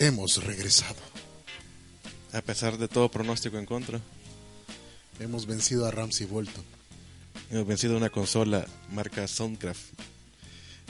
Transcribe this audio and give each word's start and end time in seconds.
Hemos 0.00 0.42
regresado. 0.42 0.96
A 2.32 2.40
pesar 2.40 2.78
de 2.78 2.88
todo 2.88 3.10
pronóstico 3.10 3.58
en 3.58 3.66
contra, 3.66 4.00
Hemos 5.18 5.44
vencido 5.44 5.84
a 5.84 5.90
Ramsey 5.90 6.26
Bolton. 6.26 6.64
hemos 7.50 7.66
vencido 7.66 7.94
una 7.98 8.08
consola 8.08 8.66
marca 8.90 9.28
Soundcraft. 9.28 9.82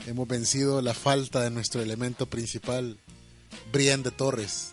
Hemos 0.07 0.25
vencido 0.25 0.81
la 0.81 0.93
falta 0.93 1.41
de 1.43 1.49
nuestro 1.49 1.81
elemento 1.81 2.25
principal, 2.27 2.97
Brian 3.73 4.03
de 4.03 4.11
Torres. 4.11 4.69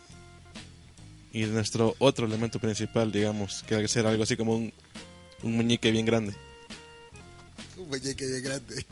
Y 1.33 1.43
nuestro 1.47 1.97
otro 1.99 2.25
elemento 2.27 2.61
principal, 2.61 3.11
digamos, 3.11 3.65
que 3.65 3.75
debe 3.75 3.89
ser 3.89 4.07
algo 4.07 4.23
así 4.23 4.37
como 4.37 4.55
un, 4.55 4.73
un 5.43 5.57
muñeque 5.57 5.91
bien 5.91 6.07
grande, 6.07 6.35
Un 7.77 7.89
muñeque 7.89 8.27
bien 8.27 8.43
grande. 8.45 8.87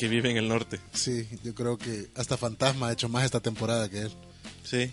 Que 0.00 0.08
vive 0.08 0.30
en 0.30 0.38
el 0.38 0.48
norte. 0.48 0.80
Sí, 0.94 1.28
yo 1.44 1.54
creo 1.54 1.76
que 1.76 2.08
hasta 2.16 2.38
Fantasma 2.38 2.88
ha 2.88 2.92
hecho 2.92 3.10
más 3.10 3.24
esta 3.24 3.40
temporada 3.40 3.90
que 3.90 3.98
él. 4.00 4.12
Sí, 4.64 4.90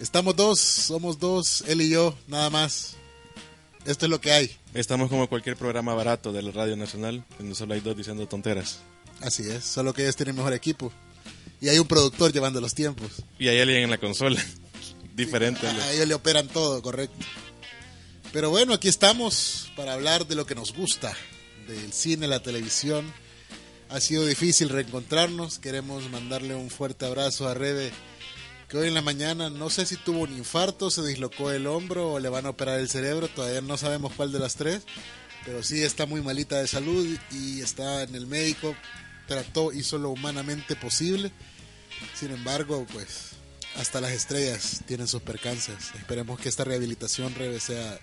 Estamos 0.00 0.34
dos, 0.34 0.58
somos 0.58 1.20
dos, 1.20 1.62
él 1.68 1.80
y 1.80 1.90
yo, 1.90 2.18
nada 2.26 2.50
más. 2.50 2.96
Esto 3.86 4.06
es 4.06 4.10
lo 4.10 4.20
que 4.20 4.32
hay. 4.32 4.50
estamos 4.74 5.08
como 5.08 5.28
cualquier 5.28 5.56
programa 5.56 5.94
barato 5.94 6.32
de 6.32 6.42
la 6.42 6.50
Radio 6.50 6.76
Nacional, 6.76 7.24
donde 7.38 7.54
solo 7.54 7.74
hay 7.74 7.80
dos 7.80 7.96
diciendo 7.96 8.26
tonteras. 8.26 8.80
Así 9.20 9.48
es, 9.48 9.62
solo 9.62 9.94
que 9.94 10.02
ellos 10.02 10.16
tienen 10.16 10.34
mejor 10.34 10.54
equipo. 10.54 10.92
Y 11.60 11.68
hay 11.68 11.78
un 11.78 11.86
productor 11.86 12.32
llevando 12.32 12.60
los 12.60 12.74
tiempos. 12.74 13.22
Y 13.38 13.46
hay 13.46 13.60
alguien 13.60 13.84
en 13.84 13.90
la 13.90 13.98
consola, 13.98 14.44
diferente. 15.14 15.68
A 15.68 15.92
ellos 15.92 16.08
le 16.08 16.14
operan 16.14 16.48
todo, 16.48 16.82
correcto. 16.82 17.24
Pero 18.32 18.50
bueno, 18.50 18.74
aquí 18.74 18.88
estamos 18.88 19.70
para 19.76 19.92
hablar 19.92 20.26
de 20.26 20.34
lo 20.34 20.46
que 20.46 20.56
nos 20.56 20.74
gusta, 20.74 21.16
del 21.66 21.92
cine, 21.92 22.26
la 22.28 22.42
televisión. 22.42 23.12
Ha 23.88 24.00
sido 24.00 24.26
difícil 24.26 24.68
reencontrarnos. 24.68 25.58
Queremos 25.58 26.08
mandarle 26.10 26.54
un 26.54 26.70
fuerte 26.70 27.04
abrazo 27.04 27.48
a 27.48 27.54
Rebe, 27.54 27.90
que 28.68 28.78
hoy 28.78 28.88
en 28.88 28.94
la 28.94 29.02
mañana 29.02 29.50
no 29.50 29.70
sé 29.70 29.84
si 29.86 29.96
tuvo 29.96 30.20
un 30.20 30.32
infarto, 30.36 30.90
se 30.90 31.06
dislocó 31.06 31.50
el 31.50 31.66
hombro 31.66 32.12
o 32.12 32.18
le 32.18 32.28
van 32.28 32.46
a 32.46 32.50
operar 32.50 32.80
el 32.80 32.88
cerebro. 32.88 33.28
Todavía 33.28 33.60
no 33.60 33.76
sabemos 33.76 34.12
cuál 34.14 34.32
de 34.32 34.38
las 34.38 34.56
tres. 34.56 34.82
Pero 35.44 35.62
sí 35.62 35.82
está 35.82 36.06
muy 36.06 36.20
malita 36.20 36.58
de 36.58 36.68
salud 36.68 37.06
y 37.32 37.60
está 37.60 38.02
en 38.04 38.14
el 38.14 38.26
médico. 38.26 38.74
Trató, 39.26 39.72
hizo 39.72 39.98
lo 39.98 40.10
humanamente 40.10 40.76
posible. 40.76 41.32
Sin 42.14 42.30
embargo, 42.30 42.86
pues 42.92 43.32
hasta 43.76 44.00
las 44.00 44.12
estrellas 44.12 44.82
tienen 44.86 45.08
sus 45.08 45.22
percances. 45.22 45.76
Esperemos 45.94 46.38
que 46.38 46.48
esta 46.48 46.64
rehabilitación 46.64 47.34
Rebe, 47.34 47.58
sea 47.60 47.98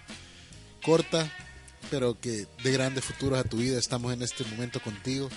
corta, 0.84 1.32
pero 1.90 2.20
que 2.20 2.48
de 2.64 2.72
grandes 2.72 3.06
futuros 3.06 3.40
a 3.40 3.44
tu 3.44 3.58
vida. 3.58 3.78
Estamos 3.78 4.14
en 4.14 4.22
este 4.22 4.44
momento 4.46 4.82
contigo. 4.82 5.30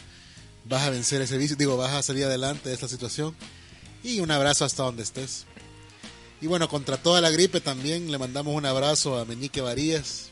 Vas 0.64 0.82
a 0.82 0.90
vencer 0.90 1.20
ese 1.22 1.38
vicio, 1.38 1.56
digo, 1.56 1.76
vas 1.76 1.92
a 1.92 2.02
salir 2.02 2.24
adelante 2.24 2.68
de 2.68 2.74
esta 2.74 2.88
situación. 2.88 3.34
Y 4.02 4.20
un 4.20 4.30
abrazo 4.30 4.64
hasta 4.64 4.82
donde 4.82 5.02
estés. 5.02 5.46
Y 6.40 6.48
bueno, 6.48 6.68
contra 6.68 6.96
toda 6.96 7.20
la 7.20 7.30
gripe 7.30 7.60
también 7.60 8.10
le 8.10 8.18
mandamos 8.18 8.54
un 8.54 8.66
abrazo 8.66 9.18
a 9.18 9.24
Meñique 9.24 9.60
Varías, 9.60 10.30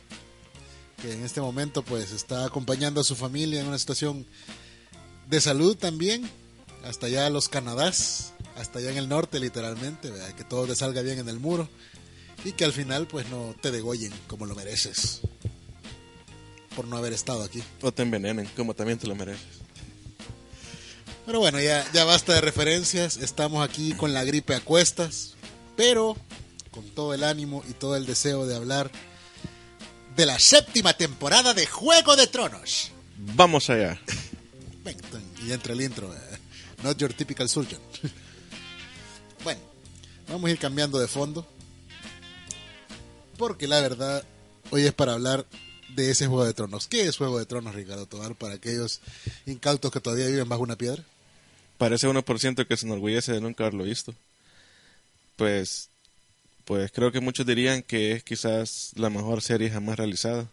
que 1.00 1.12
en 1.12 1.24
este 1.24 1.40
momento 1.40 1.84
pues 1.84 2.10
está 2.10 2.44
acompañando 2.44 3.00
a 3.00 3.04
su 3.04 3.14
familia 3.14 3.60
en 3.60 3.68
una 3.68 3.78
situación 3.78 4.26
de 5.28 5.40
salud 5.40 5.76
también, 5.76 6.28
hasta 6.84 7.06
allá 7.06 7.26
a 7.26 7.30
los 7.30 7.48
Canadás, 7.48 8.32
hasta 8.56 8.80
allá 8.80 8.90
en 8.90 8.98
el 8.98 9.08
norte 9.08 9.38
literalmente, 9.38 10.10
¿verdad? 10.10 10.34
que 10.34 10.42
todo 10.42 10.66
te 10.66 10.74
salga 10.74 11.00
bien 11.02 11.20
en 11.20 11.28
el 11.28 11.38
muro 11.38 11.68
y 12.44 12.52
que 12.52 12.64
al 12.64 12.72
final 12.72 13.06
pues 13.06 13.28
no 13.28 13.54
te 13.60 13.70
degollen 13.70 14.12
como 14.26 14.46
lo 14.46 14.56
mereces 14.56 15.20
por 16.80 16.88
no 16.88 16.96
haber 16.96 17.12
estado 17.12 17.42
aquí. 17.42 17.62
O 17.82 17.92
te 17.92 18.00
envenenen, 18.00 18.46
como 18.56 18.72
también 18.72 18.98
te 18.98 19.06
lo 19.06 19.14
mereces. 19.14 19.44
Pero 21.26 21.38
bueno, 21.38 21.60
ya, 21.60 21.86
ya 21.92 22.04
basta 22.04 22.32
de 22.32 22.40
referencias, 22.40 23.18
estamos 23.18 23.62
aquí 23.68 23.92
con 23.92 24.14
la 24.14 24.24
gripe 24.24 24.54
a 24.54 24.60
cuestas, 24.62 25.34
pero 25.76 26.16
con 26.70 26.88
todo 26.88 27.12
el 27.12 27.22
ánimo 27.22 27.62
y 27.68 27.74
todo 27.74 27.96
el 27.96 28.06
deseo 28.06 28.46
de 28.46 28.56
hablar 28.56 28.90
de 30.16 30.24
la 30.24 30.38
séptima 30.38 30.94
temporada 30.94 31.52
de 31.52 31.66
Juego 31.66 32.16
de 32.16 32.26
Tronos. 32.28 32.92
Vamos 33.18 33.68
allá. 33.68 34.00
Venga, 34.82 35.02
y 35.46 35.52
entra 35.52 35.74
el 35.74 35.82
intro. 35.82 36.10
eh, 36.14 36.38
Not 36.82 36.96
your 36.96 37.12
typical 37.12 37.46
surgeon. 37.50 37.82
bueno, 39.44 39.60
vamos 40.30 40.48
a 40.48 40.50
ir 40.50 40.58
cambiando 40.58 40.98
de 40.98 41.08
fondo. 41.08 41.46
Porque 43.36 43.68
la 43.68 43.82
verdad, 43.82 44.24
hoy 44.70 44.86
es 44.86 44.94
para 44.94 45.12
hablar 45.12 45.44
de 45.94 46.10
ese 46.10 46.26
Juego 46.26 46.44
de 46.44 46.54
Tronos. 46.54 46.86
¿Qué 46.86 47.02
es 47.02 47.16
Juego 47.16 47.38
de 47.38 47.46
Tronos, 47.46 47.74
Ricardo 47.74 48.06
Tobar, 48.06 48.34
para 48.34 48.54
aquellos 48.54 49.00
incautos 49.46 49.90
que 49.90 50.00
todavía 50.00 50.26
viven 50.26 50.48
bajo 50.48 50.62
una 50.62 50.76
piedra? 50.76 51.04
Parece 51.78 52.08
1% 52.08 52.66
que 52.66 52.76
se 52.76 52.86
enorgullece 52.86 53.32
de 53.32 53.40
nunca 53.40 53.64
haberlo 53.64 53.84
visto. 53.84 54.14
Pues, 55.36 55.88
pues 56.64 56.92
creo 56.92 57.10
que 57.10 57.20
muchos 57.20 57.46
dirían 57.46 57.82
que 57.82 58.12
es 58.12 58.22
quizás 58.22 58.92
la 58.96 59.10
mejor 59.10 59.40
serie 59.40 59.70
jamás 59.70 59.96
realizada. 59.96 60.46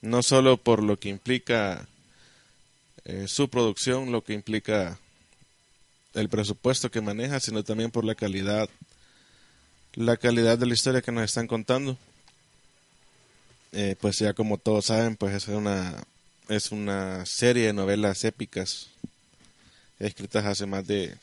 No 0.00 0.22
solo 0.22 0.56
por 0.56 0.82
lo 0.82 0.98
que 0.98 1.08
implica 1.08 1.88
eh, 3.04 3.26
su 3.28 3.48
producción, 3.48 4.12
lo 4.12 4.22
que 4.22 4.34
implica 4.34 4.98
el 6.14 6.28
presupuesto 6.28 6.90
que 6.90 7.00
maneja, 7.00 7.40
sino 7.40 7.62
también 7.62 7.90
por 7.90 8.04
la 8.04 8.14
calidad, 8.14 8.68
la 9.94 10.16
calidad 10.16 10.58
de 10.58 10.66
la 10.66 10.74
historia 10.74 11.02
que 11.02 11.12
nos 11.12 11.24
están 11.24 11.46
contando. 11.46 11.96
Eh, 13.72 13.96
pues 14.00 14.18
ya 14.18 14.32
como 14.32 14.58
todos 14.58 14.86
saben, 14.86 15.16
pues 15.16 15.34
es 15.34 15.48
una 15.48 16.02
es 16.48 16.72
una 16.72 17.26
serie 17.26 17.66
de 17.66 17.72
novelas 17.74 18.24
épicas 18.24 18.88
escritas 19.98 20.46
hace 20.46 20.64
más 20.64 20.86
de 20.86 21.14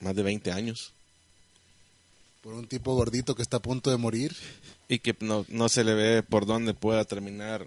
más 0.00 0.14
de 0.14 0.22
20 0.22 0.52
años 0.52 0.92
Por 2.42 2.54
un 2.54 2.68
tipo 2.68 2.94
gordito 2.94 3.34
que 3.34 3.42
está 3.42 3.56
a 3.56 3.62
punto 3.62 3.90
de 3.90 3.96
morir. 3.96 4.36
y 4.88 5.00
que 5.00 5.16
no, 5.20 5.44
no 5.48 5.68
se 5.68 5.82
le 5.82 5.94
ve 5.94 6.22
por 6.22 6.46
dónde 6.46 6.74
pueda 6.74 7.04
terminar 7.04 7.66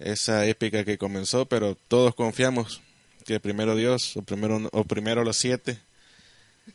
esa 0.00 0.46
épica 0.46 0.84
que 0.84 0.98
comenzó, 0.98 1.46
pero 1.46 1.76
todos 1.88 2.14
confiamos 2.14 2.80
que 3.26 3.38
primero 3.38 3.76
Dios 3.76 4.16
o 4.16 4.22
primero 4.22 4.68
o 4.72 4.84
primero 4.84 5.22
los 5.22 5.36
siete 5.36 5.78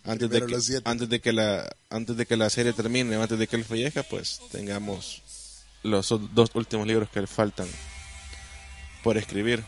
antes 0.04 0.30
Primero 0.30 0.48
de 0.48 0.62
que, 0.62 0.82
antes 0.86 1.10
de 1.10 1.20
que 1.20 1.34
la 1.34 1.76
antes 1.90 2.18
de 2.18 2.26
que 2.26 2.38
la 2.38 2.50
serie 2.50 2.74
termine, 2.74 3.16
antes 3.16 3.38
de 3.40 3.48
que 3.48 3.56
él 3.56 3.66
fallezca, 3.66 4.04
pues 4.04 4.40
tengamos 4.52 5.22
los 5.86 6.14
dos 6.34 6.50
últimos 6.54 6.88
libros 6.88 7.10
que 7.10 7.22
le 7.22 7.28
faltan 7.28 7.68
por 9.04 9.18
escribir. 9.18 9.64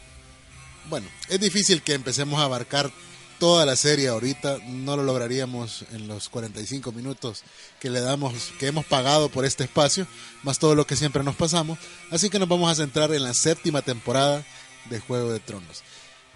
Bueno, 0.90 1.08
es 1.30 1.40
difícil 1.40 1.82
que 1.82 1.94
empecemos 1.94 2.40
a 2.40 2.46
abarcar 2.46 2.92
toda 3.40 3.66
la 3.66 3.76
serie 3.76 4.08
ahorita. 4.08 4.58
No 4.68 4.98
lo 4.98 5.04
lograríamos 5.04 5.86
en 5.92 6.08
los 6.08 6.30
45 6.30 6.92
minutos 6.92 7.44
que 7.80 7.90
le 7.90 8.02
damos, 8.02 8.34
que 8.60 8.68
hemos 8.68 8.86
pagado 8.86 9.30
por 9.30 9.46
este 9.46 9.66
espacio, 9.66 10.08
más 10.44 10.60
todo 10.60 10.76
lo 10.76 10.88
que 10.88 10.96
siempre 10.96 11.24
nos 11.24 11.36
pasamos. 11.36 11.78
Así 12.10 12.30
que 12.30 12.40
nos 12.40 12.50
vamos 12.50 12.72
a 12.72 12.76
centrar 12.76 13.14
en 13.14 13.24
la 13.24 13.34
séptima 13.34 13.82
temporada 13.82 14.44
de 14.90 15.00
Juego 15.00 15.32
de 15.32 15.40
Tronos. 15.40 15.84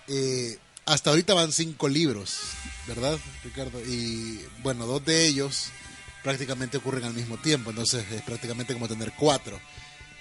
Eh, 0.07 0.59
hasta 0.85 1.09
ahorita 1.09 1.33
van 1.33 1.51
cinco 1.51 1.87
libros, 1.87 2.39
¿verdad, 2.87 3.17
Ricardo? 3.43 3.79
Y 3.81 4.41
bueno, 4.61 4.85
dos 4.85 5.03
de 5.05 5.25
ellos 5.27 5.71
prácticamente 6.23 6.77
ocurren 6.77 7.03
al 7.03 7.13
mismo 7.13 7.37
tiempo, 7.37 7.69
entonces 7.71 8.05
es 8.11 8.21
prácticamente 8.21 8.73
como 8.73 8.87
tener 8.87 9.11
cuatro. 9.17 9.59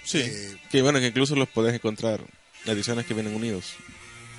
Sí. 0.03 0.19
Eh, 0.19 0.57
que 0.69 0.81
bueno, 0.81 0.99
que 0.99 1.07
incluso 1.07 1.35
los 1.35 1.47
podés 1.49 1.73
encontrar 1.75 2.21
ediciones 2.65 3.05
que 3.05 3.13
vienen 3.13 3.35
unidos. 3.35 3.65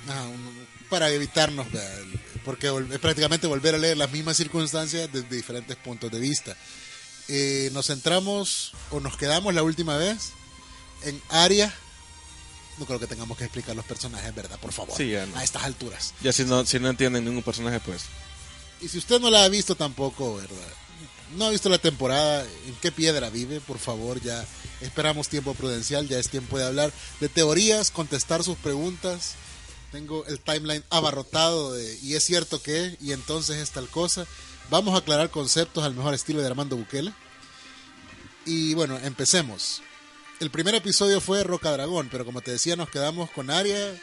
Un- 0.07 0.67
para 0.89 1.09
evitarnos, 1.09 1.71
¿verdad? 1.71 1.99
porque 2.45 2.67
es 2.91 2.99
prácticamente 2.99 3.47
volver 3.47 3.73
a 3.73 3.77
leer 3.77 3.97
las 3.97 4.11
mismas 4.11 4.35
circunstancias 4.37 5.09
desde 5.11 5.35
diferentes 5.35 5.75
puntos 5.77 6.11
de 6.11 6.19
vista. 6.19 6.55
Eh, 7.29 7.69
nos 7.73 7.87
centramos 7.87 8.73
o 8.91 8.99
nos 8.99 9.15
quedamos 9.17 9.53
la 9.53 9.63
última 9.63 9.97
vez 9.97 10.31
en 11.03 11.19
Aria. 11.29 11.73
No 12.77 12.85
creo 12.85 12.99
que 12.99 13.07
tengamos 13.07 13.37
que 13.37 13.45
explicar 13.45 13.75
los 13.75 13.85
personajes, 13.85 14.35
¿verdad? 14.35 14.59
Por 14.59 14.73
favor. 14.73 14.95
Sí, 14.97 15.09
ya 15.11 15.25
no. 15.25 15.37
A 15.37 15.43
estas 15.43 15.63
alturas. 15.63 16.13
Ya 16.21 16.33
si 16.33 16.43
no 16.43 16.65
si 16.65 16.79
no 16.79 16.89
entienden 16.89 17.23
ningún 17.23 17.43
personaje, 17.43 17.79
pues 17.79 18.03
Y 18.81 18.87
si 18.89 18.97
usted 18.97 19.19
no 19.21 19.29
la 19.31 19.45
ha 19.45 19.49
visto 19.49 19.73
tampoco, 19.75 20.35
¿verdad? 20.35 20.57
No 21.37 21.45
ha 21.45 21.49
visto 21.49 21.69
la 21.69 21.79
temporada, 21.79 22.45
¿en 22.67 22.75
qué 22.81 22.91
piedra 22.91 23.29
vive? 23.29 23.59
Por 23.59 23.79
favor, 23.79 24.21
ya 24.21 24.45
esperamos 24.81 25.29
tiempo 25.29 25.53
prudencial, 25.53 26.07
ya 26.07 26.19
es 26.19 26.29
tiempo 26.29 26.57
de 26.57 26.65
hablar 26.65 26.91
de 27.19 27.29
teorías, 27.29 27.91
contestar 27.91 28.43
sus 28.43 28.57
preguntas. 28.57 29.33
Tengo 29.91 30.25
el 30.25 30.39
timeline 30.39 30.83
abarrotado 30.89 31.79
y 31.79 32.15
es 32.15 32.23
cierto 32.23 32.61
que, 32.61 32.97
y 33.01 33.13
entonces 33.13 33.57
es 33.57 33.71
tal 33.71 33.87
cosa. 33.87 34.25
Vamos 34.69 34.93
a 34.95 34.99
aclarar 34.99 35.29
conceptos 35.29 35.83
al 35.83 35.95
mejor 35.95 36.13
estilo 36.13 36.41
de 36.41 36.47
Armando 36.47 36.77
Bukele. 36.77 37.13
Y 38.45 38.73
bueno, 38.73 38.99
empecemos. 39.03 39.81
El 40.39 40.51
primer 40.51 40.75
episodio 40.75 41.21
fue 41.21 41.43
Roca 41.43 41.71
Dragón, 41.71 42.09
pero 42.11 42.25
como 42.25 42.41
te 42.41 42.51
decía, 42.51 42.75
nos 42.75 42.89
quedamos 42.89 43.31
con 43.31 43.49
Arya 43.49 43.95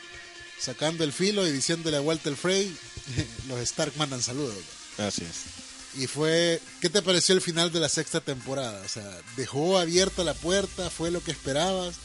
sacando 0.59 1.05
el 1.05 1.13
filo 1.13 1.47
y 1.47 1.53
diciéndole 1.53 1.97
a 1.97 2.03
Walter 2.03 2.37
Frey, 2.37 2.75
los 3.49 3.59
Stark 3.61 3.93
mandan 3.97 4.23
saludos. 4.23 4.57
es. 4.99 5.60
Y 5.97 6.07
fue, 6.07 6.61
¿qué 6.81 6.89
te 6.89 7.03
pareció 7.03 7.35
el 7.35 7.41
final 7.41 7.73
de 7.73 7.81
la 7.81 7.89
sexta 7.89 8.21
temporada? 8.21 8.81
O 8.85 8.89
sea, 8.89 9.09
dejó 9.37 9.79
abierta 9.79 10.23
la 10.23 10.35
puerta, 10.35 10.89
fue 10.91 11.11
lo 11.11 11.23
que 11.23 11.33
esperabas. 11.33 11.97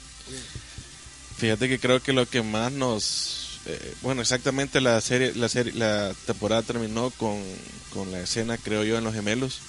Fíjate 1.37 1.69
que 1.69 1.79
creo 1.79 2.01
que 2.01 2.13
lo 2.13 2.27
que 2.27 2.41
más 2.41 2.71
nos 2.71 3.45
eh, 3.67 3.95
bueno, 4.01 4.21
exactamente 4.21 4.79
la 4.79 5.01
serie, 5.01 5.33
la 5.35 5.49
serie, 5.49 5.73
la 5.73 6.13
temporada 6.25 6.61
terminó 6.61 7.09
con, 7.11 7.41
con 7.93 8.11
la 8.11 8.19
escena, 8.21 8.57
creo 8.57 8.83
yo, 8.83 8.97
en 8.97 9.03
los 9.03 9.13
gemelos. 9.13 9.59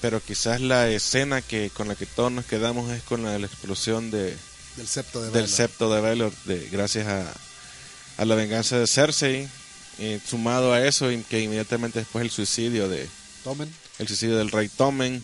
Pero 0.00 0.22
quizás 0.22 0.60
la 0.60 0.88
escena 0.88 1.42
que 1.42 1.70
con 1.70 1.88
la 1.88 1.94
que 1.94 2.06
todos 2.06 2.32
nos 2.32 2.46
quedamos 2.46 2.90
es 2.92 3.02
con 3.02 3.22
la, 3.22 3.38
la 3.38 3.46
explosión 3.46 4.10
de, 4.10 4.36
Del 4.76 4.88
septo 4.88 5.20
de 5.20 5.26
del 5.26 5.32
Baelor. 5.32 5.48
septo 5.50 5.94
de 5.94 6.00
Baelor, 6.00 6.32
de, 6.44 6.68
gracias 6.70 7.06
a, 7.08 7.30
a 8.16 8.24
la 8.24 8.34
venganza 8.34 8.78
de 8.78 8.86
Cersei, 8.86 9.48
eh, 9.98 10.20
sumado 10.26 10.72
a 10.72 10.86
eso, 10.86 11.10
y 11.12 11.22
que 11.24 11.40
inmediatamente 11.40 11.98
después 11.98 12.24
el 12.24 12.30
suicidio 12.30 12.88
de 12.88 13.06
Tomen. 13.44 13.72
el 13.98 14.08
suicidio 14.08 14.36
del 14.36 14.50
rey 14.50 14.68
Tommen. 14.68 15.22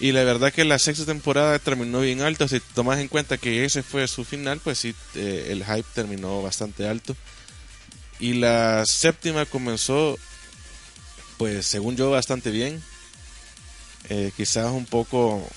Y 0.00 0.12
la 0.12 0.24
verdad 0.24 0.52
que 0.52 0.64
la 0.64 0.78
sexta 0.78 1.06
temporada 1.06 1.58
terminó 1.60 2.00
bien 2.00 2.20
alto. 2.20 2.48
Si 2.48 2.58
tomas 2.60 2.98
en 2.98 3.08
cuenta 3.08 3.38
que 3.38 3.64
ese 3.64 3.82
fue 3.82 4.08
su 4.08 4.24
final, 4.24 4.60
pues 4.62 4.78
sí, 4.78 4.94
eh, 5.14 5.48
el 5.50 5.64
hype 5.64 5.86
terminó 5.94 6.42
bastante 6.42 6.88
alto. 6.88 7.16
Y 8.18 8.34
la 8.34 8.84
séptima 8.86 9.46
comenzó, 9.46 10.18
pues 11.38 11.66
según 11.66 11.96
yo, 11.96 12.10
bastante 12.10 12.50
bien. 12.50 12.82
Eh, 14.08 14.32
quizás 14.36 14.72
un 14.72 14.84
poco... 14.84 15.48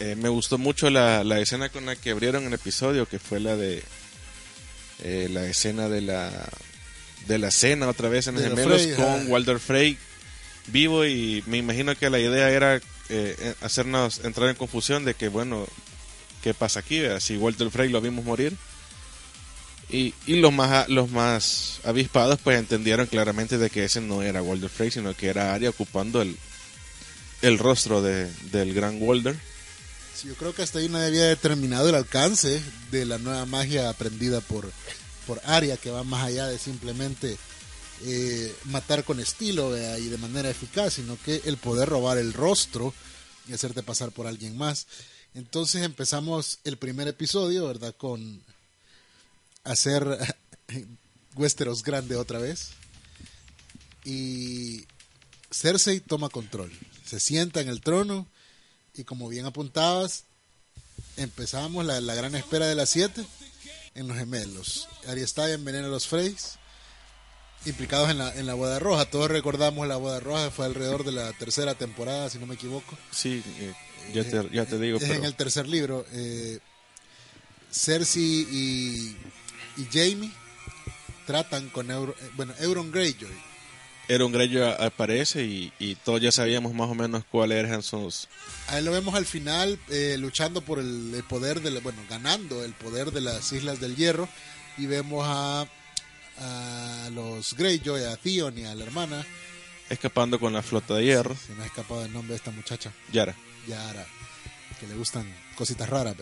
eh, 0.00 0.16
me 0.16 0.28
gustó 0.28 0.58
mucho 0.58 0.90
la, 0.90 1.22
la 1.22 1.38
escena 1.38 1.68
con 1.68 1.86
la 1.86 1.94
que 1.96 2.10
abrieron 2.10 2.44
el 2.44 2.52
episodio, 2.52 3.06
que 3.06 3.20
fue 3.20 3.38
la 3.38 3.56
de... 3.56 3.82
la 5.30 5.46
escena 5.46 5.88
de 5.88 6.00
la... 6.00 6.30
De 7.28 7.38
la 7.38 7.50
cena 7.50 7.88
otra 7.88 8.10
vez 8.10 8.26
en 8.26 8.34
De 8.34 8.50
los 8.50 8.58
gemelos 8.58 8.82
Frey, 8.82 8.94
con. 8.96 9.30
Walter 9.30 9.58
Frey 9.58 9.96
vivo 10.68 11.04
y 11.04 11.42
me 11.46 11.58
imagino 11.58 11.96
que 11.96 12.10
la 12.10 12.18
idea 12.18 12.50
era 12.50 12.80
eh, 13.08 13.54
hacernos 13.60 14.24
entrar 14.24 14.48
en 14.48 14.56
confusión 14.56 15.04
de 15.04 15.14
que 15.14 15.28
bueno 15.28 15.66
qué 16.42 16.54
pasa 16.54 16.80
aquí 16.80 17.00
¿verdad? 17.00 17.20
si 17.20 17.36
Walter 17.36 17.70
Frey 17.70 17.90
lo 17.90 18.00
vimos 18.00 18.24
morir 18.24 18.56
y, 19.90 20.14
y 20.26 20.36
los 20.36 20.52
más 20.52 20.88
los 20.88 21.10
más 21.10 21.80
avispados 21.84 22.38
pues 22.42 22.58
entendieron 22.58 23.06
claramente 23.06 23.58
de 23.58 23.70
que 23.70 23.84
ese 23.84 24.00
no 24.00 24.22
era 24.22 24.42
Walter 24.42 24.70
Frey 24.70 24.90
sino 24.90 25.14
que 25.14 25.28
era 25.28 25.54
Arya 25.54 25.70
ocupando 25.70 26.22
el 26.22 26.36
el 27.42 27.58
rostro 27.58 28.00
de, 28.00 28.30
del 28.50 28.72
gran 28.72 28.96
Walder 29.00 29.36
Sí, 30.14 30.28
yo 30.28 30.34
creo 30.36 30.54
que 30.54 30.62
hasta 30.62 30.78
ahí 30.78 30.88
nadie 30.88 31.08
había 31.08 31.24
determinado 31.24 31.88
el 31.88 31.96
alcance 31.96 32.62
de 32.92 33.04
la 33.04 33.18
nueva 33.18 33.46
magia 33.46 33.90
aprendida 33.90 34.40
por, 34.40 34.70
por 35.26 35.40
Arya, 35.44 35.76
que 35.76 35.90
va 35.90 36.04
más 36.04 36.24
allá 36.24 36.46
de 36.46 36.56
simplemente 36.56 37.36
eh, 38.02 38.54
matar 38.64 39.04
con 39.04 39.20
estilo 39.20 39.76
y 39.98 40.08
de 40.08 40.18
manera 40.18 40.50
eficaz, 40.50 40.94
sino 40.94 41.16
que 41.24 41.42
el 41.44 41.56
poder 41.56 41.88
robar 41.88 42.18
el 42.18 42.32
rostro 42.32 42.92
y 43.48 43.52
hacerte 43.52 43.82
pasar 43.82 44.10
por 44.12 44.26
alguien 44.26 44.56
más. 44.56 44.86
Entonces 45.34 45.82
empezamos 45.82 46.58
el 46.64 46.76
primer 46.76 47.08
episodio, 47.08 47.66
¿verdad? 47.66 47.94
Con 47.96 48.42
hacer 49.64 50.06
Westeros 51.36 51.82
grande 51.82 52.16
otra 52.16 52.38
vez. 52.38 52.70
Y 54.04 54.86
Cersei 55.50 56.00
toma 56.00 56.28
control. 56.28 56.70
Se 57.04 57.18
sienta 57.20 57.60
en 57.60 57.68
el 57.68 57.80
trono 57.80 58.26
y 58.94 59.04
como 59.04 59.28
bien 59.28 59.46
apuntabas, 59.46 60.24
empezamos 61.16 61.84
la, 61.84 62.00
gran 62.14 62.34
espera 62.34 62.66
de 62.66 62.74
las 62.74 62.90
7 62.90 63.24
en 63.94 64.08
los 64.08 64.16
gemelos. 64.16 64.88
Arya 65.06 65.26
envenena 65.52 65.86
a 65.86 65.90
los 65.90 66.06
Freys, 66.06 66.58
implicados 67.66 68.10
en 68.10 68.18
la, 68.18 68.34
en 68.34 68.46
la 68.46 68.54
boda 68.54 68.78
roja. 68.78 69.04
Todos 69.06 69.30
recordamos 69.30 69.86
la 69.88 69.96
boda 69.96 70.20
roja, 70.20 70.50
fue 70.50 70.66
alrededor 70.66 71.04
de 71.04 71.12
la 71.12 71.32
tercera 71.32 71.74
temporada, 71.74 72.28
si 72.30 72.38
no 72.38 72.46
me 72.46 72.54
equivoco. 72.54 72.96
sí 73.10 73.42
eh, 73.58 73.72
ya 74.12 74.22
te, 74.24 74.48
ya 74.52 74.66
te 74.66 74.78
digo 74.78 74.98
Es 74.98 75.04
pero 75.04 75.14
en 75.14 75.24
el 75.24 75.34
tercer 75.34 75.66
libro. 75.68 76.04
eh, 76.12 76.58
Cersei 77.70 78.22
y, 78.50 79.16
y 79.76 79.88
Jamie 79.92 80.30
tratan 81.26 81.68
con 81.70 81.90
Euron, 81.90 82.14
eh, 82.20 82.30
bueno, 82.36 82.54
Euron 82.60 82.90
Greyjoy. 82.92 83.30
Aaron 84.10 84.32
Greyjoy 84.32 84.74
aparece 84.80 85.44
y, 85.44 85.72
y 85.78 85.94
todos 85.94 86.20
ya 86.20 86.30
sabíamos 86.30 86.74
más 86.74 86.90
o 86.90 86.94
menos 86.94 87.24
cuáles 87.24 87.64
eran 87.64 87.82
sus 87.82 88.28
A 88.68 88.76
él 88.78 88.84
lo 88.84 88.92
vemos 88.92 89.14
al 89.14 89.24
final 89.24 89.78
eh, 89.88 90.16
luchando 90.18 90.60
por 90.60 90.78
el, 90.78 91.14
el 91.14 91.24
poder, 91.24 91.62
de 91.62 91.70
la- 91.70 91.80
bueno, 91.80 92.02
ganando 92.10 92.62
el 92.62 92.74
poder 92.74 93.12
de 93.12 93.22
las 93.22 93.50
Islas 93.52 93.80
del 93.80 93.96
Hierro. 93.96 94.28
Y 94.76 94.84
vemos 94.86 95.24
a, 95.26 95.66
a 96.38 97.08
los 97.12 97.54
Greyjoy, 97.54 98.04
a 98.04 98.16
Theon 98.16 98.58
y 98.58 98.64
a 98.64 98.74
la 98.74 98.84
hermana. 98.84 99.26
escapando 99.90 100.38
con 100.40 100.52
la 100.52 100.62
flota 100.62 100.94
de 100.94 101.04
hierro 101.04 101.36
Se 101.46 101.52
me 101.54 101.64
ha 101.64 101.66
escapado 101.66 102.04
el 102.04 102.12
nombre 102.12 102.30
de 102.32 102.36
esta 102.36 102.50
muchacha, 102.50 102.92
Yara 103.12 103.34
Yara, 103.68 104.06
que 104.80 104.86
le 104.86 104.94
gustan 104.94 105.32
cositas 105.56 105.88
raras, 105.88 106.16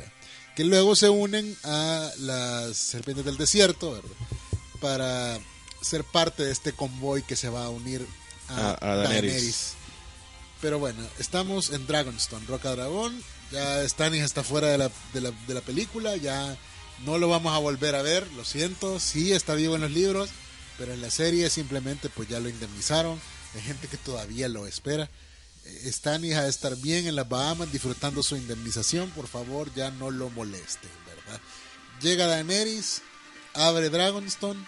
que 0.54 0.64
luego 0.64 0.94
se 0.94 1.08
unen 1.08 1.56
a 1.64 2.10
las 2.18 2.76
Serpientes 2.76 3.24
del 3.24 3.36
Desierto, 3.36 3.92
¿verdad? 3.92 4.10
Para 4.80 5.38
ser 5.80 6.04
parte 6.04 6.44
de 6.44 6.52
este 6.52 6.72
convoy 6.72 7.22
que 7.22 7.34
se 7.36 7.48
va 7.48 7.64
a 7.64 7.70
unir 7.70 8.06
a, 8.48 8.76
A- 8.80 8.92
a 8.92 8.96
Daenerys. 8.96 9.74
Pero 10.60 10.78
bueno, 10.78 11.00
estamos 11.18 11.70
en 11.70 11.86
Dragonstone, 11.86 12.46
Roca 12.46 12.70
Dragón. 12.70 13.20
Ya 13.50 13.86
Stannis 13.88 14.22
está 14.22 14.44
fuera 14.44 14.68
de 14.68 14.78
la, 14.78 14.90
de, 15.12 15.20
la, 15.20 15.30
de 15.48 15.54
la 15.54 15.60
película, 15.60 16.14
ya 16.16 16.56
no 17.04 17.18
lo 17.18 17.28
vamos 17.28 17.54
a 17.54 17.58
volver 17.58 17.94
a 17.94 18.02
ver, 18.02 18.30
lo 18.32 18.44
siento. 18.44 19.00
Sí 19.00 19.32
está 19.32 19.54
vivo 19.54 19.74
en 19.74 19.82
los 19.82 19.90
libros, 19.90 20.30
pero 20.78 20.92
en 20.92 21.02
la 21.02 21.10
serie 21.10 21.50
simplemente 21.50 22.08
pues 22.08 22.28
ya 22.28 22.40
lo 22.40 22.48
indemnizaron. 22.48 23.20
Hay 23.54 23.62
gente 23.62 23.88
que 23.88 23.96
todavía 23.96 24.48
lo 24.48 24.66
espera. 24.66 25.10
Eh, 25.64 25.92
Stannis 25.92 26.36
ha 26.36 26.44
de 26.44 26.50
estar 26.50 26.76
bien 26.76 27.06
en 27.06 27.16
las 27.16 27.28
Bahamas 27.28 27.72
disfrutando 27.72 28.22
su 28.22 28.36
indemnización. 28.36 29.10
Por 29.10 29.26
favor, 29.26 29.72
ya 29.74 29.90
no 29.90 30.10
lo 30.10 30.30
molesten, 30.30 30.90
¿verdad? 31.06 31.40
Llega 32.00 32.26
Daenerys, 32.26 33.02
abre 33.54 33.90
Dragonstone 33.90 34.64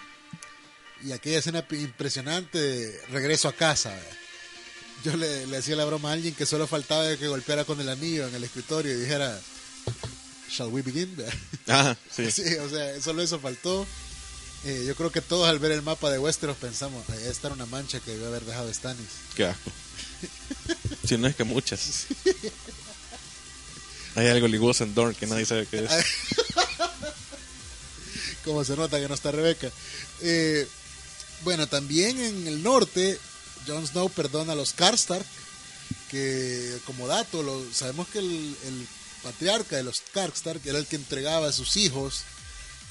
y 1.03 1.11
aquella 1.11 1.39
escena 1.39 1.65
impresionante 1.71 2.57
de 2.59 3.01
regreso 3.07 3.47
a 3.47 3.53
casa. 3.53 3.97
Yo 5.03 5.15
le, 5.17 5.45
le 5.47 5.57
hacía 5.57 5.75
la 5.75 5.85
broma 5.85 6.09
a 6.09 6.13
alguien 6.13 6.33
que 6.33 6.45
solo 6.45 6.67
faltaba 6.67 7.15
que 7.17 7.27
golpeara 7.27 7.65
con 7.65 7.79
el 7.79 7.89
anillo 7.89 8.27
en 8.27 8.35
el 8.35 8.43
escritorio 8.43 8.93
y 8.93 9.01
dijera, 9.01 9.39
¿Shall 10.55 10.69
we 10.69 10.81
begin? 10.81 11.13
ah 11.67 11.97
sí 12.09 12.31
Sí, 12.31 12.55
o 12.55 12.69
sea, 12.69 13.01
solo 13.01 13.21
eso 13.21 13.39
faltó. 13.39 13.85
Eh, 14.63 14.85
yo 14.87 14.95
creo 14.95 15.11
que 15.11 15.19
todos 15.19 15.49
al 15.49 15.59
ver 15.59 15.73
el 15.73 15.81
mapa 15.81 16.09
de 16.09 16.17
Westeros 16.17 16.55
pensamos, 16.55 17.07
ahí 17.09 17.27
está 17.27 17.49
una 17.49 17.65
mancha 17.65 17.99
que 17.99 18.11
debe 18.11 18.27
haber 18.27 18.45
dejado 18.45 18.73
Stannis. 18.73 19.09
Qué 19.35 19.45
asco. 19.45 19.69
si 21.07 21.17
no 21.17 21.27
es 21.27 21.35
que 21.35 21.43
muchas. 21.43 22.05
Hay 24.15 24.27
algo 24.27 24.47
ligoso 24.47 24.85
en 24.85 24.95
Dorn 24.95 25.13
que 25.13 25.27
nadie 25.27 25.45
sabe 25.45 25.67
qué 25.67 25.83
es. 25.83 25.91
como 28.45 28.63
se 28.63 28.77
nota 28.77 28.97
que 28.97 29.09
no 29.09 29.13
está 29.13 29.31
Rebeca. 29.31 29.69
Eh, 30.21 30.65
bueno, 31.43 31.67
también 31.67 32.17
en 32.17 32.47
el 32.47 32.63
norte, 32.63 33.19
Jon 33.67 33.85
Snow 33.85 34.09
perdona 34.09 34.53
a 34.53 34.55
los 34.55 34.71
Karstark, 34.71 35.25
que 36.09 36.77
como 36.85 37.07
dato, 37.07 37.43
lo, 37.43 37.61
sabemos 37.73 38.07
que 38.07 38.19
el, 38.19 38.55
el 38.63 38.87
patriarca 39.25 39.75
de 39.75 39.83
los 39.83 40.01
Karstark 40.13 40.63
era 40.67 40.77
el 40.77 40.85
que 40.85 40.97
entregaba 40.97 41.47
a 41.47 41.51
sus 41.51 41.77
hijos 41.77 42.21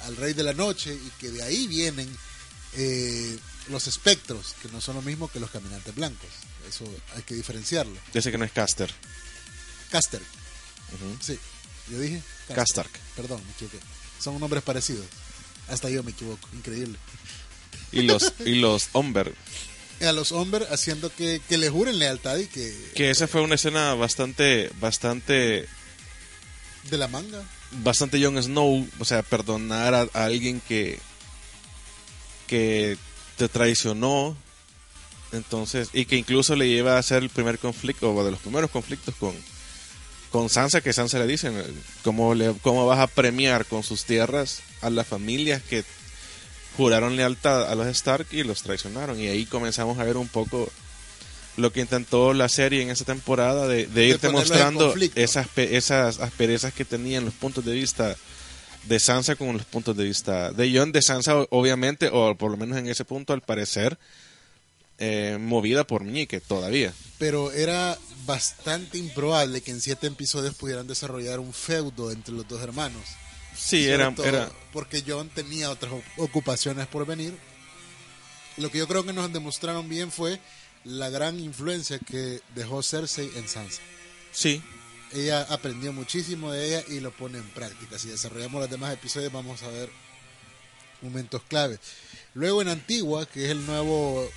al 0.00 0.16
Rey 0.16 0.32
de 0.32 0.42
la 0.42 0.52
Noche 0.52 0.92
y 0.92 1.10
que 1.20 1.30
de 1.30 1.44
ahí 1.44 1.68
vienen 1.68 2.08
eh, 2.72 3.38
los 3.68 3.86
espectros, 3.86 4.56
que 4.60 4.68
no 4.68 4.80
son 4.80 4.96
lo 4.96 5.02
mismo 5.02 5.28
que 5.28 5.38
los 5.38 5.50
caminantes 5.50 5.94
blancos. 5.94 6.28
Eso 6.68 6.84
hay 7.14 7.22
que 7.22 7.36
diferenciarlo. 7.36 7.94
Dice 8.12 8.32
que 8.32 8.38
no 8.38 8.44
es 8.44 8.50
Caster. 8.50 8.90
Caster, 9.90 10.20
sí, 11.20 11.38
yo 11.88 12.00
dije 12.00 12.20
Karstark. 12.52 12.90
Perdón, 13.14 13.40
me 13.46 13.52
equivoqué. 13.52 13.78
Son 14.20 14.38
nombres 14.40 14.64
parecidos. 14.64 15.06
Hasta 15.68 15.88
yo 15.88 16.02
me 16.02 16.10
equivoco, 16.10 16.48
increíble. 16.52 16.98
Y 17.92 18.02
los, 18.02 18.32
y 18.44 18.56
los 18.56 18.88
Umber. 18.92 19.32
a 20.02 20.12
los 20.12 20.32
hombres 20.32 20.68
haciendo 20.70 21.14
que, 21.14 21.40
que 21.48 21.58
le 21.58 21.70
juren 21.70 21.98
lealtad 22.00 22.38
y 22.38 22.48
que 22.48 22.90
Que 22.96 23.10
esa 23.10 23.28
fue 23.28 23.40
una 23.40 23.54
escena 23.54 23.94
bastante, 23.94 24.70
bastante, 24.80 25.68
de 26.90 26.98
la 26.98 27.08
manga. 27.08 27.42
bastante 27.82 28.22
Jon 28.22 28.40
Snow. 28.42 28.86
O 28.98 29.04
sea, 29.04 29.22
perdonar 29.22 29.94
a, 29.94 30.08
alguien 30.12 30.60
que, 30.60 30.98
que 32.46 32.96
te 33.36 33.48
traicionó. 33.48 34.36
Entonces, 35.32 35.90
y 35.92 36.04
que 36.04 36.16
incluso 36.16 36.54
le 36.54 36.68
lleva 36.68 36.94
a 36.94 36.98
hacer 36.98 37.22
el 37.22 37.28
primer 37.30 37.58
conflicto, 37.58 38.14
o 38.14 38.24
de 38.24 38.30
los 38.30 38.40
primeros 38.40 38.70
conflictos 38.70 39.14
con, 39.16 39.34
con 40.30 40.48
Sansa, 40.48 40.80
que 40.80 40.92
Sansa 40.92 41.18
le 41.18 41.26
dicen, 41.26 41.60
¿cómo, 42.02 42.34
le, 42.34 42.54
¿cómo 42.62 42.86
vas 42.86 43.00
a 43.00 43.08
premiar 43.08 43.66
con 43.66 43.82
sus 43.82 44.04
tierras 44.04 44.62
a 44.80 44.90
las 44.90 45.08
familias 45.08 45.60
que 45.62 45.84
juraron 46.76 47.16
lealtad 47.16 47.70
a 47.70 47.74
los 47.74 47.88
Stark 47.88 48.28
y 48.30 48.44
los 48.44 48.62
traicionaron? 48.62 49.18
Y 49.20 49.26
ahí 49.26 49.44
comenzamos 49.44 49.98
a 49.98 50.04
ver 50.04 50.16
un 50.16 50.28
poco 50.28 50.70
lo 51.56 51.72
que 51.72 51.80
intentó 51.80 52.34
la 52.34 52.48
serie 52.48 52.82
en 52.82 52.90
esa 52.90 53.04
temporada 53.04 53.68
de, 53.68 53.86
de 53.86 54.06
irte 54.06 54.28
mostrando 54.28 54.94
esas, 55.14 55.46
pe- 55.48 55.76
esas 55.76 56.18
asperezas 56.18 56.72
que 56.72 56.84
tenían 56.84 57.24
los 57.24 57.34
puntos 57.34 57.64
de 57.64 57.72
vista 57.72 58.16
de 58.84 58.98
Sansa 59.00 59.36
con 59.36 59.52
los 59.56 59.64
puntos 59.64 59.96
de 59.96 60.04
vista 60.04 60.52
de 60.52 60.76
Jon, 60.76 60.92
de 60.92 61.00
Sansa 61.00 61.36
obviamente, 61.50 62.10
o 62.12 62.34
por 62.36 62.50
lo 62.50 62.56
menos 62.56 62.76
en 62.76 62.86
ese 62.88 63.04
punto 63.04 63.32
al 63.32 63.40
parecer, 63.40 63.98
eh, 64.98 65.38
movida 65.40 65.86
por 65.86 66.04
Meñique 66.04 66.40
todavía. 66.40 66.92
Pero 67.18 67.50
era 67.52 67.96
bastante 68.26 68.98
improbable 68.98 69.60
que 69.62 69.70
en 69.70 69.80
siete 69.80 70.06
episodios 70.08 70.54
pudieran 70.54 70.86
desarrollar 70.86 71.40
un 71.40 71.52
feudo 71.52 72.10
entre 72.10 72.34
los 72.34 72.46
dos 72.48 72.60
hermanos. 72.62 73.02
Sí, 73.56 73.86
era, 73.86 74.12
era 74.24 74.50
Porque 74.72 75.04
John 75.06 75.28
tenía 75.32 75.70
otras 75.70 75.92
ocupaciones 76.16 76.86
por 76.88 77.06
venir. 77.06 77.36
Lo 78.56 78.70
que 78.70 78.78
yo 78.78 78.86
creo 78.88 79.04
que 79.04 79.12
nos 79.12 79.32
demostraron 79.32 79.88
bien 79.88 80.10
fue 80.10 80.40
la 80.84 81.08
gran 81.10 81.40
influencia 81.40 81.98
que 81.98 82.40
dejó 82.54 82.82
Cersei 82.82 83.30
en 83.36 83.48
Sansa. 83.48 83.80
sí, 84.32 84.62
Ella 85.12 85.42
aprendió 85.42 85.92
muchísimo 85.92 86.50
de 86.52 86.66
ella 86.66 86.84
y 86.88 87.00
lo 87.00 87.10
pone 87.12 87.38
en 87.38 87.48
práctica. 87.50 87.98
Si 87.98 88.08
desarrollamos 88.08 88.60
los 88.60 88.70
demás 88.70 88.92
episodios 88.92 89.32
vamos 89.32 89.62
a 89.62 89.68
ver 89.68 89.88
momentos 91.02 91.42
clave. 91.48 91.78
Luego 92.34 92.62
en 92.62 92.68
Antigua, 92.68 93.26
que 93.26 93.44
es 93.44 93.50
el 93.50 93.64
nuevo 93.66 94.28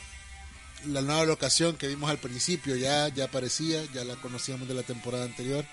la 0.85 1.01
nueva 1.01 1.25
locación 1.25 1.75
que 1.75 1.87
vimos 1.87 2.09
al 2.11 2.19
principio, 2.19 2.75
ya 2.75 3.07
ya 3.09 3.25
aparecía, 3.25 3.83
ya 3.93 4.03
la 4.05 4.15
conocíamos 4.17 4.67
de 4.67 4.75
la 4.75 4.83
temporada 4.83 5.25
anterior. 5.25 5.65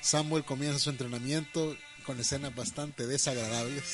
Samuel 0.00 0.44
comienza 0.44 0.78
su 0.80 0.90
entrenamiento 0.90 1.76
con 2.04 2.18
escenas 2.18 2.52
bastante 2.54 3.06
desagradables. 3.06 3.84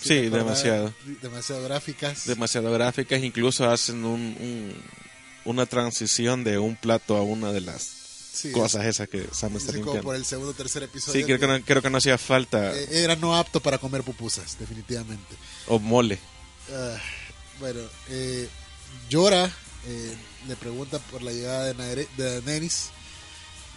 Sí, 0.00 0.28
demasiado. 0.28 0.94
Demasiado 1.20 1.62
gráficas. 1.64 2.26
demasiado 2.26 2.70
gráficas, 2.72 3.22
incluso 3.22 3.68
hacen 3.68 4.04
un, 4.04 4.36
un- 4.38 4.74
una 5.44 5.66
transición 5.66 6.44
de 6.44 6.58
un 6.58 6.76
plato 6.76 7.16
a 7.16 7.22
una 7.22 7.52
de 7.52 7.60
las 7.60 7.82
Sí, 8.32 8.50
cosas 8.52 8.86
esas 8.86 9.08
que 9.08 9.26
Sam 9.32 9.56
está 9.56 9.72
así 9.72 9.80
como 9.80 9.92
limpiando. 9.94 10.02
por 10.02 10.16
el 10.16 10.24
segundo 10.24 10.50
o 10.52 10.54
tercer 10.54 10.82
episodio. 10.84 11.20
Sí, 11.20 11.24
creo 11.24 11.38
que, 11.38 11.46
no, 11.46 11.60
creo 11.62 11.82
que 11.82 11.90
no 11.90 11.98
hacía 11.98 12.16
falta, 12.18 12.72
eh, 12.74 12.88
era 12.90 13.14
no 13.16 13.36
apto 13.36 13.60
para 13.60 13.78
comer 13.78 14.02
pupusas, 14.02 14.56
definitivamente. 14.58 15.36
o 15.68 15.78
mole. 15.78 16.18
Ah, 16.72 16.96
bueno, 17.60 17.80
eh, 18.08 18.48
llora, 19.10 19.50
eh, 19.86 20.14
le 20.48 20.56
pregunta 20.56 20.98
por 20.98 21.22
la 21.22 21.30
llegada 21.32 21.66
de, 21.66 21.74
Naere- 21.74 22.08
de 22.16 22.40
Daenerys. 22.40 22.90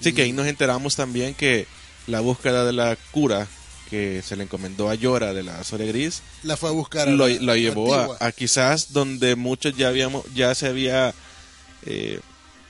Sí, 0.01 0.09
Y- 0.09 0.13
que 0.13 0.21
ahí 0.23 0.31
nos 0.31 0.47
enteramos 0.47 0.95
también 0.95 1.33
que 1.35 1.67
la 2.07 2.21
búsqueda 2.21 2.65
de 2.65 2.73
la 2.73 2.97
cura 3.11 3.47
que 3.89 4.23
se 4.25 4.35
le 4.35 4.43
encomendó 4.43 4.89
a 4.89 4.95
Llora 4.95 5.33
de 5.33 5.43
la 5.43 5.63
Soria 5.63 5.85
Gris 5.87 6.21
la 6.43 6.57
fue 6.57 6.69
a 6.69 6.71
buscar. 6.71 7.07
a 7.07 7.11
lo, 7.11 7.27
la- 7.27 7.35
lo 7.41 7.55
llevó 7.55 7.93
a, 7.93 8.17
a 8.19 8.31
quizás 8.31 8.93
donde 8.93 9.35
muchos 9.35 9.75
ya 9.77 9.89
habíamos 9.89 10.25
ya 10.33 10.55
se 10.55 10.65
había 10.67 11.13
eh, 11.85 12.19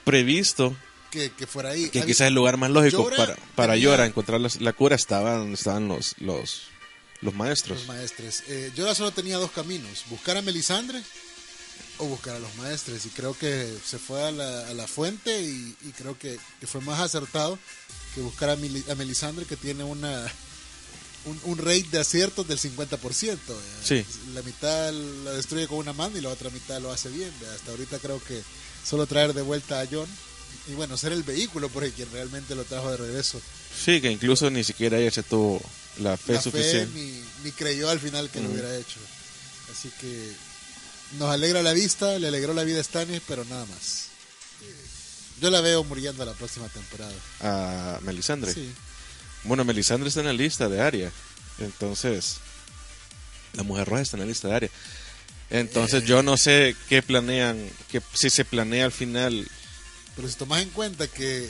previsto 0.03 0.75
que, 1.11 1.31
que 1.31 1.47
fuera 1.47 1.69
ahí. 1.69 1.89
que 1.89 2.03
quizás 2.03 2.27
el 2.27 2.33
lugar 2.33 2.57
más 2.57 2.69
lógico 2.71 3.03
Llora 3.03 3.17
para, 3.17 3.35
para 3.55 3.75
Llora 3.77 4.05
encontrar 4.05 4.39
los- 4.41 4.61
la 4.61 4.73
cura 4.73 4.95
estaba 4.95 5.35
donde 5.35 5.55
estaban 5.55 5.87
los 5.87 6.15
los, 6.19 6.63
los 7.21 7.33
maestros. 7.33 7.79
Los 7.79 7.87
maestres. 7.87 8.43
Eh, 8.47 8.71
Llora 8.75 8.93
solo 8.95 9.11
tenía 9.11 9.37
dos 9.37 9.51
caminos: 9.51 10.03
buscar 10.09 10.37
a 10.37 10.41
Melisandre 10.41 11.01
o 11.97 12.05
buscar 12.05 12.35
a 12.35 12.39
los 12.39 12.53
maestres. 12.55 13.05
Y 13.05 13.09
creo 13.09 13.37
que 13.37 13.73
se 13.85 13.97
fue 13.97 14.23
a 14.27 14.31
la, 14.31 14.67
a 14.67 14.73
la 14.73 14.87
fuente 14.87 15.41
y, 15.41 15.75
y 15.85 15.91
creo 15.97 16.17
que, 16.19 16.37
que 16.59 16.67
fue 16.67 16.81
más 16.81 16.99
acertado 16.99 17.57
que 18.13 18.21
buscar 18.21 18.49
a, 18.49 18.53
a 18.53 18.95
Melisandre, 18.95 19.45
que 19.45 19.55
tiene 19.57 19.83
una 19.83 20.25
un, 21.25 21.39
un 21.45 21.57
rate 21.57 21.87
de 21.91 21.99
aciertos 21.99 22.47
del 22.47 22.59
50%. 22.59 23.33
eh. 23.33 23.37
Sí. 23.83 24.05
La 24.33 24.41
mitad 24.43 24.91
la 24.93 25.31
destruye 25.31 25.67
con 25.67 25.77
una 25.79 25.93
mano 25.93 26.17
y 26.17 26.21
la 26.21 26.29
otra 26.29 26.49
mitad 26.49 26.79
lo 26.81 26.91
hace 26.91 27.09
bien. 27.09 27.29
eh. 27.29 27.47
Hasta 27.55 27.71
ahorita 27.71 27.97
creo 27.99 28.21
que 28.23 28.41
solo 28.85 29.05
traer 29.07 29.33
de 29.33 29.41
vuelta 29.41 29.81
a 29.81 29.87
John. 29.89 30.07
Y 30.67 30.73
bueno, 30.73 30.97
ser 30.97 31.11
el 31.11 31.23
vehículo 31.23 31.69
por 31.69 31.87
quien 31.91 32.11
realmente 32.11 32.55
lo 32.55 32.63
trajo 32.63 32.89
de 32.91 32.97
regreso. 32.97 33.39
Sí, 33.83 34.01
que 34.01 34.11
incluso 34.11 34.49
ni 34.49 34.63
siquiera 34.63 34.97
ella 34.97 35.11
se 35.11 35.23
tuvo 35.23 35.61
la 35.99 36.17
fe 36.17 36.33
la 36.33 36.41
fe 36.41 36.43
suficiente. 36.49 36.99
ni, 36.99 37.21
ni 37.43 37.51
creyó 37.51 37.89
al 37.89 37.99
final 37.99 38.29
que 38.29 38.41
lo 38.41 38.49
hubiera 38.49 38.75
hecho. 38.75 38.99
Así 39.71 39.91
que 39.99 40.31
nos 41.19 41.29
alegra 41.29 41.61
la 41.61 41.73
vista, 41.73 42.17
le 42.19 42.27
alegró 42.27 42.53
la 42.53 42.63
vida 42.63 42.79
a 42.79 42.83
Stannis, 42.83 43.21
pero 43.27 43.45
nada 43.45 43.65
más. 43.65 44.07
Yo 45.41 45.49
la 45.49 45.61
veo 45.61 45.83
muriendo 45.83 46.23
la 46.25 46.33
próxima 46.33 46.67
temporada. 46.69 47.13
a 47.41 47.99
Melisandre. 48.01 48.53
Sí. 48.53 48.71
Bueno, 49.43 49.65
Melisandre 49.65 50.07
está 50.07 50.21
en 50.21 50.27
la 50.27 50.33
lista 50.33 50.69
de 50.69 50.81
Aria. 50.81 51.11
Entonces, 51.59 52.37
la 53.53 53.63
mujer 53.63 53.87
roja 53.87 54.01
está 54.01 54.17
en 54.17 54.21
la 54.21 54.27
lista 54.27 54.47
de 54.47 54.55
Aria. 54.55 54.69
Entonces, 55.49 56.03
Eh. 56.03 56.05
yo 56.07 56.23
no 56.23 56.37
sé 56.37 56.75
qué 56.89 57.01
planean, 57.01 57.69
que 57.91 58.01
si 58.13 58.29
se 58.29 58.45
planea 58.45 58.85
al 58.85 58.91
final. 58.91 59.47
Pero 60.15 60.27
si 60.27 60.35
tomas 60.35 60.61
en 60.61 60.69
cuenta 60.69 61.07
que 61.07 61.49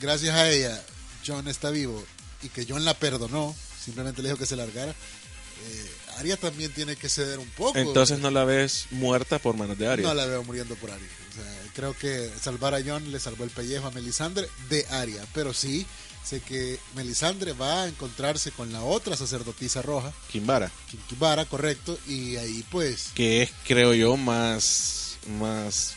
gracias 0.00 0.34
a 0.34 0.48
ella 0.50 0.82
John 1.26 1.46
está 1.48 1.70
vivo 1.70 2.02
y 2.42 2.48
que 2.48 2.66
John 2.68 2.84
la 2.84 2.94
perdonó, 2.94 3.54
simplemente 3.84 4.22
le 4.22 4.28
dijo 4.28 4.38
que 4.38 4.46
se 4.46 4.56
largara, 4.56 4.90
eh, 4.92 5.92
Arya 6.18 6.36
también 6.36 6.72
tiene 6.72 6.96
que 6.96 7.08
ceder 7.08 7.38
un 7.38 7.48
poco. 7.50 7.78
Entonces, 7.78 8.18
no 8.18 8.30
la 8.30 8.44
ves 8.44 8.86
muerta 8.90 9.38
por 9.38 9.56
manos 9.56 9.78
de 9.78 9.86
Aria. 9.86 10.06
No 10.06 10.14
la 10.14 10.26
veo 10.26 10.42
muriendo 10.42 10.74
por 10.76 10.90
Arya. 10.90 11.06
O 11.30 11.34
sea, 11.34 11.70
creo 11.74 11.96
que 11.96 12.30
salvar 12.40 12.74
a 12.74 12.82
John 12.84 13.10
le 13.12 13.20
salvó 13.20 13.44
el 13.44 13.50
pellejo 13.50 13.86
a 13.86 13.90
Melisandre 13.92 14.48
de 14.68 14.84
Arya. 14.90 15.24
Pero 15.32 15.54
sí, 15.54 15.86
sé 16.24 16.40
que 16.40 16.78
Melisandre 16.94 17.52
va 17.52 17.82
a 17.82 17.88
encontrarse 17.88 18.50
con 18.52 18.72
la 18.72 18.82
otra 18.82 19.16
sacerdotisa 19.16 19.82
roja, 19.82 20.12
Kimbara. 20.30 20.70
Kinkibara, 20.90 21.44
correcto, 21.44 21.98
y 22.06 22.36
ahí 22.36 22.64
pues 22.70 23.10
Que 23.14 23.42
es, 23.42 23.50
creo 23.66 23.92
yo, 23.94 24.16
más. 24.16 25.16
más 25.38 25.94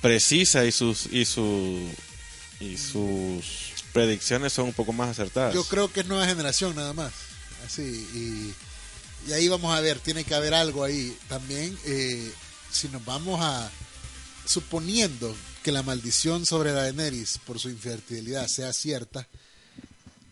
precisa 0.00 0.64
y 0.64 0.72
sus. 0.72 1.06
y 1.06 1.24
su. 1.24 1.80
y 2.60 2.76
sus 2.76 3.44
predicciones 3.92 4.52
son 4.52 4.66
un 4.66 4.72
poco 4.74 4.92
más 4.92 5.08
acertadas. 5.10 5.54
yo 5.54 5.64
creo 5.64 5.90
que 5.90 6.00
es 6.00 6.06
nueva 6.06 6.26
generación 6.26 6.76
nada 6.76 6.92
más. 6.92 7.12
Así, 7.64 7.82
y, 7.82 8.54
y 9.30 9.32
ahí 9.32 9.48
vamos 9.48 9.74
a 9.76 9.80
ver, 9.80 9.98
tiene 9.98 10.22
que 10.24 10.34
haber 10.34 10.52
algo 10.54 10.84
ahí. 10.84 11.16
También, 11.28 11.76
eh, 11.86 12.30
si 12.70 12.88
nos 12.88 13.04
vamos 13.04 13.40
a. 13.40 13.70
suponiendo 14.44 15.34
que 15.66 15.72
la 15.72 15.82
maldición 15.82 16.46
sobre 16.46 16.70
Daenerys 16.70 17.40
por 17.44 17.58
su 17.58 17.68
infertilidad 17.70 18.46
sea 18.46 18.72
cierta, 18.72 19.26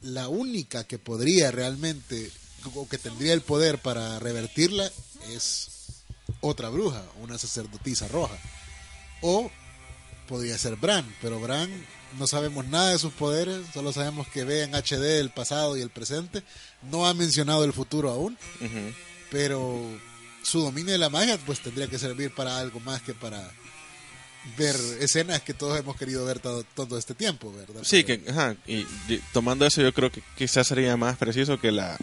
la 0.01 0.29
única 0.29 0.85
que 0.85 1.01
podría 1.01 1.51
realmente, 1.51 2.31
o 2.73 2.89
que 2.89 2.99
tendría 2.99 3.33
el 3.33 3.41
poder 3.41 3.79
para 3.79 4.21
revertirla, 4.21 4.89
es 5.33 5.67
otra 6.41 6.69
bruja, 6.69 7.03
una 7.21 7.37
sacerdotisa 7.37 8.07
roja. 8.07 8.39
O 9.23 9.51
podría 10.29 10.57
ser 10.57 10.77
Bran, 10.77 11.05
pero 11.21 11.41
Bran 11.41 11.69
no 12.17 12.29
sabemos 12.29 12.69
nada 12.69 12.91
de 12.91 13.01
sus 13.01 13.13
poderes, 13.13 13.67
solo 13.75 13.93
sabemos 13.93 14.29
que 14.29 14.45
ve 14.45 14.63
en 14.63 14.77
HD 14.77 15.19
el 15.19 15.31
pasado 15.31 15.77
y 15.77 15.81
el 15.81 15.91
presente, 15.91 16.45
no 16.83 17.09
ha 17.09 17.15
mencionado 17.15 17.65
el 17.65 17.73
futuro 17.73 18.13
aún, 18.13 18.39
pero 19.33 19.85
su 20.45 20.61
dominio 20.61 20.93
de 20.93 20.99
la 20.99 21.11
magia 21.11 21.41
pues 21.45 21.61
tendría 21.61 21.89
que 21.89 21.99
servir 21.99 22.33
para 22.33 22.57
algo 22.57 22.79
más 22.79 23.03
que 23.03 23.15
para 23.15 23.53
ver 24.59 24.77
escenas 25.01 25.41
que 25.43 25.55
todos 25.55 25.79
hemos 25.79 25.97
querido 25.97 26.25
ver 26.25 26.39
todo, 26.39 26.65
todo 26.75 26.99
este 26.99 27.15
tiempo, 27.15 27.53
¿verdad? 27.53 27.83
Sí, 27.83 28.05
Pero- 28.05 28.25
que, 28.25 28.31
ajá, 28.31 28.57
y, 28.67 28.87
y 29.09 29.23
tomando 29.33 29.67
eso 29.67 29.81
yo 29.83 29.93
creo 29.95 30.11
que 30.13 30.23
quizás 30.37 30.67
sería 30.67 30.97
más 30.97 31.17
preciso 31.17 31.59
que 31.61 31.73
la, 31.73 31.97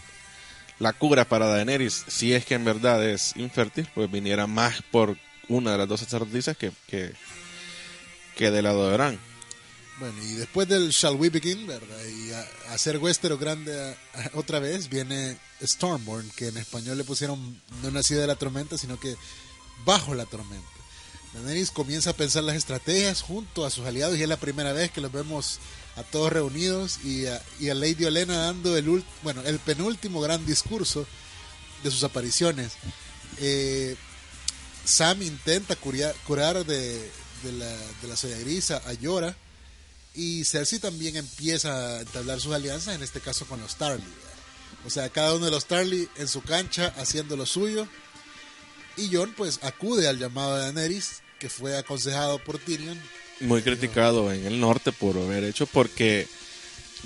la 0.80 0.94
cura 0.94 1.26
para 1.26 1.46
Daenerys, 1.48 2.04
si 2.08 2.34
es 2.34 2.46
que 2.46 2.56
en 2.56 2.66
verdad 2.66 3.04
es 3.08 3.36
infértil, 3.36 3.88
pues 3.94 4.10
viniera 4.12 4.48
más 4.48 4.82
por 4.92 5.18
una 5.48 5.74
de 5.74 5.78
las 5.78 5.88
dos 5.88 6.00
sacerdotisas 6.00 6.58
que, 6.58 6.72
que, 6.88 7.14
que 8.36 8.52
del 8.52 8.64
lado 8.64 8.88
de 8.90 8.94
Bran. 8.98 9.20
Bueno, 10.00 10.16
y 10.24 10.34
después 10.34 10.68
del 10.68 10.90
Shall 10.90 11.16
We 11.16 11.30
Begin, 11.30 11.68
¿verdad? 11.68 12.04
Y 12.08 12.32
a, 12.32 12.40
a 12.72 12.74
hacer 12.74 12.98
Westeros 12.98 13.40
grande 13.40 13.80
a- 13.80 13.92
a- 14.20 14.32
otra 14.34 14.58
vez, 14.58 14.90
viene 14.90 15.38
Stormborn, 15.62 16.28
que 16.36 16.48
en 16.48 16.58
español 16.58 16.98
le 16.98 17.04
pusieron 17.04 17.62
no 17.84 17.92
nacida 17.92 18.22
de 18.22 18.28
la 18.28 18.36
tormenta, 18.36 18.80
sino 18.80 19.00
que 19.00 19.14
bajo 19.86 20.16
la 20.16 20.26
tormenta. 20.26 20.66
Daenerys 21.34 21.72
comienza 21.72 22.10
a 22.12 22.14
pensar 22.14 22.44
las 22.44 22.56
estrategias 22.56 23.22
junto 23.22 23.66
a 23.66 23.70
sus 23.70 23.86
aliados 23.86 24.18
y 24.18 24.24
es 24.24 24.30
la 24.30 24.38
primera 24.38 24.74
vez 24.74 24.92
que 24.92 25.02
los 25.02 25.12
vemos 25.12 25.60
a 25.96 26.04
todos 26.04 26.32
reunidos 26.32 27.00
y 27.04 27.26
a, 27.26 27.42
y 27.60 27.70
a 27.70 27.74
Lady 27.74 28.06
Olena 28.06 28.38
dando 28.38 28.76
el, 28.78 29.04
bueno, 29.24 29.42
el 29.44 29.60
penúltimo 29.60 30.20
gran 30.22 30.46
discurso 30.46 31.06
de 31.84 31.92
sus 31.92 32.04
apariciones. 32.04 32.74
Eh, 33.40 33.96
Sam 34.84 35.22
intenta 35.22 35.76
curia- 35.76 36.14
curar 36.28 36.66
de, 36.66 37.12
de 37.44 37.52
la, 37.54 37.66
de 38.02 38.08
la 38.08 38.16
soya 38.18 38.38
gris 38.40 38.72
a, 38.72 38.92
Yora 38.94 39.36
y 40.14 40.44
Cersei 40.44 40.80
también 40.80 41.16
empieza 41.16 41.98
a 41.98 42.02
entablar 42.02 42.42
sus 42.42 42.54
alianzas, 42.54 42.96
en 42.96 43.04
este 43.04 43.22
caso 43.22 43.46
con 43.46 43.62
los 43.62 43.76
Tarly. 43.76 44.04
¿verdad? 44.04 44.86
O 44.86 44.90
sea, 44.90 45.10
cada 45.10 45.34
uno 45.36 45.46
de 45.46 45.52
los 45.52 45.66
Tarly 45.66 46.10
en 46.18 46.28
su 46.28 46.42
cancha 46.42 46.94
haciendo 46.98 47.38
lo 47.38 47.46
suyo. 47.46 47.88
Y 48.98 49.14
Jon 49.16 49.34
pues 49.36 49.60
acude 49.64 50.08
al 50.08 50.20
llamado 50.20 50.56
de 50.56 50.62
Daenerys, 50.64 51.22
que 51.40 51.50
fue 51.50 51.78
aconsejado 51.78 52.40
por 52.40 52.58
Tyrion. 52.60 53.00
Muy 53.40 53.62
criticado 53.64 54.32
en 54.32 54.46
el 54.46 54.60
norte 54.60 54.92
por 54.92 55.18
haber 55.18 55.44
hecho, 55.44 55.66
porque 55.66 56.28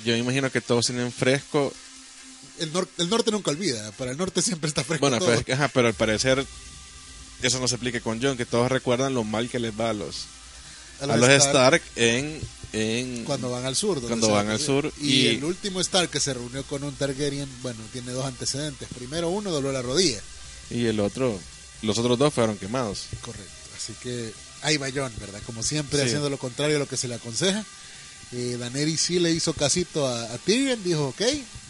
yo 0.03 0.13
me 0.13 0.19
imagino 0.19 0.51
que 0.51 0.59
todos 0.61 0.87
tienen 0.87 1.11
fresco. 1.11 1.71
El, 2.59 2.73
nor- 2.73 2.87
el 2.97 3.09
norte 3.09 3.31
nunca 3.31 3.51
olvida, 3.51 3.91
para 3.93 4.11
el 4.11 4.17
norte 4.17 4.41
siempre 4.41 4.67
está 4.67 4.83
fresco 4.83 5.01
Bueno, 5.09 5.19
todo. 5.19 5.41
pero, 5.43 5.53
ajá, 5.55 5.67
pero 5.69 5.87
al 5.87 5.93
parecer 5.93 6.45
eso 7.41 7.59
no 7.59 7.67
se 7.67 7.75
aplica 7.75 7.99
con 8.01 8.21
John, 8.21 8.35
que 8.37 8.45
todos 8.45 8.69
recuerdan 8.71 9.13
lo 9.13 9.23
mal 9.23 9.49
que 9.49 9.59
les 9.59 9.77
va 9.79 9.89
a 9.91 9.93
los, 9.93 10.25
a 11.01 11.05
los, 11.17 11.29
Stark, 11.29 11.81
en, 11.95 12.39
en 12.73 13.23
cuando 13.25 13.49
van 13.49 13.65
al 13.65 13.75
sur. 13.75 14.01
Cuando 14.01 14.29
van 14.31 14.49
al 14.49 14.59
sur 14.59 14.91
Y, 14.99 15.07
y- 15.11 15.27
el 15.27 15.43
último 15.43 15.79
Stark 15.81 16.09
que 16.09 16.19
se 16.19 16.33
reunió 16.33 16.63
con 16.63 16.83
un 16.83 16.93
Targaryen, 16.95 17.49
bueno, 17.61 17.79
tiene 17.93 18.11
dos 18.11 18.25
antecedentes. 18.25 18.87
Primero 18.97 19.29
uno 19.29 19.51
dobló 19.51 19.71
la 19.71 19.81
rodilla. 19.81 20.19
y 20.69 20.85
el 20.85 20.99
otro, 21.01 21.37
los 21.81 21.97
otros 21.97 22.17
dos 22.17 22.33
fueron 22.33 22.57
quemados. 22.57 23.05
Correcto. 23.21 23.51
Así 23.75 23.93
que 24.01 24.33
ahí 24.61 24.77
va 24.77 24.87
Jon, 24.91 25.11
¿verdad? 25.19 25.41
Como 25.45 25.61
siempre, 25.63 25.99
Sí. 25.99 26.05
haciendo 26.05 26.29
lo 26.29 26.37
contrario 26.37 26.77
a 26.77 26.79
lo 26.79 26.87
que 26.87 26.97
se 26.97 27.07
le 27.07 27.15
aconseja. 27.15 27.63
Eh, 28.31 28.57
Daenerys 28.59 29.01
sí 29.01 29.19
le 29.19 29.31
hizo 29.31 29.53
casito 29.53 30.07
a, 30.07 30.23
a 30.33 30.37
Tyrion, 30.39 30.83
dijo, 30.83 31.07
ok, 31.09 31.21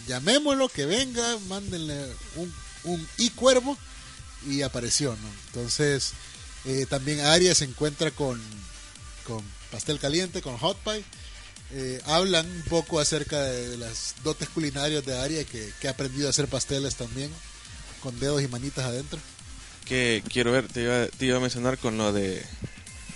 llamémoslo, 0.07 0.69
que 0.69 0.85
venga, 0.85 1.37
mándenle 1.49 2.05
un, 2.37 2.53
un 2.85 3.07
y 3.17 3.29
cuervo 3.31 3.77
y 4.47 4.61
apareció, 4.61 5.11
¿no? 5.11 5.29
Entonces, 5.47 6.11
eh, 6.65 6.85
también 6.89 7.19
Aria 7.19 7.53
se 7.53 7.65
encuentra 7.65 8.11
con, 8.11 8.41
con 9.27 9.43
Pastel 9.71 9.99
Caliente, 9.99 10.41
con 10.41 10.57
Hot 10.57 10.77
Pie. 10.83 11.03
Eh, 11.71 11.99
hablan 12.05 12.45
un 12.49 12.61
poco 12.63 12.99
acerca 12.99 13.41
de 13.41 13.75
las 13.77 14.13
dotes 14.23 14.47
culinarias 14.49 15.05
de 15.05 15.17
Aria, 15.19 15.43
que, 15.43 15.73
que 15.81 15.87
ha 15.87 15.91
aprendido 15.91 16.27
a 16.27 16.29
hacer 16.29 16.47
pasteles 16.47 16.95
también, 16.95 17.29
con 18.01 18.17
dedos 18.19 18.41
y 18.43 18.47
manitas 18.47 18.85
adentro. 18.85 19.19
Que 19.85 20.23
quiero 20.27 20.51
ver, 20.51 20.67
te 20.67 20.81
iba, 20.81 21.07
te 21.07 21.25
iba 21.25 21.37
a 21.37 21.41
mencionar 21.41 21.77
con 21.77 21.97
lo 21.97 22.11
de. 22.11 22.43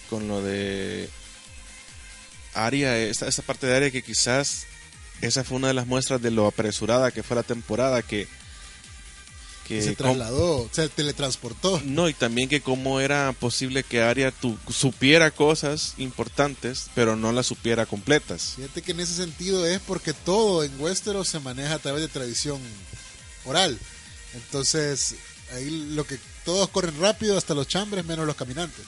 Con 0.10 0.28
lo 0.28 0.42
de. 0.42 1.10
Aria, 2.54 2.98
esta, 2.98 3.28
esta 3.28 3.42
parte 3.42 3.68
de 3.68 3.76
Aria 3.76 3.92
que 3.92 4.04
quizás. 4.04 4.66
Esa 5.22 5.44
fue 5.44 5.58
una 5.58 5.68
de 5.68 5.74
las 5.74 5.86
muestras 5.86 6.22
de 6.22 6.32
lo 6.32 6.48
apresurada 6.48 7.12
que 7.12 7.24
fue 7.24 7.36
la 7.36 7.44
temporada, 7.44 8.02
que 8.02 8.28
que 9.70 9.84
se 9.84 9.96
trasladó, 9.96 10.68
se 10.72 10.90
teletransportó. 10.90 11.80
No, 11.86 12.10
y 12.10 12.16
también 12.16 12.50
que 12.50 12.60
cómo 12.60 13.00
era 13.00 13.32
posible 13.34 13.84
que 13.84 14.02
Aria 14.02 14.32
tu, 14.32 14.58
supiera 14.68 15.30
cosas 15.30 15.94
importantes, 16.00 16.90
pero 16.96 17.16
no 17.16 17.32
las 17.32 17.46
supiera 17.46 17.86
completas. 17.86 18.54
Fíjate 18.56 18.82
que 18.82 18.94
en 18.94 19.02
ese 19.02 19.14
sentido 19.14 19.68
es 19.68 19.80
porque 19.80 20.14
todo 20.14 20.64
en 20.64 20.72
Westeros 20.82 21.28
se 21.28 21.40
maneja 21.40 21.76
a 21.76 21.80
través 21.80 22.02
de 22.02 22.08
tradición 22.08 22.60
oral. 23.46 23.78
Entonces, 24.34 25.16
ahí 25.54 25.70
lo 25.92 26.04
que 26.04 26.18
todos 26.50 26.70
corren 26.70 27.00
rápido 27.00 27.38
hasta 27.38 27.54
los 27.54 27.68
chambres 27.68 28.04
menos 28.06 28.26
los 28.26 28.36
caminantes. 28.36 28.84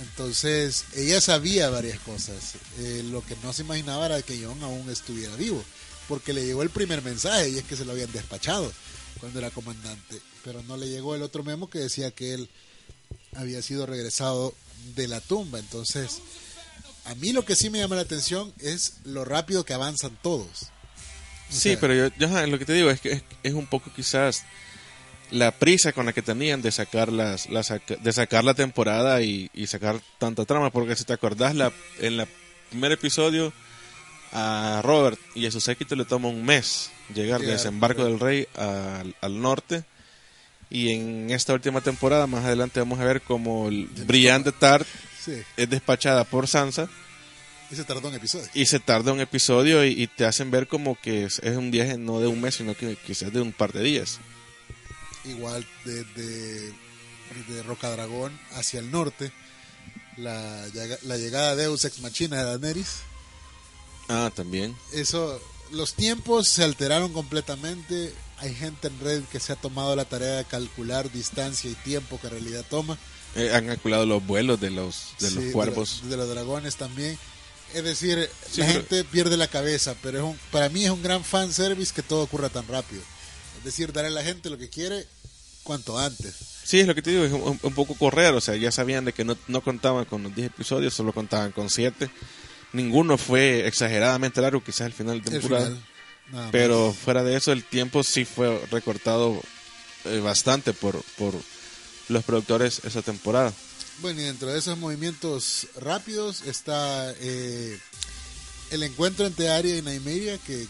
Entonces, 0.00 0.84
ella 0.96 1.20
sabía 1.20 1.70
varias 1.70 2.00
cosas. 2.00 2.54
Eh, 2.80 3.04
lo 3.08 3.24
que 3.24 3.36
no 3.44 3.52
se 3.52 3.62
imaginaba 3.62 4.06
era 4.06 4.20
que 4.22 4.44
Jon 4.44 4.60
aún 4.64 4.90
estuviera 4.90 5.36
vivo, 5.36 5.62
porque 6.08 6.32
le 6.32 6.44
llegó 6.44 6.64
el 6.64 6.70
primer 6.70 7.00
mensaje 7.00 7.50
y 7.50 7.58
es 7.58 7.62
que 7.62 7.76
se 7.76 7.84
lo 7.84 7.92
habían 7.92 8.10
despachado 8.10 8.72
cuando 9.20 9.38
era 9.38 9.52
comandante, 9.52 10.20
pero 10.42 10.60
no 10.64 10.76
le 10.76 10.88
llegó 10.88 11.14
el 11.14 11.22
otro 11.22 11.44
memo 11.44 11.70
que 11.70 11.78
decía 11.78 12.10
que 12.10 12.34
él 12.34 12.50
había 13.36 13.62
sido 13.62 13.86
regresado 13.86 14.52
de 14.96 15.06
la 15.06 15.20
tumba. 15.20 15.60
Entonces, 15.60 16.20
a 17.04 17.14
mí 17.14 17.32
lo 17.32 17.44
que 17.44 17.54
sí 17.54 17.70
me 17.70 17.78
llama 17.78 17.94
la 17.94 18.02
atención 18.02 18.52
es 18.58 18.94
lo 19.04 19.24
rápido 19.24 19.64
que 19.64 19.72
avanzan 19.72 20.18
todos. 20.20 20.72
sí, 21.48 21.76
pero 21.80 21.94
yo, 21.94 22.46
lo 22.48 22.58
que 22.58 22.64
te 22.64 22.72
digo 22.72 22.90
es 22.90 23.00
que 23.00 23.22
es, 23.44 23.54
un 23.54 23.68
poco 23.68 23.92
quizás 23.94 24.42
la 25.32 25.50
prisa 25.50 25.92
con 25.92 26.06
la 26.06 26.12
que 26.12 26.22
tenían 26.22 26.62
de 26.62 26.70
sacar 26.70 27.10
las, 27.10 27.48
de 27.48 28.12
sacar 28.12 28.44
la 28.44 28.54
temporada 28.54 29.22
y, 29.22 29.50
sacar 29.66 30.00
tanta 30.18 30.44
trama, 30.44 30.70
porque 30.70 30.94
si 30.94 31.04
te 31.04 31.14
acordás 31.14 31.54
la, 31.54 31.72
en 31.98 32.20
el 32.20 32.28
primer 32.70 32.92
episodio 32.92 33.52
a 34.32 34.80
Robert 34.84 35.18
y 35.34 35.46
a 35.46 35.50
su 35.50 35.60
séquito 35.60 35.96
le 35.96 36.04
toma 36.04 36.28
un 36.28 36.44
mes 36.44 36.90
llegar 37.14 37.40
de 37.40 37.52
desembarco 37.52 38.04
del 38.04 38.20
rey 38.20 38.46
al, 38.56 39.42
norte. 39.42 39.84
Y 40.70 40.90
en 40.90 41.30
esta 41.30 41.52
última 41.52 41.82
temporada, 41.82 42.26
más 42.26 42.44
adelante, 42.44 42.80
vamos 42.80 42.98
a 42.98 43.04
ver 43.04 43.20
como 43.20 43.68
el 43.68 43.86
brillante 43.86 44.52
Tart 44.52 44.86
es 45.56 45.68
despachada 45.68 46.24
por 46.24 46.46
Sansa. 46.46 46.88
Y 47.70 47.76
se 47.76 47.84
tardó 47.84 48.08
un 48.08 48.14
episodio. 48.14 48.48
Y 48.52 48.66
se 48.66 48.80
tarda 48.80 49.12
un 49.12 49.20
episodio 49.20 49.84
y, 49.84 50.06
te 50.06 50.26
hacen 50.26 50.50
ver 50.50 50.68
como 50.68 50.98
que 51.00 51.24
es, 51.24 51.38
un 51.40 51.70
viaje 51.70 51.96
no 51.96 52.20
de 52.20 52.26
un 52.26 52.40
mes, 52.40 52.56
sino 52.56 52.74
que 52.74 52.96
quizás 52.96 53.32
de 53.32 53.40
un 53.40 53.52
par 53.52 53.72
de 53.72 53.82
días. 53.82 54.20
Igual 55.24 55.66
de, 55.84 56.04
de, 56.04 56.72
de 57.48 57.62
Rocadragón 57.62 58.38
hacia 58.54 58.80
el 58.80 58.90
norte, 58.90 59.32
la, 60.16 60.66
la 61.02 61.16
llegada 61.16 61.54
de 61.54 61.62
Deus 61.62 61.84
Ex 61.84 62.00
Machina 62.00 62.38
de 62.38 62.44
Daenerys 62.44 63.02
Ah, 64.08 64.30
también. 64.34 64.76
Eso, 64.92 65.40
los 65.70 65.94
tiempos 65.94 66.48
se 66.48 66.64
alteraron 66.64 67.12
completamente. 67.12 68.12
Hay 68.38 68.54
gente 68.54 68.88
en 68.88 69.00
red 69.00 69.22
que 69.30 69.40
se 69.40 69.52
ha 69.52 69.56
tomado 69.56 69.94
la 69.96 70.04
tarea 70.04 70.38
de 70.38 70.44
calcular 70.44 71.10
distancia 71.10 71.70
y 71.70 71.74
tiempo 71.74 72.20
que 72.20 72.26
en 72.26 72.32
realidad 72.32 72.64
toma. 72.68 72.98
Eh, 73.36 73.52
han 73.54 73.66
calculado 73.66 74.04
los 74.04 74.26
vuelos 74.26 74.60
de 74.60 74.70
los, 74.70 75.14
de 75.20 75.30
los 75.30 75.44
cuervos. 75.52 76.02
De, 76.08 76.16
los 76.16 76.28
dragones 76.28 76.76
también. 76.76 77.18
Es 77.72 77.84
decir, 77.84 78.28
la 78.56 78.66
gente 78.66 79.04
pierde 79.04 79.38
la 79.38 79.46
cabeza, 79.46 79.94
pero 80.02 80.18
es 80.18 80.24
un, 80.24 80.38
para 80.50 80.68
mí 80.68 80.84
es 80.84 80.90
un 80.90 81.02
gran 81.02 81.24
fan 81.24 81.52
service 81.52 81.92
que 81.94 82.02
todo 82.02 82.22
ocurra 82.24 82.50
tan 82.50 82.66
rápido. 82.68 83.00
Es 83.62 83.64
decir, 83.64 83.92
darle 83.92 84.10
a 84.10 84.12
la 84.12 84.24
gente 84.24 84.50
lo 84.50 84.58
que 84.58 84.68
quiere 84.68 85.06
cuanto 85.62 85.98
antes. 85.98 86.34
Sí, 86.64 86.80
es 86.80 86.86
lo 86.86 86.94
que 86.94 87.02
te 87.02 87.10
digo, 87.10 87.24
es 87.24 87.32
un, 87.32 87.74
poco 87.74 87.94
correr, 87.94 88.34
o 88.34 88.40
sea, 88.40 88.56
ya 88.56 88.72
sabían 88.72 89.04
de 89.04 89.12
que 89.12 89.24
no, 89.24 89.36
no 89.48 89.62
contaban 89.62 90.04
con 90.04 90.22
los 90.22 90.34
10 90.34 90.48
episodios, 90.48 90.94
solo 90.94 91.12
contaban 91.12 91.52
con 91.52 91.70
7 91.70 92.10
ninguno 92.72 93.18
fue 93.18 93.66
exageradamente 93.66 94.40
largo, 94.40 94.62
quizás 94.62 94.82
al 94.82 94.92
final 94.92 95.22
de 95.22 95.30
temporada. 95.30 95.76
pero 96.50 96.92
fuera 96.92 97.22
de 97.22 97.36
eso, 97.36 97.52
el 97.52 97.64
tiempo 97.64 98.02
sí 98.02 98.24
fue 98.24 98.64
recortado 98.70 99.40
eh, 100.04 100.20
bastante 100.20 100.72
por, 100.72 101.02
por 101.16 101.34
los 102.08 102.24
productores 102.24 102.80
esa 102.84 103.02
temporada. 103.02 103.52
Bueno, 104.00 104.20
y 104.20 104.24
dentro 104.24 104.48
de 104.50 104.58
esos 104.58 104.78
movimientos 104.78 105.68
rápidos 105.76 106.42
está 106.42 107.12
eh, 107.20 107.78
el 108.70 108.82
encuentro 108.82 109.26
entre 109.26 109.50
Arya 109.50 109.76
y 109.76 109.82
Nymeria, 109.82 110.38
que 110.38 110.66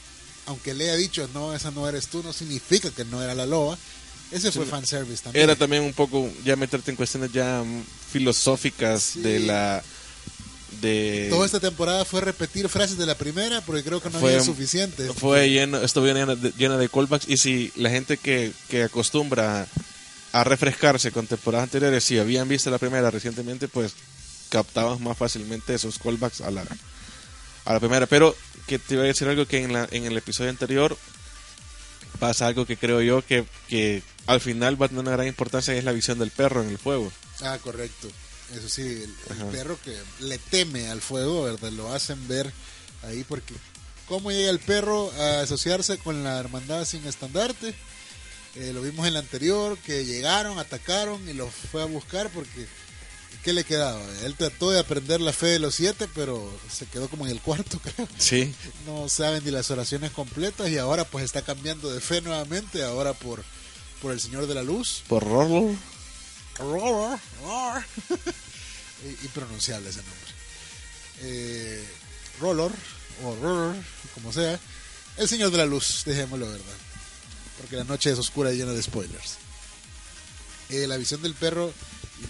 aunque 0.46 0.74
le 0.74 0.84
haya 0.84 0.96
dicho, 0.96 1.28
no, 1.34 1.54
esa 1.54 1.70
no 1.70 1.88
eres 1.88 2.08
tú, 2.08 2.22
no 2.22 2.32
significa 2.32 2.90
que 2.90 3.04
no 3.04 3.22
era 3.22 3.34
la 3.34 3.46
loba. 3.46 3.78
Ese 4.30 4.50
fue 4.50 4.64
fanservice 4.64 5.22
también. 5.22 5.44
Era 5.44 5.56
también 5.56 5.82
un 5.82 5.92
poco 5.92 6.30
ya 6.44 6.56
meterte 6.56 6.90
en 6.90 6.96
cuestiones 6.96 7.32
ya 7.32 7.62
filosóficas 8.10 9.12
de 9.16 9.40
la 9.40 9.82
Toda 11.30 11.46
esta 11.46 11.60
temporada 11.60 12.04
fue 12.04 12.20
repetir 12.20 12.68
frases 12.68 12.96
de 12.96 13.06
la 13.06 13.14
primera 13.14 13.60
porque 13.60 13.84
creo 13.84 14.00
que 14.00 14.10
no 14.10 14.18
fue, 14.18 14.30
había 14.30 14.44
suficiente. 14.44 15.12
Fue 15.12 15.48
lleno, 15.48 15.78
estuvo 15.78 16.06
llena 16.06 16.34
de, 16.34 16.52
llena 16.56 16.76
de 16.76 16.88
callbacks 16.88 17.28
y 17.28 17.36
si 17.36 17.72
la 17.76 17.90
gente 17.90 18.16
que, 18.16 18.52
que 18.68 18.84
acostumbra 18.84 19.66
a 20.32 20.44
refrescarse 20.44 21.12
con 21.12 21.26
temporadas 21.26 21.64
anteriores, 21.64 22.02
si 22.02 22.18
habían 22.18 22.48
visto 22.48 22.70
la 22.70 22.78
primera 22.78 23.10
recientemente, 23.10 23.68
pues 23.68 23.92
captaban 24.48 25.02
más 25.02 25.16
fácilmente 25.16 25.74
esos 25.74 25.98
callbacks 25.98 26.40
a 26.40 26.50
la, 26.50 26.64
a 27.64 27.72
la 27.72 27.80
primera. 27.80 28.06
Pero 28.06 28.34
que 28.66 28.78
te 28.78 28.94
iba 28.94 29.02
a 29.02 29.06
decir 29.06 29.28
algo 29.28 29.46
que 29.46 29.62
en, 29.62 29.72
la, 29.72 29.88
en 29.90 30.04
el 30.04 30.16
episodio 30.16 30.50
anterior 30.50 30.96
pasa 32.18 32.46
algo 32.46 32.66
que 32.66 32.76
creo 32.76 33.00
yo 33.02 33.24
que, 33.24 33.44
que 33.68 34.02
al 34.26 34.40
final 34.40 34.80
va 34.80 34.86
a 34.86 34.88
tener 34.88 35.02
una 35.02 35.12
gran 35.12 35.26
importancia 35.26 35.74
y 35.74 35.78
es 35.78 35.84
la 35.84 35.92
visión 35.92 36.18
del 36.18 36.30
perro 36.30 36.62
en 36.62 36.68
el 36.68 36.78
fuego. 36.78 37.12
Ah, 37.42 37.58
correcto. 37.62 38.08
Eso 38.54 38.68
sí, 38.68 38.82
el, 38.82 39.46
perro 39.46 39.78
que 39.82 39.96
le 40.20 40.38
teme 40.38 40.88
al 40.88 41.00
fuego, 41.00 41.44
¿verdad? 41.44 41.70
Lo 41.70 41.92
hacen 41.92 42.28
ver 42.28 42.52
ahí 43.02 43.24
porque 43.24 43.54
cómo 44.06 44.30
llega 44.30 44.50
el 44.50 44.60
perro 44.60 45.10
a 45.18 45.40
asociarse 45.40 45.98
con 45.98 46.22
la 46.22 46.38
hermandad 46.38 46.84
sin 46.84 47.06
estandarte. 47.06 47.74
Eh, 48.54 48.72
lo 48.74 48.82
vimos 48.82 49.06
en 49.06 49.14
la 49.14 49.20
anterior, 49.20 49.78
que 49.78 50.04
llegaron, 50.04 50.58
atacaron 50.58 51.26
y 51.28 51.32
lo 51.32 51.48
fue 51.48 51.82
a 51.82 51.86
buscar 51.86 52.28
porque 52.28 52.66
¿qué 53.42 53.52
le 53.52 53.64
quedaba? 53.64 54.00
Él 54.24 54.34
trató 54.34 54.70
de 54.70 54.78
aprender 54.78 55.20
la 55.20 55.32
fe 55.32 55.46
de 55.46 55.58
los 55.58 55.74
siete, 55.74 56.08
pero 56.14 56.50
se 56.70 56.86
quedó 56.86 57.08
como 57.08 57.26
en 57.26 57.32
el 57.32 57.40
cuarto, 57.40 57.80
creo. 57.96 58.08
Sí. 58.18 58.54
No 58.86 59.08
saben 59.08 59.44
ni 59.44 59.50
las 59.50 59.70
oraciones 59.70 60.10
completas 60.12 60.68
y 60.70 60.78
ahora 60.78 61.04
pues 61.04 61.24
está 61.24 61.42
cambiando 61.42 61.92
de 61.92 62.00
fe 62.00 62.20
nuevamente, 62.20 62.82
ahora 62.84 63.12
por, 63.12 63.42
por 64.00 64.12
el 64.12 64.20
Señor 64.20 64.46
de 64.46 64.54
la 64.54 64.62
Luz. 64.62 65.02
Por 65.08 65.24
Rollo. 65.24 65.74
Impronunciable 69.24 69.90
ese 69.90 69.98
nombre. 69.98 70.32
Eh, 71.22 71.84
Roller, 72.40 72.70
o 73.24 73.36
Roller, 73.36 73.82
como 74.14 74.32
sea. 74.32 74.58
El 75.16 75.28
Señor 75.28 75.50
de 75.50 75.58
la 75.58 75.66
Luz, 75.66 76.02
dejémoslo, 76.06 76.46
¿verdad? 76.46 76.64
Porque 77.58 77.76
la 77.76 77.84
noche 77.84 78.10
es 78.10 78.18
oscura 78.18 78.52
y 78.52 78.56
llena 78.56 78.72
de 78.72 78.82
spoilers. 78.82 79.38
Eh, 80.70 80.86
la 80.86 80.96
visión 80.96 81.20
del 81.20 81.34
perro 81.34 81.72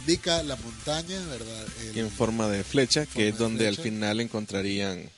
indica 0.01 0.43
la 0.43 0.57
montaña, 0.57 1.19
¿verdad? 1.27 1.67
en 1.95 2.11
forma 2.11 2.49
de 2.49 2.65
flecha, 2.65 3.07
que 3.07 3.29
es 3.29 3.39
donde 3.39 3.69
al 3.69 3.77
final 3.77 4.21
encontrarían. 4.21 5.09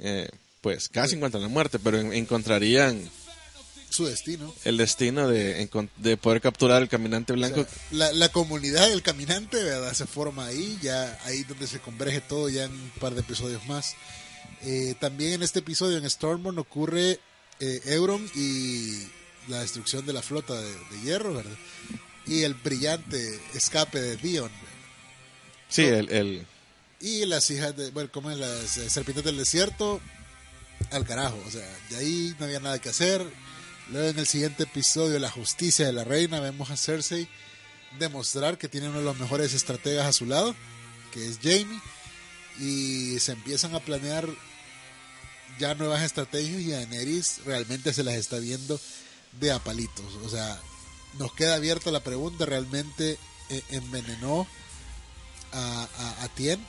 Eh, 0.00 0.28
pues 0.60 0.88
casi 0.88 1.16
encuentran 1.16 1.42
la 1.42 1.48
muerte, 1.48 1.78
pero 1.78 1.98
encontrarían 1.98 3.10
su 3.90 4.06
destino. 4.06 4.54
El 4.64 4.76
destino 4.76 5.28
de, 5.28 5.68
de 5.96 6.16
poder 6.16 6.40
capturar 6.40 6.82
el 6.82 6.88
caminante 6.88 7.32
blanco. 7.32 7.66
la, 7.90 8.12
la, 8.12 8.28
comunidad 8.28 8.88
del 8.88 9.02
caminante 9.02 9.62
¿verdad? 9.62 9.94
se 9.94 10.06
forma 10.06 10.46
ahí, 10.46 10.78
ya 10.82 11.18
ahí 11.24 11.42
donde 11.44 11.66
se 11.66 11.80
converge 11.80 12.20
todo, 12.20 12.48
ya 12.48 12.64
en 12.64 12.72
un 12.72 12.92
par 13.00 13.14
de 13.14 13.20
episodios 13.20 13.66
más. 13.66 13.94
Eh, 14.62 14.94
también 15.00 15.34
en 15.34 15.42
este 15.42 15.60
episodio 15.60 15.98
en 15.98 16.08
Stormborn 16.08 16.58
ocurre 16.58 17.20
eh, 17.60 17.80
Euron 17.86 18.28
y 18.34 19.04
la 19.48 19.60
destrucción 19.60 20.04
de 20.04 20.12
la 20.12 20.22
flota 20.22 20.60
de, 20.60 20.74
hierro, 21.02 21.34
¿verdad? 21.34 21.56
Y 22.28 22.42
el 22.42 22.54
brillante 22.54 23.40
escape 23.54 24.00
de 24.00 24.16
Dion. 24.16 24.50
Sí, 25.68 25.82
el, 25.82 26.10
el, 26.10 26.46
Y 27.00 27.24
las 27.26 27.50
hijas 27.50 27.76
de, 27.76 27.90
bueno, 27.90 28.10
como 28.12 28.30
las 28.30 28.70
serpientes 28.70 29.24
del 29.24 29.38
desierto, 29.38 30.00
al 30.90 31.04
carajo, 31.04 31.42
o 31.46 31.50
sea, 31.50 31.66
de 31.90 31.96
ahí 31.96 32.34
no 32.38 32.46
había 32.46 32.60
nada 32.60 32.78
que 32.78 32.90
hacer 32.90 33.26
Luego 33.90 34.08
en 34.10 34.18
el 34.18 34.26
siguiente 34.26 34.64
episodio, 34.64 35.18
La 35.18 35.30
justicia 35.30 35.86
de 35.86 35.92
la 35.92 36.04
reina, 36.04 36.40
vemos 36.40 36.70
a 36.70 36.76
Cersei 36.76 37.26
demostrar 37.98 38.58
que 38.58 38.68
tiene 38.68 38.88
uno 38.90 38.98
de 38.98 39.04
los 39.04 39.18
mejores 39.18 39.54
estrategas 39.54 40.06
a 40.06 40.12
su 40.12 40.26
lado, 40.26 40.54
que 41.10 41.26
es 41.26 41.38
Jamie, 41.42 41.80
y 42.60 43.18
se 43.18 43.32
empiezan 43.32 43.74
a 43.74 43.80
planear 43.80 44.28
ya 45.58 45.74
nuevas 45.74 46.02
estrategias 46.02 46.60
y 46.60 46.72
a 46.74 46.76
Daenerys 46.76 47.40
realmente 47.46 47.94
se 47.94 48.04
las 48.04 48.16
está 48.16 48.38
viendo 48.38 48.78
de 49.40 49.52
a 49.52 49.58
palitos. 49.58 50.14
O 50.22 50.28
sea, 50.28 50.60
nos 51.18 51.32
queda 51.32 51.54
abierta 51.54 51.90
la 51.90 52.02
pregunta, 52.02 52.46
¿realmente 52.46 53.18
eh, 53.50 53.62
envenenó 53.70 54.46
a, 55.52 55.88
a, 55.98 56.24
a 56.24 56.28
Tien? 56.28 56.64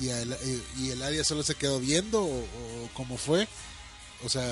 Y, 0.00 0.08
a 0.08 0.20
el, 0.20 0.32
eh, 0.32 0.62
y 0.78 0.90
el 0.90 1.02
área 1.02 1.22
solo 1.24 1.42
se 1.42 1.54
quedó 1.54 1.78
viendo 1.80 2.22
o, 2.22 2.38
o 2.40 2.88
cómo 2.94 3.16
fue. 3.16 3.46
O 4.24 4.28
sea, 4.28 4.44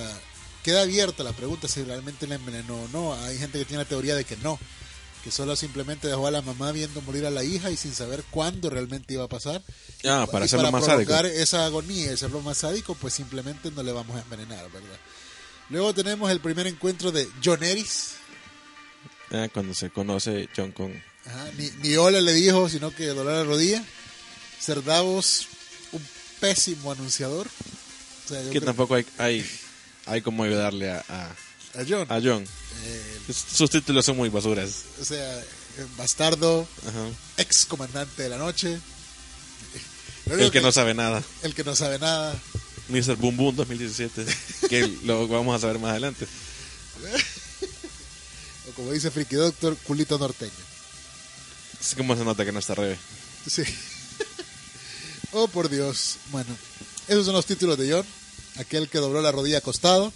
queda 0.63 0.83
abierta 0.83 1.23
la 1.23 1.33
pregunta 1.33 1.69
si 1.69 1.83
realmente 1.83 2.27
la 2.27 2.35
envenenó 2.37 2.77
o 2.83 2.89
no. 2.89 3.15
Hay 3.15 3.39
gente 3.39 3.59
que 3.59 3.65
tiene 3.65 3.83
la 3.85 3.89
teoría 3.89 4.15
de 4.15 4.25
que 4.25 4.37
no, 4.39 4.59
que 5.25 5.31
solo 5.31 5.57
simplemente 5.57 6.09
dejó 6.09 6.27
a 6.27 6.31
la 6.31 6.43
mamá 6.43 6.73
viendo 6.73 7.01
morir 7.03 7.27
a 7.27 7.31
la 7.31 7.45
hija 7.45 7.71
y 7.71 7.77
sin 7.77 7.95
saber 7.95 8.25
cuándo 8.31 8.71
realmente 8.71 9.15
iba 9.15 9.25
a 9.25 9.29
pasar. 9.29 9.63
Ah, 10.05 10.27
para 10.31 10.45
y 10.45 10.47
hacerlo 10.47 10.71
para 10.71 10.79
más 10.79 10.87
sádico. 10.87 11.15
esa 11.15 11.67
agonía 11.67 12.07
y 12.07 12.15
hacerlo 12.15 12.41
más 12.41 12.59
sádico, 12.59 12.95
pues 12.95 13.15
simplemente 13.15 13.71
no 13.71 13.83
le 13.83 13.93
vamos 13.93 14.17
a 14.17 14.23
envenenar, 14.23 14.71
¿verdad? 14.71 14.99
Luego 15.69 15.95
tenemos 15.95 16.31
el 16.31 16.41
primer 16.41 16.67
encuentro 16.67 17.13
de 17.13 17.29
John 17.45 17.63
Eris. 17.63 18.15
Ah, 19.33 19.49
cuando 19.53 19.75
se 19.75 19.90
conoce 19.90 20.49
John 20.57 20.73
con... 20.73 20.93
Ajá, 21.27 21.51
ni, 21.57 21.71
ni 21.83 21.97
hola 21.97 22.21
le 22.21 22.33
dijo, 22.35 22.69
sino 22.69 22.95
que 22.95 23.07
dolor 23.07 23.37
de 23.37 23.45
rodilla. 23.45 23.85
Ser 24.59 24.83
Davos, 24.83 25.47
un 25.93 26.03
pésimo 26.40 26.90
anunciador. 26.93 27.47
O 27.47 28.29
sea, 28.29 28.40
yo 28.43 28.51
Que 28.51 28.59
creo- 28.59 28.66
tampoco 28.66 28.95
hay, 28.97 29.07
hay, 29.19 29.47
hay 30.07 30.21
como 30.23 30.43
ayudarle 30.45 30.90
a, 30.90 31.05
a, 31.09 31.25
a 31.81 31.85
John. 31.88 32.07
a 32.11 32.21
John. 32.23 32.43
Eh, 32.85 33.33
Sus 33.33 33.71
títulos 33.71 34.05
son 34.05 34.16
muy 34.16 34.29
basuras. 34.31 34.83
o 35.01 35.05
sea, 35.05 35.38
eh, 35.40 35.45
bastardo, 35.97 36.66
Ajá. 36.88 37.07
ex 37.37 37.64
comandante 37.66 38.23
de 38.25 38.29
la 38.31 38.38
noche. 38.38 38.79
El 40.27 40.51
que 40.51 40.61
no 40.61 40.71
sabe 40.73 40.95
nada. 40.95 41.23
el 41.43 41.55
que 41.55 41.64
no 41.64 41.75
sabe 41.77 41.99
nada. 41.99 42.35
Mr. 42.88 43.16
Boom 43.16 43.37
Boom 43.37 43.57
2017. 43.57 44.27
que 44.69 44.87
lo 45.05 45.29
vamos 45.29 45.57
a 45.57 45.61
saber 45.61 45.79
más 45.79 45.93
adelante. 45.93 46.27
Como 48.81 48.93
dice 48.93 49.11
Freaky 49.11 49.37
Doctor, 49.37 49.77
culito 49.77 50.16
norteño. 50.16 50.51
Así 51.79 51.97
como 51.97 52.16
se 52.16 52.25
nota 52.25 52.47
que 52.47 52.53
no 52.53 52.61
está 52.61 52.75
rebe. 52.75 52.99
Sí. 53.47 53.62
oh, 55.33 55.49
por 55.49 55.69
Dios. 55.69 56.16
Bueno, 56.31 56.57
esos 57.07 57.27
son 57.27 57.35
los 57.35 57.45
títulos 57.45 57.77
de 57.77 57.93
John. 57.93 58.07
Aquel 58.57 58.88
que 58.88 58.97
dobló 58.97 59.21
la 59.21 59.33
rodilla 59.33 59.59
acostado, 59.59 60.14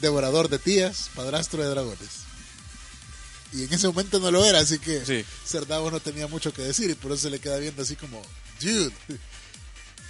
devorador 0.00 0.48
de 0.48 0.60
tías, 0.60 1.10
padrastro 1.16 1.64
de 1.64 1.68
dragones. 1.68 2.10
Y 3.52 3.64
en 3.64 3.72
ese 3.72 3.88
momento 3.88 4.20
no 4.20 4.30
lo 4.30 4.44
era, 4.44 4.60
así 4.60 4.78
que 4.78 5.04
Sí. 5.04 5.24
No 5.68 5.98
tenía 5.98 6.28
mucho 6.28 6.54
que 6.54 6.62
decir 6.62 6.88
y 6.88 6.94
por 6.94 7.10
eso 7.10 7.22
se 7.22 7.30
le 7.30 7.40
queda 7.40 7.58
viendo 7.58 7.82
así 7.82 7.96
como, 7.96 8.22
dude, 8.60 8.92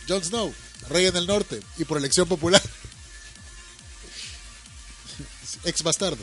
Jon 0.06 0.22
Snow, 0.22 0.54
rey 0.90 1.06
en 1.06 1.16
el 1.16 1.26
norte 1.26 1.62
y 1.78 1.86
por 1.86 1.96
elección 1.96 2.28
popular. 2.28 2.62
Ex 5.64 5.82
bastardo. 5.82 6.22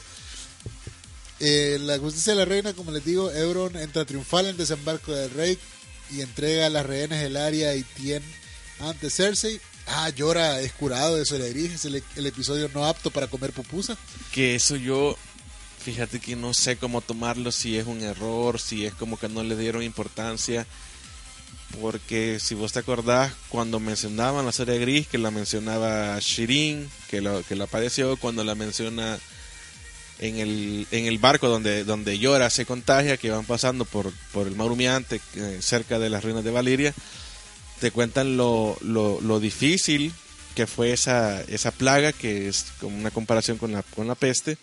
Eh, 1.45 1.77
la 1.81 1.99
justicia 1.99 2.31
de 2.31 2.39
la 2.39 2.45
reina, 2.45 2.71
como 2.71 2.91
les 2.91 3.03
digo, 3.03 3.29
Euron 3.29 3.75
entra 3.75 4.05
triunfal 4.05 4.45
en 4.45 4.55
desembarco 4.55 5.11
del 5.11 5.29
rey 5.31 5.57
y 6.09 6.21
entrega 6.21 6.67
a 6.67 6.69
las 6.69 6.85
rehenes 6.85 7.21
del 7.21 7.35
área 7.35 7.75
y 7.75 7.83
Tien 7.83 8.23
ante 8.79 9.09
Cersei. 9.09 9.59
Ah, 9.87 10.07
llora, 10.07 10.61
es 10.61 10.71
curado 10.71 11.17
de 11.17 11.25
Solegrís, 11.25 11.73
es 11.73 11.83
el, 11.83 12.25
episodio 12.25 12.69
no 12.73 12.85
apto 12.85 13.11
para 13.11 13.27
comer 13.27 13.51
pupusa. 13.51 13.97
Que 14.31 14.55
eso 14.55 14.77
yo, 14.77 15.17
fíjate 15.79 16.21
que 16.21 16.37
no 16.37 16.53
sé 16.53 16.77
cómo 16.77 17.01
tomarlo, 17.01 17.51
si 17.51 17.77
es 17.77 17.87
un 17.87 18.01
error, 18.03 18.57
si 18.57 18.85
es 18.85 18.93
como 18.93 19.19
que 19.19 19.27
no 19.27 19.43
le 19.43 19.57
dieron 19.57 19.83
importancia. 19.83 20.65
Porque 21.81 22.39
si 22.39 22.55
vos 22.55 22.71
te 22.71 22.79
acordás, 22.79 23.33
cuando 23.49 23.81
mencionaban 23.81 24.45
la 24.45 24.53
serie 24.53 24.79
gris, 24.79 25.09
que 25.09 25.17
la 25.17 25.31
mencionaba 25.31 26.17
Shirin, 26.21 26.89
que, 27.09 27.19
lo, 27.19 27.43
que 27.43 27.57
la 27.57 27.67
padeció, 27.67 28.15
cuando 28.15 28.45
la 28.45 28.55
menciona 28.55 29.19
en 30.23 30.37
el, 30.37 30.87
en 30.91 31.05
el 31.05 31.17
barco 31.17 31.49
donde, 31.49 31.83
donde 31.83 32.17
Llora 32.17 32.49
se 32.49 32.65
contagia, 32.65 33.17
que 33.17 33.29
van 33.29 33.45
pasando 33.45 33.83
por, 33.83 34.13
por 34.31 34.47
el 34.47 34.55
Marumiante, 34.55 35.19
eh, 35.35 35.57
cerca 35.61 35.99
de 35.99 36.09
las 36.09 36.23
ruinas 36.23 36.45
de 36.45 36.51
Valiria, 36.51 36.93
te 37.81 37.91
cuentan 37.91 38.37
lo, 38.37 38.77
lo, 38.81 39.19
lo 39.19 39.41
difícil 39.41 40.13
que 40.55 40.65
fue 40.65 40.93
esa, 40.93 41.41
esa 41.41 41.71
plaga, 41.71 42.13
que 42.13 42.47
es 42.47 42.67
como 42.79 42.97
una 42.97 43.11
comparación 43.11 43.57
con 43.57 43.73
la, 43.73 43.83
con 43.83 44.07
la 44.07 44.15
peste. 44.15 44.57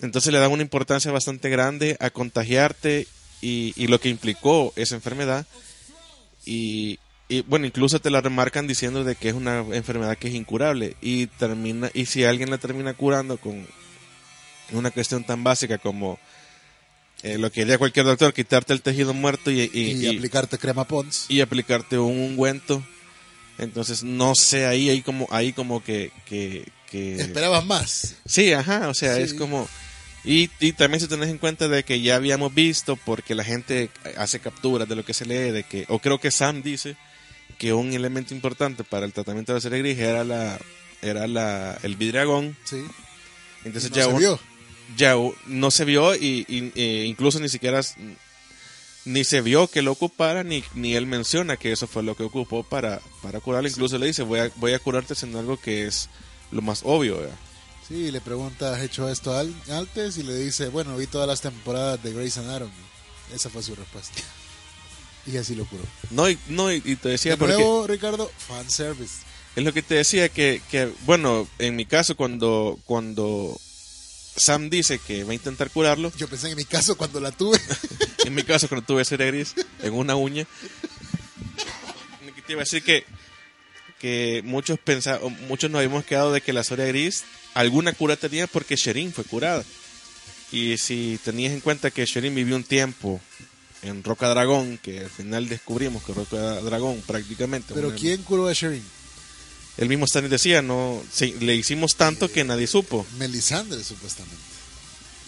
Entonces 0.00 0.32
le 0.32 0.38
dan 0.38 0.52
una 0.52 0.62
importancia 0.62 1.10
bastante 1.10 1.48
grande 1.48 1.96
a 1.98 2.10
contagiarte 2.10 3.08
y, 3.40 3.72
y 3.76 3.88
lo 3.88 3.98
que 3.98 4.10
implicó 4.10 4.72
esa 4.76 4.94
enfermedad. 4.94 5.44
Y, 6.44 7.00
y, 7.28 7.40
bueno, 7.42 7.66
incluso 7.66 8.00
te 8.00 8.10
la 8.10 8.20
remarcan 8.20 8.68
diciendo 8.68 9.02
de 9.02 9.16
que 9.16 9.30
es 9.30 9.34
una 9.34 9.60
enfermedad 9.72 10.18
que 10.18 10.28
es 10.28 10.34
incurable. 10.34 10.96
Y 11.00 11.26
termina, 11.26 11.90
y 11.94 12.06
si 12.06 12.24
alguien 12.24 12.50
la 12.50 12.58
termina 12.58 12.94
curando 12.94 13.38
con 13.38 13.66
una 14.70 14.90
cuestión 14.90 15.24
tan 15.24 15.42
básica 15.44 15.78
como 15.78 16.18
eh, 17.22 17.38
lo 17.38 17.50
que 17.52 17.62
haría 17.62 17.78
cualquier 17.78 18.06
doctor, 18.06 18.32
quitarte 18.32 18.72
el 18.72 18.82
tejido 18.82 19.14
muerto 19.14 19.50
y, 19.50 19.60
y- 19.60 19.68
Y, 19.72 20.06
y- 20.06 20.16
aplicarte 20.16 20.58
crema 20.58 20.86
Pons. 20.86 21.26
y 21.28 21.40
aplicarte 21.40 21.98
un 21.98 22.18
ungüento. 22.18 22.82
Entonces, 23.58 24.02
no 24.02 24.34
sé, 24.34 24.66
ahí, 24.66 24.88
ahí 24.90 25.02
como, 25.02 25.28
ahí 25.30 25.52
como 25.52 25.84
que, 25.84 26.10
que, 26.26 26.68
que- 26.90 27.16
Esperabas 27.16 27.64
más. 27.66 28.16
Sí, 28.26 28.52
ajá, 28.52 28.88
o 28.88 28.94
sea, 28.94 29.16
Sí. 29.16 29.22
es 29.22 29.34
como... 29.34 29.68
Y, 30.24 30.50
y 30.60 30.72
también 30.72 31.00
si 31.00 31.08
tenés 31.08 31.28
en 31.30 31.38
cuenta 31.38 31.66
de 31.68 31.84
que 31.84 32.00
ya 32.00 32.14
habíamos 32.16 32.54
visto, 32.54 32.96
porque 32.96 33.34
la 33.34 33.42
gente 33.44 33.90
hace 34.16 34.38
capturas 34.40 34.88
de 34.88 34.94
lo 34.96 35.04
que 35.04 35.14
se 35.14 35.26
lee, 35.26 35.50
de 35.50 35.64
que, 35.64 35.84
o 35.88 35.98
creo 35.98 36.18
que 36.20 36.30
Sam 36.30 36.62
dice 36.62 36.96
que 37.58 37.72
un 37.72 37.92
elemento 37.92 38.32
importante 38.32 38.84
para 38.84 39.04
el 39.04 39.12
tratamiento 39.12 39.52
de 39.52 39.56
la 39.58 39.60
serie 39.60 39.78
gris 39.80 39.98
era 39.98 40.22
la 40.24 40.58
era 41.02 41.26
la 41.26 41.76
el 41.82 41.96
vidriagón. 41.96 42.56
Sí. 42.64 42.82
Entonces 43.64 43.90
No 43.90 43.96
ya, 43.96 44.02
se 44.04 44.08
un- 44.10 44.18
vio. 44.18 44.40
Ya 44.96 45.14
no 45.46 45.70
se 45.70 45.84
vio 45.84 46.14
y, 46.14 46.44
y- 46.48 46.72
e 46.80 47.04
incluso 47.06 47.38
ni 47.40 47.48
siquiera 47.48 47.80
ni 49.04 49.24
se 49.24 49.40
vio 49.40 49.66
que 49.68 49.82
lo 49.82 49.92
ocupara 49.92 50.44
ni, 50.44 50.62
ni 50.74 50.94
él 50.94 51.06
menciona 51.06 51.56
que 51.56 51.72
eso 51.72 51.86
fue 51.88 52.02
lo 52.02 52.16
que 52.16 52.22
ocupó 52.22 52.62
para, 52.62 53.00
para 53.20 53.40
curarlo. 53.40 53.68
Incluso 53.68 53.98
le 53.98 54.06
dice 54.06 54.22
voy 54.22 54.40
a, 54.40 54.50
voy 54.56 54.74
a 54.74 54.78
curarte 54.78 55.14
haciendo 55.14 55.38
algo 55.40 55.56
que 55.60 55.86
es 55.86 56.08
lo 56.52 56.62
más 56.62 56.82
obvio. 56.84 57.18
¿verdad? 57.18 57.34
Sí, 57.88 58.10
le 58.12 58.20
pregunta, 58.20 58.74
¿has 58.74 58.80
hecho 58.82 59.08
esto 59.08 59.36
al- 59.36 59.54
antes? 59.70 60.18
Y 60.18 60.22
le 60.22 60.36
dice, 60.36 60.68
bueno, 60.68 60.96
vi 60.96 61.06
todas 61.08 61.26
las 61.26 61.40
temporadas 61.40 62.00
de 62.02 62.12
Grey's 62.12 62.38
Anatomy. 62.38 62.70
Esa 63.34 63.50
fue 63.50 63.62
su 63.62 63.74
respuesta. 63.74 64.20
Y 65.24 65.36
así 65.36 65.54
lo 65.54 65.64
curó. 65.66 65.84
No, 66.10 66.28
y, 66.28 66.36
no, 66.48 66.72
y, 66.72 66.82
y 66.84 66.96
te 66.96 67.10
decía 67.10 67.32
De 67.32 67.36
porque 67.38 67.54
nuevo, 67.54 67.86
Ricardo, 67.86 68.28
fan 68.48 68.68
service. 68.68 69.18
es 69.54 69.62
lo 69.62 69.72
que 69.72 69.80
te 69.80 69.94
decía 69.94 70.28
que, 70.28 70.60
que 70.68 70.92
bueno, 71.06 71.46
en 71.60 71.76
mi 71.76 71.86
caso 71.86 72.16
cuando 72.16 72.76
cuando 72.86 73.56
Sam 74.36 74.70
dice 74.70 74.98
que 74.98 75.24
va 75.24 75.32
a 75.32 75.34
intentar 75.34 75.70
curarlo, 75.70 76.12
Yo 76.16 76.28
pensé 76.28 76.50
en 76.50 76.56
mi 76.56 76.64
caso 76.64 76.96
cuando 76.96 77.20
la 77.20 77.32
tuve. 77.32 77.60
en 78.24 78.34
mi 78.34 78.42
caso 78.42 78.68
cuando 78.68 78.86
tuve 78.86 79.04
serie 79.04 79.26
gris 79.26 79.54
en 79.82 79.92
una 79.92 80.16
uña, 80.16 80.46
te 82.46 82.52
iba 82.52 82.62
a 82.62 82.64
decir 82.64 82.82
que 82.82 83.04
que 84.02 84.42
muchos 84.44 84.80
pensa, 84.80 85.20
muchos 85.46 85.70
nos 85.70 85.78
habíamos 85.78 86.04
quedado 86.04 86.32
de 86.32 86.40
que 86.40 86.52
la 86.52 86.64
Soria 86.64 86.86
Gris 86.86 87.22
alguna 87.54 87.92
cura 87.92 88.16
tenía 88.16 88.48
porque 88.48 88.74
Sherin 88.74 89.12
fue 89.12 89.22
curada. 89.22 89.64
Y 90.50 90.76
si 90.78 91.20
tenías 91.22 91.52
en 91.52 91.60
cuenta 91.60 91.92
que 91.92 92.04
Sherin 92.04 92.34
vivió 92.34 92.56
un 92.56 92.64
tiempo 92.64 93.20
en 93.82 94.02
Roca 94.02 94.28
Dragón, 94.28 94.78
que 94.82 94.98
al 94.98 95.08
final 95.08 95.48
descubrimos 95.48 96.02
que 96.02 96.14
Roca 96.14 96.60
Dragón 96.62 97.00
prácticamente... 97.06 97.74
Pero 97.74 97.94
¿quién 97.94 98.24
curó 98.24 98.48
a 98.48 98.52
Sherin? 98.52 98.82
El 99.78 99.88
mismo 99.88 100.04
Stanley 100.04 100.30
decía, 100.30 100.60
no, 100.62 101.02
sí, 101.12 101.34
le 101.40 101.54
hicimos 101.56 101.96
tanto 101.96 102.30
que 102.30 102.44
nadie 102.44 102.66
supo. 102.66 103.06
Melisandre, 103.18 103.82
supuestamente. 103.82 104.36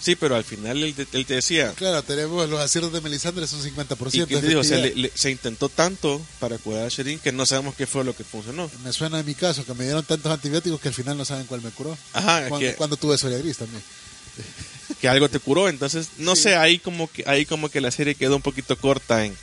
Sí, 0.02 0.16
pero 0.16 0.36
al 0.36 0.44
final 0.44 0.82
él, 0.82 0.92
te- 0.94 1.06
él 1.16 1.24
te 1.24 1.32
decía, 1.36 1.72
Claro, 1.76 2.02
tenemos 2.02 2.46
los 2.50 2.60
aciertos 2.60 2.92
de 2.92 3.00
Melisandre, 3.00 3.46
son 3.46 3.62
50%. 3.62 4.30
y 4.44 4.46
digo, 4.46 4.60
o 4.60 4.64
sea, 4.64 4.76
le- 4.76 4.94
le- 4.94 5.10
se 5.14 5.30
intentó 5.30 5.70
tanto 5.70 6.20
para 6.40 6.58
curar 6.58 6.84
a 6.84 6.88
Sherin 6.90 7.18
que 7.18 7.32
no 7.32 7.46
sabemos 7.46 7.74
qué 7.74 7.86
fue 7.86 8.04
lo 8.04 8.14
que 8.14 8.22
funcionó. 8.22 8.70
Me 8.84 8.92
suena 8.92 9.20
en 9.20 9.24
mi 9.24 9.34
caso, 9.34 9.64
que 9.64 9.72
me 9.72 9.84
dieron 9.84 10.04
tantos 10.04 10.30
antibióticos 10.30 10.78
que 10.78 10.88
al 10.88 10.94
final 10.94 11.16
no 11.16 11.24
saben 11.24 11.46
cuál 11.46 11.62
me 11.62 11.70
curó. 11.70 11.96
Ajá, 12.12 12.48
Cuando, 12.50 12.58
que, 12.68 12.74
cuando 12.74 12.96
tuve 12.98 13.16
Soria 13.16 13.38
Gris 13.38 13.56
también. 13.56 13.82
que 15.00 15.08
algo 15.08 15.30
te 15.30 15.38
curó, 15.40 15.70
entonces 15.70 16.08
no 16.18 16.36
Sí. 16.36 16.42
sé, 16.42 16.56
ahí 16.56 16.78
como 16.78 17.10
que 17.10 17.24
ahí 17.26 17.46
como 17.46 17.70
que 17.70 17.80
la 17.80 17.90
serie 17.90 18.14
quedó 18.14 18.36
un 18.36 18.42
poquito 18.42 18.76
corta 18.76 19.24
en 19.24 19.34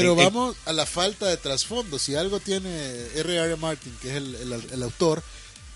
Pero 0.00 0.12
en- 0.12 0.18
en- 0.20 0.24
vamos 0.26 0.56
a 0.64 0.72
la 0.72 0.86
falta 0.86 1.26
de 1.26 1.36
trasfondo. 1.36 1.98
Si 1.98 2.14
algo 2.14 2.40
tiene 2.40 2.70
R.R. 3.14 3.56
Martin, 3.56 3.96
que 4.00 4.10
es 4.10 4.16
el, 4.16 4.34
el- 4.36 4.72
el 4.72 4.82
autor, 4.82 5.22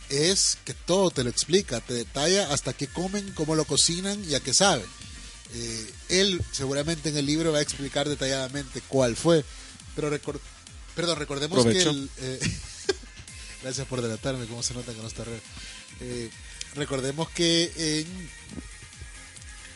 es 0.09 0.59
que 0.65 0.75
todo 0.75 1.11
te 1.11 1.23
lo 1.25 1.31
explica, 1.31 1.81
te 1.81 1.95
detalla 1.95 2.53
hasta 2.53 2.73
qué 2.73 2.87
comen, 2.89 3.33
cómo 3.35 3.55
lo 3.55 3.65
cocinan 3.65 4.23
y 4.29 4.35
a 4.35 4.41
qué 4.41 4.53
sabe. 4.55 4.85
Eh, 5.55 5.91
él 6.09 6.41
seguramente 6.53 7.09
en 7.09 7.17
el 7.17 7.27
libro 7.27 7.53
va 7.53 7.59
a 7.59 7.63
explicar 7.63 8.09
detalladamente 8.09 8.81
cuál 8.89 9.17
fue. 9.17 9.45
Pero 9.97 10.11
recor- 10.11 10.41
perdón, 10.95 11.19
recordemos 11.19 11.61
Provecho. 11.63 11.91
que 11.91 11.97
el, 11.97 12.11
eh, 12.19 12.41
gracias 13.63 13.87
por 13.87 14.01
delatarme, 14.03 14.47
cómo 14.47 14.63
se 14.63 14.75
nota 14.75 14.93
que 14.93 15.01
no 15.03 15.09
está 15.09 15.25
re- 15.25 15.41
eh, 16.01 16.31
recordemos 16.75 17.29
que 17.31 17.73
en 18.01 18.31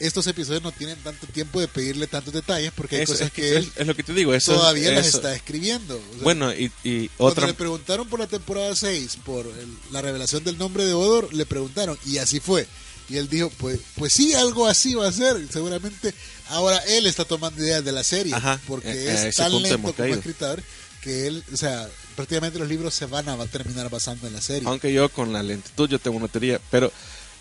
estos 0.00 0.26
episodios 0.26 0.62
no 0.62 0.72
tienen 0.72 0.96
tanto 0.98 1.26
tiempo 1.26 1.60
de 1.60 1.68
pedirle 1.68 2.06
tantos 2.06 2.34
detalles 2.34 2.72
porque 2.74 2.96
hay 2.96 3.02
Eso, 3.02 3.12
cosas 3.12 3.28
es, 3.28 3.32
que- 3.32 3.56
él 3.56 3.72
es- 3.76 3.86
lo 3.86 3.94
que 3.94 4.02
te 4.02 4.12
digo. 4.12 4.34
Eso, 4.34 4.54
todavía 4.54 4.90
las 4.92 5.06
eso- 5.06 5.18
está 5.18 5.34
escribiendo. 5.34 5.96
O 5.96 6.14
sea, 6.14 6.22
Bueno, 6.22 6.52
y, 6.52 6.70
y 6.82 7.08
Cuando 7.08 7.32
otra. 7.32 7.46
le 7.46 7.54
preguntaron 7.54 8.08
por 8.08 8.20
la 8.20 8.26
temporada 8.26 8.74
6, 8.74 9.16
por 9.24 9.46
el- 9.46 9.76
la 9.92 10.02
revelación 10.02 10.42
del 10.44 10.58
nombre 10.58 10.84
de 10.84 10.92
Odor, 10.94 11.32
le 11.32 11.46
preguntaron, 11.46 11.98
y 12.06 12.18
así 12.18 12.40
fue. 12.40 12.66
Y 13.08 13.18
él 13.18 13.28
dijo, 13.28 13.50
pues, 13.58 13.80
pues 13.96 14.12
sí, 14.14 14.32
algo 14.34 14.66
así 14.66 14.94
va 14.94 15.06
a 15.08 15.12
ser. 15.12 15.36
Seguramente 15.52 16.14
ahora 16.48 16.78
él 16.88 17.06
está 17.06 17.24
tomando 17.24 17.62
ideas 17.62 17.84
de 17.84 17.92
la 17.92 18.02
serie, 18.02 18.34
Ajá, 18.34 18.58
porque 18.66 18.88
a 18.88 18.92
es 18.92 19.20
ese 19.24 19.42
tan 19.42 19.52
lento 19.62 19.76
como 19.82 19.92
caído. 19.92 20.16
escritor 20.16 20.62
que 21.02 21.26
él, 21.26 21.44
o 21.52 21.56
sea, 21.58 21.86
prácticamente 22.16 22.58
los 22.58 22.66
libros 22.66 22.94
se 22.94 23.04
van 23.04 23.28
a 23.28 23.36
va 23.36 23.44
a 23.44 23.46
terminar 23.46 23.90
basando 23.90 24.26
en 24.26 24.32
la 24.32 24.40
serie. 24.40 24.66
Aunque 24.66 24.90
yo 24.90 25.10
con 25.10 25.34
la 25.34 25.42
lentitud 25.42 25.86
yo 25.86 25.98
tengo 25.98 26.16
una 26.16 26.28
teoría, 26.28 26.58
pero 26.70 26.90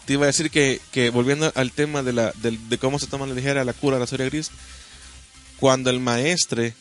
te 0.06 0.14
iba 0.14 0.24
a 0.24 0.28
decir 0.28 0.52
que, 0.52 0.80
que 0.92 1.10
volviendo 1.10 1.52
al 1.56 1.72
tema 1.72 2.04
de, 2.04 2.14
la, 2.14 2.32
del- 2.42 2.70
de 2.70 2.78
cómo 2.78 3.00
se 3.00 3.08
toma 3.08 3.26
la 3.26 3.34
ligera 3.34 3.64
la 3.64 3.74
cura 3.74 3.96
de 3.98 4.02
la 4.02 4.08
Soria 4.08 4.26
Gris, 4.28 4.52
cuando 5.60 5.90
el 5.90 6.00
maestre, 6.00 6.74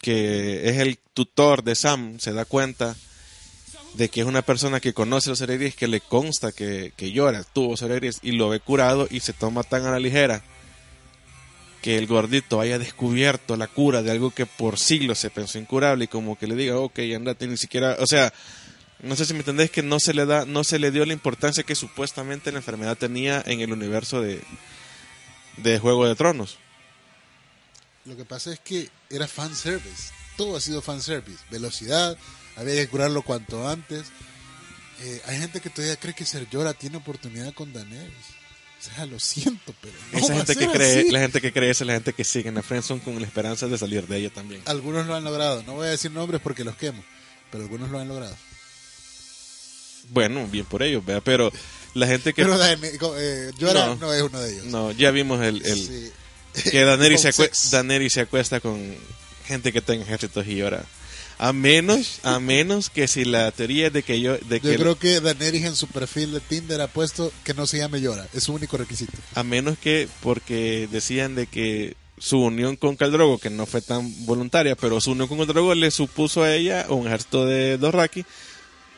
que 0.00 0.68
es 0.70 0.78
el 0.78 0.98
tutor 1.14 1.62
de 1.62 1.74
Sam, 1.74 2.18
se 2.18 2.32
da 2.32 2.44
cuenta 2.44 2.96
de 3.94 4.08
que 4.08 4.20
es 4.20 4.26
una 4.26 4.42
persona 4.42 4.80
que 4.80 4.94
conoce 4.94 5.34
Soria 5.36 5.56
Gris, 5.56 5.74
que 5.74 5.88
le 5.88 6.00
consta 6.00 6.52
que, 6.52 6.92
que 6.96 7.12
llora, 7.12 7.44
tuvo 7.44 7.74
Gris, 7.76 8.20
y 8.22 8.32
lo 8.32 8.48
ve 8.48 8.60
curado 8.60 9.06
y 9.10 9.20
se 9.20 9.32
toma 9.32 9.62
tan 9.62 9.84
a 9.86 9.90
la 9.90 9.98
ligera 10.00 10.42
que 11.82 11.96
el 11.96 12.06
gordito 12.06 12.60
haya 12.60 12.78
descubierto 12.78 13.56
la 13.56 13.66
cura 13.66 14.02
de 14.02 14.10
algo 14.10 14.30
que 14.32 14.44
por 14.46 14.78
siglos 14.78 15.18
se 15.18 15.30
pensó 15.30 15.58
incurable 15.58 16.04
y 16.04 16.08
como 16.08 16.38
que 16.38 16.46
le 16.46 16.54
diga, 16.54 16.76
ok, 16.78 16.98
andate, 17.16 17.46
ni 17.46 17.56
siquiera, 17.56 17.96
o 18.00 18.06
sea, 18.06 18.32
no 19.02 19.16
sé 19.16 19.24
si 19.24 19.32
me 19.32 19.40
entendés 19.40 19.70
que 19.70 19.82
no 19.82 20.00
se 20.00 20.14
le 20.14 20.26
da, 20.26 20.44
no 20.44 20.64
se 20.64 20.78
le 20.78 20.90
dio 20.90 21.04
la 21.06 21.12
importancia 21.12 21.62
que 21.64 21.74
supuestamente 21.74 22.52
la 22.52 22.58
enfermedad 22.58 22.96
tenía 22.98 23.42
en 23.46 23.60
el 23.60 23.72
universo 23.72 24.20
de, 24.20 24.42
de 25.56 25.78
Juego 25.78 26.06
de 26.06 26.14
Tronos. 26.14 26.58
Lo 28.04 28.16
que 28.16 28.24
pasa 28.24 28.52
es 28.52 28.60
que 28.60 28.88
era 29.10 29.28
fanservice. 29.28 30.12
Todo 30.36 30.56
ha 30.56 30.60
sido 30.60 30.80
fanservice. 30.82 31.38
Velocidad, 31.50 32.16
había 32.56 32.74
que 32.74 32.88
curarlo 32.88 33.22
cuanto 33.22 33.68
antes. 33.68 34.06
Eh, 35.00 35.22
hay 35.26 35.38
gente 35.38 35.60
que 35.60 35.70
todavía 35.70 35.96
cree 35.96 36.14
que 36.14 36.24
Ser 36.24 36.48
Llora 36.50 36.74
tiene 36.74 36.96
oportunidad 36.96 37.52
con 37.54 37.72
Daenerys. 37.72 38.12
O 38.80 38.82
sea, 38.82 39.04
lo 39.04 39.20
siento, 39.20 39.74
pero 39.82 39.94
no 40.12 40.18
Esa 40.18 40.34
gente 40.34 40.56
que 40.56 40.66
cree, 40.68 41.00
así. 41.00 41.10
la 41.10 41.20
gente 41.20 41.40
que 41.42 41.52
cree 41.52 41.70
esa 41.70 41.84
es 41.84 41.86
la 41.86 41.92
gente 41.94 42.14
que 42.14 42.24
sigue 42.24 42.48
en 42.48 42.54
la 42.54 42.62
friendzone 42.62 43.02
con 43.02 43.20
la 43.20 43.26
esperanza 43.26 43.66
de 43.66 43.76
salir 43.76 44.06
de 44.06 44.16
ella 44.16 44.30
también. 44.30 44.62
Algunos 44.64 45.06
lo 45.06 45.14
han 45.14 45.24
logrado. 45.24 45.62
No 45.64 45.74
voy 45.74 45.86
a 45.88 45.90
decir 45.90 46.10
nombres 46.10 46.40
porque 46.40 46.64
los 46.64 46.76
quemo, 46.76 47.04
pero 47.50 47.64
algunos 47.64 47.90
lo 47.90 47.98
han 47.98 48.08
logrado. 48.08 48.34
Bueno, 50.10 50.46
bien 50.46 50.64
por 50.66 50.82
ellos, 50.82 51.04
¿verdad? 51.04 51.22
pero 51.24 51.50
la 51.94 52.06
gente 52.06 52.32
que 52.32 52.42
Pero 52.42 52.56
Daenerys, 52.58 53.00
eh, 53.16 53.50
Llora 53.58 53.86
No. 53.86 53.94
no. 53.96 54.12
es 54.12 54.22
uno 54.22 54.40
de 54.40 54.52
ellos. 54.52 54.66
no, 54.66 54.92
ya 54.92 55.10
vimos 55.10 55.40
el, 55.42 55.64
el 55.64 55.76
Sí. 56.54 56.70
que 56.70 56.80
Daenerys 56.84 57.20
se. 57.22 57.50
Daenerys 57.70 58.12
se 58.12 58.20
acuesta 58.20 58.60
con 58.60 58.94
gente 59.46 59.72
que 59.72 59.80
tenga 59.80 60.04
ejércitos 60.04 60.46
y 60.46 60.56
llora. 60.56 60.84
A 61.38 61.54
menos, 61.54 62.20
a 62.22 62.38
menos 62.38 62.90
que 62.90 63.08
si 63.08 63.24
la 63.24 63.50
teoría 63.50 63.86
es 63.86 63.92
de 63.94 64.02
que 64.02 64.20
yo, 64.20 64.36
de 64.36 64.60
que 64.60 64.72
Yo 64.72 64.78
creo 64.78 64.98
que 64.98 65.20
Daenerys 65.20 65.64
en 65.64 65.74
su 65.74 65.86
perfil 65.86 66.32
de 66.32 66.40
Tinder 66.40 66.80
ha 66.82 66.86
puesto 66.88 67.32
que 67.44 67.54
no 67.54 67.66
se 67.66 67.78
llame 67.78 68.00
Llora. 68.02 68.28
Es 68.34 68.44
su 68.44 68.52
único 68.52 68.76
requisito. 68.76 69.16
a 69.34 69.42
menos 69.42 69.78
que 69.78 70.06
porque 70.22 70.86
decían 70.92 71.34
de 71.34 71.46
que 71.46 71.96
su 72.18 72.38
unión 72.42 72.76
con 72.76 72.94
Caldrogo, 72.96 73.38
que 73.38 73.48
no 73.48 73.64
fue 73.64 73.80
tan 73.80 74.26
voluntaria, 74.26 74.76
pero 74.76 75.00
su 75.00 75.12
unión 75.12 75.28
con 75.28 75.38
Caldrogo 75.38 75.74
le 75.74 75.90
supuso 75.90 76.42
a 76.42 76.54
ella, 76.54 76.84
un 76.90 77.06
ejército 77.06 77.46
de 77.46 77.78
Dothraki, 77.78 78.26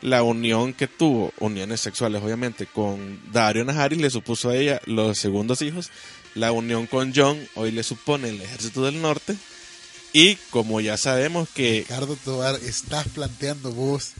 la 0.03 0.21
unión 0.21 0.73
que 0.73 0.89
tuvo, 0.89 1.31
uniones 1.39 1.79
sexuales 1.79 2.21
obviamente, 2.21 2.67
con 2.67 3.21
Dario 3.31 3.63
Najaris 3.63 4.01
le 4.01 4.09
supuso 4.09 4.49
a 4.49 4.57
ella 4.57 4.81
los 4.85 5.17
segundos 5.17 5.61
hijos, 5.61 5.91
la 6.35 6.51
unión 6.51 6.87
con 6.87 7.13
John 7.15 7.39
hoy 7.55 7.71
le 7.71 7.83
supone 7.83 8.27
el 8.27 8.41
ejército 8.41 8.83
del 8.83 9.01
norte, 9.01 9.37
y 10.11 10.35
como 10.49 10.81
ya 10.81 10.97
sabemos 10.97 11.47
que 11.49 11.85
Ricardo 11.87 12.17
Tobar, 12.17 12.59
estás 12.63 13.07
planteando 13.07 13.71
vos 13.71 14.11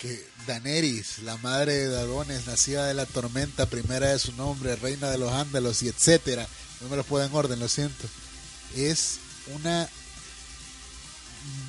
que 0.00 0.24
Daenerys, 0.46 1.18
la 1.24 1.36
madre 1.38 1.74
de 1.74 1.88
Dagones, 1.88 2.46
nacida 2.46 2.86
de 2.86 2.94
la 2.94 3.04
tormenta, 3.04 3.66
primera 3.66 4.12
de 4.12 4.20
su 4.20 4.32
nombre, 4.34 4.76
reina 4.76 5.10
de 5.10 5.18
los 5.18 5.32
ándalos 5.32 5.82
y 5.82 5.88
etcétera, 5.88 6.46
no 6.80 6.88
me 6.88 6.96
los 6.96 7.04
puedo 7.04 7.26
en 7.26 7.34
orden, 7.34 7.58
lo 7.58 7.68
siento, 7.68 8.06
es 8.76 9.18
una 9.56 9.88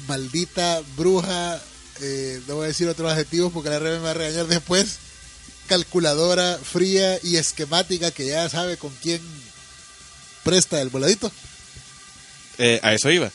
maldita 0.07 0.83
bruja, 0.95 1.59
eh, 2.01 2.41
no 2.47 2.55
voy 2.55 2.65
a 2.65 2.67
decir 2.69 2.87
otros 2.87 3.11
adjetivos 3.11 3.51
porque 3.51 3.69
la 3.69 3.79
Rebe 3.79 3.97
me 3.97 4.03
va 4.03 4.11
a 4.11 4.15
regañar 4.15 4.47
después, 4.47 4.97
calculadora, 5.67 6.57
fría 6.57 7.19
y 7.23 7.37
esquemática 7.37 8.11
que 8.11 8.25
ya 8.27 8.47
sabe 8.49 8.77
con 8.77 8.91
quién 9.01 9.21
presta 10.43 10.81
el 10.81 10.89
voladito. 10.89 11.31
eh, 12.57 12.79
a 12.83 12.93
eso 12.93 13.09
iba. 13.09 13.29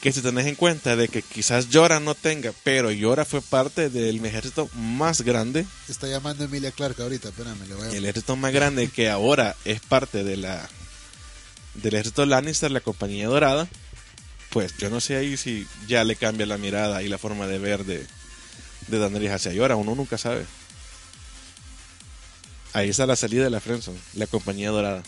Que 0.00 0.12
si 0.12 0.22
tenés 0.22 0.46
en 0.46 0.54
cuenta 0.54 0.96
de 0.96 1.08
que 1.08 1.20
quizás 1.20 1.68
Yora 1.68 2.00
no 2.00 2.14
tenga, 2.14 2.52
pero 2.64 2.90
Yora 2.90 3.26
fue 3.26 3.42
parte 3.42 3.90
del 3.90 4.24
ejército 4.24 4.70
más 4.74 5.20
grande, 5.20 5.66
Está 5.88 6.06
llamando 6.06 6.44
Emilia 6.44 6.72
Clark 6.72 6.98
ahorita, 7.00 7.28
espérame, 7.28 7.68
le 7.68 7.74
voy 7.74 7.86
a... 7.86 7.90
el 7.90 8.04
ejército 8.04 8.34
más 8.36 8.52
grande 8.52 8.88
que 8.88 9.10
ahora 9.10 9.56
es 9.66 9.80
parte 9.80 10.24
de 10.24 10.38
la 10.38 10.68
del 11.74 11.94
ejército 11.94 12.24
Lannister, 12.24 12.70
la 12.70 12.80
compañía 12.80 13.28
dorada, 13.28 13.68
pues 14.50 14.76
yo 14.78 14.90
no 14.90 15.00
sé 15.00 15.16
ahí 15.16 15.36
si 15.36 15.66
ya 15.86 16.04
le 16.04 16.16
cambia 16.16 16.46
la 16.46 16.58
mirada 16.58 17.02
y 17.02 17.08
la 17.08 17.18
forma 17.18 17.46
de 17.46 17.58
ver 17.58 17.84
de, 17.84 18.06
de 18.88 18.98
Daenerys 18.98 19.30
hacia 19.30 19.52
Yora, 19.52 19.76
uno 19.76 19.94
nunca 19.94 20.18
sabe. 20.18 20.44
Ahí 22.72 22.88
está 22.88 23.06
la 23.06 23.16
salida 23.16 23.44
de 23.44 23.50
la 23.50 23.60
Friendzone, 23.60 23.98
la 24.14 24.26
compañía 24.26 24.70
dorada. 24.70 25.02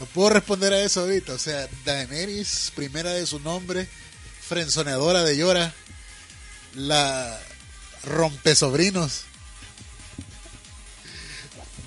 No 0.00 0.06
puedo 0.06 0.30
responder 0.30 0.72
a 0.72 0.82
eso 0.82 1.00
ahorita. 1.00 1.32
O 1.32 1.38
sea, 1.38 1.68
Daenerys, 1.84 2.72
primera 2.74 3.10
de 3.10 3.26
su 3.26 3.40
nombre, 3.40 3.88
frenzoneadora 4.46 5.22
de 5.22 5.36
Llora, 5.36 5.74
la 6.74 7.38
rompesobrinos, 8.04 9.22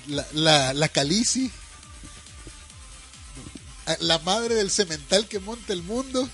la, 0.08 0.26
la, 0.32 0.74
la 0.74 0.88
Khaleesi, 0.88 1.50
la 4.00 4.18
madre 4.20 4.54
del 4.54 4.70
cemental 4.70 5.26
que 5.26 5.40
monta 5.40 5.72
el 5.72 5.82
mundo, 5.82 6.28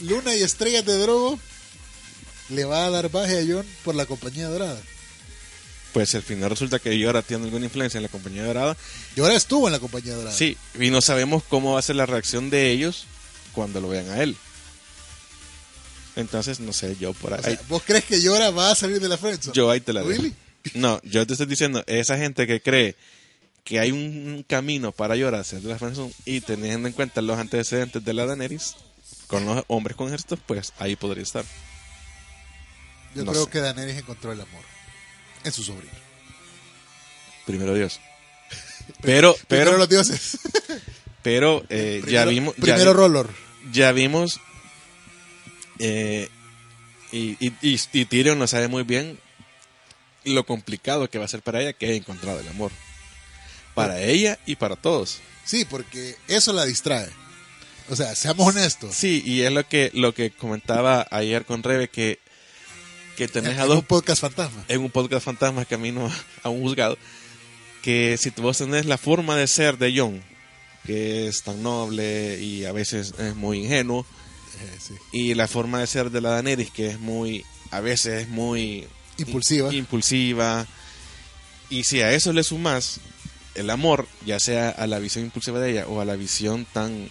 Luna 0.00 0.34
y 0.34 0.42
Estrellas 0.42 0.84
de 0.84 0.98
Drogo, 0.98 1.38
le 2.48 2.64
va 2.64 2.86
a 2.86 2.90
dar 2.90 3.10
baje 3.10 3.38
a 3.40 3.44
John 3.46 3.66
por 3.84 3.94
la 3.94 4.06
compañía 4.06 4.48
dorada. 4.48 4.80
Pues 5.92 6.14
al 6.14 6.22
final 6.22 6.50
resulta 6.50 6.78
que 6.78 6.98
Yora 6.98 7.22
tiene 7.22 7.44
alguna 7.44 7.64
influencia 7.64 7.96
en 7.96 8.02
la 8.02 8.10
compañía 8.10 8.44
dorada 8.44 8.76
Llora 9.14 9.34
estuvo 9.34 9.66
en 9.66 9.72
la 9.72 9.78
compañía 9.78 10.14
dorada. 10.14 10.36
Sí, 10.36 10.56
y 10.78 10.90
no 10.90 11.00
sabemos 11.00 11.42
cómo 11.48 11.72
va 11.72 11.78
a 11.78 11.82
ser 11.82 11.96
la 11.96 12.04
reacción 12.04 12.50
de 12.50 12.70
ellos 12.70 13.06
cuando 13.52 13.80
lo 13.80 13.88
vean 13.88 14.10
a 14.10 14.22
él. 14.22 14.36
Entonces, 16.16 16.60
no 16.60 16.72
sé, 16.72 16.96
yo 17.00 17.12
por 17.14 17.32
ahí. 17.32 17.40
O 17.40 17.42
sea, 17.42 17.60
¿Vos 17.68 17.82
crees 17.84 18.04
que 18.04 18.20
Llora 18.20 18.50
va 18.50 18.70
a 18.70 18.74
salir 18.74 19.00
de 19.00 19.08
la 19.08 19.16
friendzone? 19.16 19.54
yo 19.54 19.70
ahí 19.70 19.80
te 19.80 19.92
la 19.92 20.00
dejo. 20.00 20.22
¿Really? 20.22 20.34
No, 20.74 21.00
yo 21.02 21.26
te 21.26 21.34
estoy 21.34 21.46
diciendo, 21.46 21.82
esa 21.86 22.18
gente 22.18 22.46
que 22.46 22.60
cree 22.60 22.96
que 23.64 23.80
hay 23.80 23.90
un 23.90 24.44
camino 24.46 24.92
para 24.92 25.16
llorar 25.16 25.40
hacer 25.40 25.60
de 25.60 25.68
la 25.68 25.78
friendzone 25.78 26.12
y 26.24 26.40
teniendo 26.40 26.88
en 26.88 26.94
cuenta 26.94 27.22
los 27.22 27.38
antecedentes 27.38 28.04
de 28.04 28.12
la 28.14 28.26
Daenerys 28.26 28.74
con 29.26 29.44
los 29.44 29.64
hombres 29.68 29.96
con 29.96 30.08
ejércitos, 30.08 30.38
pues 30.46 30.72
ahí 30.78 30.96
podría 30.96 31.22
estar. 31.22 31.44
Yo 33.14 33.24
No 33.24 33.32
creo 33.32 33.44
sé. 33.44 33.50
que 33.50 33.60
Daenerys 33.60 33.96
encontró 33.98 34.32
el 34.32 34.40
amor 34.40 34.64
en 35.44 35.52
su 35.52 35.62
sobrino. 35.62 35.92
Primero 37.46 37.74
Dios. 37.74 38.00
Pero, 39.02 39.34
Primero 39.48 39.70
pero, 39.72 39.78
los 39.78 39.88
dioses. 39.88 40.38
pero, 41.22 41.64
eh, 41.70 41.98
ya 42.02 42.24
Primero- 42.24 42.30
vimos, 42.30 42.54
ya 42.56 42.62
Primero 42.62 42.90
vi- 42.92 42.96
Rollor. 42.96 43.30
ya 43.72 43.90
vimos 43.92 44.40
eh, 45.80 46.28
y, 47.12 47.36
y, 47.44 47.52
y, 47.62 47.80
y 47.92 48.04
Tyrion 48.04 48.38
no 48.38 48.46
sabe 48.46 48.68
muy 48.68 48.84
bien 48.84 49.18
lo 50.24 50.46
complicado 50.46 51.08
que 51.10 51.18
va 51.18 51.24
a 51.24 51.28
ser 51.28 51.42
para 51.42 51.60
ella 51.60 51.72
que 51.72 51.86
haya 51.86 51.96
encontrado 51.96 52.38
el 52.40 52.48
amor. 52.48 52.70
Para 53.74 54.00
ella 54.00 54.38
y 54.46 54.56
para 54.56 54.76
todos. 54.76 55.18
Sí, 55.44 55.64
porque 55.64 56.16
eso 56.28 56.52
la 56.52 56.64
distrae. 56.64 57.08
O 57.88 57.96
sea, 57.96 58.14
seamos 58.14 58.46
honestos. 58.48 58.94
Sí, 58.94 59.22
y 59.24 59.42
es 59.42 59.52
lo 59.52 59.66
que 59.68 59.90
lo 59.94 60.12
que 60.14 60.30
comentaba 60.30 61.06
ayer 61.10 61.44
con 61.44 61.62
Rebe 61.62 61.88
que, 61.88 62.18
que 63.16 63.28
tenés 63.28 63.52
en, 63.52 63.58
a 63.60 63.62
en 63.62 63.68
dos 63.68 63.78
un 63.78 63.84
podcast 63.84 64.20
fantasma. 64.22 64.64
en 64.68 64.80
un 64.80 64.90
podcast 64.90 65.24
fantasma 65.24 65.64
camino 65.64 66.10
a 66.42 66.48
un 66.48 66.60
juzgado 66.62 66.98
que 67.82 68.16
si 68.18 68.30
vos 68.30 68.58
tenés 68.58 68.86
la 68.86 68.98
forma 68.98 69.36
de 69.36 69.46
ser 69.46 69.78
de 69.78 69.94
John 69.96 70.22
que 70.84 71.26
es 71.28 71.42
tan 71.42 71.62
noble 71.62 72.38
y 72.40 72.64
a 72.64 72.72
veces 72.72 73.14
es 73.18 73.34
muy 73.36 73.58
ingenuo 73.64 74.04
Eh, 74.60 74.78
sí. 74.80 74.94
y 75.12 75.34
la 75.34 75.46
forma 75.48 75.80
de 75.80 75.86
ser 75.86 76.10
de 76.10 76.20
la 76.20 76.30
Daenerys 76.30 76.70
que 76.70 76.88
es 76.88 76.98
muy 77.00 77.44
a 77.70 77.80
veces 77.80 78.22
es 78.22 78.28
muy 78.28 78.86
Impulsiva. 79.18 79.72
impulsiva 79.72 80.66
y 81.70 81.84
si 81.84 82.00
a 82.02 82.12
eso 82.12 82.32
le 82.32 82.42
sumas 82.42 83.00
el 83.54 83.70
amor 83.70 84.06
ya 84.26 84.38
sea 84.40 84.70
a 84.70 84.86
la 84.86 84.98
visión 84.98 85.24
impulsiva 85.24 85.58
de 85.60 85.70
ella 85.70 85.86
o 85.88 86.00
a 86.00 86.04
la 86.04 86.16
visión 86.16 86.66
tan 86.72 87.08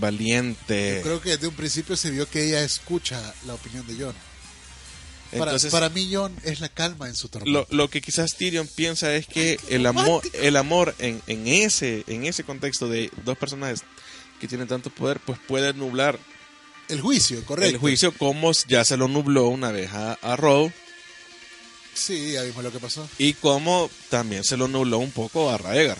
valiente 0.00 0.96
Yo 0.98 1.02
creo 1.02 1.20
que 1.20 1.30
desde 1.30 1.46
un 1.48 1.54
principio 1.54 1.96
se 1.96 2.10
vio 2.10 2.28
que 2.28 2.44
ella 2.46 2.62
escucha 2.62 3.34
la 3.46 3.54
opinión 3.54 3.86
de 3.86 3.94
John. 4.04 4.14
Para, 5.32 5.50
Entonces, 5.50 5.72
para 5.72 5.88
mí 5.88 6.08
John 6.12 6.34
es 6.44 6.60
la 6.60 6.68
calma 6.68 7.08
en 7.08 7.16
su 7.16 7.28
tormento. 7.28 7.66
lo, 7.70 7.76
lo 7.76 7.90
que 7.90 8.00
quizás 8.00 8.36
Tyrion 8.36 8.68
piensa 8.68 9.12
es 9.14 9.26
que 9.26 9.58
el 9.68 9.84
amor, 9.86 10.22
el 10.34 10.56
amor 10.56 10.94
en, 11.00 11.20
en 11.26 11.48
ese, 11.48 12.04
en 12.06 12.24
ese 12.24 12.44
contexto 12.44 12.88
de 12.88 13.10
dos 13.24 13.36
personajes 13.36 13.82
que 14.40 14.46
tienen 14.46 14.68
tanto 14.68 14.88
poder, 14.90 15.18
pues 15.18 15.38
puede 15.48 15.74
nublar 15.74 16.18
El 16.88 17.00
juicio, 17.00 17.44
correcto. 17.44 17.74
el 17.74 17.78
juicio 17.80 18.12
como 18.16 18.52
ya 18.68 18.84
se 18.84 18.96
lo 18.96 19.08
nubló 19.08 19.48
una 19.48 19.72
vez 19.72 19.92
a, 19.92 20.12
a 20.12 20.36
Rowe 20.36 20.72
Sí, 21.94 22.32
ya 22.32 22.42
vimos 22.42 22.62
lo 22.62 22.70
que 22.70 22.78
pasó. 22.78 23.08
y 23.18 23.32
como 23.34 23.90
también 24.10 24.44
se 24.44 24.56
lo 24.56 24.68
nubló 24.68 24.98
un 24.98 25.10
poco 25.10 25.50
a 25.50 25.56
Raegar. 25.58 25.98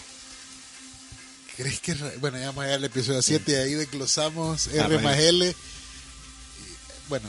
¿Crees 1.57 1.81
que.? 1.81 1.95
Bueno, 2.21 2.39
ya 2.39 2.47
vamos 2.47 2.63
a 2.63 2.67
llegar 2.67 2.79
al 2.79 2.85
episodio 2.85 3.23
7 3.23 3.53
y 3.53 3.55
ahí 3.55 3.75
desglosamos 3.75 4.67
R 4.69 4.81
Arregla. 4.81 5.03
más 5.11 5.19
L. 5.19 5.55
Bueno, 7.09 7.29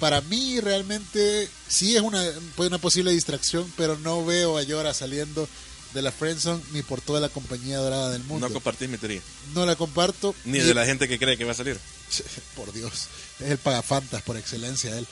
para 0.00 0.20
mí 0.22 0.60
realmente 0.60 1.48
sí 1.68 1.96
es 1.96 2.02
una, 2.02 2.22
pues 2.56 2.68
una 2.68 2.78
posible 2.78 3.12
distracción, 3.12 3.70
pero 3.76 3.96
no 3.98 4.24
veo 4.24 4.56
a 4.58 4.62
Yora 4.62 4.94
saliendo 4.94 5.48
de 5.94 6.02
la 6.02 6.12
Friendzone 6.12 6.62
ni 6.72 6.82
por 6.82 7.00
toda 7.00 7.20
la 7.20 7.28
compañía 7.28 7.78
dorada 7.78 8.10
del 8.10 8.22
mundo. 8.24 8.48
No 8.48 8.52
compartís 8.52 8.88
mi 8.88 8.98
teoría. 8.98 9.20
No 9.54 9.64
la 9.64 9.76
comparto. 9.76 10.34
Ni 10.44 10.58
Y- 10.58 10.62
de 10.62 10.74
la 10.74 10.84
gente 10.84 11.08
que 11.08 11.18
cree 11.18 11.36
que 11.38 11.44
va 11.44 11.52
a 11.52 11.54
salir. 11.54 11.78
Por 12.56 12.72
Dios, 12.72 13.06
es 13.40 13.50
el 13.50 13.58
pagafantas 13.58 14.22
por 14.22 14.36
excelencia 14.38 14.96
él. 14.96 15.06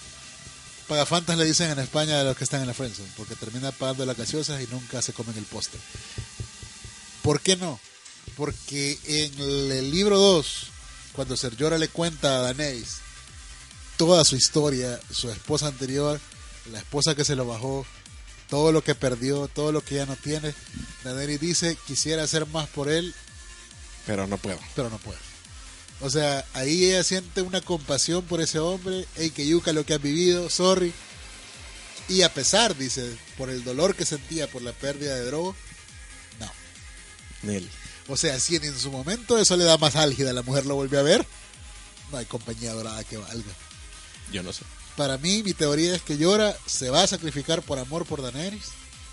Pagafantas 0.88 1.36
le 1.36 1.44
dicen 1.44 1.70
en 1.70 1.78
España 1.78 2.20
a 2.20 2.24
los 2.24 2.36
que 2.36 2.44
están 2.44 2.60
en 2.62 2.66
la 2.68 2.74
Friendzone, 2.74 3.08
porque 3.16 3.34
termina 3.36 3.70
pagando 3.72 4.06
las 4.06 4.16
gaseosas 4.16 4.62
y 4.62 4.66
nunca 4.68 5.02
se 5.02 5.12
comen 5.12 5.36
el 5.36 5.44
postre. 5.44 5.78
¿Por 7.22 7.40
qué 7.40 7.56
no? 7.56 7.78
Porque 8.36 8.98
en 9.04 9.40
el 9.40 9.90
libro 9.90 10.18
2, 10.18 10.66
cuando 11.12 11.36
Serjora 11.36 11.78
le 11.78 11.88
cuenta 11.88 12.38
a 12.38 12.40
Daenerys 12.42 12.96
toda 13.96 14.24
su 14.24 14.36
historia, 14.36 15.00
su 15.10 15.30
esposa 15.30 15.68
anterior, 15.68 16.20
la 16.70 16.78
esposa 16.78 17.14
que 17.14 17.24
se 17.24 17.36
lo 17.36 17.46
bajó, 17.46 17.86
todo 18.50 18.72
lo 18.72 18.82
que 18.82 18.94
perdió, 18.94 19.48
todo 19.48 19.72
lo 19.72 19.80
que 19.82 19.96
ya 19.96 20.06
no 20.06 20.16
tiene, 20.16 20.54
Daenerys 21.04 21.40
dice, 21.40 21.78
quisiera 21.86 22.24
hacer 22.24 22.46
más 22.46 22.68
por 22.68 22.90
él, 22.90 23.14
Pero 24.06 24.26
no 24.26 24.36
puedo. 24.38 24.58
pero 24.74 24.90
no 24.90 24.98
puedo. 24.98 25.18
O 26.00 26.10
sea, 26.10 26.44
ahí 26.52 26.84
ella 26.84 27.02
siente 27.02 27.40
una 27.40 27.62
compasión 27.62 28.22
por 28.24 28.42
ese 28.42 28.58
hombre, 28.58 29.06
hey, 29.16 29.30
que 29.30 29.46
yuca 29.46 29.72
lo 29.72 29.86
que 29.86 29.94
has 29.94 30.02
vivido, 30.02 30.50
sorry. 30.50 30.92
Y 32.08 32.20
a 32.22 32.32
pesar, 32.32 32.76
dice, 32.76 33.16
por 33.38 33.48
el 33.48 33.64
dolor 33.64 33.96
que 33.96 34.04
sentía 34.04 34.46
por 34.46 34.60
la 34.60 34.72
pérdida 34.72 35.14
de 35.14 35.24
Drogo, 35.24 35.56
no. 36.38 36.52
Nel. 37.42 37.68
O 38.08 38.16
sea, 38.16 38.38
si 38.38 38.56
en 38.56 38.78
su 38.78 38.90
momento 38.90 39.38
eso 39.38 39.56
le 39.56 39.64
da 39.64 39.78
más 39.78 39.96
álgida, 39.96 40.32
la 40.32 40.42
mujer 40.42 40.66
lo 40.66 40.74
vuelve 40.76 40.98
a 40.98 41.02
ver, 41.02 41.26
no 42.12 42.18
hay 42.18 42.24
compañía 42.26 42.72
dorada 42.72 43.02
que 43.04 43.16
valga. 43.16 43.52
Yo 44.32 44.42
no 44.42 44.52
sé. 44.52 44.62
Para 44.96 45.18
mí, 45.18 45.42
mi 45.42 45.52
teoría 45.54 45.94
es 45.94 46.02
que 46.02 46.16
Yora 46.16 46.56
se 46.66 46.88
va 46.90 47.02
a 47.02 47.06
sacrificar 47.06 47.62
por 47.62 47.78
amor 47.78 48.06
por 48.06 48.22
Daenerys. 48.22 48.64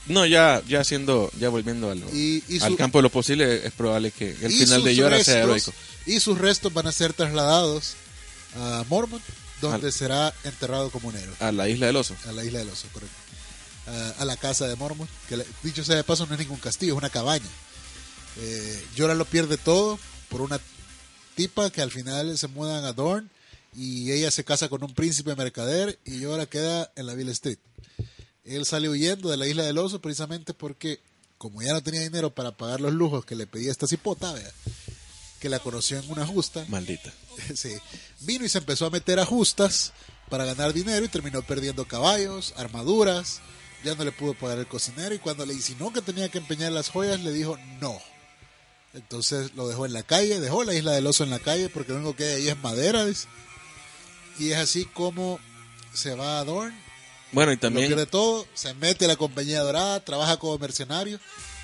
No, 0.05 0.25
ya, 0.25 0.61
ya 0.67 0.83
siendo, 0.83 1.31
ya 1.39 1.49
volviendo 1.49 1.89
a 1.89 1.95
lo- 1.95 2.09
Y- 2.13 2.43
y 2.47 2.61
al 2.61 2.71
su- 2.71 2.77
campo 2.77 2.99
de 2.99 3.03
lo 3.03 3.09
posible, 3.09 3.65
es 3.65 3.71
probable 3.73 4.11
que 4.11 4.29
el 4.31 4.51
final 4.51 4.83
de 4.83 4.89
sus 4.91 4.97
Yora 4.97 5.23
sea 5.23 5.45
restos- 5.45 5.69
heroico. 5.69 5.73
Y 6.05 6.19
sus 6.19 6.37
restos 6.37 6.73
van 6.73 6.87
a 6.87 6.91
ser 6.91 7.13
trasladados 7.13 7.93
a 8.55 8.83
Mormont, 8.89 9.23
donde 9.61 9.87
Al- 9.87 9.93
será 9.93 10.33
enterrado 10.43 10.89
como 10.89 11.07
un 11.09 11.15
héroe. 11.15 11.35
A 11.39 11.51
la 11.51 11.67
isla 11.69 11.87
del 11.87 11.95
oso. 11.95 12.15
A 12.27 12.31
la 12.33 12.43
isla 12.43 12.59
del 12.59 12.69
oso, 12.69 12.87
correcto. 12.93 13.15
A, 13.87 14.21
a 14.21 14.25
la 14.25 14.35
casa 14.37 14.67
de 14.67 14.75
Mormont, 14.75 15.09
que 15.29 15.43
dicho 15.63 15.83
sea 15.83 15.95
de 15.95 16.03
paso 16.03 16.25
no 16.25 16.33
es 16.33 16.39
ningún 16.39 16.59
castillo, 16.59 16.93
es 16.93 16.97
una 16.97 17.09
cabaña. 17.09 17.45
Eh, 18.37 18.85
Jorah 18.97 19.15
lo 19.15 19.25
pierde 19.25 19.57
todo 19.57 19.99
por 20.29 20.41
una 20.41 20.59
tipa 21.35 21.69
que 21.69 21.81
al 21.81 21.91
final 21.91 22.37
se 22.37 22.47
mudan 22.47 22.85
a 22.85 22.93
Dorne 22.93 23.29
y 23.75 24.11
ella 24.11 24.31
se 24.31 24.43
casa 24.43 24.69
con 24.69 24.83
un 24.83 24.93
príncipe 24.93 25.35
mercader 25.35 25.99
y 26.05 26.23
Jorah 26.23 26.45
queda 26.45 26.91
en 26.95 27.07
la 27.07 27.15
Ville 27.15 27.31
Street. 27.31 27.59
Él 28.45 28.65
sale 28.65 28.89
huyendo 28.89 29.29
de 29.29 29.37
la 29.37 29.47
isla 29.47 29.63
del 29.63 29.77
oso 29.77 30.01
precisamente 30.01 30.53
porque 30.53 30.99
como 31.37 31.61
ya 31.61 31.73
no 31.73 31.83
tenía 31.83 32.01
dinero 32.01 32.33
para 32.33 32.55
pagar 32.55 32.81
los 32.81 32.93
lujos 32.93 33.25
que 33.25 33.35
le 33.35 33.47
pedía 33.47 33.71
esta 33.71 33.87
cipota, 33.87 34.31
vea, 34.31 34.51
que 35.39 35.49
la 35.49 35.59
conoció 35.59 35.99
en 35.99 36.09
una 36.09 36.25
justa, 36.25 36.65
Maldita. 36.69 37.11
Sí. 37.55 37.73
Vino 38.21 38.45
y 38.45 38.49
se 38.49 38.59
empezó 38.59 38.85
a 38.85 38.91
meter 38.91 39.19
a 39.19 39.25
justas 39.25 39.91
para 40.29 40.45
ganar 40.45 40.71
dinero 40.71 41.03
y 41.05 41.09
terminó 41.09 41.41
perdiendo 41.41 41.85
caballos, 41.85 42.53
armaduras, 42.55 43.41
ya 43.83 43.95
no 43.95 44.05
le 44.05 44.11
pudo 44.11 44.33
pagar 44.33 44.59
el 44.59 44.67
cocinero 44.67 45.13
y 45.13 45.19
cuando 45.19 45.45
le 45.45 45.53
insinuó 45.53 45.91
que 45.91 46.01
tenía 46.01 46.29
que 46.29 46.37
empeñar 46.37 46.71
las 46.71 46.89
joyas 46.89 47.19
le 47.19 47.33
dijo 47.33 47.57
no. 47.81 47.99
Entonces 48.93 49.53
lo 49.55 49.67
dejó 49.67 49.85
en 49.85 49.93
la 49.93 50.03
calle, 50.03 50.39
dejó 50.39 50.63
la 50.63 50.73
isla 50.73 50.91
del 50.91 51.07
oso 51.07 51.23
en 51.23 51.31
la 51.31 51.39
calle 51.39 51.69
porque 51.69 51.91
lo 51.91 51.97
único 51.97 52.15
que 52.15 52.25
hay 52.25 52.33
ahí 52.33 52.49
es 52.49 52.57
madera. 52.57 53.05
Y 54.39 54.51
es 54.51 54.57
así 54.57 54.85
como 54.85 55.39
se 55.93 56.15
va 56.15 56.39
a 56.39 56.43
Dorn, 56.43 56.73
Bueno, 57.31 57.51
y 57.51 57.55
lo 57.55 57.61
también, 57.61 57.87
pierde 57.87 58.05
todo, 58.05 58.47
se 58.53 58.73
mete 58.75 59.05
a 59.05 59.07
la 59.07 59.15
compañía 59.15 59.61
dorada, 59.61 59.99
trabaja 59.99 60.37
como 60.37 60.57
mercenario 60.57 61.19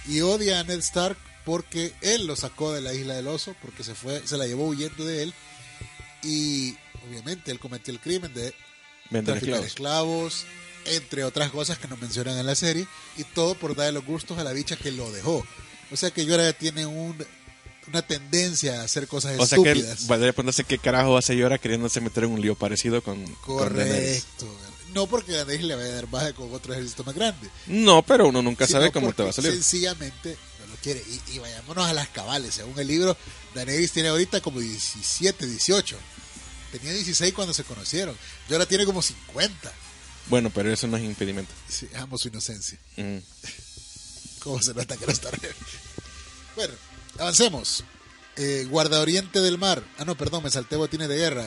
y 0.07 0.21
odia 0.21 0.59
a 0.59 0.63
Ned 0.63 0.79
Stark 0.79 1.17
porque 1.45 1.93
él 2.01 2.27
lo 2.27 2.35
sacó 2.35 2.71
de 2.73 2.81
la 2.81 2.93
isla 2.93 3.15
del 3.15 3.27
oso, 3.27 3.55
porque 3.61 3.83
se 3.83 3.95
fue, 3.95 4.25
se 4.27 4.37
la 4.37 4.45
llevó 4.45 4.67
huyendo 4.67 5.03
de 5.03 5.23
él 5.23 5.33
y 6.23 6.75
obviamente 7.07 7.51
él 7.51 7.59
cometió 7.59 7.93
el 7.93 7.99
crimen 7.99 8.33
de 8.33 8.53
vender 9.09 9.35
traficar 9.35 9.63
esclavos. 9.63 9.65
esclavos, 9.65 10.45
entre 10.85 11.23
otras 11.23 11.49
cosas 11.51 11.79
que 11.79 11.87
no 11.87 11.97
mencionan 11.97 12.37
en 12.37 12.45
la 12.45 12.55
serie, 12.55 12.87
y 13.17 13.23
todo 13.23 13.55
por 13.55 13.75
darle 13.75 13.93
los 13.93 14.05
gustos 14.05 14.37
a 14.37 14.43
la 14.43 14.53
bicha 14.53 14.75
que 14.75 14.91
lo 14.91 15.11
dejó. 15.11 15.45
O 15.91 15.97
sea 15.97 16.11
que 16.11 16.25
Yora 16.25 16.51
tiene 16.53 16.85
un, 16.85 17.15
una 17.87 18.01
tendencia 18.01 18.81
a 18.81 18.83
hacer 18.83 19.07
cosas 19.07 19.39
O 19.39 19.45
sea 19.45 19.57
que 19.61 19.71
estúpidas. 19.71 20.07
valdría 20.07 20.33
preguntarse 20.33 20.63
qué 20.63 20.77
carajo 20.77 21.17
hace 21.17 21.35
Yora 21.35 21.57
queriéndose 21.57 22.01
meter 22.01 22.25
en 22.25 22.31
un 22.31 22.41
lío 22.41 22.55
parecido 22.55 23.01
con, 23.03 23.23
con. 23.23 23.57
Correcto. 23.57 24.47
No 24.93 25.05
porque 25.05 25.33
Daenerys 25.33 25.63
le 25.65 25.75
vaya 25.75 25.87
a 25.89 25.95
dar 25.95 26.07
baja 26.07 26.33
con 26.33 26.51
otro 26.53 26.73
ejército 26.73 27.03
más 27.03 27.13
grande. 27.13 27.47
No, 27.67 28.01
pero 28.01 28.27
uno 28.27 28.41
nunca 28.41 28.67
sabe 28.67 28.91
cómo 28.91 29.13
te 29.13 29.21
va 29.23 29.29
a 29.29 29.33
salir. 29.33 29.51
Sencillamente 29.51 30.35
no 30.59 30.65
lo 30.67 30.75
quiere. 30.81 31.03
Y, 31.27 31.35
y 31.35 31.39
vayámonos 31.39 31.85
a 31.87 31.93
las 31.93 32.07
cabales. 32.09 32.55
Según 32.55 32.77
el 32.79 32.87
libro, 32.87 33.15
Daenerys 33.53 33.91
tiene 33.91 34.09
ahorita 34.09 34.41
como 34.41 34.59
17, 34.59 35.45
18. 35.45 35.95
Tenía 36.71 36.91
16 36.93 37.33
cuando 37.35 37.53
se 37.53 37.63
conocieron. 37.63 38.15
Y 38.49 38.53
ahora 38.53 38.65
tiene 38.65 38.85
como 38.85 39.01
50. 39.03 39.71
Bueno, 40.27 40.49
pero 40.51 40.71
eso 40.71 40.87
no 40.87 40.97
es 40.97 41.03
impedimento. 41.03 41.51
Sí, 41.67 41.87
amo 41.95 42.17
su 42.17 42.27
inocencia. 42.29 42.77
Mm. 42.97 43.17
¿Cómo 44.43 44.61
se 44.61 44.73
nota 44.73 44.97
que 44.97 45.05
no 45.05 45.11
está 45.11 45.29
Bueno, 46.55 46.73
avancemos. 47.17 47.83
Eh, 48.37 48.65
Guarda 48.69 49.01
Oriente 49.01 49.41
del 49.41 49.57
Mar. 49.57 49.83
Ah, 49.97 50.05
no, 50.05 50.15
perdón, 50.15 50.43
me 50.43 50.49
salté 50.49 50.77
botines 50.77 51.09
de 51.09 51.17
guerra. 51.17 51.45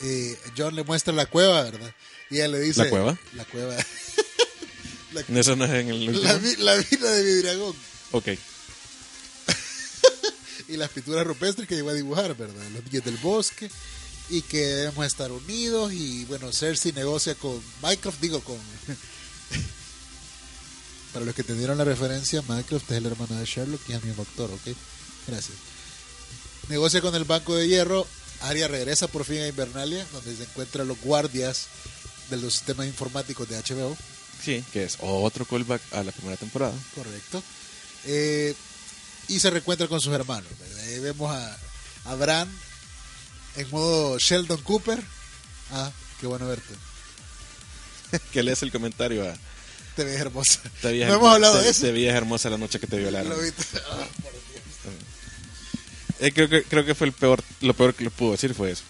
Eh, 0.00 0.38
John 0.56 0.74
le 0.74 0.82
muestra 0.82 1.14
la 1.14 1.26
cueva, 1.26 1.62
¿verdad? 1.62 1.94
Y 2.30 2.36
ella 2.36 2.48
le 2.48 2.60
dice... 2.60 2.84
¿La 2.84 2.90
cueva? 2.90 3.18
La 3.34 3.44
cueva. 3.44 3.76
la, 5.12 5.40
Eso 5.40 5.54
no 5.56 5.64
es 5.64 5.70
en 5.70 5.88
el 5.88 6.08
último. 6.08 6.24
la, 6.24 6.74
la 6.74 6.76
vida 6.76 7.10
de 7.12 7.22
mi 7.22 7.42
dragón. 7.42 7.74
Ok. 8.12 8.28
y 10.68 10.76
las 10.76 10.90
pinturas 10.90 11.26
rupestres 11.26 11.68
que 11.68 11.76
llegó 11.76 11.90
a 11.90 11.94
dibujar, 11.94 12.36
¿verdad? 12.36 12.62
Los 12.74 12.84
niños 12.84 13.04
del 13.04 13.16
bosque 13.18 13.70
y 14.28 14.42
que 14.42 14.58
debemos 14.58 15.06
estar 15.06 15.30
unidos 15.30 15.92
y 15.92 16.24
bueno, 16.24 16.52
Cersei 16.52 16.92
negocia 16.92 17.34
con 17.36 17.62
Mycroft, 17.82 18.20
digo 18.20 18.40
con... 18.40 18.58
Para 21.16 21.24
los 21.24 21.34
que 21.34 21.40
entendieron 21.40 21.78
la 21.78 21.84
referencia, 21.84 22.42
Mycroft 22.42 22.90
es 22.90 22.98
el 22.98 23.06
hermano 23.06 23.38
de 23.38 23.46
Sherlock 23.46 23.80
y 23.88 23.92
es 23.92 24.02
el 24.02 24.04
mismo 24.06 24.22
actor, 24.22 24.50
¿ok? 24.50 24.76
Gracias. 25.26 25.56
Negocia 26.68 27.00
con 27.00 27.14
el 27.14 27.24
Banco 27.24 27.54
de 27.54 27.66
Hierro, 27.66 28.06
Arya 28.42 28.68
regresa 28.68 29.08
por 29.08 29.24
fin 29.24 29.38
a 29.38 29.48
Invernalia, 29.48 30.06
donde 30.12 30.36
se 30.36 30.42
encuentran 30.42 30.86
los 30.86 31.00
guardias 31.00 31.68
de 32.28 32.36
los 32.36 32.52
sistemas 32.52 32.86
informáticos 32.86 33.48
de 33.48 33.56
HBO. 33.56 33.96
Sí, 34.44 34.62
que 34.74 34.84
es 34.84 34.98
otro 35.00 35.46
callback 35.46 35.80
a 35.94 36.02
la 36.02 36.12
primera 36.12 36.36
temporada. 36.36 36.74
Correcto. 36.94 37.42
Eh, 38.04 38.54
y 39.28 39.40
se 39.40 39.48
reencuentra 39.48 39.88
con 39.88 40.02
sus 40.02 40.12
hermanos. 40.12 40.52
Ahí 40.82 40.98
vemos 40.98 41.34
a, 41.34 41.58
a 42.04 42.14
Bran 42.16 42.46
en 43.56 43.70
modo 43.70 44.18
Sheldon 44.18 44.60
Cooper. 44.60 45.02
Ah, 45.72 45.90
qué 46.20 46.26
bueno 46.26 46.46
verte. 46.46 46.74
Que 48.34 48.42
lees 48.42 48.62
el 48.62 48.70
comentario 48.70 49.26
a... 49.26 49.34
Te 49.96 50.04
ves 50.04 50.20
hermosa. 50.20 50.60
Te 50.82 50.92
no 51.06 51.14
hemos 51.14 51.32
hablado 51.34 51.58
te- 51.58 51.64
de 51.64 51.70
eso. 51.70 51.82
Te 51.82 51.92
veías 51.92 52.14
hermosa 52.14 52.50
la 52.50 52.58
noche 52.58 52.78
que 52.78 52.86
te 52.86 52.98
violaron. 52.98 53.30
Lo 53.30 53.38
viste. 53.38 53.62
Ah, 53.90 54.06
por 54.22 54.32
Dios. 54.32 54.42
Eh, 56.20 56.32
creo, 56.32 56.48
que, 56.48 56.62
creo 56.62 56.84
que 56.84 56.94
fue 56.94 57.06
el 57.08 57.12
peor, 57.12 57.42
lo 57.60 57.74
peor 57.74 57.94
que 57.94 58.04
le 58.04 58.10
pudo 58.10 58.32
decir 58.32 58.54
fue 58.54 58.70
eso. 58.70 58.82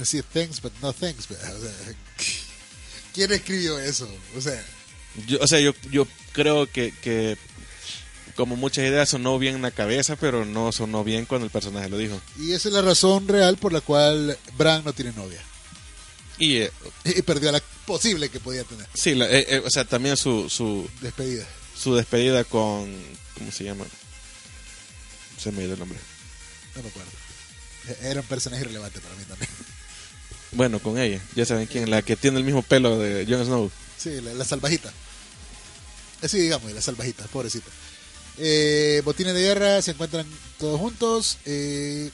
Así, 0.00 0.22
thanks, 0.22 0.60
but 0.60 0.72
no 0.82 0.92
thanks. 0.92 1.26
sea, 1.26 1.38
¿Quién 3.14 3.30
escribió 3.32 3.78
eso? 3.78 4.08
O 4.36 4.40
sea, 4.40 4.60
Yo, 5.28 5.38
o 5.40 5.46
sea, 5.46 5.60
yo, 5.60 5.72
yo 5.90 6.06
creo 6.32 6.66
que, 6.70 6.92
que 7.00 7.38
como 8.34 8.56
muchas 8.56 8.84
ideas 8.84 9.08
sonó 9.08 9.38
bien 9.38 9.54
en 9.56 9.62
la 9.62 9.70
cabeza, 9.70 10.16
pero 10.16 10.44
no 10.44 10.72
sonó 10.72 11.04
bien 11.04 11.26
cuando 11.26 11.44
el 11.44 11.50
personaje 11.52 11.88
lo 11.88 11.96
dijo. 11.98 12.20
y 12.38 12.52
esa 12.52 12.68
es 12.68 12.74
la 12.74 12.82
razón 12.82 13.28
real 13.28 13.56
por 13.56 13.72
la 13.72 13.80
cual 13.80 14.36
Bran 14.58 14.82
no 14.84 14.92
tiene 14.92 15.12
novia. 15.12 15.40
Y 16.38 16.56
eh, 16.58 16.70
Y 17.04 17.22
perdió 17.22 17.52
la 17.52 17.62
posible 17.86 18.28
que 18.28 18.40
podía 18.40 18.64
tener. 18.64 18.86
sí, 18.94 19.14
la- 19.14 19.30
eh, 19.30 19.46
eh, 19.48 19.62
o 19.64 19.70
sea, 19.70 19.84
también 19.84 20.16
su, 20.16 20.48
su, 20.50 20.88
Despedida. 21.00 21.46
su 21.78 21.94
despedida 21.94 22.44
con... 22.44 22.92
¿Cómo 23.38 23.50
se 23.52 23.64
llama? 23.64 23.84
Se 25.40 25.50
me 25.52 25.62
dio 25.64 25.72
el 25.74 25.78
nombre. 25.78 25.98
No 26.76 26.82
me 26.82 26.88
acuerdo. 26.88 27.10
Era 28.02 28.20
un 28.20 28.26
personaje 28.26 28.62
irrelevante 28.62 29.00
para 29.00 29.14
mí 29.16 29.24
también. 29.24 29.50
Bueno, 30.52 30.78
con 30.78 30.98
ella. 31.00 31.20
Ya 31.34 31.44
saben 31.44 31.66
quién, 31.66 31.90
la 31.90 32.02
que 32.02 32.14
tiene 32.14 32.38
el 32.38 32.44
mismo 32.44 32.62
pelo 32.62 32.96
de 32.96 33.26
Jon 33.28 33.44
Snow. 33.44 33.72
Sí, 33.98 34.20
la, 34.20 34.32
la 34.34 34.44
salvajita. 34.44 34.92
Así 36.22 36.38
digamos, 36.38 36.70
la 36.70 36.80
salvajita, 36.80 37.24
pobrecita. 37.26 37.66
Eh, 38.38 39.02
botines 39.04 39.34
de 39.34 39.40
guerra 39.40 39.82
se 39.82 39.90
encuentran 39.90 40.24
todos 40.58 40.78
juntos. 40.78 41.38
Eh, 41.44 42.08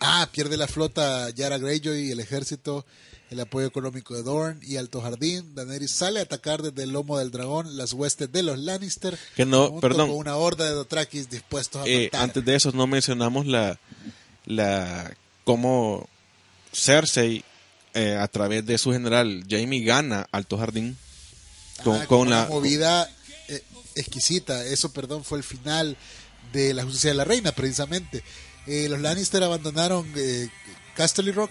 ah, 0.00 0.28
pierde 0.32 0.56
la 0.56 0.66
flota 0.66 1.30
Yara 1.30 1.58
Greyjoy 1.58 2.08
y 2.08 2.10
el 2.12 2.20
ejército, 2.20 2.84
el 3.30 3.40
apoyo 3.40 3.66
económico 3.66 4.14
de 4.14 4.22
Dorn 4.22 4.60
y 4.62 4.76
Alto 4.76 5.00
Jardín. 5.00 5.54
Daenerys 5.54 5.90
sale 5.92 6.20
a 6.20 6.22
atacar 6.24 6.62
desde 6.62 6.82
el 6.84 6.90
lomo 6.90 7.18
del 7.18 7.30
dragón 7.30 7.76
las 7.76 7.92
huestes 7.92 8.30
de 8.30 8.42
los 8.42 8.58
Lannister. 8.58 9.18
Que 9.34 9.44
no, 9.46 9.66
junto 9.68 9.80
perdón. 9.80 10.08
Con 10.08 10.18
una 10.18 10.36
horda 10.36 10.64
de 10.64 10.70
Dothrakis 10.72 11.28
dispuestos 11.30 11.82
a 11.82 11.88
Eh, 11.88 12.04
matar. 12.12 12.22
antes 12.22 12.44
de 12.44 12.54
eso 12.54 12.72
no 12.72 12.86
mencionamos 12.86 13.46
la 13.46 13.78
la 14.44 15.12
cómo 15.44 16.08
Cersei 16.72 17.44
eh, 17.94 18.16
a 18.16 18.28
través 18.28 18.64
de 18.66 18.78
su 18.78 18.92
general 18.92 19.44
Jamie 19.48 19.82
gana 19.84 20.28
Alto 20.30 20.58
Jardín 20.58 20.96
con, 21.82 22.00
Ah, 22.02 22.06
con 22.06 22.20
una 22.28 22.42
la 22.42 22.48
movida 22.48 23.10
eh, 23.48 23.62
exquisita. 23.94 24.64
Eso, 24.64 24.92
perdón, 24.92 25.24
fue 25.24 25.38
el 25.38 25.44
final 25.44 25.96
de 26.52 26.74
la 26.74 26.84
justicia 26.84 27.10
de 27.10 27.16
la 27.16 27.24
reina, 27.24 27.52
precisamente. 27.52 28.22
Eh, 28.66 28.88
los 28.88 29.00
Lannister 29.00 29.42
abandonaron 29.42 30.10
eh, 30.16 30.48
Casterly 30.94 31.32
Rock. 31.32 31.50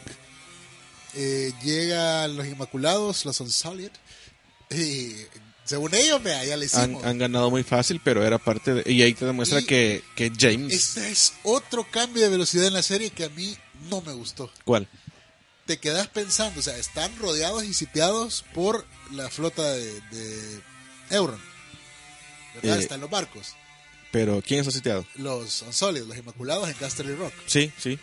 Eh, 1.13 1.53
llegan 1.63 2.35
los 2.35 2.45
Inmaculados, 2.45 3.23
los 3.25 3.39
Unsullied. 3.39 3.91
Y 4.69 5.15
según 5.63 5.93
ellos, 5.95 6.21
vea, 6.21 6.43
ya 6.43 6.57
le 6.57 6.65
han, 6.73 6.83
hicimos. 6.83 7.03
han 7.05 7.17
ganado 7.17 7.49
muy 7.49 7.63
fácil, 7.63 8.01
pero 8.03 8.25
era 8.25 8.37
parte 8.37 8.73
de 8.73 8.91
y 8.91 9.01
ahí 9.01 9.13
te 9.13 9.25
demuestra 9.25 9.61
Y- 9.61 9.65
que, 9.65 10.03
que 10.15 10.31
James 10.37 10.73
Este 10.73 11.09
es 11.09 11.33
otro 11.43 11.89
cambio 11.89 12.23
de 12.23 12.29
velocidad 12.29 12.67
en 12.67 12.73
la 12.73 12.83
serie 12.83 13.11
que 13.11 13.25
a 13.25 13.29
mí 13.29 13.55
no 13.89 14.01
me 14.01 14.13
gustó. 14.13 14.51
¿cuál? 14.65 14.87
Te 15.65 15.79
quedas 15.79 16.07
pensando, 16.09 16.59
o 16.59 16.63
sea, 16.63 16.77
están 16.77 17.17
rodeados 17.17 17.63
y 17.63 17.73
sitiados 17.73 18.43
por 18.53 18.85
la 19.11 19.29
flota 19.29 19.63
de, 19.71 19.99
de 20.01 20.61
Euron. 21.11 21.41
¿Verdad? 22.55 22.77
Eh, 22.77 22.81
están 22.83 23.01
los 23.01 23.09
barcos. 23.09 23.55
Pero 24.15 24.41
¿quién 24.41 24.61
está 24.61 24.71
sitiado? 24.71 25.05
los 25.15 25.61
Unsullied, 25.63 26.03
los 26.03 26.17
Inmaculados 26.17 26.69
en 26.69 26.75
Casterly 26.75 27.15
Rock. 27.15 27.33
Sí, 27.47 27.69
sí. 27.77 27.99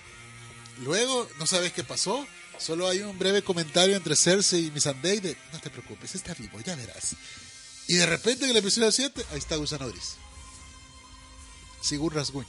Luego, 0.85 1.27
no 1.39 1.47
sabes 1.47 1.73
qué 1.73 1.85
pasó. 1.85 2.27
Solo 2.59 2.87
hay 2.87 3.01
un 3.01 3.19
breve 3.19 3.41
comentario 3.41 3.97
entre 3.97 4.15
Cersei 4.15 4.67
y 4.67 4.71
Missandei 4.73 5.21
de 5.21 5.35
no 5.55 5.59
te 5.59 5.71
preocupes, 5.71 6.15
está 6.15 6.35
vivo, 6.35 6.61
ya 6.61 6.77
verás. 6.77 7.17
Y 7.89 7.95
de 7.95 8.05
repente 8.05 8.45
en 8.45 8.51
el 8.51 8.59
episodio 8.59 8.93
7, 8.93 9.25
ahí 9.33 9.39
está 9.39 9.57
Gusano 9.57 9.89
Gris. 9.89 10.17
Sigurd 11.81 12.15
Rasguñ. 12.15 12.45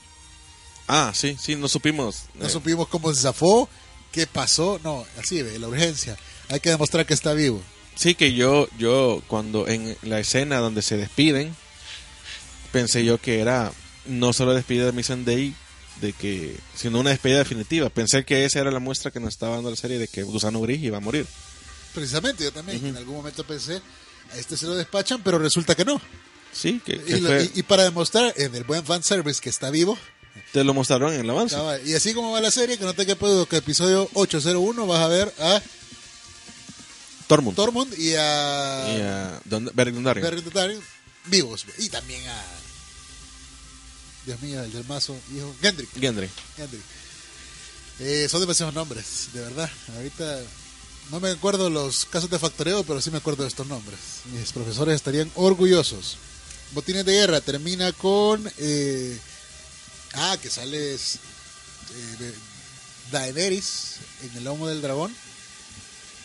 Ah, 0.86 1.12
sí, 1.14 1.34
sí, 1.40 1.56
no 1.56 1.66
supimos. 1.66 2.24
No 2.34 2.44
eh, 2.44 2.50
supimos 2.50 2.86
cómo 2.88 3.14
se 3.14 3.22
zafó, 3.22 3.70
qué 4.12 4.26
pasó. 4.26 4.78
No, 4.84 5.06
así 5.18 5.40
ve, 5.40 5.58
la 5.58 5.68
urgencia. 5.68 6.18
Hay 6.50 6.60
que 6.60 6.68
demostrar 6.68 7.06
que 7.06 7.14
está 7.14 7.32
vivo. 7.32 7.62
Sí, 7.94 8.14
que 8.14 8.34
yo, 8.34 8.68
yo, 8.76 9.22
cuando 9.26 9.68
en 9.68 9.96
la 10.02 10.20
escena 10.20 10.58
donde 10.58 10.82
se 10.82 10.98
despiden, 10.98 11.56
pensé 12.74 13.04
yo 13.04 13.18
que 13.20 13.38
era 13.40 13.72
no 14.06 14.32
solo 14.32 14.52
despedida 14.52 14.86
de 14.86 14.92
Missandei, 14.92 15.54
de 16.00 16.12
que, 16.12 16.56
sino 16.74 16.98
una 16.98 17.10
despedida 17.10 17.38
definitiva. 17.38 17.88
Pensé 17.88 18.24
que 18.24 18.44
esa 18.44 18.58
era 18.58 18.70
la 18.72 18.80
muestra 18.80 19.10
que 19.12 19.20
nos 19.20 19.28
estaba 19.30 19.54
dando 19.54 19.70
la 19.70 19.76
serie 19.76 19.98
de 19.98 20.08
que 20.08 20.24
Gusano 20.24 20.60
Gris 20.60 20.82
iba 20.82 20.96
a 20.98 21.00
morir. 21.00 21.24
Precisamente, 21.94 22.42
yo 22.42 22.52
también 22.52 22.84
en 22.84 22.96
algún 22.96 23.14
momento 23.14 23.44
pensé, 23.44 23.80
a 24.32 24.36
este 24.36 24.56
se 24.56 24.66
lo 24.66 24.74
despachan, 24.74 25.22
pero 25.22 25.38
resulta 25.38 25.76
que 25.76 25.84
no. 25.84 26.00
Sí, 26.52 26.80
que, 26.84 27.00
que 27.00 27.16
Y, 27.16 27.20
lo- 27.20 27.28
fue- 27.28 27.50
y- 27.54 27.60
y 27.60 27.62
para 27.62 27.84
demostrar 27.84 28.34
en 28.36 28.54
el 28.56 28.64
buen 28.64 28.84
fanservice 28.84 29.40
que 29.40 29.48
está 29.50 29.70
vivo, 29.70 29.96
te 30.52 30.64
lo 30.64 30.74
mostraron 30.74 31.12
en 31.14 31.20
el 31.20 31.30
avance. 31.30 31.56
Y 31.86 31.94
así 31.94 32.12
como 32.12 32.32
va 32.32 32.40
la 32.40 32.50
serie, 32.50 32.76
que 32.76 32.84
no 32.84 32.92
te 32.94 33.04
duda 33.04 33.46
que 33.46 33.56
episodio 33.56 34.10
801 34.14 34.86
vas 34.86 35.00
a 35.00 35.06
ver 35.08 35.32
a 35.38 35.62
Tormund. 37.28 37.56
Tormund 37.56 37.94
y 37.98 38.14
a 38.14 38.96
y 38.98 39.00
a 39.00 39.40
Don-. 39.44 39.70
Beric 39.74 39.94
Dondarrion 39.94 40.80
vivos. 41.26 41.64
Y 41.78 41.88
también 41.88 42.20
a. 42.28 42.42
Dios 44.26 44.40
mío, 44.40 44.62
el 44.62 44.72
del 44.72 44.84
mazo, 44.86 45.16
hijo. 45.34 45.54
Gendry. 45.60 45.86
Gendry. 45.98 46.30
Gendry. 46.56 46.80
Eh, 48.00 48.26
son 48.30 48.40
demasiados 48.40 48.74
nombres, 48.74 49.28
de 49.32 49.40
verdad. 49.40 49.70
Ahorita 49.96 50.40
no 51.10 51.20
me 51.20 51.30
acuerdo 51.30 51.70
los 51.70 52.06
casos 52.06 52.30
de 52.30 52.38
factoreo, 52.38 52.82
pero 52.84 53.00
sí 53.00 53.10
me 53.10 53.18
acuerdo 53.18 53.42
de 53.42 53.48
estos 53.48 53.66
nombres. 53.66 53.98
Mis 54.32 54.52
profesores 54.52 54.96
estarían 54.96 55.30
orgullosos. 55.34 56.16
Botines 56.72 57.04
de 57.04 57.12
guerra 57.12 57.40
termina 57.40 57.92
con. 57.92 58.50
eh, 58.58 59.18
ah, 60.14 60.36
que 60.40 60.50
sale 60.50 60.94
eh, 60.94 62.34
Daenerys 63.12 63.96
en 64.22 64.38
el 64.38 64.44
lomo 64.44 64.66
del 64.66 64.82
dragón. 64.82 65.14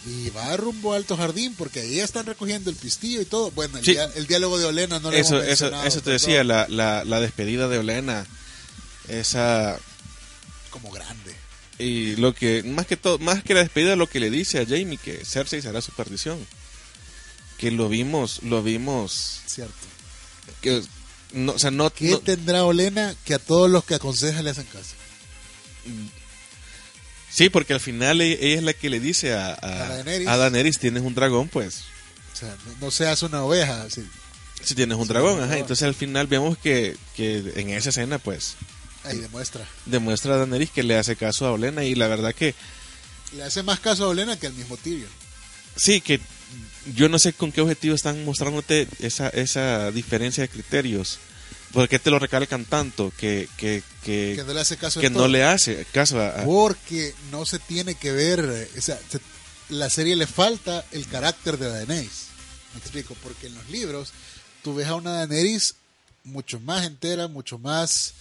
Y 0.06 0.30
va 0.30 0.56
rumbo 0.56 0.93
a 0.93 0.95
Alto 0.97 1.18
Jardín 1.18 1.54
porque 1.58 1.82
ahí 1.82 2.00
están 2.00 2.26
recogiendo 2.26 2.70
el 2.70 2.76
pistillo 2.78 3.22
y 3.22 3.26
todo. 3.26 3.52
Bueno, 3.52 3.78
el, 3.80 3.84
Sí. 3.86 3.91
dia- 3.91 4.10
el 4.16 4.28
diálogo 4.28 4.58
de 4.58 4.66
Olena 4.66 5.00
no 5.00 5.12
lo 5.12 5.18
Eso, 5.18 5.36
hemos 5.36 5.43
eso, 5.43 5.66
mencionado, 5.66 5.84
eso 5.88 6.02
te 6.02 6.12
decía, 6.12 6.43
la, 6.45 6.68
la, 6.70 7.04
la 7.04 7.20
despedida 7.20 7.68
de 7.68 7.80
Olena. 7.80 8.26
Esa. 9.10 9.78
Como 10.70 10.89
grande. 10.91 11.36
Y 11.80 12.16
lo 12.18 12.34
que, 12.34 12.64
más 12.64 12.86
que 12.88 12.95
todo, 12.97 13.20
más 13.20 13.43
que 13.43 13.54
la 13.54 13.62
despedida, 13.62 13.95
lo 13.95 14.08
que 14.08 14.20
le 14.20 14.30
dice 14.30 14.60
a 14.60 14.66
Jamie 14.66 14.97
que 14.97 15.24
Cersei 15.26 15.62
será 15.62 15.82
su 15.82 15.91
perdición. 15.91 16.45
Que 17.58 17.72
lo 17.72 17.89
vimos, 17.89 18.41
lo 18.43 18.64
vimos. 18.64 19.41
Cierto. 19.47 19.74
Que, 20.62 20.82
no, 21.34 21.54
o 21.54 21.60
sea, 21.60 21.72
no, 21.72 21.89
¿Qué 21.91 22.12
no- 22.12 22.20
tendrá 22.20 22.64
Olena 22.64 23.16
que 23.26 23.34
a 23.34 23.39
todos 23.39 23.70
los 23.70 23.84
que 23.84 23.95
aconseja 23.95 24.41
le 24.41 24.52
hacen 24.52 24.66
caso? 24.66 24.95
Sí, 27.32 27.50
porque 27.50 27.74
al 27.74 27.80
final 27.80 28.22
e- 28.22 28.34
ella 28.42 28.58
es 28.58 28.64
la 28.64 28.74
que 28.74 28.90
le 28.90 29.00
dice 29.00 29.34
a, 29.34 29.50
a, 29.54 29.86
A 29.86 29.90
Daenerys. 29.90 30.28
a 30.28 30.38
Daenerys, 30.38 30.80
tienes 30.80 31.04
un 31.04 31.14
dragón, 31.16 31.48
pues. 31.48 31.84
O 32.34 32.36
sea, 32.36 32.56
no, 32.82 32.90
seas 32.92 33.22
una 33.24 33.44
oveja. 33.44 33.86
Si 34.64 34.76
tienes 34.76 34.98
un 34.98 35.08
dragón, 35.08 35.34
ajá. 35.34 35.42
dragón. 35.46 35.58
Entonces 35.62 35.84
al 35.88 35.96
final 35.96 36.28
vemos 36.28 36.58
que, 36.58 36.96
que 37.16 37.54
en 37.56 37.70
esa 37.70 37.90
escena, 37.90 38.18
pues, 38.20 38.56
Ahí 39.04 39.18
demuestra. 39.18 39.66
demuestra 39.86 40.34
a 40.34 40.38
Daenerys 40.38 40.72
que 40.72 40.84
le 40.84 40.98
hace 40.98 41.16
caso 41.16 41.46
a 41.46 41.52
Olena 41.52 41.84
y 41.84 41.96
la 41.96 42.08
verdad 42.08 42.34
que 42.36 42.54
Le 43.36 43.44
hace 43.44 43.64
más 43.64 43.80
caso 43.80 44.06
a 44.06 44.08
Olena 44.10 44.38
que 44.40 44.48
al 44.48 44.54
mismo 44.54 44.76
Tyrion. 44.78 45.10
sí, 45.76 46.02
que 46.02 46.20
yo 46.96 47.08
no 47.10 47.20
sé 47.20 47.34
con 47.34 47.52
qué 47.52 47.62
objetivo 47.62 47.94
están 47.94 48.26
mostrándote 48.26 48.88
esa, 49.00 49.30
esa 49.30 49.92
diferencia 49.92 50.42
de 50.42 50.50
criterios. 50.50 51.20
¿Por 51.74 51.88
qué 51.88 52.00
te 52.00 52.10
lo 52.10 52.18
recalcan 52.20 52.66
tanto? 52.66 53.12
Que, 53.18 53.48
que, 53.58 53.84
que, 54.04 54.34
Que 54.38 54.44
no 54.44 54.54
le 54.54 54.62
hace 54.62 54.78
caso 54.78 55.00
que 55.00 55.10
no 55.10 55.28
le 55.28 55.44
hace 55.44 55.86
caso 55.94 56.20
a... 56.20 56.30
a- 56.42 56.44
Porque 56.46 57.14
no 57.32 57.46
se 57.46 57.60
tiene 57.60 57.96
que 57.96 58.12
ver. 58.12 58.70
O 58.78 58.82
sea, 58.82 59.00
se- 59.10 59.20
la 59.70 59.90
serie 59.90 60.16
le 60.16 60.26
falta 60.28 60.84
el 60.92 61.08
carácter 61.08 61.58
de 61.58 61.70
Daenerys. 61.70 62.28
Me 62.74 62.80
explico. 62.80 63.16
Porque 63.22 63.48
en 63.48 63.56
los 63.56 63.70
libros 63.70 64.14
tú 64.64 64.74
ves 64.74 64.88
a 64.88 64.96
una 64.96 65.12
Daenerys 65.14 65.76
mucho 66.24 66.60
más 66.60 66.86
entera, 66.86 67.28
mucho 67.28 67.60
más. 67.60 68.14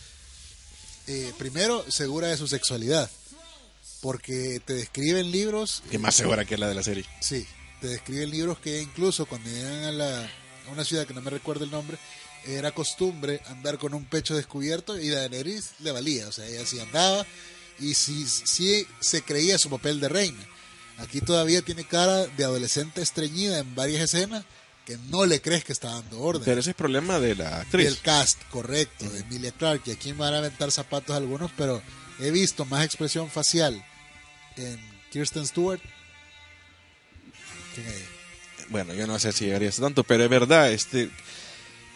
eh, 1.07 1.33
primero, 1.39 1.85
segura 1.91 2.29
de 2.29 2.37
su 2.37 2.47
sexualidad. 2.49 3.11
Porque 4.01 4.61
te 4.65 4.75
describen 4.75 5.31
libros. 5.33 5.83
que 5.91 5.99
más 5.99 6.15
segura 6.15 6.45
que 6.45 6.57
la 6.59 6.69
de 6.69 6.75
la 6.75 6.83
serie. 6.83 7.05
Sí, 7.21 7.47
te 7.81 7.89
describen 7.89 8.31
libros 8.31 8.59
que 8.59 8.81
incluso 8.81 9.27
cuando 9.27 9.49
llegan 9.51 9.85
a, 9.85 9.91
la, 9.93 10.21
a 10.25 10.71
una 10.71 10.85
ciudad 10.85 11.07
que 11.07 11.15
no 11.15 11.21
me 11.23 11.31
recuerdo 11.31 11.65
el 11.65 11.71
nombre, 11.71 11.99
era 12.47 12.73
costumbre 12.73 13.41
andar 13.47 13.79
con 13.79 13.95
un 13.95 14.05
pecho 14.05 14.37
descubierto 14.37 14.99
y 14.99 15.09
Daenerys 15.09 15.73
le 15.81 15.93
valía, 15.93 16.29
o 16.29 16.33
sea, 16.33 16.47
ella 16.47 16.65
sí 16.65 16.79
andaba 16.81 17.27
y 17.81 17.95
sí, 17.95 18.27
sí 18.27 18.87
se 19.01 19.23
creía 19.23 19.59
su 19.59 19.71
papel 19.71 20.01
de 20.01 20.09
reina. 20.09 20.47
Aquí 20.99 21.21
todavía 21.21 21.63
tiene 21.63 21.85
cara 21.85 22.27
de 22.27 22.45
adolescente 22.45 23.03
estreñida 23.03 23.59
en 23.59 23.75
varias 23.75 24.03
escenas 24.03 24.45
que 24.85 24.97
no 25.11 25.27
le 25.27 25.41
crees 25.41 25.65
que 25.65 25.73
está 25.73 25.91
dando 25.91 26.21
orden. 26.21 26.43
Pero 26.45 26.61
ese 26.61 26.71
es 26.71 26.77
problema 26.77 27.21
de 27.21 27.37
la 27.37 27.61
actriz. 27.61 27.87
el 27.87 28.01
cast, 28.01 28.43
correcto, 28.51 29.09
de 29.09 29.21
Emilia 29.21 29.53
Clarke. 29.53 29.91
Y 29.91 29.93
aquí 29.93 30.13
me 30.13 30.21
van 30.21 30.35
a 30.35 30.39
aventar 30.39 30.73
zapatos 30.73 31.15
algunos, 31.15 31.51
pero 31.57 31.83
he 32.19 32.31
visto 32.31 32.65
más 32.65 32.85
expresión 32.85 33.31
facial 33.31 33.85
en 34.57 34.81
Kirsten 35.13 35.47
Stewart. 35.47 35.81
que 37.75 37.83
en 37.83 37.87
ella. 37.87 38.07
Bueno, 38.71 38.95
yo 38.95 39.07
no 39.07 39.19
sé 39.19 39.33
si 39.33 39.45
llegaría 39.45 39.71
tanto, 39.71 40.05
pero 40.05 40.25
es 40.25 40.31
verdad, 40.31 40.73
este, 40.73 41.11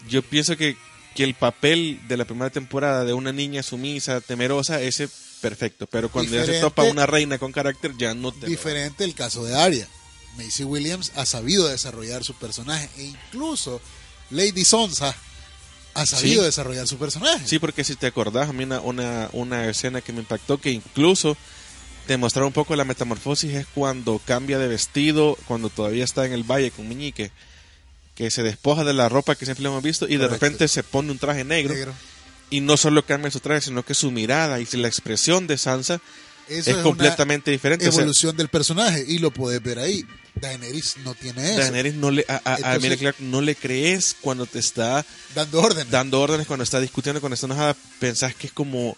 yo 0.09 0.23
pienso 0.23 0.57
que, 0.57 0.77
que 1.15 1.25
el 1.25 1.35
papel 1.35 2.01
de 2.09 2.17
la 2.17 2.25
primera 2.25 2.51
temporada 2.51 3.05
de 3.05 3.13
una 3.13 3.33
niña 3.33 3.63
sumisa, 3.63 4.21
temerosa, 4.21 4.81
ese 4.81 5.09
perfecto, 5.41 5.87
pero 5.87 6.09
cuando 6.11 6.35
ya 6.37 6.47
se 6.47 6.61
topa 6.61 6.85
una 6.85 7.05
reina 7.07 7.39
con 7.39 7.51
carácter, 7.53 7.93
ya 7.99 8.15
no 8.15 8.31
te... 8.33 8.47
Diferente 8.47 9.05
el 9.05 9.15
caso 9.15 9.45
de 9.45 9.55
Arya. 9.57 9.89
Macy 10.37 10.65
Williams 10.65 11.13
ha 11.17 11.27
sabido 11.27 11.69
desarrollar 11.69 12.25
su 12.25 12.35
personaje 12.35 12.89
e 12.97 13.03
incluso 13.05 13.81
Lady 14.31 14.65
Sonsa 14.65 15.15
ha 15.95 16.07
sabido 16.07 16.41
Sí. 16.41 16.47
desarrollar 16.47 16.89
su 16.89 16.97
personaje. 16.97 17.47
Sí, 17.47 17.59
porque 17.59 17.85
si 17.85 17.97
te 17.97 18.07
acordás, 18.07 18.49
a 18.49 18.53
mí 18.55 18.65
una, 18.65 18.81
una, 18.81 19.29
una 19.33 19.69
escena 19.69 20.01
que 20.01 20.13
me 20.15 20.21
impactó, 20.21 20.59
que 20.59 20.71
incluso 20.71 21.37
te 22.07 22.17
mostraba 22.17 22.47
un 22.47 22.53
poco 22.55 22.75
la 22.77 22.85
metamorfosis, 22.85 23.53
es 23.55 23.67
cuando 23.75 24.21
cambia 24.25 24.59
de 24.59 24.69
vestido, 24.69 25.37
cuando 25.47 25.69
todavía 25.69 26.03
está 26.05 26.25
en 26.25 26.33
el 26.33 26.45
valle 26.45 26.71
con 26.71 26.89
Meñique, 26.89 27.31
que 28.15 28.31
se 28.31 28.43
despoja 28.43 28.85
de 28.85 28.93
la 28.93 29.09
ropa 29.09 29.35
que 29.35 29.45
siempre 29.45 29.65
hemos 29.67 29.83
visto 29.83 30.07
y 30.09 30.17
de 30.17 30.29
repente 30.29 30.69
se 30.69 30.83
pone 30.83 31.11
un 31.11 31.19
traje 31.19 31.45
negro. 31.45 31.75
Negro. 31.75 31.95
Y 32.51 32.61
no 32.61 32.77
solo 32.77 33.05
cambia 33.07 33.31
su 33.31 33.41
traje, 33.41 33.63
sino 33.63 33.83
que 33.85 33.95
su 33.95 34.11
mirada 34.11 34.61
y 34.61 34.67
la 34.73 34.87
expresión 34.89 35.47
de 35.47 35.57
Sansa 35.57 36.01
Eso 36.49 36.69
es, 36.71 36.75
una 36.75 36.83
completamente 36.83 37.51
diferente. 37.51 37.89
O 37.89 37.93
sea, 37.93 38.03
Evolución 38.03 38.37
del 38.37 38.49
personaje 38.49 39.05
y 39.09 39.19
lo 39.19 39.31
puedes 39.31 39.63
ver 39.63 39.79
ahí. 39.79 40.05
Daenerys 40.35 40.97
no 41.05 41.15
tiene 41.15 41.51
eso. 41.51 41.61
Daenerys 41.61 41.95
no 41.95 42.11
le, 42.11 42.27
a, 42.29 42.35
a- 42.35 42.37
a 42.37 42.57
Entonces- 42.57 42.77
Emilia 42.77 42.97
Clarke 42.99 43.23
no 43.23 43.41
le 43.41 43.55
crees 43.55 44.15
cuando 44.21 44.45
te 44.45 44.59
está 44.59 45.05
Dando 45.35 45.61
órdenes. 45.63 45.91
dando 45.91 46.21
órdenes, 46.21 46.47
cuando 46.47 46.65
está 46.65 46.81
discutiendo, 46.81 47.21
cuando 47.21 47.35
está 47.35 47.47
enojada, 47.47 47.75
pensás 47.99 48.35
que 48.35 48.49
es 48.49 48.53
como 48.53 48.97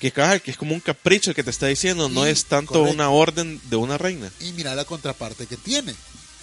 que, 0.00 0.10
que 0.10 0.50
es 0.50 0.56
como 0.56 0.74
un 0.74 0.80
capricho 0.80 1.32
que 1.34 1.44
te 1.44 1.50
está 1.50 1.66
diciendo, 1.66 2.08
no 2.08 2.26
es 2.26 2.44
tanto 2.46 2.72
correcto. 2.74 2.92
una 2.94 3.10
orden 3.10 3.60
de 3.70 3.76
una 3.76 3.96
reina. 3.96 4.30
Y 4.40 4.52
mira 4.52 4.74
la 4.74 4.84
contraparte 4.84 5.46
que 5.46 5.56
tiene. 5.56 5.94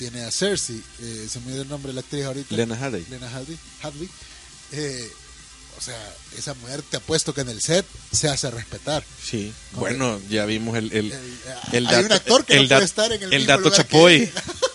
Tiene 0.01 0.23
a 0.23 0.31
Cersei, 0.31 0.81
eh, 0.99 1.27
se 1.29 1.39
me 1.41 1.51
dio 1.51 1.61
el 1.61 1.69
nombre 1.69 1.89
de 1.91 1.93
la 1.93 2.01
actriz 2.01 2.25
ahorita. 2.25 2.55
Lena 2.55 2.75
Headey. 2.75 3.05
Lena 3.07 3.29
Hadley. 3.31 3.55
Hadley. 3.83 4.09
Eh, 4.71 5.07
o 5.77 5.81
sea, 5.81 6.15
esa 6.35 6.55
mujer 6.55 6.81
te 6.81 6.97
apuesto 6.97 7.35
que 7.35 7.41
en 7.41 7.49
el 7.49 7.61
set 7.61 7.85
se 8.11 8.27
hace 8.27 8.49
respetar. 8.49 9.03
Sí. 9.23 9.53
Bueno, 9.73 10.19
ya 10.27 10.45
vimos 10.45 10.75
el, 10.75 10.91
el, 10.91 11.11
El- 11.11 11.33
el 11.73 11.87
hay 11.87 12.03
un 12.05 12.11
actor 12.13 12.43
que 12.45 12.55
no 12.61 12.67
puede 12.67 12.83
estar 12.83 13.11
en 13.11 13.21
el 13.21 13.29
mismo 13.29 13.45
dato 13.45 13.61
lugar 13.65 13.77
chapoy 13.77 14.31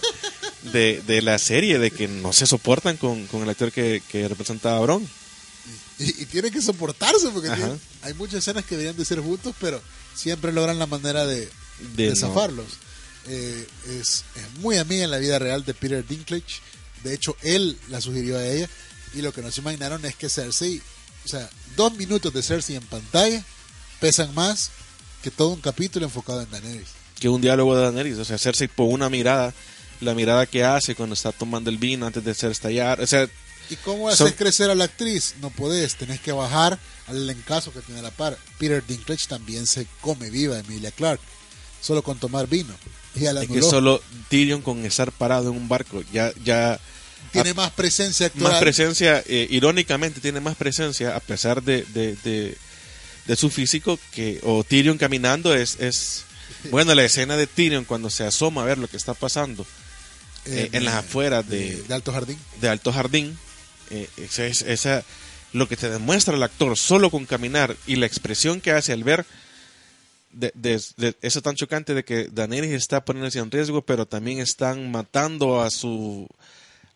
de, 0.72 1.02
de 1.06 1.22
la 1.22 1.38
serie, 1.40 1.80
de 1.80 1.90
que 1.90 2.06
no 2.06 2.32
se 2.32 2.46
soportan 2.46 2.96
con, 2.96 3.26
con 3.26 3.42
el 3.42 3.48
actor 3.48 3.72
que, 3.72 4.02
que 4.08 4.28
representaba 4.28 4.76
a 4.76 4.80
Bron. 4.80 5.08
Y, 5.98 6.22
y 6.22 6.26
tienen 6.26 6.52
que 6.52 6.62
soportarse 6.62 7.30
porque 7.30 7.48
tienen- 7.48 7.80
hay 8.02 8.14
muchas 8.14 8.36
escenas 8.36 8.64
que 8.64 8.76
deberían 8.76 8.96
de 8.96 9.04
ser 9.04 9.20
juntos, 9.20 9.54
pero 9.60 9.82
siempre 10.14 10.52
logran 10.52 10.78
la 10.78 10.86
manera 10.86 11.26
de, 11.26 11.40
De 11.96 12.04
de 12.04 12.10
no. 12.10 12.16
zafarlos. 12.16 12.66
Eh, 13.28 13.66
es, 13.88 14.24
es 14.34 14.60
muy 14.60 14.76
amiga 14.78 15.04
en 15.04 15.10
la 15.10 15.18
vida 15.18 15.38
real 15.38 15.64
de 15.64 15.74
Peter 15.74 16.06
Dinklage. 16.06 16.60
De 17.02 17.14
hecho, 17.14 17.36
él 17.42 17.78
la 17.88 18.00
sugirió 18.00 18.38
a 18.38 18.46
ella. 18.46 18.68
Y 19.14 19.22
lo 19.22 19.32
que 19.32 19.42
no 19.42 19.50
se 19.50 19.60
imaginaron 19.60 20.04
es 20.04 20.14
que 20.16 20.28
Cersei, 20.28 20.80
o 21.24 21.28
sea, 21.28 21.48
dos 21.76 21.94
minutos 21.94 22.32
de 22.32 22.42
Cersei 22.42 22.76
en 22.76 22.82
pantalla 22.86 23.42
pesan 24.00 24.34
más 24.34 24.70
que 25.22 25.30
todo 25.30 25.48
un 25.50 25.60
capítulo 25.60 26.04
enfocado 26.06 26.42
en 26.42 26.50
Daenerys. 26.50 26.88
que 27.18 27.28
un 27.28 27.40
diálogo 27.40 27.74
de 27.74 27.82
Daenerys, 27.82 28.18
o 28.18 28.24
sea, 28.24 28.36
Cersei 28.38 28.68
por 28.68 28.88
una 28.92 29.08
mirada, 29.08 29.54
la 30.00 30.14
mirada 30.14 30.44
que 30.46 30.64
hace 30.64 30.94
cuando 30.94 31.14
está 31.14 31.32
tomando 31.32 31.70
el 31.70 31.78
vino 31.78 32.06
antes 32.06 32.22
de 32.22 32.30
hacer 32.32 32.50
estallar, 32.50 33.00
o 33.00 33.06
sea, 33.06 33.26
¿Y 33.70 33.76
cómo 33.76 34.08
haces 34.08 34.18
Son- 34.18 34.32
crecer 34.32 34.70
a 34.70 34.74
la 34.76 34.84
actriz? 34.84 35.34
No 35.40 35.50
podés, 35.50 35.96
tenés 35.96 36.20
que 36.20 36.30
bajar 36.32 36.78
al 37.08 37.28
encaso 37.30 37.72
que 37.72 37.80
tiene 37.80 38.00
la 38.02 38.12
par. 38.12 38.38
Peter 38.58 38.84
Dinklage 38.86 39.26
también 39.26 39.66
se 39.66 39.86
come 40.02 40.30
viva 40.30 40.54
a 40.56 40.60
Emilia 40.60 40.92
Clark, 40.92 41.20
solo 41.80 42.02
con 42.02 42.18
tomar 42.18 42.46
vino. 42.46 42.74
Y 43.18 43.26
a 43.26 43.32
la 43.32 43.42
es 43.42 43.48
que 43.48 43.60
solo 43.70 44.02
Tyrion 44.28 44.62
con 44.62 44.84
estar 44.84 45.10
parado 45.12 45.50
en 45.50 45.56
un 45.56 45.68
barco, 45.68 46.02
ya, 46.12 46.32
ya 46.44 46.78
tiene 47.32 47.54
más 47.54 47.70
presencia 47.72 48.26
actual. 48.26 48.52
más 48.52 48.60
presencia, 48.60 49.22
eh, 49.26 49.46
irónicamente 49.50 50.20
tiene 50.20 50.40
más 50.40 50.56
presencia 50.56 51.16
a 51.16 51.20
pesar 51.20 51.62
de, 51.62 51.82
de, 51.94 52.16
de, 52.16 52.56
de 53.26 53.36
su 53.36 53.50
físico 53.50 53.98
que, 54.12 54.40
o 54.42 54.64
Tyrion 54.64 54.98
caminando 54.98 55.54
es, 55.54 55.76
es, 55.80 56.24
bueno, 56.70 56.94
la 56.94 57.04
escena 57.04 57.36
de 57.36 57.46
Tyrion 57.46 57.84
cuando 57.84 58.10
se 58.10 58.24
asoma 58.24 58.62
a 58.62 58.64
ver 58.66 58.78
lo 58.78 58.88
que 58.88 58.96
está 58.96 59.14
pasando 59.14 59.66
eh, 60.46 60.68
en 60.72 60.84
las 60.84 60.94
afueras 60.94 61.48
de, 61.48 61.82
de 61.82 61.94
Alto 61.94 62.12
Jardín. 62.12 62.38
de 62.60 62.68
Alto 62.68 62.92
Jardín, 62.92 63.36
eh, 63.90 64.08
esa, 64.18 64.46
es- 64.46 64.62
esa- 64.62 65.04
lo 65.52 65.68
que 65.68 65.76
te 65.76 65.88
demuestra 65.88 66.34
el 66.36 66.42
actor 66.42 66.76
solo 66.78 67.10
con 67.10 67.24
caminar 67.24 67.76
y 67.86 67.96
la 67.96 68.06
expresión 68.06 68.60
que 68.60 68.72
hace 68.72 68.92
al 68.92 69.04
ver 69.04 69.24
de, 70.36 71.14
eso 71.22 71.42
tan 71.42 71.56
chocante 71.56 71.94
de 71.94 72.04
que 72.04 72.28
Daenerys 72.32 72.72
está 72.72 73.04
poniéndose 73.04 73.38
en 73.38 73.50
riesgo, 73.50 73.82
pero 73.82 74.06
también 74.06 74.38
están 74.38 74.90
matando 74.90 75.62
a 75.62 75.70
su 75.70 76.28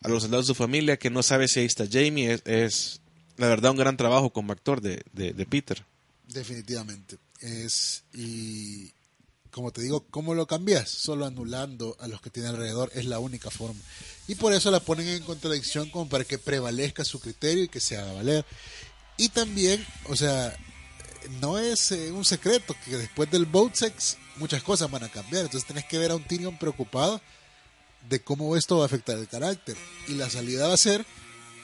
a 0.01 0.07
los 0.07 0.23
soldados 0.23 0.47
de 0.47 0.53
su 0.53 0.55
familia 0.55 0.97
que 0.97 1.09
no 1.09 1.21
sabe 1.21 1.47
si 1.47 1.59
ahí 1.59 1.65
está 1.65 1.85
Jamie 1.91 2.39
es, 2.45 3.01
la 3.37 3.47
verdad 3.47 3.71
un 3.71 3.77
gran 3.77 3.97
trabajo 3.97 4.31
como 4.31 4.51
actor 4.51 4.81
de, 4.81 5.03
de, 5.13 5.33
de 5.33 5.45
Peter. 5.45 5.83
Definitivamente. 6.27 7.17
Es, 7.39 8.03
y 8.13 8.91
como 9.51 9.71
te 9.71 9.81
digo, 9.81 10.05
¿cómo 10.09 10.33
lo 10.33 10.47
cambias? 10.47 10.89
Solo 10.89 11.25
anulando 11.25 11.97
a 11.99 12.07
los 12.07 12.21
que 12.21 12.29
tiene 12.29 12.49
alrededor 12.49 12.91
es 12.95 13.05
la 13.05 13.19
única 13.19 13.51
forma. 13.51 13.79
Y 14.27 14.35
por 14.35 14.53
eso 14.53 14.71
la 14.71 14.79
ponen 14.79 15.07
en 15.07 15.23
contradicción 15.23 15.89
como 15.89 16.07
para 16.07 16.23
que 16.23 16.37
prevalezca 16.37 17.03
su 17.03 17.19
criterio 17.19 17.65
y 17.65 17.67
que 17.67 17.79
se 17.79 17.97
haga 17.97 18.13
valer. 18.13 18.45
Y 19.17 19.29
también, 19.29 19.85
o 20.07 20.15
sea, 20.15 20.55
no 21.39 21.59
es 21.59 21.91
eh, 21.91 22.11
un 22.11 22.25
secreto 22.25 22.75
que 22.85 22.97
después 22.97 23.29
del 23.31 23.45
boat 23.45 23.75
sex 23.75 24.17
muchas 24.37 24.63
cosas 24.63 24.89
van 24.89 25.03
a 25.03 25.09
cambiar. 25.09 25.45
Entonces 25.45 25.67
tenés 25.67 25.85
que 25.85 25.97
ver 25.97 26.11
a 26.11 26.15
un 26.15 26.23
Tyrion 26.23 26.57
preocupado 26.57 27.21
de 28.09 28.21
cómo 28.21 28.55
esto 28.55 28.77
va 28.77 28.83
a 28.83 28.85
afectar 28.87 29.17
el 29.17 29.27
carácter. 29.27 29.75
Y 30.07 30.15
la 30.15 30.29
salida 30.29 30.67
va 30.67 30.73
a 30.73 30.77
ser 30.77 31.05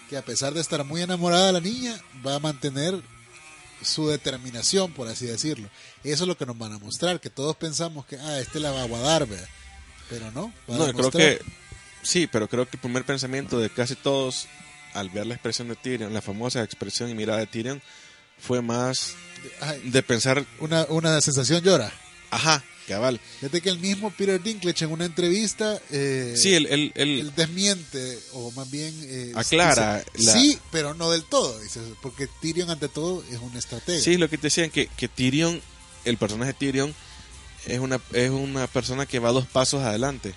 que 0.09 0.17
a 0.17 0.21
pesar 0.21 0.53
de 0.53 0.61
estar 0.61 0.83
muy 0.83 1.01
enamorada 1.01 1.47
de 1.47 1.53
la 1.53 1.59
niña, 1.59 1.99
va 2.25 2.35
a 2.35 2.39
mantener 2.39 3.01
su 3.81 4.07
determinación, 4.07 4.91
por 4.93 5.07
así 5.07 5.25
decirlo. 5.25 5.69
Eso 6.03 6.23
es 6.23 6.27
lo 6.27 6.37
que 6.37 6.45
nos 6.45 6.57
van 6.57 6.73
a 6.73 6.79
mostrar, 6.79 7.19
que 7.19 7.29
todos 7.29 7.55
pensamos 7.57 8.05
que, 8.05 8.17
ah, 8.17 8.39
este 8.39 8.59
la 8.59 8.71
va 8.71 8.81
a 8.81 8.83
aguardar, 8.83 9.27
¿verdad? 9.27 9.47
pero 10.09 10.31
no. 10.31 10.53
No, 10.67 10.87
yo 10.87 10.93
creo 10.93 11.11
que 11.11 11.41
sí, 12.01 12.27
pero 12.27 12.47
creo 12.47 12.65
que 12.65 12.77
el 12.77 12.81
primer 12.81 13.03
pensamiento 13.05 13.59
de 13.59 13.69
casi 13.69 13.95
todos 13.95 14.47
al 14.93 15.09
ver 15.09 15.27
la 15.27 15.35
expresión 15.35 15.67
de 15.67 15.75
Tyrion, 15.75 16.13
la 16.13 16.21
famosa 16.21 16.63
expresión 16.63 17.09
y 17.09 17.13
mirada 17.13 17.39
de 17.39 17.47
Tyrion, 17.47 17.81
fue 18.39 18.61
más 18.61 19.13
de 19.83 20.03
pensar, 20.03 20.45
una, 20.59 20.85
una 20.89 21.19
sensación 21.21 21.61
llora. 21.63 21.91
ajá, 22.31 22.63
cabal. 22.87 23.19
Fíjate 23.39 23.61
que 23.61 23.69
el 23.69 23.79
mismo 23.79 24.11
Peter 24.11 24.41
Dinklage 24.41 24.85
en 24.85 24.91
una 24.91 25.05
entrevista 25.05 25.79
eh, 25.91 26.33
Sí, 26.37 26.53
él, 26.53 26.67
él, 26.69 26.91
él- 26.95 27.19
él 27.19 27.33
desmiente, 27.35 28.17
o 28.33 28.51
más 28.51 28.69
bien 28.71 28.93
eh, 29.03 29.31
Aclara 29.35 30.03
dice, 30.15 30.25
la- 30.25 30.33
sí, 30.33 30.59
pero 30.71 30.93
no 30.93 31.11
del 31.11 31.23
todo, 31.23 31.59
dice, 31.59 31.81
porque 32.01 32.27
Tyrion 32.41 32.69
ante 32.69 32.87
todo 32.87 33.23
es 33.31 33.39
un 33.39 33.55
estratega. 33.57 33.99
sí, 34.01 34.17
lo 34.17 34.29
que 34.29 34.37
te 34.37 34.47
decían 34.47 34.69
que, 34.69 34.87
que 34.95 35.07
Tyrion, 35.07 35.61
el 36.05 36.17
personaje 36.17 36.53
de 36.53 36.59
Tyrion, 36.59 36.95
es 37.65 37.79
una, 37.79 37.99
es 38.13 38.29
una 38.29 38.67
persona 38.67 39.05
que 39.05 39.19
va 39.19 39.31
dos 39.33 39.45
pasos 39.47 39.83
adelante. 39.83 40.33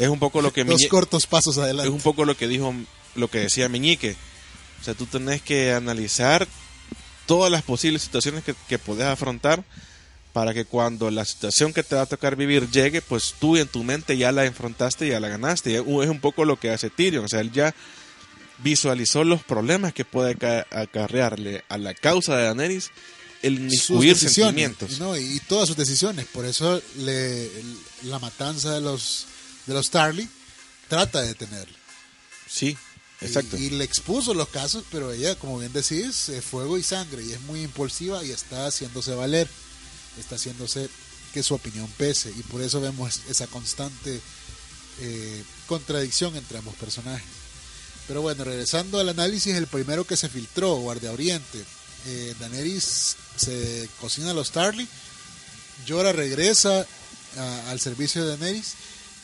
Es 0.00 0.08
un 0.08 0.18
poco 0.18 0.42
lo 0.42 0.52
que 0.52 0.64
Dos 0.64 0.80
Miñe- 0.80 0.88
cortos 0.88 1.26
pasos 1.28 1.56
es 1.58 1.62
adelante. 1.62 1.90
un 1.90 2.00
poco 2.00 2.24
lo 2.24 2.36
que 2.36 2.48
dijo, 2.48 2.74
lo 3.14 3.28
que 3.28 3.38
decía 3.38 3.68
Meñique. 3.68 4.16
O 4.80 4.84
sea, 4.84 4.94
tú 4.94 5.06
tenés 5.06 5.40
que 5.42 5.72
analizar 5.72 6.48
todas 7.26 7.50
las 7.50 7.62
posibles 7.62 8.02
situaciones 8.02 8.44
que, 8.44 8.54
que 8.68 8.78
podés 8.78 9.06
afrontar 9.06 9.64
para 10.32 10.54
que 10.54 10.64
cuando 10.64 11.10
la 11.10 11.24
situación 11.24 11.72
que 11.74 11.82
te 11.82 11.94
va 11.94 12.02
a 12.02 12.06
tocar 12.06 12.36
vivir 12.36 12.70
llegue, 12.70 13.02
pues 13.02 13.34
tú 13.38 13.56
en 13.56 13.68
tu 13.68 13.84
mente 13.84 14.16
ya 14.16 14.32
la 14.32 14.46
enfrentaste 14.46 15.06
y 15.06 15.10
ya 15.10 15.20
la 15.20 15.28
ganaste. 15.28 15.70
Y 15.72 15.74
es 15.74 15.84
un 15.86 16.20
poco 16.20 16.44
lo 16.46 16.58
que 16.58 16.70
hace 16.70 16.88
Tyrion. 16.88 17.24
O 17.26 17.28
sea, 17.28 17.40
él 17.40 17.52
ya 17.52 17.74
visualizó 18.58 19.24
los 19.24 19.42
problemas 19.42 19.92
que 19.92 20.04
puede 20.04 20.32
aca- 20.32 20.66
acarrearle 20.70 21.64
a 21.68 21.76
la 21.78 21.94
causa 21.94 22.36
de 22.36 22.44
Daenerys 22.44 22.90
el 23.42 23.54
inmiscuir 23.54 24.16
sentimientos. 24.16 25.00
¿no? 25.00 25.16
y, 25.16 25.22
y 25.36 25.40
todas 25.40 25.66
sus 25.68 25.76
decisiones 25.76 26.26
por 26.26 26.46
eso 26.46 26.80
le, 26.98 27.50
la 28.04 28.18
matanza 28.20 28.72
de 28.74 28.80
los 28.80 29.26
de 29.66 29.74
los 29.74 29.90
Tarly 29.90 30.28
trata 30.88 31.22
de 31.22 31.28
detenerlo 31.28 31.74
Sí, 32.48 32.76
Y- 33.22 33.26
exacto. 33.26 33.56
y, 33.56 33.70
le 33.70 33.84
expuso 33.84 34.34
los 34.34 34.48
casos 34.48 34.84
pero 34.90 35.12
ella 35.12 35.34
como 35.36 35.58
bien 35.58 35.72
decís 35.72 36.28
es 36.28 36.44
fuego 36.44 36.76
y 36.78 36.82
sangre 36.82 37.22
y 37.24 37.32
es 37.32 37.40
muy 37.42 37.62
impulsiva 37.62 38.22
y 38.24 38.30
está 38.30 38.66
haciéndose 38.66 39.14
valer 39.14 39.48
está 40.18 40.34
haciéndose 40.36 40.88
que 41.32 41.42
su 41.42 41.54
opinión 41.54 41.88
pese 41.96 42.30
y 42.36 42.42
por 42.42 42.60
eso 42.62 42.80
vemos 42.80 43.20
esa 43.30 43.46
constante 43.46 44.20
eh, 45.00 45.42
contradicción 45.66 46.36
entre 46.36 46.58
ambos 46.58 46.74
personajes 46.76 47.26
pero 48.08 48.20
bueno, 48.20 48.42
regresando 48.44 48.98
al 48.98 49.08
análisis, 49.08 49.54
el 49.54 49.68
primero 49.68 50.04
que 50.04 50.16
se 50.16 50.28
filtró, 50.28 50.74
Guardia 50.78 51.12
Oriente, 51.12 51.64
eh, 52.06 52.34
Daenerys 52.40 53.14
se 53.36 53.88
cocina 54.00 54.32
a 54.32 54.34
los 54.34 54.50
Tarly, 54.50 54.88
Llora 55.86 56.12
regresa 56.12 56.84
a- 57.38 57.70
al 57.70 57.78
servicio 57.80 58.22
de 58.24 58.36
Daenerys, 58.36 58.72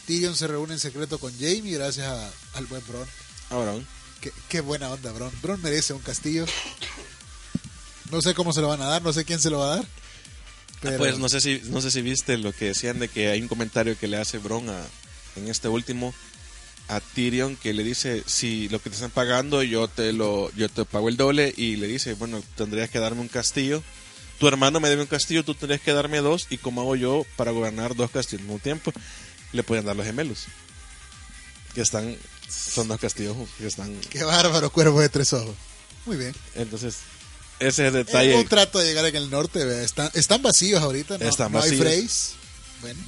Tyrion 0.06 0.36
se 0.36 0.46
reúne 0.46 0.74
en 0.74 0.78
secreto 0.80 1.18
con 1.18 1.32
Jamie 1.34 1.72
gracias 1.74 2.06
a- 2.06 2.30
al 2.54 2.66
buen 2.66 2.82
Bron. 2.86 3.06
Ahora, 3.50 3.74
Qué, 4.20 4.32
qué 4.48 4.60
buena 4.60 4.90
onda, 4.90 5.12
Bron. 5.12 5.32
Bron 5.42 5.62
merece 5.62 5.92
un 5.92 6.00
castillo. 6.00 6.44
No 8.10 8.20
sé 8.20 8.34
cómo 8.34 8.52
se 8.52 8.60
lo 8.60 8.68
van 8.68 8.82
a 8.82 8.86
dar, 8.86 9.02
no 9.02 9.12
sé 9.12 9.24
quién 9.24 9.40
se 9.40 9.50
lo 9.50 9.58
va 9.58 9.72
a 9.72 9.76
dar. 9.76 9.86
Pero 10.80 10.98
Pues 10.98 11.18
no 11.18 11.28
sé 11.28 11.40
si 11.40 11.60
no 11.64 11.80
sé 11.80 11.90
si 11.90 12.02
viste 12.02 12.38
lo 12.38 12.52
que 12.52 12.66
decían 12.66 12.98
de 12.98 13.08
que 13.08 13.28
hay 13.28 13.42
un 13.42 13.48
comentario 13.48 13.98
que 13.98 14.06
le 14.08 14.16
hace 14.16 14.38
Bron 14.38 14.68
a, 14.70 14.80
en 15.36 15.48
este 15.48 15.68
último 15.68 16.14
a 16.88 17.00
Tyrion 17.00 17.56
que 17.56 17.74
le 17.74 17.84
dice 17.84 18.22
si 18.26 18.68
lo 18.68 18.80
que 18.80 18.88
te 18.88 18.94
están 18.94 19.10
pagando 19.10 19.62
yo 19.62 19.88
te 19.88 20.12
lo 20.12 20.50
yo 20.52 20.68
te 20.68 20.84
pago 20.84 21.08
el 21.08 21.16
doble 21.16 21.52
y 21.56 21.76
le 21.76 21.86
dice 21.86 22.14
bueno 22.14 22.42
tendrías 22.56 22.88
que 22.88 22.98
darme 22.98 23.20
un 23.20 23.28
castillo 23.28 23.82
tu 24.38 24.48
hermano 24.48 24.80
me 24.80 24.88
debe 24.88 25.02
un 25.02 25.08
castillo 25.08 25.44
tú 25.44 25.54
tendrías 25.54 25.82
que 25.82 25.92
darme 25.92 26.18
dos 26.18 26.46
y 26.48 26.56
cómo 26.56 26.80
hago 26.80 26.96
yo 26.96 27.26
para 27.36 27.50
gobernar 27.50 27.94
dos 27.94 28.10
castillos 28.10 28.40
al 28.40 28.46
mismo 28.46 28.62
tiempo 28.62 28.92
le 29.52 29.62
pueden 29.64 29.84
dar 29.84 29.96
los 29.96 30.06
gemelos 30.06 30.46
que 31.74 31.82
están 31.82 32.16
son 32.48 32.88
dos 32.88 32.98
castillos 33.00 33.36
que 33.58 33.66
están 33.66 33.94
qué 34.10 34.24
bárbaro, 34.24 34.70
cuervo 34.70 35.00
de 35.00 35.08
tres 35.08 35.32
ojos. 35.32 35.54
Muy 36.06 36.16
bien. 36.16 36.34
entonces 36.54 36.96
ese 37.60 37.88
Es 37.88 37.92
detalle 37.92 38.36
un 38.36 38.46
trato 38.46 38.78
de 38.78 38.86
llegar 38.86 39.04
en 39.06 39.16
el 39.16 39.30
norte, 39.30 39.64
¿verdad? 39.64 39.82
Están, 39.82 40.10
están 40.14 40.42
vacíos 40.42 40.80
ahorita, 40.82 41.18
no, 41.18 41.28
Están 41.28 41.50
no 41.52 41.60
hay. 41.60 41.76
Freys. 41.76 42.30
Bueno, 42.80 43.00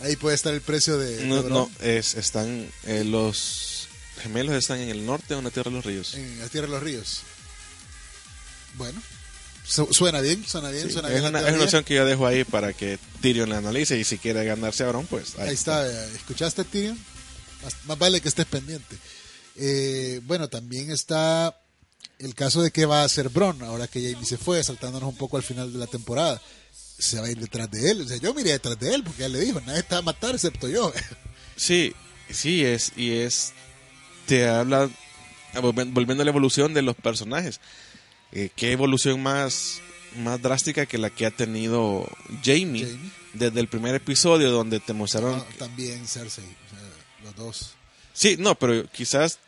ahí 0.00 0.16
puede 0.16 0.34
estar 0.34 0.54
el 0.54 0.62
precio 0.62 0.96
de, 0.98 1.26
No, 1.26 1.42
no, 1.42 1.70
es, 1.80 2.14
están 2.14 2.70
eh, 2.84 3.04
los 3.04 3.88
gemelos 4.22 4.54
están 4.54 4.78
en 4.78 4.88
el 4.88 5.04
norte 5.04 5.34
o 5.34 5.38
en 5.38 5.44
la 5.44 5.50
tierra 5.50 5.70
de 5.70 5.76
los 5.76 5.84
ríos. 5.84 6.14
en 6.14 6.38
la 6.40 6.48
Tierra 6.48 6.66
de 6.66 6.72
los 6.72 6.82
Ríos. 6.82 7.20
Bueno, 8.76 9.00
Su- 9.66 9.92
Suena 9.92 10.20
bien, 10.20 10.44
suena 10.46 10.70
bien, 10.70 10.90
suena 10.90 11.08
es, 11.08 11.14
bien. 11.20 11.26
una, 11.26 11.46
es 11.46 11.54
una 11.54 11.64
opción 11.64 11.84
que 11.84 11.94
yo 11.94 12.04
dejo 12.06 12.26
ahí 12.26 12.44
para 12.44 12.72
que 12.72 12.98
Tyrion 13.20 13.48
la 13.50 13.58
analice 13.58 13.98
y 13.98 14.04
si 14.04 14.18
quiere 14.18 14.44
ganarse 14.44 14.84
a 14.84 14.88
Bron, 14.88 15.06
pues 15.06 15.34
ahí, 15.38 15.48
Ahí 15.48 15.54
está, 15.54 15.86
eh, 15.86 16.10
¿escuchaste, 16.14 16.64
Tyrion? 16.64 16.98
Más, 17.64 17.74
más 17.86 17.98
vale 17.98 18.20
que 18.20 18.28
estés 18.28 18.46
pendiente. 18.46 18.96
Eh, 19.56 20.20
bueno, 20.24 20.48
también 20.48 20.90
está 20.90 21.58
el 22.18 22.34
caso 22.34 22.62
de 22.62 22.70
qué 22.70 22.86
va 22.86 23.02
a 23.02 23.04
hacer 23.04 23.28
Bron 23.28 23.62
ahora 23.62 23.86
que 23.88 24.00
Jamie 24.12 24.26
se 24.26 24.36
fue, 24.38 24.62
saltándonos 24.62 25.08
un 25.08 25.16
poco 25.16 25.36
al 25.36 25.42
final 25.42 25.72
de 25.72 25.78
la 25.78 25.86
temporada. 25.86 26.40
Se 26.98 27.18
va 27.20 27.26
a 27.26 27.30
ir 27.30 27.38
detrás 27.38 27.70
de 27.70 27.90
él. 27.90 28.00
O 28.02 28.08
sea, 28.08 28.16
yo 28.18 28.32
me 28.34 28.40
iría 28.42 28.52
detrás 28.54 28.78
de 28.78 28.94
él 28.94 29.02
porque 29.02 29.22
ya 29.22 29.28
le 29.28 29.40
dijo, 29.40 29.60
nadie 29.62 29.84
va 29.90 29.98
a 29.98 30.02
matar 30.02 30.34
excepto 30.34 30.68
yo. 30.68 30.92
Sí, 31.56 31.94
sí 32.30 32.64
es, 32.64 32.90
y 32.96 33.12
es, 33.12 33.52
te 34.26 34.48
habla, 34.48 34.90
volvi- 35.54 35.92
volviendo 35.92 36.22
a 36.22 36.24
la 36.24 36.30
evolución 36.32 36.74
de 36.74 36.82
los 36.82 36.96
personajes, 36.96 37.60
eh, 38.32 38.50
qué 38.56 38.72
evolución 38.72 39.22
más, 39.22 39.80
más 40.16 40.42
drástica 40.42 40.84
que 40.86 40.98
la 40.98 41.10
que 41.10 41.26
ha 41.26 41.30
tenido 41.30 42.08
Jamie, 42.44 42.86
Jamie. 42.86 43.10
desde 43.34 43.60
el 43.60 43.68
primer 43.68 43.94
episodio 43.94 44.50
donde 44.50 44.80
te 44.80 44.92
mostraron, 44.94 45.36
No, 45.38 45.44
también 45.56 46.08
Cersei, 46.08 46.42
o 46.44 46.70
sea, 46.70 46.88
los 47.24 47.34
dos. 47.36 47.74
sí, 48.12 48.36
no, 48.38 48.54
pero 48.54 48.86
quizás 48.90 49.38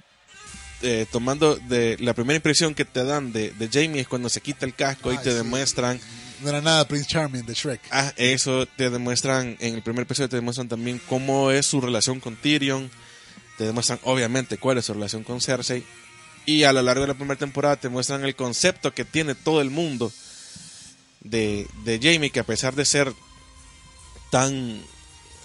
eh, 0.82 1.06
tomando 1.10 1.56
de 1.56 1.96
la 2.00 2.12
primera 2.12 2.36
impresión 2.36 2.74
que 2.74 2.84
te 2.84 3.04
dan 3.04 3.32
de, 3.32 3.50
de 3.52 3.68
Jamie 3.68 4.02
es 4.02 4.08
cuando 4.08 4.28
se 4.28 4.40
quita 4.40 4.66
el 4.66 4.74
casco 4.74 5.12
y 5.12 5.16
te 5.18 5.30
sí. 5.30 5.36
demuestran 5.36 5.98
No 6.42 6.50
era 6.50 6.60
nada 6.60 6.86
Prince 6.86 7.08
Charming 7.08 7.46
de 7.46 7.54
Shrek. 7.54 7.80
Ah, 7.90 8.12
eso 8.16 8.66
te 8.66 8.90
demuestran, 8.90 9.56
en 9.60 9.74
el 9.74 9.82
primer 9.82 10.02
episodio 10.02 10.28
te 10.28 10.36
demuestran 10.36 10.68
también 10.68 11.00
cómo 11.08 11.50
es 11.50 11.66
su 11.66 11.80
relación 11.80 12.20
con 12.20 12.36
Tyrion, 12.36 12.90
te 13.56 13.64
demuestran 13.64 14.00
obviamente 14.02 14.58
cuál 14.58 14.78
es 14.78 14.84
su 14.84 14.92
relación 14.92 15.24
con 15.24 15.40
Cersei, 15.40 15.82
y 16.44 16.64
a 16.64 16.72
lo 16.72 16.82
largo 16.82 17.02
de 17.02 17.08
la 17.08 17.14
primera 17.14 17.38
temporada 17.38 17.76
te 17.76 17.88
muestran 17.88 18.24
el 18.24 18.36
concepto 18.36 18.92
que 18.92 19.04
tiene 19.04 19.34
todo 19.34 19.60
el 19.62 19.70
mundo 19.70 20.12
de, 21.20 21.66
de 21.84 21.98
Jamie, 22.00 22.30
que 22.30 22.40
a 22.40 22.44
pesar 22.44 22.74
de 22.74 22.84
ser 22.84 23.12
tan 24.30 24.80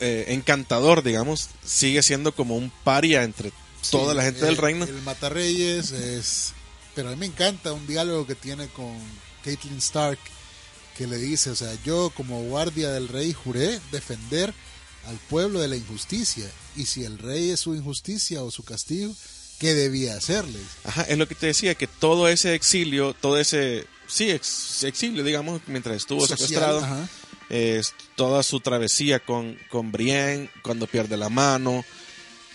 eh, 0.01 0.25
encantador, 0.33 1.03
digamos, 1.03 1.47
sigue 1.65 2.03
siendo 2.03 2.35
como 2.35 2.57
un 2.57 2.69
paria 2.83 3.23
entre 3.23 3.53
toda 3.89 4.11
Sí, 4.11 4.17
la 4.17 4.23
gente 4.23 4.39
el- 4.41 4.45
del 4.47 4.57
reino. 4.57 4.85
El 4.85 5.01
Matarreyes 5.03 5.91
es. 5.91 6.53
Pero 6.95 7.07
a 7.07 7.11
mí 7.11 7.17
me 7.17 7.25
encanta 7.27 7.71
un 7.71 7.87
diálogo 7.87 8.27
que 8.27 8.35
tiene 8.35 8.67
con 8.67 8.93
Caitlyn 9.45 9.77
Stark 9.77 10.19
que 10.97 11.07
le 11.07 11.17
dice: 11.17 11.49
O 11.51 11.55
sea, 11.55 11.71
yo 11.85 12.11
como 12.15 12.41
guardia 12.43 12.89
del 12.91 13.07
rey 13.07 13.31
juré 13.31 13.79
defender 13.91 14.53
al 15.07 15.15
pueblo 15.29 15.59
de 15.61 15.67
la 15.69 15.77
injusticia. 15.77 16.45
Y 16.75 16.85
si 16.85 17.03
el 17.05 17.17
rey 17.17 17.51
es 17.51 17.61
su 17.61 17.73
injusticia 17.75 18.43
o 18.43 18.51
su 18.51 18.63
castigo, 18.63 19.13
¿qué 19.59 19.73
debía 19.73 20.15
hacerle? 20.17 20.59
Ajá, 20.83 21.03
es 21.03 21.17
lo 21.17 21.27
que 21.27 21.35
te 21.35 21.47
decía, 21.47 21.75
que 21.75 21.87
todo 21.87 22.27
ese 22.27 22.55
exilio, 22.55 23.13
todo 23.13 23.37
ese, 23.39 23.85
sí, 24.07 24.29
ex- 24.31 24.83
exilio, 24.83 25.23
digamos, 25.23 25.61
mientras 25.67 25.95
estuvo 25.97 26.21
Social, 26.21 26.37
secuestrado, 26.37 26.79
ajá. 26.83 27.09
Es 27.51 27.93
toda 28.15 28.43
su 28.43 28.59
travesía 28.61 29.19
con, 29.19 29.57
con 29.69 29.91
Brienne, 29.91 30.49
cuando 30.63 30.87
pierde 30.87 31.17
la 31.17 31.29
mano, 31.29 31.83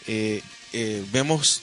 eh, 0.07 0.43
eh, 0.73 1.05
vemos 1.13 1.61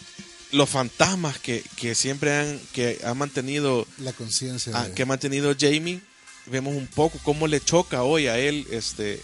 los 0.52 0.70
fantasmas 0.70 1.40
que, 1.40 1.64
que 1.76 1.96
siempre 1.96 2.32
han, 2.36 2.60
que 2.74 3.00
ha 3.04 3.14
mantenido, 3.16 3.88
La 3.98 4.14
conciencia. 4.14 4.72
ah, 4.76 4.88
de- 4.88 4.94
que 4.94 5.02
ha 5.02 5.06
mantenido 5.08 5.56
Jamie, 5.60 6.00
vemos 6.46 6.76
un 6.76 6.86
poco 6.88 7.18
cómo 7.24 7.48
le 7.48 7.60
choca 7.60 8.04
hoy 8.04 8.28
a 8.28 8.38
él, 8.38 8.68
este, 8.70 9.20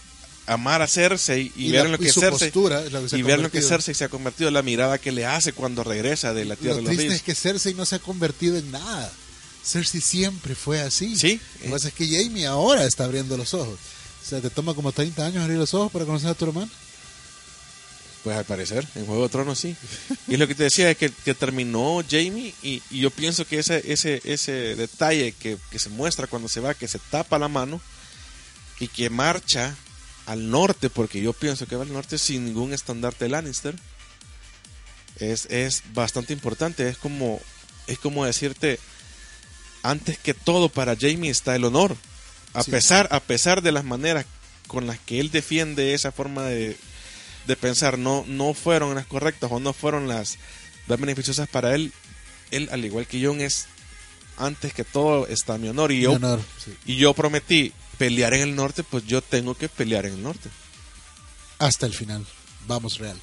amar 0.46 0.82
a 0.82 0.88
Cersei 0.88 1.52
y, 1.54 1.66
y 1.66 1.70
ver 1.70 1.82
la- 1.82 1.86
en 1.86 1.92
lo 1.92 1.98
y 2.02 2.06
que 2.06 2.12
su 2.12 2.20
Cersei, 2.20 2.50
postura 2.50 2.82
que 2.82 3.16
y 3.16 3.22
ver 3.22 3.36
en 3.36 3.42
lo 3.44 3.50
que. 3.52 3.62
Cersei 3.62 3.94
se 3.94 4.02
ha 4.04 4.08
convertido, 4.08 4.50
la 4.50 4.62
mirada 4.62 4.98
que 4.98 5.12
le 5.12 5.24
hace 5.24 5.52
cuando 5.52 5.84
regresa 5.84 6.34
de 6.34 6.44
la 6.46 6.56
Tierra 6.56 6.76
Lo 6.76 6.82
de 6.82 6.88
los 6.88 6.96
triste 6.96 7.14
es 7.14 7.22
que 7.22 7.34
Cersei 7.36 7.74
no 7.74 7.86
se 7.86 7.94
ha 7.94 7.98
convertido 8.00 8.56
en 8.58 8.68
nada. 8.72 9.12
Cersei 9.64 10.00
siempre 10.00 10.56
fue 10.56 10.80
así. 10.80 11.16
Sí. 11.16 11.38
Lo 11.58 11.64
que 11.64 11.68
pasa 11.70 11.88
es 11.88 11.94
que 11.94 12.08
Jamie 12.08 12.46
ahora 12.46 12.84
está 12.86 13.04
abriendo 13.04 13.36
los 13.36 13.54
ojos. 13.54 13.78
O 14.22 14.24
sea, 14.24 14.40
te 14.40 14.50
toma 14.50 14.74
como 14.74 14.92
30 14.92 15.26
años 15.26 15.42
abrir 15.42 15.58
los 15.58 15.74
ojos 15.74 15.90
para 15.90 16.04
conocer 16.04 16.30
a 16.30 16.34
tu 16.34 16.44
hermano. 16.46 16.70
Pues 18.22 18.36
al 18.36 18.44
parecer, 18.44 18.86
en 18.96 19.06
Juego 19.06 19.22
de 19.22 19.28
Tronos 19.30 19.58
sí. 19.58 19.74
Y 20.28 20.36
lo 20.36 20.46
que 20.46 20.54
te 20.54 20.64
decía, 20.64 20.90
es 20.90 20.98
que, 20.98 21.10
que 21.10 21.34
terminó 21.34 22.02
Jamie 22.08 22.54
y, 22.62 22.82
y 22.90 23.00
yo 23.00 23.10
pienso 23.10 23.46
que 23.46 23.58
ese, 23.58 23.82
ese, 23.90 24.20
ese 24.24 24.76
detalle 24.76 25.32
que, 25.32 25.56
que 25.70 25.78
se 25.78 25.88
muestra 25.88 26.26
cuando 26.26 26.48
se 26.48 26.60
va, 26.60 26.74
que 26.74 26.86
se 26.86 26.98
tapa 26.98 27.38
la 27.38 27.48
mano 27.48 27.80
y 28.78 28.88
que 28.88 29.08
marcha 29.08 29.74
al 30.26 30.50
norte, 30.50 30.90
porque 30.90 31.22
yo 31.22 31.32
pienso 31.32 31.66
que 31.66 31.76
va 31.76 31.84
al 31.84 31.92
norte 31.92 32.18
sin 32.18 32.44
ningún 32.44 32.74
estandarte 32.74 33.28
Lannister, 33.28 33.74
es, 35.18 35.46
es 35.46 35.82
bastante 35.94 36.32
importante. 36.32 36.88
Es 36.88 36.98
como, 36.98 37.40
es 37.86 37.98
como 37.98 38.24
decirte, 38.24 38.78
antes 39.82 40.18
que 40.18 40.34
todo 40.34 40.68
para 40.68 40.96
Jamie 40.96 41.30
está 41.30 41.56
el 41.56 41.64
honor. 41.64 41.96
A, 42.54 42.62
Sí. 42.62 42.70
pesar, 42.70 43.08
a 43.12 43.20
pesar 43.20 43.62
de 43.62 43.72
las 43.72 43.84
maneras 43.84 44.26
con 44.66 44.86
las 44.86 44.98
que 44.98 45.20
él 45.20 45.30
defiende 45.30 45.94
esa 45.94 46.12
forma 46.12 46.44
de, 46.44 46.76
de 47.46 47.56
pensar 47.56 47.98
no, 47.98 48.24
no 48.26 48.54
fueron 48.54 48.94
las 48.94 49.06
correctas 49.06 49.50
o 49.52 49.60
no 49.60 49.72
fueron 49.72 50.08
las, 50.08 50.38
las 50.86 50.98
beneficiosas 51.00 51.48
para 51.48 51.74
él, 51.74 51.92
él, 52.50 52.68
al 52.72 52.84
igual 52.84 53.06
que 53.06 53.24
John, 53.24 53.40
es 53.40 53.66
antes 54.36 54.72
que 54.72 54.84
todo 54.84 55.26
está 55.26 55.58
mi 55.58 55.68
honor. 55.68 55.92
Y 55.92 56.00
yo, 56.00 56.10
Mi 56.10 56.16
honor, 56.16 56.42
sí. 56.64 56.72
y 56.86 56.96
yo 56.96 57.14
prometí 57.14 57.72
pelear 57.98 58.32
en 58.34 58.40
el 58.42 58.54
norte, 58.56 58.82
pues 58.82 59.06
yo 59.06 59.20
tengo 59.22 59.54
que 59.54 59.68
pelear 59.68 60.06
en 60.06 60.14
el 60.14 60.22
norte. 60.22 60.48
Hasta 61.58 61.86
el 61.86 61.92
final. 61.94 62.26
Vamos, 62.66 62.98
Real. 62.98 63.18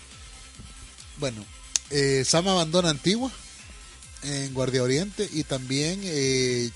Bueno, 1.17 1.43
eh, 1.89 2.23
Sam 2.25 2.47
abandona 2.47 2.89
Antigua 2.91 3.31
en 4.23 4.53
Guardia 4.53 4.83
Oriente 4.83 5.27
y 5.33 5.43
también 5.43 5.99
eh, 6.03 6.69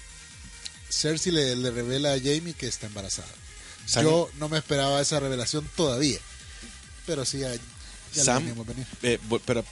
Cersei 0.92 1.32
le, 1.32 1.56
le 1.56 1.72
revela 1.72 2.14
a 2.14 2.18
Jamie 2.20 2.54
que 2.54 2.68
está 2.68 2.88
embarazada. 2.88 3.28
Sam- 3.88 4.04
Yo 4.04 4.30
no 4.38 4.50
me 4.50 4.58
esperaba 4.58 5.02
esa 5.02 5.20
revelación 5.20 5.68
todavía, 5.76 6.20
pero 7.06 7.26
sí, 7.26 7.40
ya, 7.40 7.54
ya 7.54 7.60
la 8.16 8.24
Sam- 8.24 8.40
veníamos 8.44 8.68
venir. 8.68 8.86
Eh, 9.04 9.20
pero 9.46 9.64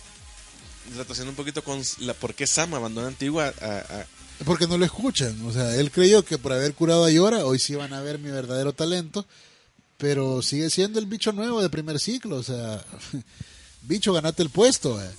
retrocediendo 0.95 1.31
un 1.31 1.35
poquito 1.35 1.63
con 1.63 1.81
la 1.99 2.13
por 2.15 2.33
qué 2.33 2.47
Sam 2.47 2.73
abandona 2.73 3.07
Antigua 3.07 3.53
a- 3.61 3.65
a- 3.65 4.07
Porque 4.45 4.65
no 4.67 4.77
lo 4.77 4.85
escuchan. 4.85 5.39
O 5.45 5.51
sea, 5.53 5.75
él 5.75 5.91
creyó 5.91 6.23
que 6.25 6.37
por 6.37 6.53
haber 6.53 6.73
curado 6.73 7.05
a 7.05 7.11
Yora, 7.11 7.45
hoy 7.45 7.59
sí 7.59 7.75
van 7.75 7.93
a 7.93 8.01
ver 8.01 8.17
mi 8.19 8.31
verdadero 8.31 8.73
talento. 8.73 9.25
Pero 9.97 10.41
sigue 10.41 10.69
siendo 10.69 10.97
el 10.97 11.07
bicho 11.07 11.33
nuevo 11.33 11.61
de 11.61 11.69
primer 11.69 11.99
ciclo. 11.99 12.37
O 12.37 12.43
sea, 12.43 12.81
bicho, 13.81 14.13
ganate 14.13 14.41
el 14.41 14.49
puesto. 14.49 15.01
eh. 15.03 15.09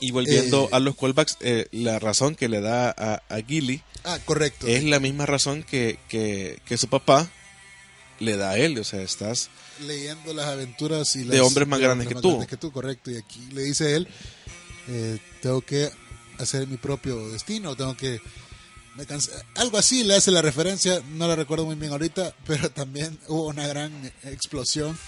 Y 0.00 0.10
volviendo 0.10 0.64
Eh, 0.64 0.68
a 0.72 0.80
los 0.80 0.96
callbacks, 0.96 1.36
eh, 1.40 1.66
la 1.72 1.98
razón 1.98 2.34
que 2.34 2.48
le 2.48 2.60
da 2.60 2.90
a, 2.96 3.22
a 3.28 3.40
Gilly 3.46 3.82
Ah, 4.04 4.18
correcto. 4.24 4.66
es 4.66 4.84
la 4.84 5.00
misma 5.00 5.24
razón 5.26 5.62
que, 5.62 5.98
que, 6.08 6.58
que 6.66 6.76
su 6.76 6.88
papá 6.88 7.30
le 8.20 8.36
da 8.36 8.50
a 8.50 8.58
él. 8.58 8.78
O 8.78 8.84
sea, 8.84 9.00
estás 9.02 9.48
leyendo 9.80 10.34
las 10.34 10.46
aventuras 10.46 11.14
y 11.16 11.20
De 11.24 11.38
las- 11.38 11.46
hombres 11.46 11.66
más 11.68 11.80
grandes 11.80 12.06
que 12.08 12.14
tú. 12.16 12.46
que 12.46 12.56
tú, 12.56 12.70
correcto. 12.72 13.10
Y 13.10 13.16
aquí 13.16 13.40
le 13.52 13.62
dice 13.62 13.96
él, 13.96 14.08
eh, 14.88 15.18
tengo 15.40 15.60
que 15.62 15.90
hacer 16.38 16.66
mi 16.66 16.76
propio 16.76 17.28
destino, 17.30 17.74
tengo 17.76 17.96
que... 17.96 18.20
me 18.96 19.04
cansé- 19.06 19.30
Algo 19.56 19.78
así 19.78 20.04
le 20.04 20.14
hace 20.16 20.30
la 20.30 20.42
referencia, 20.42 21.00
no 21.14 21.26
la 21.28 21.34
recuerdo 21.36 21.64
muy 21.64 21.76
bien 21.76 21.92
ahorita, 21.92 22.34
pero 22.46 22.70
también 22.70 23.18
hubo 23.28 23.46
una 23.48 23.66
gran 23.66 24.12
explosión 24.24 24.98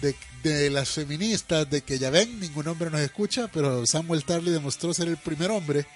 de, 0.00 0.14
de 0.42 0.70
las 0.70 0.90
feministas, 0.90 1.68
de 1.70 1.82
que 1.82 1.98
ya 1.98 2.10
ven, 2.10 2.40
ningún 2.40 2.66
hombre 2.68 2.90
nos 2.90 3.00
escucha, 3.00 3.48
pero 3.48 3.86
Samuel 3.86 4.24
Tarly 4.24 4.50
demostró 4.50 4.92
ser 4.94 5.08
el 5.08 5.16
primer 5.16 5.50
hombre 5.50 5.86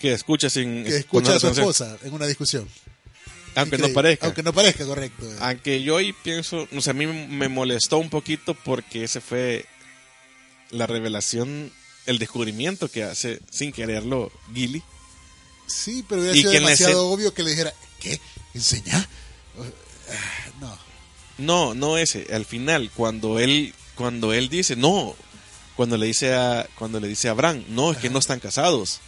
que 0.00 0.12
escucha 0.12 0.50
sin 0.50 0.84
que 0.84 0.96
escucha 0.98 1.36
a 1.36 1.40
su 1.40 1.48
esposa 1.48 1.96
en 2.02 2.12
una 2.12 2.26
discusión. 2.26 2.68
Aunque 3.56 3.78
no 3.78 3.88
parezca. 3.90 4.26
Aunque 4.26 4.42
no 4.42 4.52
parezca, 4.52 4.84
correcto. 4.84 5.30
eh. 5.30 5.36
Aunque 5.40 5.82
yo 5.82 5.96
ahí 5.96 6.12
pienso, 6.12 6.66
o 6.76 6.80
sea, 6.80 6.90
a 6.90 6.94
mí 6.94 7.06
me 7.06 7.48
molestó 7.48 7.98
un 7.98 8.10
poquito 8.10 8.54
porque 8.54 9.04
ese 9.04 9.20
fue 9.20 9.64
la 10.70 10.86
revelación, 10.88 11.72
el 12.06 12.18
descubrimiento 12.18 12.88
que 12.90 13.04
hace 13.04 13.40
sin 13.50 13.70
quererlo 13.72 14.32
Gilly. 14.52 14.82
Sí, 15.68 16.04
pero 16.08 16.20
hubiera 16.22 16.36
sido 16.36 16.50
demasiado 16.50 17.06
obvio 17.08 17.32
que 17.32 17.44
le 17.44 17.50
dijera, 17.50 17.72
¿qué? 18.00 18.20
¿Enseñar? 18.54 19.08
Ah, 20.10 20.50
No. 20.60 20.78
No, 21.38 21.74
no 21.74 21.98
ese. 21.98 22.26
Al 22.32 22.44
final, 22.44 22.90
cuando 22.94 23.38
él, 23.38 23.74
cuando 23.94 24.32
él 24.32 24.48
dice, 24.48 24.76
no, 24.76 25.14
cuando 25.76 25.96
le 25.96 26.06
dice 26.06 26.34
a, 26.34 26.68
cuando 26.78 27.00
le 27.00 27.08
dice 27.08 27.28
a 27.28 27.34
Bran, 27.34 27.64
no, 27.68 27.92
es 27.92 27.98
que 27.98 28.10
no 28.10 28.18
están 28.18 28.40
casados. 28.40 29.00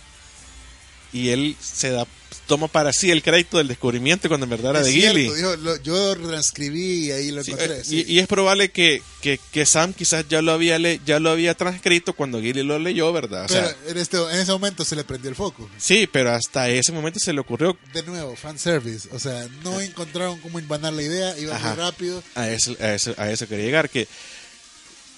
Y 1.13 1.29
él 1.29 1.57
se 1.61 1.91
da, 1.91 2.07
toma 2.47 2.69
para 2.69 2.93
sí 2.93 3.11
el 3.11 3.23
crédito 3.23 3.59
del 3.59 3.69
descubrimiento 3.69 4.29
cuando 4.29 4.45
en 4.45 4.51
verdad 4.51 4.71
era 4.73 4.81
Es 4.81 4.87
de 4.87 4.93
cierto, 4.93 5.19
Gilly. 5.19 5.35
dijo, 5.35 5.57
lo- 5.57 5.83
yo 5.83 6.15
transcribí 6.17 7.07
y 7.07 7.11
ahí 7.11 7.31
lo 7.33 7.43
Sí, 7.43 7.51
encontré. 7.53 7.79
eh, 7.79 7.85
sí. 7.85 8.05
y, 8.07 8.13
y 8.15 8.19
es 8.21 8.27
probable 8.29 8.71
que, 8.71 9.03
que, 9.21 9.41
que 9.53 9.67
Sam 9.67 9.93
quizás 9.93 10.27
ya 10.29 10.43
lo 10.43 10.53
había 10.53 10.79
le- 10.79 11.01
ya 11.05 11.19
lo 11.19 11.31
había 11.31 11.55
transcrito 11.55 12.13
cuando 12.13 12.41
Gilly 12.41 12.63
lo 12.63 12.79
leyó, 12.79 13.13
¿verdad? 13.13 13.45
O 13.45 13.49
pero 13.49 13.67
sea, 13.69 13.77
en, 13.89 13.97
este, 13.99 14.17
en 14.19 14.39
ese 14.39 14.53
momento 14.53 14.85
se 14.85 14.95
le 14.97 15.05
prendió 15.05 15.29
el 15.31 15.37
foco. 15.37 15.69
sí, 15.79 16.09
pero 16.11 16.33
hasta 16.33 16.69
ese 16.69 16.93
momento 16.93 17.19
se 17.19 17.33
le 17.33 17.41
ocurrió 17.41 17.77
De 17.93 18.03
nuevo, 18.05 18.37
fanservice. 18.37 19.09
O 19.13 19.19
sea, 19.19 19.49
no 19.65 19.81
encontraron 19.81 20.39
cómo 20.41 20.59
invanar 20.61 20.93
la 20.93 21.03
idea, 21.03 21.39
iba 21.39 21.59
muy 21.59 21.75
rápido. 21.77 22.23
a 22.35 22.49
eso, 22.51 22.77
a 22.81 22.95
eso, 22.95 23.15
a 23.19 23.31
eso 23.31 23.49
quería 23.49 23.65
llegar, 23.67 23.91
que 23.91 24.07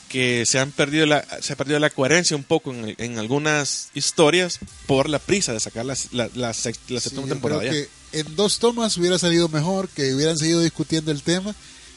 que 0.09 0.45
se 0.47 0.59
han 0.59 0.73
perdido 0.73 1.07
la 1.07 1.25
se 1.43 1.53
ha 1.53 1.57
perdido 1.57 1.79
la 1.79 1.91
coherencia 1.91 2.37
un 2.37 2.45
poco 2.45 2.73
en, 2.73 2.95
en 2.99 3.19
algunas 3.19 3.89
historias 3.95 4.59
por 4.87 5.09
la 5.09 5.19
prisa 5.19 5.53
de 5.53 5.61
sacar 5.61 5.85
la, 5.85 5.97
la, 6.13 6.29
la, 6.35 6.49
la 6.49 6.55
Sí, 6.55 6.73
séptima 6.73 7.01
yo 7.01 7.27
temporada 7.27 7.61
creo 7.61 7.73
ya. 7.73 7.89
que 8.13 8.19
en 8.21 8.37
dos 8.37 8.59
tomas 8.59 8.97
hubiera 8.97 9.19
salido 9.19 9.49
mejor, 9.49 9.89
que 9.91 10.15
hubieran 10.15 10.39
seguido 10.39 10.61
discutiendo 10.61 11.11
el 11.11 11.23
tema. 11.23 11.55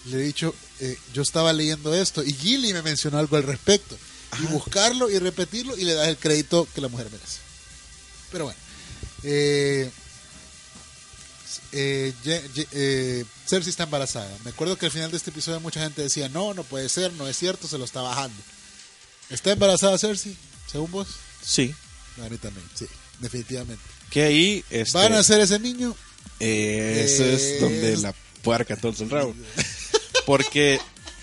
Le 0.08 0.18
he 0.18 0.22
dicho, 0.22 0.54
eh, 0.80 0.98
yo 1.14 1.22
estaba 1.22 1.54
leyendo 1.54 1.94
esto 1.94 2.24
y 2.24 2.34
Gilly 2.34 2.74
me 2.74 2.82
mencionó 2.82 3.18
algo 3.20 3.38
al 3.38 3.44
respecto. 3.44 3.98
Y 4.42 4.46
buscarlo 4.48 5.10
y 5.10 5.20
repetirlo 5.20 5.78
y 5.78 5.84
le 5.84 5.94
das 5.94 6.08
el 6.08 6.18
crédito 6.18 6.68
que 6.74 6.82
la 6.82 6.88
mujer 6.88 7.08
merece. 7.12 7.38
Pero 8.32 8.46
bueno. 8.46 8.60
Eh, 9.24 9.90
eh, 11.72 12.14
Ye- 12.24 12.50
Ye- 12.54 12.68
eh, 12.72 13.26
Cersei 13.48 13.70
está 13.72 13.84
embarazada. 13.84 14.30
Me 14.44 14.52
acuerdo 14.52 14.78
que 14.78 14.86
al 14.86 14.92
final 14.92 15.12
de 15.12 15.18
este 15.18 15.30
episodio 15.32 15.60
mucha 15.60 15.82
gente 15.82 16.02
decía, 16.02 16.30
no, 16.30 16.54
no 16.54 16.64
puede 16.64 16.88
ser, 16.90 17.12
no 17.14 17.28
es 17.28 17.38
cierto, 17.38 17.68
se 17.68 17.78
lo 17.78 17.86
está 17.86 18.02
bajando. 18.02 18.38
¿Está 19.30 19.52
embarazada 19.52 19.98
Cersei? 19.98 20.36
Según 20.72 20.92
vos. 20.92 21.08
Sí. 21.44 21.74
A 22.24 22.30
mí 22.30 22.38
también, 22.38 22.66
sí, 22.76 22.86
definitivamente. 23.20 23.84
Que 24.10 24.24
ahí 24.24 24.64
este, 24.70 24.98
¿Van 24.98 25.14
a 25.14 25.20
hacer 25.20 25.40
ese 25.42 25.58
niño? 25.60 25.96
eh, 26.40 27.04
eso 27.06 27.24
es 27.24 27.42
Es- 27.42 27.62
donde 27.62 27.98
la 27.98 28.14
puerca 28.42 28.76
torce 28.76 29.04
el 29.04 29.10
rabo. 29.10 29.34
Porque 30.26 30.80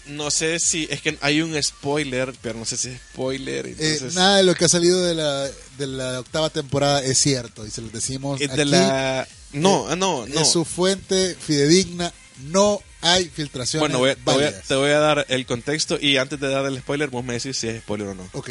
no 0.09 0.31
sé 0.31 0.59
si 0.59 0.87
es 0.91 1.01
que 1.03 1.17
hay 1.21 1.41
un 1.43 1.61
spoiler, 1.63 2.35
pero 2.43 2.59
no 2.59 2.65
sé 2.65 2.77
si 2.77 2.89
es 2.89 3.01
spoiler. 3.13 3.67
Eh, 3.67 3.77
Entonces, 3.79 4.15
nada 4.15 4.39
de 4.39 4.43
lo 4.43 4.55
que 4.55 4.65
ha 4.65 4.69
salido 4.69 5.03
de 5.05 5.15
la, 5.15 5.45
de 5.79 5.87
la 5.87 6.21
octava 6.21 6.51
temporada 6.51 7.03
es 7.03 7.19
cierto 7.19 7.67
y 7.67 7.71
se 7.71 7.81
los 7.83 7.93
decimos 7.93 8.41
es 8.41 8.49
de 8.55 8.63
aquí. 8.63 8.71
la 8.71 9.29
no, 9.53 9.95
no, 9.97 10.27
no. 10.27 10.41
Es 10.41 10.51
su 10.53 10.65
fuente 10.65 11.35
fidedigna. 11.35 12.13
No 12.51 12.81
hay 13.01 13.29
filtraciones 13.29 13.81
Bueno, 13.81 13.99
voy 13.99 14.11
a- 14.11 14.15
te, 14.15 14.23
voy 14.33 14.45
a, 14.45 14.61
te 14.63 14.75
voy 14.77 14.91
a 14.91 14.99
dar 14.99 15.27
el 15.29 15.45
contexto 15.47 15.99
y 16.01 16.19
antes 16.19 16.39
de 16.39 16.49
dar 16.49 16.65
el 16.67 16.79
spoiler, 16.79 17.09
vos 17.11 17.25
me 17.25 17.33
decís 17.35 17.57
si 17.59 17.67
es 17.69 17.81
spoiler 17.81 18.09
o 18.09 18.15
no. 18.15 18.29
Ok, 18.33 18.51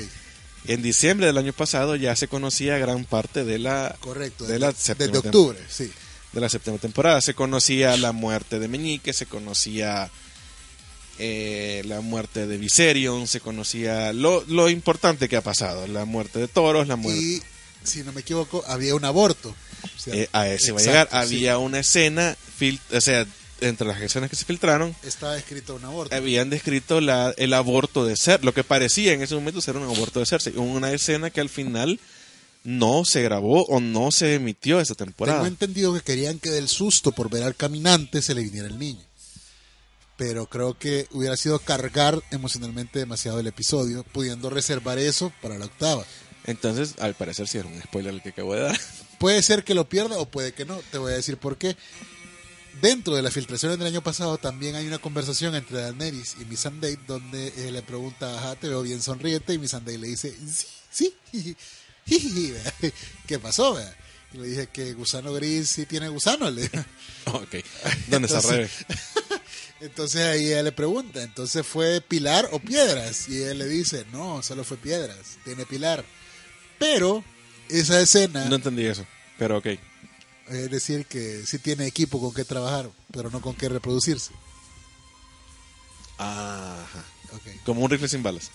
En 0.67 0.81
diciembre 0.81 1.25
del 1.27 1.37
año 1.37 1.53
pasado 1.53 1.95
ya 1.95 2.15
se 2.17 2.27
conocía 2.27 2.77
gran 2.77 3.05
parte 3.05 3.45
de 3.45 3.59
la 3.59 3.95
correcto. 4.01 4.45
de 4.45 4.53
desde, 4.59 4.59
la 4.59 4.73
desde 4.97 5.17
octubre, 5.19 5.57
sí. 5.69 5.89
de 6.33 6.41
la 6.41 6.49
séptima 6.49 6.77
temporada. 6.79 7.21
Se 7.21 7.33
conocía 7.33 7.95
la 7.95 8.11
muerte 8.11 8.59
de 8.59 8.67
Meñique, 8.67 9.13
se 9.13 9.25
conocía 9.25 10.11
eh, 11.19 11.81
la 11.85 12.01
muerte 12.01 12.47
de 12.47 12.57
Viserion, 12.57 13.27
se 13.27 13.39
conocía 13.39 14.13
lo, 14.13 14.43
lo 14.47 14.69
importante 14.69 15.27
que 15.29 15.35
ha 15.37 15.41
pasado, 15.41 15.87
la 15.87 16.05
muerte 16.05 16.39
de 16.39 16.47
Toros, 16.47 16.87
la 16.87 16.95
muerte... 16.95 17.21
Y 17.21 17.41
si 17.83 18.03
no 18.03 18.11
me 18.11 18.21
equivoco, 18.21 18.63
había 18.67 18.95
un 18.95 19.05
aborto. 19.05 19.55
Eh, 20.07 20.27
a 20.33 20.47
ese 20.49 20.71
va 20.71 20.79
a 20.79 20.83
llegar. 20.83 21.07
sí. 21.09 21.15
Había 21.17 21.57
una 21.57 21.79
escena, 21.79 22.35
fil- 22.59 22.79
o 22.91 22.99
sea, 23.01 23.25
entre 23.61 23.87
las 23.87 24.01
escenas 24.01 24.29
que 24.29 24.35
se 24.35 24.45
filtraron, 24.45 24.95
Estaba 25.03 25.37
escrito 25.37 25.75
un 25.75 25.85
aborto. 25.85 26.15
habían 26.15 26.49
descrito 26.49 26.99
la, 27.01 27.33
el 27.37 27.53
aborto 27.53 28.05
de 28.05 28.15
Cersei, 28.17 28.45
lo 28.45 28.53
que 28.53 28.63
parecía 28.63 29.13
en 29.13 29.21
ese 29.21 29.35
momento 29.35 29.61
ser 29.61 29.77
un 29.77 29.83
aborto 29.83 30.19
de 30.19 30.25
Cersei. 30.25 30.53
Una 30.57 30.91
escena 30.91 31.29
que 31.29 31.41
al 31.41 31.49
final 31.49 31.99
no 32.63 33.05
se 33.05 33.21
grabó 33.21 33.63
o 33.65 33.79
no 33.79 34.11
se 34.11 34.35
emitió 34.35 34.79
esa 34.81 34.93
temporada. 34.95 35.37
Tengo 35.39 35.47
entendido 35.47 35.93
que 35.93 36.01
querían 36.01 36.37
que 36.39 36.49
del 36.49 36.67
susto 36.67 37.11
por 37.13 37.29
ver 37.29 37.43
al 37.43 37.55
caminante 37.55 38.21
se 38.21 38.35
le 38.35 38.41
viniera 38.43 38.67
el 38.67 38.77
niño. 38.77 39.01
Pero 40.17 40.47
creo 40.47 40.77
que 40.77 41.07
hubiera 41.11 41.37
sido 41.37 41.59
cargar 41.59 42.21
emocionalmente 42.31 42.99
demasiado 42.99 43.39
el 43.39 43.47
episodio, 43.47 44.03
pudiendo 44.03 44.49
reservar 44.49 44.97
eso 44.97 45.31
para 45.41 45.57
la 45.57 45.65
octava. 45.65 46.03
Entonces, 46.45 46.95
al 46.99 47.13
parecer 47.13 47.47
sí 47.47 47.59
era 47.59 47.67
un 47.67 47.81
spoiler 47.81 48.13
el 48.13 48.21
que 48.21 48.29
acabo 48.29 48.55
de 48.55 48.61
dar. 48.61 48.79
Puede 49.19 49.41
ser 49.43 49.63
que 49.63 49.73
lo 49.73 49.89
pierda 49.89 50.17
o 50.19 50.27
puede 50.27 50.53
que 50.53 50.65
no. 50.65 50.79
Te 50.91 50.97
voy 50.97 51.11
a 51.11 51.15
decir 51.15 51.37
por 51.37 51.57
qué. 51.57 51.75
Dentro 52.81 53.15
de 53.15 53.23
las 53.23 53.33
filtraciones 53.33 53.79
del 53.79 53.87
año 53.87 54.03
pasado 54.03 54.37
también 54.37 54.75
hay 54.75 54.85
una 54.85 54.99
conversación 54.99 55.55
entre 55.55 55.81
Daenerys 55.81 56.35
y 56.39 56.45
Missandei 56.45 56.95
donde 57.07 57.47
eh, 57.57 57.71
le 57.71 57.81
pregunta, 57.81 58.37
ajá, 58.37 58.55
te 58.55 58.67
veo 58.67 58.83
bien 58.83 59.01
sonriente 59.01 59.53
y 59.53 59.57
Missandei 59.57 59.97
le 59.97 60.07
dice, 60.07 60.35
sí, 60.91 61.11
sí. 61.31 61.55
¿qué 63.27 63.39
pasó? 63.39 63.73
verdad? 63.73 63.95
Y 64.33 64.37
le 64.37 64.47
dije 64.47 64.67
que 64.67 64.93
gusano 64.93 65.33
gris 65.33 65.69
sí 65.69 65.85
tiene 65.85 66.09
gusano. 66.09 66.49
Le 66.51 66.65
ok. 67.25 67.55
¿Dónde 68.07 68.27
está 68.27 68.41
Rebe? 68.41 68.69
Entonces 69.79 70.21
ahí 70.25 70.47
ella 70.47 70.63
le 70.63 70.71
pregunta, 70.71 71.21
entonces 71.21 71.65
fue 71.65 72.01
pilar 72.01 72.49
o 72.51 72.59
piedras? 72.59 73.29
Y 73.29 73.41
él 73.43 73.59
le 73.59 73.65
dice, 73.67 74.05
no, 74.11 74.41
solo 74.41 74.63
fue 74.63 74.77
piedras, 74.77 75.37
tiene 75.45 75.65
pilar. 75.65 76.03
Pero 76.79 77.23
esa 77.69 77.99
escena, 78.01 78.45
No 78.45 78.55
entendí 78.55 78.85
eso, 78.85 79.05
pero 79.37 79.57
ok. 79.59 79.67
es 80.47 80.71
decir, 80.71 81.05
que 81.05 81.43
sí 81.45 81.59
tiene 81.59 81.85
equipo 81.85 82.19
con 82.19 82.33
qué 82.33 82.43
trabajar, 82.43 82.89
pero 83.11 83.29
no 83.29 83.39
con 83.41 83.53
qué 83.55 83.69
reproducirse. 83.69 84.31
Ajá. 86.17 87.03
Ok. 87.33 87.63
Como 87.65 87.81
un 87.81 87.89
rifle 87.91 88.07
sin 88.07 88.23
balas. 88.23 88.49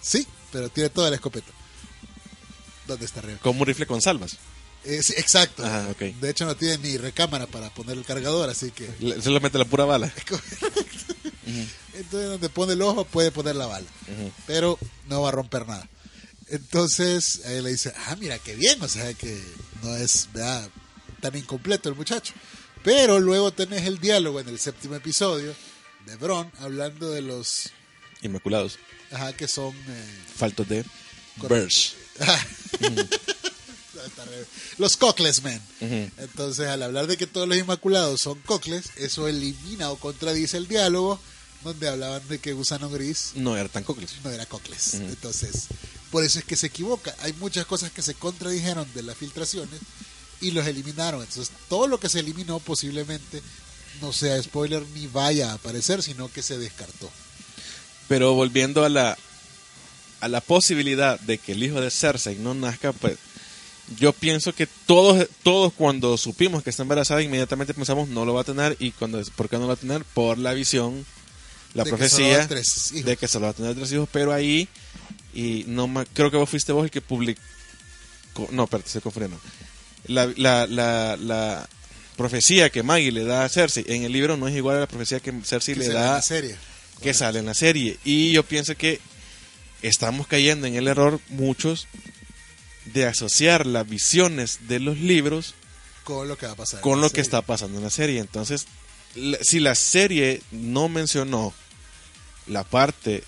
Sí, 0.00 0.26
pero 0.52 0.68
tiene 0.70 0.88
toda 0.88 1.10
la 1.10 1.16
escopeta. 1.16 1.52
¿Dónde 2.86 3.04
está 3.04 3.20
Rebe? 3.20 3.38
Como 3.40 3.60
un 3.60 3.66
rifle 3.66 3.86
con 3.86 4.00
salvas. 4.00 4.38
Eh, 4.84 5.02
sí, 5.02 5.12
exacto. 5.16 5.64
Ajá, 5.64 5.88
ok. 5.90 5.98
De 6.20 6.30
hecho 6.30 6.46
no 6.46 6.56
tiene 6.56 6.78
ni 6.78 6.96
recámara 6.96 7.46
para 7.46 7.68
poner 7.70 7.98
el 7.98 8.04
cargador, 8.04 8.48
así 8.48 8.70
que... 8.70 8.88
Le- 9.00 9.20
Solamente 9.20 9.58
la 9.58 9.64
pura 9.66 9.84
bala. 9.84 10.12
Entonces 11.94 12.28
donde 12.30 12.48
pone 12.48 12.72
el 12.74 12.82
ojo 12.82 13.04
puede 13.04 13.30
poner 13.30 13.56
la 13.56 13.66
bala. 13.66 13.86
Pero 14.46 14.78
no 15.08 15.22
va 15.22 15.28
a 15.28 15.32
romper 15.32 15.66
nada. 15.66 15.88
Entonces 16.48 17.42
él 17.44 17.64
le 17.64 17.70
dice, 17.70 17.92
ah, 18.06 18.16
mira, 18.18 18.38
qué 18.38 18.54
bien, 18.56 18.82
o 18.82 18.88
sea 18.88 19.12
que 19.14 19.40
no 19.82 19.94
es 19.96 20.28
¿verdad? 20.32 20.68
tan 21.20 21.36
incompleto 21.36 21.88
el 21.88 21.94
muchacho. 21.94 22.32
Pero 22.82 23.20
luego 23.20 23.52
tenés 23.52 23.84
el 23.86 23.98
diálogo 23.98 24.40
en 24.40 24.48
el 24.48 24.58
séptimo 24.58 24.94
episodio 24.94 25.54
de 26.06 26.16
Bron 26.16 26.50
hablando 26.60 27.10
de 27.10 27.20
los 27.22 27.70
Inmaculados. 28.22 28.78
ajá, 29.12 29.32
que 29.34 29.46
son... 29.46 29.74
eh, 29.76 30.18
Faltos 30.36 30.66
de. 30.68 30.84
Burst. 31.36 31.94
los 34.78 34.96
Cocles 34.96 35.42
Men. 35.42 35.60
Entonces, 36.18 36.68
al 36.68 36.82
hablar 36.82 37.06
de 37.06 37.16
que 37.16 37.26
todos 37.26 37.48
los 37.48 37.58
Inmaculados 37.58 38.20
son 38.20 38.38
Cocles, 38.40 38.90
eso 38.96 39.28
elimina 39.28 39.90
o 39.90 39.96
contradice 39.96 40.56
el 40.56 40.68
diálogo 40.68 41.20
donde 41.64 41.88
hablaban 41.88 42.26
de 42.28 42.38
que 42.38 42.54
Gusano 42.54 42.88
Gris 42.88 43.32
No 43.34 43.56
era 43.56 43.68
tan 43.68 43.84
cócles. 43.84 44.12
no 44.24 44.30
era 44.30 44.46
Cocles. 44.46 44.94
Entonces, 44.94 45.66
por 46.10 46.24
eso 46.24 46.38
es 46.38 46.44
que 46.44 46.56
se 46.56 46.68
equivoca. 46.68 47.14
Hay 47.20 47.32
muchas 47.34 47.66
cosas 47.66 47.90
que 47.90 48.02
se 48.02 48.14
contradijeron 48.14 48.88
de 48.94 49.02
las 49.02 49.16
filtraciones 49.16 49.80
y 50.40 50.52
los 50.52 50.66
eliminaron. 50.66 51.20
Entonces, 51.20 51.54
todo 51.68 51.86
lo 51.86 52.00
que 52.00 52.08
se 52.08 52.20
eliminó 52.20 52.60
posiblemente 52.60 53.42
no 54.00 54.12
sea 54.12 54.42
spoiler 54.42 54.82
ni 54.94 55.06
vaya 55.06 55.50
a 55.50 55.54
aparecer, 55.54 56.02
sino 56.02 56.32
que 56.32 56.42
se 56.42 56.58
descartó. 56.58 57.10
Pero 58.08 58.34
volviendo 58.34 58.84
a 58.84 58.88
la 58.88 59.18
a 60.20 60.28
la 60.28 60.40
posibilidad 60.40 61.18
de 61.20 61.38
que 61.38 61.52
el 61.52 61.62
hijo 61.62 61.80
de 61.80 61.90
Cersei 61.90 62.36
no 62.36 62.52
nazca, 62.54 62.92
pues 62.92 63.16
yo 63.98 64.12
pienso 64.12 64.54
que 64.54 64.66
todos 64.86 65.26
todos 65.42 65.72
cuando 65.72 66.16
supimos 66.16 66.62
que 66.62 66.70
está 66.70 66.82
embarazada 66.82 67.22
inmediatamente 67.22 67.74
pensamos 67.74 68.08
no 68.08 68.24
lo 68.24 68.34
va 68.34 68.42
a 68.42 68.44
tener 68.44 68.76
y 68.78 68.92
cuando 68.92 69.22
¿por 69.36 69.48
qué 69.48 69.56
no 69.56 69.62
lo 69.62 69.68
va 69.68 69.74
a 69.74 69.76
tener? 69.76 70.04
Por 70.04 70.38
la 70.38 70.52
visión, 70.54 71.04
la 71.74 71.84
De 71.84 71.90
profecía 71.90 72.46
de 72.46 73.16
que 73.16 73.28
solo 73.28 73.46
va 73.46 73.50
a 73.50 73.54
tener 73.54 73.74
tres 73.74 73.90
hijos, 73.92 74.08
pero 74.12 74.32
ahí 74.32 74.68
y 75.34 75.64
no 75.66 75.88
creo 76.12 76.30
que 76.30 76.36
vos 76.36 76.48
fuiste 76.48 76.72
vos 76.72 76.84
el 76.84 76.90
que 76.90 77.00
publicó 77.00 77.40
no, 78.52 78.64
espérate, 78.64 78.88
se 78.88 79.00
confundieron. 79.00 79.38
La, 80.06 80.26
la, 80.36 80.66
la, 80.66 81.16
la 81.16 81.68
profecía 82.16 82.70
que 82.70 82.82
Maggie 82.82 83.12
le 83.12 83.24
da 83.24 83.44
a 83.44 83.48
Cersei 83.48 83.84
en 83.88 84.04
el 84.04 84.12
libro 84.12 84.36
no 84.36 84.46
es 84.48 84.54
igual 84.56 84.76
a 84.76 84.80
la 84.80 84.86
profecía 84.88 85.20
que 85.20 85.32
Cersei 85.44 85.74
Que 85.74 85.80
le 85.80 85.86
en 85.86 85.92
da 85.94 86.12
la 86.14 86.22
serie. 86.22 86.56
que 87.02 87.12
sale 87.12 87.40
en 87.40 87.46
la 87.46 87.54
serie. 87.54 87.98
Y 88.04 88.30
yo 88.32 88.42
pienso 88.44 88.76
que 88.76 89.00
estamos 89.82 90.26
cayendo 90.26 90.66
en 90.66 90.74
el 90.76 90.86
error 90.88 91.20
muchos 91.28 91.86
de 92.92 93.06
asociar 93.06 93.66
las 93.66 93.88
visiones 93.88 94.60
de 94.68 94.80
los 94.80 94.98
libros 94.98 95.54
Con 96.04 96.28
lo 96.28 96.36
que 96.38 96.46
va 96.46 96.52
a 96.52 96.56
pasar. 96.56 96.80
con 96.80 97.00
lo 97.00 97.10
que 97.10 97.20
está 97.20 97.42
pasando 97.42 97.78
en 97.78 97.84
la 97.84 97.90
serie. 97.90 98.20
Entonces, 98.20 98.66
la- 99.14 99.38
si 99.42 99.60
la 99.60 99.74
serie 99.74 100.42
no 100.50 100.88
mencionó 100.88 101.52
la 102.46 102.64
parte 102.64 103.24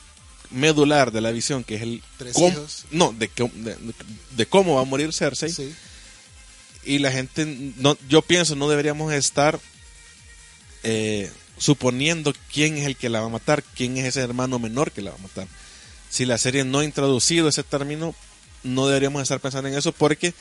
medular 0.50 1.12
de 1.12 1.20
la 1.20 1.30
visión, 1.30 1.64
que 1.64 1.76
es 1.76 1.82
el... 1.82 2.02
Tres 2.18 2.34
cómo- 2.34 2.48
hijos. 2.48 2.84
no, 2.90 3.12
de, 3.12 3.28
cómo- 3.28 3.52
de- 3.54 3.76
de 4.36 4.46
cómo 4.46 4.74
va 4.76 4.82
a 4.82 4.84
morir 4.84 5.12
Cersei, 5.12 5.50
Sí. 5.50 5.74
y 6.84 6.98
la 6.98 7.10
gente, 7.12 7.46
no, 7.76 7.96
yo 8.08 8.22
pienso, 8.22 8.54
no 8.56 8.68
deberíamos 8.68 9.12
estar 9.12 9.58
eh, 10.82 11.30
suponiendo 11.58 12.34
quién 12.52 12.76
es 12.76 12.86
el 12.86 12.96
que 12.96 13.08
la 13.08 13.20
va 13.20 13.26
a 13.26 13.30
matar, 13.30 13.62
quién 13.62 13.96
es 13.96 14.04
ese 14.06 14.20
hermano 14.20 14.58
menor 14.58 14.90
que 14.90 15.00
la 15.02 15.10
va 15.12 15.16
a 15.16 15.22
matar. 15.22 15.46
Si 16.10 16.24
la 16.26 16.36
serie 16.38 16.64
no 16.64 16.80
ha 16.80 16.84
introducido 16.84 17.48
ese 17.48 17.62
término, 17.62 18.14
no 18.62 18.86
deberíamos 18.86 19.22
estar 19.22 19.40
pensando 19.40 19.68
en 19.68 19.74
eso 19.76 19.92
porque 19.92 20.34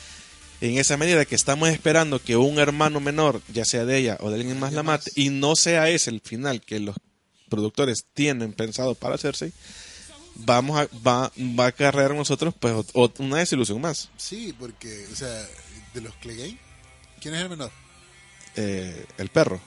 en 0.61 0.77
esa 0.77 0.95
medida 0.95 1.25
que 1.25 1.35
estamos 1.35 1.69
esperando 1.69 2.21
que 2.21 2.37
un 2.37 2.59
hermano 2.59 2.99
menor, 2.99 3.41
ya 3.51 3.65
sea 3.65 3.83
de 3.85 3.97
ella 3.97 4.17
o 4.19 4.29
de 4.29 4.35
alguien 4.39 4.59
más, 4.59 4.73
la 4.73 4.83
mate, 4.83 5.11
y 5.15 5.29
no 5.29 5.55
sea 5.55 5.89
ese 5.89 6.11
el 6.11 6.21
final 6.21 6.61
que 6.61 6.79
los 6.79 6.95
productores 7.49 8.05
tienen 8.13 8.53
pensado 8.53 8.95
para 8.95 9.15
hacerse, 9.15 9.51
vamos 10.35 10.79
a, 10.79 10.87
va, 11.05 11.31
va 11.37 11.65
a 11.65 11.67
acarrear 11.67 12.11
a 12.11 12.15
nosotros 12.15 12.53
pues 12.59 12.73
una 12.93 13.37
desilusión 13.37 13.81
más. 13.81 14.09
Sí, 14.17 14.55
porque, 14.57 15.07
o 15.11 15.15
sea, 15.15 15.47
de 15.93 16.01
los 16.01 16.13
Clegane, 16.15 16.57
¿quién 17.19 17.33
es 17.33 17.41
el 17.41 17.49
menor? 17.49 17.71
Eh, 18.55 19.05
el 19.17 19.29
perro. 19.29 19.59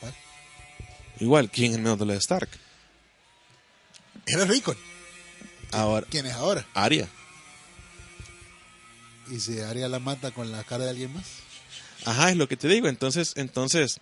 ¿Cuál? 0.00 0.14
Igual, 1.20 1.50
¿quién 1.50 1.72
es 1.72 1.76
el 1.76 1.82
menor 1.82 1.98
de 1.98 2.06
los 2.06 2.16
Stark? 2.16 2.48
Era 4.26 4.44
rico. 4.44 4.74
Ahora, 5.72 6.06
¿Quién 6.08 6.26
es 6.26 6.32
ahora? 6.32 6.66
Aria. 6.74 7.08
¿Y 9.30 9.40
si 9.40 9.60
Arya 9.60 9.88
la 9.88 9.98
mata 9.98 10.30
con 10.30 10.52
la 10.52 10.64
cara 10.64 10.84
de 10.84 10.90
alguien 10.90 11.12
más? 11.12 11.24
Ajá, 12.04 12.30
es 12.30 12.36
lo 12.36 12.48
que 12.48 12.56
te 12.56 12.68
digo. 12.68 12.88
Entonces, 12.88 13.32
entonces, 13.36 14.00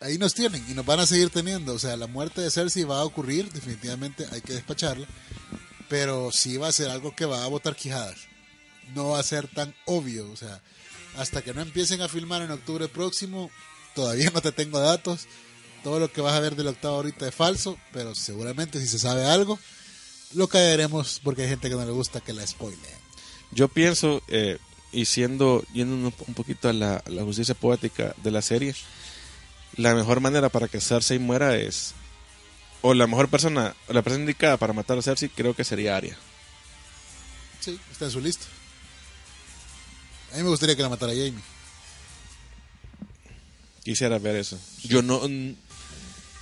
Ahí 0.00 0.16
nos 0.16 0.32
tienen 0.32 0.64
y 0.68 0.74
nos 0.74 0.86
van 0.86 1.00
a 1.00 1.06
seguir 1.06 1.30
teniendo. 1.30 1.74
O 1.74 1.78
sea, 1.78 1.96
la 1.96 2.06
muerte 2.06 2.40
de 2.40 2.50
Cersei 2.50 2.84
va 2.84 3.00
a 3.00 3.04
ocurrir, 3.04 3.50
definitivamente 3.52 4.26
hay 4.30 4.40
que 4.40 4.52
despacharla. 4.52 5.06
Pero 5.88 6.30
sí 6.32 6.56
va 6.56 6.68
a 6.68 6.72
ser 6.72 6.90
algo 6.90 7.16
que 7.16 7.24
va 7.24 7.44
a 7.44 7.48
botar 7.48 7.74
quijadas. 7.74 8.16
No 8.94 9.10
va 9.10 9.18
a 9.18 9.24
ser 9.24 9.48
tan 9.48 9.74
obvio. 9.86 10.30
O 10.30 10.36
sea, 10.36 10.60
hasta 11.16 11.42
que 11.42 11.52
no 11.52 11.62
empiecen 11.62 12.00
a 12.00 12.08
filmar 12.08 12.42
en 12.42 12.52
octubre 12.52 12.86
próximo, 12.86 13.50
todavía 13.94 14.30
no 14.30 14.40
te 14.40 14.52
tengo 14.52 14.78
datos. 14.78 15.26
Todo 15.82 15.98
lo 15.98 16.12
que 16.12 16.20
vas 16.20 16.34
a 16.34 16.40
ver 16.40 16.54
del 16.54 16.68
octavo 16.68 16.96
ahorita 16.96 17.26
es 17.26 17.34
falso, 17.34 17.76
pero 17.92 18.14
seguramente 18.14 18.80
si 18.80 18.86
se 18.86 18.98
sabe 18.98 19.24
algo, 19.24 19.58
lo 20.34 20.48
caeremos 20.48 21.20
porque 21.24 21.42
hay 21.42 21.48
gente 21.48 21.68
que 21.68 21.76
no 21.76 21.84
le 21.84 21.92
gusta 21.92 22.20
que 22.20 22.32
la 22.32 22.46
spoileen. 22.46 23.07
Yo 23.50 23.68
pienso, 23.68 24.22
eh, 24.28 24.58
y 24.92 25.04
siendo, 25.04 25.64
yendo 25.72 25.94
un, 25.94 26.04
un 26.04 26.34
poquito 26.34 26.68
a 26.68 26.72
la, 26.72 26.96
a 26.96 27.10
la 27.10 27.22
justicia 27.22 27.54
poética 27.54 28.14
de 28.22 28.30
la 28.30 28.42
serie, 28.42 28.74
la 29.76 29.94
mejor 29.94 30.20
manera 30.20 30.48
para 30.48 30.68
que 30.68 30.80
Cersei 30.80 31.18
muera 31.18 31.56
es, 31.56 31.94
o 32.82 32.94
la 32.94 33.06
mejor 33.06 33.28
persona, 33.28 33.74
o 33.88 33.92
la 33.92 34.02
persona 34.02 34.22
indicada 34.22 34.56
para 34.56 34.72
matar 34.72 34.98
a 34.98 35.02
Cersei, 35.02 35.28
creo 35.28 35.54
que 35.54 35.64
sería 35.64 35.96
Arya. 35.96 36.16
Sí, 37.60 37.78
está 37.90 38.06
en 38.06 38.10
su 38.10 38.20
lista. 38.20 38.46
A 40.32 40.36
mí 40.36 40.42
me 40.42 40.50
gustaría 40.50 40.76
que 40.76 40.82
la 40.82 40.88
matara 40.88 41.12
Jamie. 41.12 41.42
Quisiera 43.82 44.18
ver 44.18 44.36
eso. 44.36 44.58
Yo 44.84 45.00
no, 45.00 45.26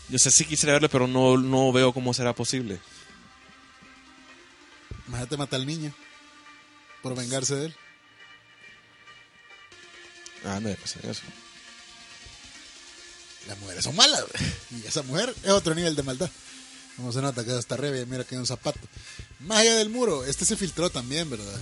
yo 0.09 0.19
sé 0.19 0.31
sí 0.31 0.45
quisiera 0.45 0.73
verlo, 0.73 0.89
pero 0.89 1.07
no, 1.07 1.37
no 1.37 1.73
veo 1.73 1.93
cómo 1.93 2.13
será 2.13 2.35
posible. 2.35 2.81
Imagínate 5.07 5.37
matar 5.37 5.61
al 5.61 5.67
niño 5.67 5.95
por 7.07 7.15
vengarse 7.17 7.55
de 7.55 7.67
él. 7.67 7.77
Ah, 10.45 10.59
no, 10.61 10.75
pues 10.75 10.97
eso. 10.97 11.23
Las 13.47 13.57
mujeres 13.59 13.85
son 13.85 13.95
malas. 13.95 14.25
Y 14.73 14.87
esa 14.89 15.03
mujer 15.03 15.33
es 15.45 15.51
otro 15.51 15.73
nivel 15.75 15.95
de 15.95 16.03
maldad. 16.03 16.29
Como 16.97 17.13
se 17.13 17.23
nota 17.23 17.45
que 17.45 17.53
hasta 17.53 17.77
rebe, 17.77 18.07
mira 18.07 18.25
que 18.25 18.35
hay 18.35 18.41
un 18.41 18.47
zapato. 18.47 18.81
Más 19.41 19.59
allá 19.59 19.77
del 19.77 19.89
muro, 19.89 20.25
este 20.25 20.45
se 20.45 20.57
filtró 20.57 20.91
también, 20.91 21.31
¿verdad? 21.31 21.61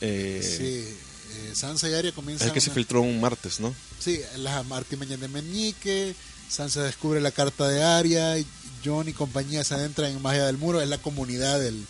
Eh, 0.00 0.42
Sí, 0.42 0.98
eh, 1.38 1.52
Sansa 1.54 1.88
y 1.88 1.94
Arya 1.94 2.10
comienzan. 2.12 2.48
Es 2.48 2.52
que 2.54 2.60
se 2.60 2.70
una- 2.70 2.74
filtró 2.74 3.00
un 3.02 3.20
martes, 3.20 3.60
¿no? 3.60 3.72
Sí, 4.00 4.20
las 4.38 4.66
artimañas 4.72 5.20
de 5.20 5.28
Meñique, 5.28 6.16
Sansa 6.48 6.82
descubre 6.82 7.20
la 7.20 7.30
carta 7.30 7.68
de 7.68 7.80
Arya, 7.84 8.38
y 8.38 8.46
Jon 8.84 9.08
y 9.08 9.12
compañía 9.12 9.62
se 9.62 9.74
adentran 9.74 10.10
en 10.10 10.20
Magia 10.22 10.46
del 10.46 10.58
Muro, 10.58 10.80
es 10.80 10.88
la 10.88 10.98
comunidad 10.98 11.60
del, 11.60 11.86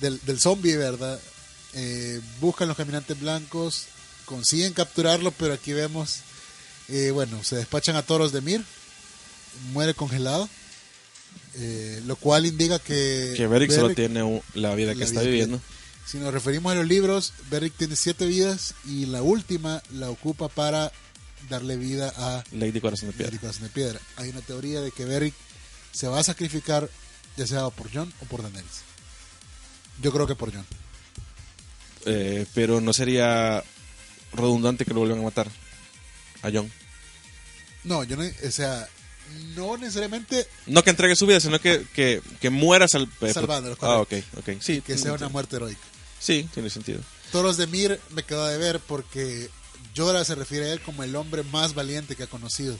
del, 0.00 0.18
del 0.24 0.40
zombie, 0.40 0.76
¿verdad? 0.76 1.20
Eh, 1.74 2.20
buscan 2.40 2.68
los 2.68 2.76
caminantes 2.76 3.18
blancos, 3.18 3.86
consiguen 4.24 4.72
capturarlo, 4.72 5.32
pero 5.32 5.54
aquí 5.54 5.72
vemos, 5.72 6.18
eh, 6.88 7.10
bueno, 7.10 7.42
se 7.42 7.56
despachan 7.56 7.96
a 7.96 8.02
toros 8.02 8.32
de 8.32 8.40
Mir, 8.40 8.64
muere 9.72 9.94
congelado, 9.94 10.48
eh, 11.54 12.00
lo 12.06 12.16
cual 12.16 12.46
indica 12.46 12.78
que... 12.78 13.34
Que 13.36 13.46
Beric 13.46 13.70
solo 13.72 13.94
tiene 13.94 14.42
la 14.54 14.74
vida 14.74 14.92
que 14.92 15.00
la 15.00 15.04
está 15.04 15.20
vida 15.20 15.24
que- 15.24 15.30
viviendo. 15.30 15.60
si 16.06 16.18
nos 16.18 16.32
referimos 16.32 16.72
a 16.72 16.76
los 16.76 16.86
libros, 16.86 17.32
Beric 17.50 17.74
tiene 17.76 17.96
siete 17.96 18.26
vidas 18.26 18.74
y 18.84 19.06
la 19.06 19.22
última 19.22 19.82
la 19.92 20.10
ocupa 20.10 20.48
para 20.48 20.92
darle 21.48 21.76
vida 21.76 22.12
a 22.16 22.44
Lady 22.52 22.80
Corazón 22.80 23.08
de 23.10 23.14
Piedra. 23.14 23.30
Lady 23.32 23.38
Corazón 23.38 23.62
de 23.64 23.68
Piedra. 23.70 24.00
Hay 24.16 24.30
una 24.30 24.40
teoría 24.40 24.80
de 24.80 24.90
que 24.92 25.04
Beric 25.04 25.34
se 25.92 26.06
va 26.08 26.20
a 26.20 26.24
sacrificar 26.24 26.88
ya 27.36 27.46
sea 27.46 27.68
por 27.70 27.92
John 27.92 28.12
o 28.20 28.24
por 28.26 28.42
Daenerys. 28.42 28.82
Yo 30.00 30.12
creo 30.12 30.26
que 30.26 30.34
por 30.36 30.52
John. 30.54 30.64
Eh, 32.06 32.46
pero 32.54 32.80
no 32.80 32.92
sería 32.92 33.62
redundante 34.32 34.84
que 34.84 34.92
lo 34.92 35.00
vuelvan 35.00 35.20
a 35.20 35.22
matar 35.22 35.48
a 36.42 36.50
John. 36.52 36.70
No, 37.84 38.04
yo 38.04 38.16
no, 38.16 38.24
o 38.24 38.50
sea, 38.50 38.88
no 39.56 39.76
necesariamente 39.76 40.46
No 40.66 40.82
que 40.82 40.90
entregue 40.90 41.16
su 41.16 41.26
vida, 41.26 41.40
sino 41.40 41.60
que, 41.60 41.84
que, 41.94 42.22
que 42.40 42.50
muera 42.50 42.88
sal, 42.88 43.08
eh, 43.20 43.32
Salvándolo, 43.32 43.76
Ah, 43.80 43.98
ok, 43.98 44.12
ok. 44.38 44.50
Sí, 44.60 44.80
que 44.80 44.98
sea 44.98 45.12
una 45.12 45.28
muerte 45.28 45.56
heroica. 45.56 45.80
Sí, 46.18 46.48
tiene 46.52 46.70
sentido. 46.70 47.00
Toros 47.32 47.56
de 47.56 47.66
Mir 47.66 48.00
me 48.10 48.22
quedó 48.22 48.46
de 48.46 48.56
ver 48.58 48.80
porque 48.80 49.50
Llora 49.94 50.24
se 50.24 50.34
refiere 50.34 50.70
a 50.70 50.72
él 50.72 50.80
como 50.80 51.02
el 51.02 51.14
hombre 51.16 51.42
más 51.42 51.74
valiente 51.74 52.16
que 52.16 52.22
ha 52.22 52.28
conocido. 52.28 52.78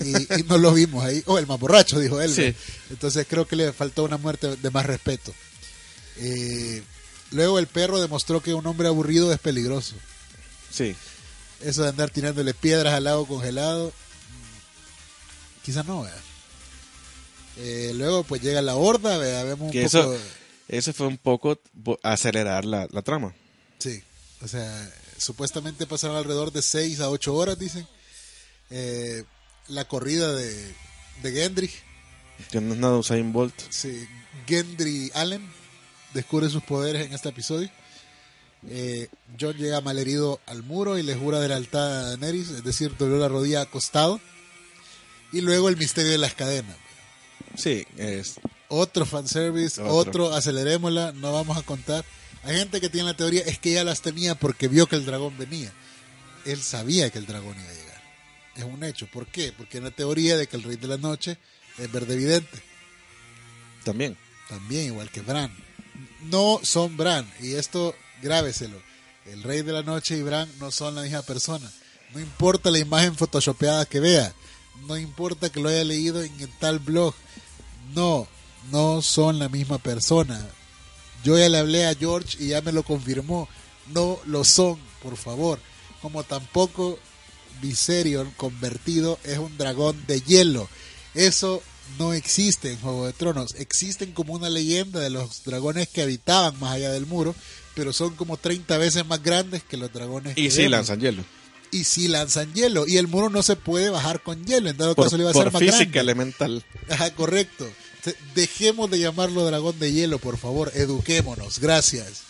Y, 0.00 0.16
y 0.40 0.42
no 0.44 0.58
lo 0.58 0.72
vimos 0.72 1.04
ahí. 1.04 1.22
O 1.26 1.38
el 1.38 1.46
más 1.46 1.58
borracho, 1.58 1.98
dijo 1.98 2.20
él. 2.20 2.32
Sí. 2.32 2.54
Entonces 2.90 3.26
creo 3.28 3.46
que 3.46 3.56
le 3.56 3.72
faltó 3.72 4.04
una 4.04 4.16
muerte 4.16 4.56
de 4.56 4.70
más 4.70 4.86
respeto. 4.86 5.34
Eh, 6.18 6.82
luego 7.32 7.58
el 7.58 7.66
perro 7.66 8.00
demostró 8.00 8.42
que 8.42 8.54
un 8.54 8.66
hombre 8.66 8.88
aburrido 8.88 9.32
es 9.32 9.38
peligroso. 9.38 9.94
Sí. 10.70 10.94
Eso 11.60 11.82
de 11.82 11.88
andar 11.88 12.10
tirándole 12.10 12.54
piedras 12.54 12.94
al 12.94 13.04
lago 13.04 13.26
congelado, 13.26 13.88
mm, 13.88 15.64
quizás 15.64 15.84
no, 15.86 16.02
¿verdad? 16.02 16.20
Eh, 17.56 17.92
luego 17.94 18.22
pues 18.24 18.40
llega 18.42 18.62
la 18.62 18.76
horda, 18.76 19.18
¿verdad? 19.18 19.44
vemos 19.44 19.66
un 19.66 19.70
Que 19.72 19.84
poco... 19.84 20.14
eso, 20.14 20.16
eso 20.68 20.92
fue 20.92 21.06
un 21.08 21.18
poco 21.18 21.58
acelerar 22.04 22.64
la, 22.64 22.86
la 22.92 23.02
trama. 23.02 23.34
Sí, 23.78 24.02
o 24.42 24.46
sea, 24.48 24.92
supuestamente 25.16 25.86
pasaron 25.86 26.16
alrededor 26.16 26.52
de 26.52 26.62
6 26.62 27.00
a 27.00 27.10
8 27.10 27.34
horas, 27.34 27.58
dicen. 27.58 27.86
Eh, 28.70 29.24
la 29.68 29.86
corrida 29.86 30.32
de, 30.32 30.74
de 31.22 31.32
Gendry, 31.32 31.70
Que 32.50 32.60
no 32.60 32.74
es 32.74 32.78
nada 32.80 32.96
Usain 32.98 33.32
Bolt. 33.32 33.54
sí, 33.70 34.06
Gendry 34.46 35.10
Allen 35.14 35.50
descubre 36.14 36.48
sus 36.48 36.62
poderes 36.62 37.06
en 37.06 37.12
este 37.12 37.28
episodio. 37.28 37.70
Eh, 38.68 39.08
John 39.40 39.56
llega 39.56 39.80
malherido 39.80 40.40
al 40.46 40.62
muro 40.62 40.98
y 40.98 41.02
le 41.02 41.14
jura 41.14 41.38
de 41.40 41.48
lealtad 41.48 41.98
a 41.98 42.02
Daenerys, 42.08 42.50
es 42.50 42.64
decir, 42.64 42.96
dobló 42.96 43.18
la 43.18 43.28
rodilla 43.28 43.62
acostado. 43.62 44.20
Y 45.32 45.42
luego 45.42 45.68
el 45.68 45.76
misterio 45.76 46.10
de 46.10 46.18
las 46.18 46.34
cadenas. 46.34 46.76
Sí, 47.56 47.86
es. 47.96 48.40
Otro 48.68 49.06
fanservice, 49.06 49.80
Otro. 49.80 49.94
otro, 49.94 50.34
acelerémosla, 50.34 51.12
no 51.12 51.32
vamos 51.32 51.56
a 51.56 51.62
contar. 51.62 52.04
Hay 52.44 52.56
gente 52.56 52.80
que 52.80 52.88
tiene 52.88 53.08
la 53.08 53.16
teoría, 53.16 53.42
es 53.42 53.58
que 53.58 53.72
ya 53.72 53.84
las 53.84 54.00
tenía 54.00 54.34
porque 54.34 54.68
vio 54.68 54.86
que 54.86 54.96
el 54.96 55.04
dragón 55.04 55.36
venía. 55.36 55.72
Él 56.44 56.62
sabía 56.62 57.10
que 57.10 57.18
el 57.18 57.26
dragón 57.26 57.56
iba 57.58 57.70
a 57.70 57.74
llegar. 57.74 58.02
Es 58.56 58.64
un 58.64 58.82
hecho. 58.84 59.06
¿Por 59.06 59.26
qué? 59.26 59.52
Porque 59.56 59.78
hay 59.78 59.82
una 59.82 59.90
teoría 59.90 60.36
de 60.36 60.46
que 60.46 60.56
el 60.56 60.62
rey 60.62 60.76
de 60.76 60.88
la 60.88 60.96
noche 60.96 61.36
es 61.78 61.92
verde 61.92 62.14
evidente. 62.14 62.62
También. 63.84 64.16
También, 64.48 64.86
igual 64.86 65.10
que 65.10 65.20
Bran. 65.20 65.52
No 66.22 66.60
son 66.62 66.96
Bran. 66.96 67.30
Y 67.40 67.54
esto, 67.54 67.94
grábeselo. 68.22 68.80
El 69.26 69.42
rey 69.42 69.62
de 69.62 69.72
la 69.72 69.82
noche 69.82 70.16
y 70.16 70.22
Bran 70.22 70.50
no 70.58 70.70
son 70.70 70.94
la 70.94 71.02
misma 71.02 71.22
persona. 71.22 71.70
No 72.14 72.20
importa 72.20 72.70
la 72.70 72.78
imagen 72.78 73.14
photoshopeada 73.14 73.84
que 73.84 74.00
vea. 74.00 74.32
No 74.86 74.96
importa 74.96 75.50
que 75.50 75.60
lo 75.60 75.68
haya 75.68 75.84
leído 75.84 76.22
en 76.22 76.32
tal 76.58 76.78
blog. 76.78 77.14
No, 77.94 78.26
no 78.70 79.02
son 79.02 79.38
la 79.38 79.48
misma 79.48 79.78
persona. 79.78 80.46
Yo 81.24 81.38
ya 81.38 81.48
le 81.48 81.58
hablé 81.58 81.86
a 81.86 81.94
George 81.94 82.36
y 82.42 82.48
ya 82.48 82.62
me 82.62 82.72
lo 82.72 82.82
confirmó. 82.82 83.48
No 83.88 84.18
lo 84.24 84.44
son, 84.44 84.78
por 85.02 85.16
favor. 85.16 85.58
Como 86.00 86.22
tampoco 86.22 86.98
Viserion 87.60 88.30
convertido 88.36 89.18
es 89.24 89.38
un 89.38 89.56
dragón 89.58 90.04
de 90.06 90.20
hielo. 90.20 90.68
Eso 91.14 91.62
no 91.98 92.12
existe 92.12 92.72
en 92.72 92.78
Juego 92.80 93.06
de 93.06 93.12
Tronos. 93.12 93.54
Existen 93.58 94.12
como 94.12 94.34
una 94.34 94.50
leyenda 94.50 95.00
de 95.00 95.10
los 95.10 95.44
dragones 95.44 95.88
que 95.88 96.02
habitaban 96.02 96.58
más 96.60 96.72
allá 96.72 96.90
del 96.92 97.06
muro, 97.06 97.34
pero 97.74 97.92
son 97.92 98.14
como 98.16 98.36
30 98.36 98.76
veces 98.78 99.06
más 99.06 99.22
grandes 99.22 99.62
que 99.62 99.76
los 99.76 99.92
dragones 99.92 100.36
Y 100.36 100.44
que 100.44 100.50
sí, 100.50 100.58
vemos. 100.58 100.70
lanzan 100.72 101.00
hielo. 101.00 101.24
Y 101.70 101.84
sí 101.84 102.08
lanzan 102.08 102.52
hielo. 102.54 102.86
Y 102.88 102.96
el 102.96 103.08
muro 103.08 103.28
no 103.30 103.42
se 103.42 103.54
puede 103.56 103.90
bajar 103.90 104.22
con 104.22 104.44
hielo. 104.46 104.70
En 104.70 104.76
dado 104.76 104.94
Por, 104.94 105.04
caso 105.06 105.16
le 105.16 105.22
iba 105.24 105.30
a 105.30 105.34
ser 105.34 105.52
más 105.52 105.60
física 105.60 105.84
grande. 105.84 106.00
elemental. 106.00 106.64
Ajá, 106.88 107.14
correcto. 107.14 107.68
Dejemos 108.34 108.90
de 108.90 108.98
llamarlo 109.00 109.44
dragón 109.44 109.78
de 109.78 109.92
hielo, 109.92 110.18
por 110.18 110.38
favor. 110.38 110.72
Eduquémonos. 110.74 111.58
Gracias. 111.58 112.22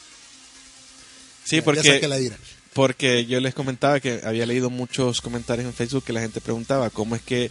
Sí, 1.45 1.57
ya 1.57 1.65
porque, 1.65 1.83
saqué 1.83 2.09
la 2.09 2.19
ira. 2.21 2.37
porque 2.75 3.27
yo 3.27 3.41
les 3.41 3.55
comentaba 3.55 4.01
que 4.01 4.21
había 4.25 4.45
leído 4.45 4.71
muchos 4.71 5.21
comentarios 5.21 5.67
en 5.67 5.73
Facebook 5.75 6.05
que 6.05 6.13
la 6.13 6.21
gente 6.21 6.41
preguntaba 6.41 6.91
cómo 6.91 7.15
es 7.17 7.23
que 7.23 7.51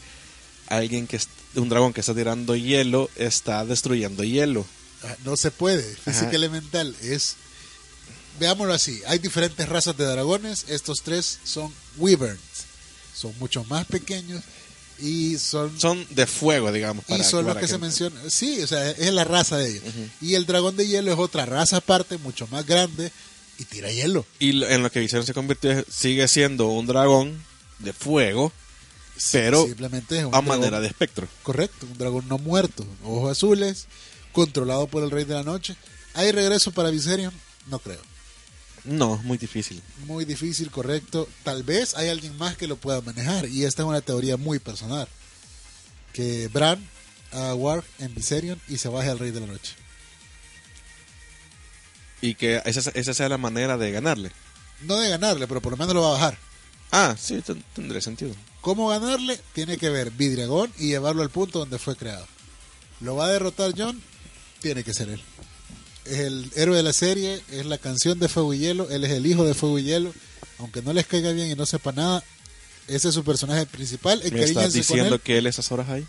alguien 0.68 1.08
que 1.08 1.20
un 1.60 1.70
dragón 1.70 1.94
que 1.94 2.02
está 2.02 2.14
tirando 2.14 2.56
hielo 2.56 3.10
está 3.16 3.66
destruyendo 3.66 4.24
hielo. 4.24 4.66
Ah, 5.04 5.16
No 5.26 5.38
se 5.38 5.52
puede. 5.52 5.84
Física 5.84 6.28
Ajá. 6.28 6.36
elemental 6.36 6.96
es. 7.02 7.36
Veámoslo 8.40 8.74
así. 8.74 9.02
Hay 9.08 9.20
diferentes 9.20 9.68
razas 9.68 9.98
de 9.98 10.06
dragones. 10.06 10.66
Estos 10.68 11.02
tres 11.02 11.40
son 11.44 11.74
wyverns. 11.98 12.40
Son 13.16 13.34
mucho 13.40 13.64
más 13.64 13.86
pequeños 13.88 14.44
y 15.00 15.38
son 15.40 15.80
Son 15.80 16.06
de 16.12 16.28
fuego, 16.28 16.72
digamos. 16.72 17.04
y 17.08 17.12
para- 17.14 17.24
son 17.24 17.46
los 17.46 17.58
que 17.58 17.68
se 17.68 17.78
mencionan. 17.80 18.30
Sí, 18.30 18.62
o 18.62 18.68
sea, 18.68 18.92
es 18.92 19.12
la 19.14 19.24
raza 19.24 19.58
de 19.58 19.70
ellos. 19.72 19.84
Y 20.22 20.36
el 20.36 20.46
dragón 20.46 20.76
de 20.78 20.88
hielo 20.88 21.12
es 21.12 21.18
otra 21.20 21.46
raza 21.48 21.78
aparte, 21.78 22.18
mucho 22.20 22.48
más 22.48 22.66
grande 22.66 23.12
y 23.58 23.66
tira 23.66 23.92
hielo. 23.92 24.26
Y 24.40 24.64
en 24.64 24.84
lo 24.84 24.92
que 24.92 25.00
Viserion 25.00 25.26
se 25.26 25.34
convirtió 25.34 25.84
sigue 25.90 26.28
siendo 26.28 26.68
un 26.68 26.86
dragón 26.86 27.44
de 27.80 27.94
fuego, 27.94 28.52
pero 29.32 29.66
Simplemente 29.66 30.18
es 30.20 30.26
un 30.26 30.34
a 30.34 30.38
dragón- 30.42 30.46
manera 30.48 30.80
de 30.80 30.88
espectro. 30.88 31.28
Correcto, 31.44 31.86
un 31.90 31.98
dragón 31.98 32.28
no 32.28 32.38
muerto, 32.38 32.86
ojos 33.04 33.32
azules, 33.32 33.88
controlado 34.32 34.88
por 34.88 35.04
el 35.04 35.12
Rey 35.12 35.26
de 35.26 35.34
la 35.36 35.44
Noche. 35.44 35.76
¿Hay 36.14 36.32
regreso 36.32 36.72
para 36.72 36.90
Viserion? 36.90 37.34
No 37.68 37.80
creo. 37.80 38.00
No, 38.84 39.18
muy 39.24 39.38
difícil. 39.38 39.82
Muy 40.06 40.24
difícil, 40.26 40.72
correcto. 40.72 41.28
Tal 41.44 41.64
vez 41.64 41.94
hay 41.96 42.10
alguien 42.10 42.38
más 42.38 42.56
que 42.56 42.68
lo 42.68 42.78
pueda 42.78 43.02
manejar. 43.02 43.48
Y 43.50 43.66
esta 43.66 43.82
es 43.84 43.88
una 43.88 44.00
teoría 44.02 44.38
muy 44.38 44.60
personal. 44.60 45.08
Que 46.14 46.48
Bran 46.48 46.88
haga 47.32 47.54
War 47.54 47.84
en 48.00 48.16
Viserion 48.16 48.62
y 48.70 48.78
se 48.78 48.88
baje 48.88 49.10
al 49.10 49.20
Rey 49.20 49.32
de 49.32 49.42
la 49.42 49.48
Noche. 49.48 49.74
Y 52.22 52.36
que 52.36 52.62
esa, 52.66 52.90
esa 52.92 53.14
sea 53.14 53.30
la 53.30 53.38
manera 53.38 53.78
de 53.78 53.92
ganarle. 53.92 54.32
No 54.82 54.98
de 54.98 55.10
ganarle, 55.10 55.48
pero 55.48 55.62
por 55.62 55.72
lo 55.74 55.78
menos 55.78 55.94
lo 55.94 56.02
va 56.02 56.10
a 56.10 56.14
bajar. 56.14 56.38
Ah, 56.92 57.16
sí, 57.20 57.42
ten- 57.42 57.64
tendría 57.76 58.02
sentido. 58.02 58.34
¿Cómo 58.62 58.90
ganarle? 58.90 59.40
Tiene 59.54 59.78
que 59.78 59.90
ver 59.90 60.12
Vidriagón 60.12 60.72
y 60.78 60.88
llevarlo 60.90 61.22
al 61.22 61.30
punto 61.30 61.60
donde 61.60 61.80
fue 61.80 61.96
creado. 61.96 62.28
¿Lo 63.00 63.16
va 63.16 63.26
a 63.26 63.30
derrotar 63.30 63.74
John? 63.78 64.02
Tiene 64.62 64.84
que 64.84 64.94
ser 64.94 65.10
él. 65.10 65.22
Es 66.06 66.20
el 66.20 66.52
héroe 66.56 66.78
de 66.78 66.84
la 66.84 66.94
serie, 66.94 67.42
es 67.52 67.66
la 67.66 67.78
canción 67.78 68.20
de 68.20 68.30
Fuego 68.30 68.54
y 68.54 68.60
Hielo, 68.60 68.90
él 68.90 69.04
es 69.04 69.12
el 69.12 69.26
hijo 69.26 69.46
de 69.46 69.54
Fuego 69.54 69.80
y 69.80 69.84
Hielo. 69.84 70.14
Aunque 70.60 70.82
no 70.82 70.94
les 70.94 71.06
caiga 71.06 71.32
bien 71.32 71.52
y 71.52 71.56
no 71.56 71.66
sepa 71.66 71.92
nada, 71.92 72.24
ese 72.88 73.10
es 73.10 73.14
su 73.14 73.24
personaje 73.24 73.66
principal. 73.66 74.22
¿Me 74.32 74.44
estás 74.44 74.74
diciendo 74.74 75.16
él. 75.16 75.22
que 75.22 75.38
él 75.38 75.46
es 75.46 75.60
Azor 75.60 75.82
Ahai? 75.82 76.06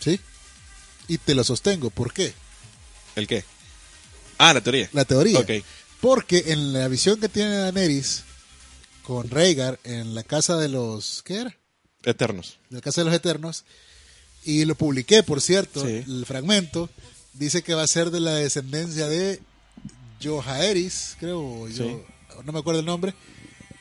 Sí. 0.00 0.20
Y 1.08 1.18
te 1.18 1.34
lo 1.34 1.44
sostengo. 1.44 1.90
¿Por 1.90 2.12
qué? 2.12 2.34
¿El 3.14 3.26
qué? 3.26 3.44
Ah, 4.38 4.52
la 4.52 4.60
teoría. 4.60 4.90
La 4.92 5.04
teoría. 5.04 5.38
Ok. 5.38 5.50
Porque 6.00 6.44
en 6.48 6.72
la 6.72 6.88
visión 6.88 7.18
que 7.18 7.28
tiene 7.28 7.56
Daenerys 7.56 8.24
con 9.02 9.30
Rhaegar 9.30 9.78
en 9.84 10.14
la 10.14 10.24
casa 10.24 10.56
de 10.56 10.68
los... 10.68 11.22
¿Qué 11.24 11.36
era? 11.36 11.56
Eternos. 12.06 12.58
de 12.70 12.76
la 12.76 12.80
Casa 12.80 13.00
de 13.02 13.06
los 13.06 13.14
Eternos, 13.14 13.64
y 14.44 14.64
lo 14.64 14.74
publiqué, 14.76 15.22
por 15.22 15.40
cierto, 15.40 15.84
Sí. 15.84 16.02
el 16.06 16.24
fragmento, 16.26 16.88
dice 17.34 17.62
que 17.62 17.74
va 17.74 17.82
a 17.82 17.86
ser 17.86 18.10
de 18.10 18.20
la 18.20 18.32
descendencia 18.34 19.06
de 19.08 19.40
Johaeris, 20.22 21.16
creo, 21.20 21.66
Sí. 21.70 21.78
yo, 21.78 22.04
no 22.44 22.52
me 22.52 22.58
acuerdo 22.60 22.80
el 22.80 22.86
nombre, 22.86 23.14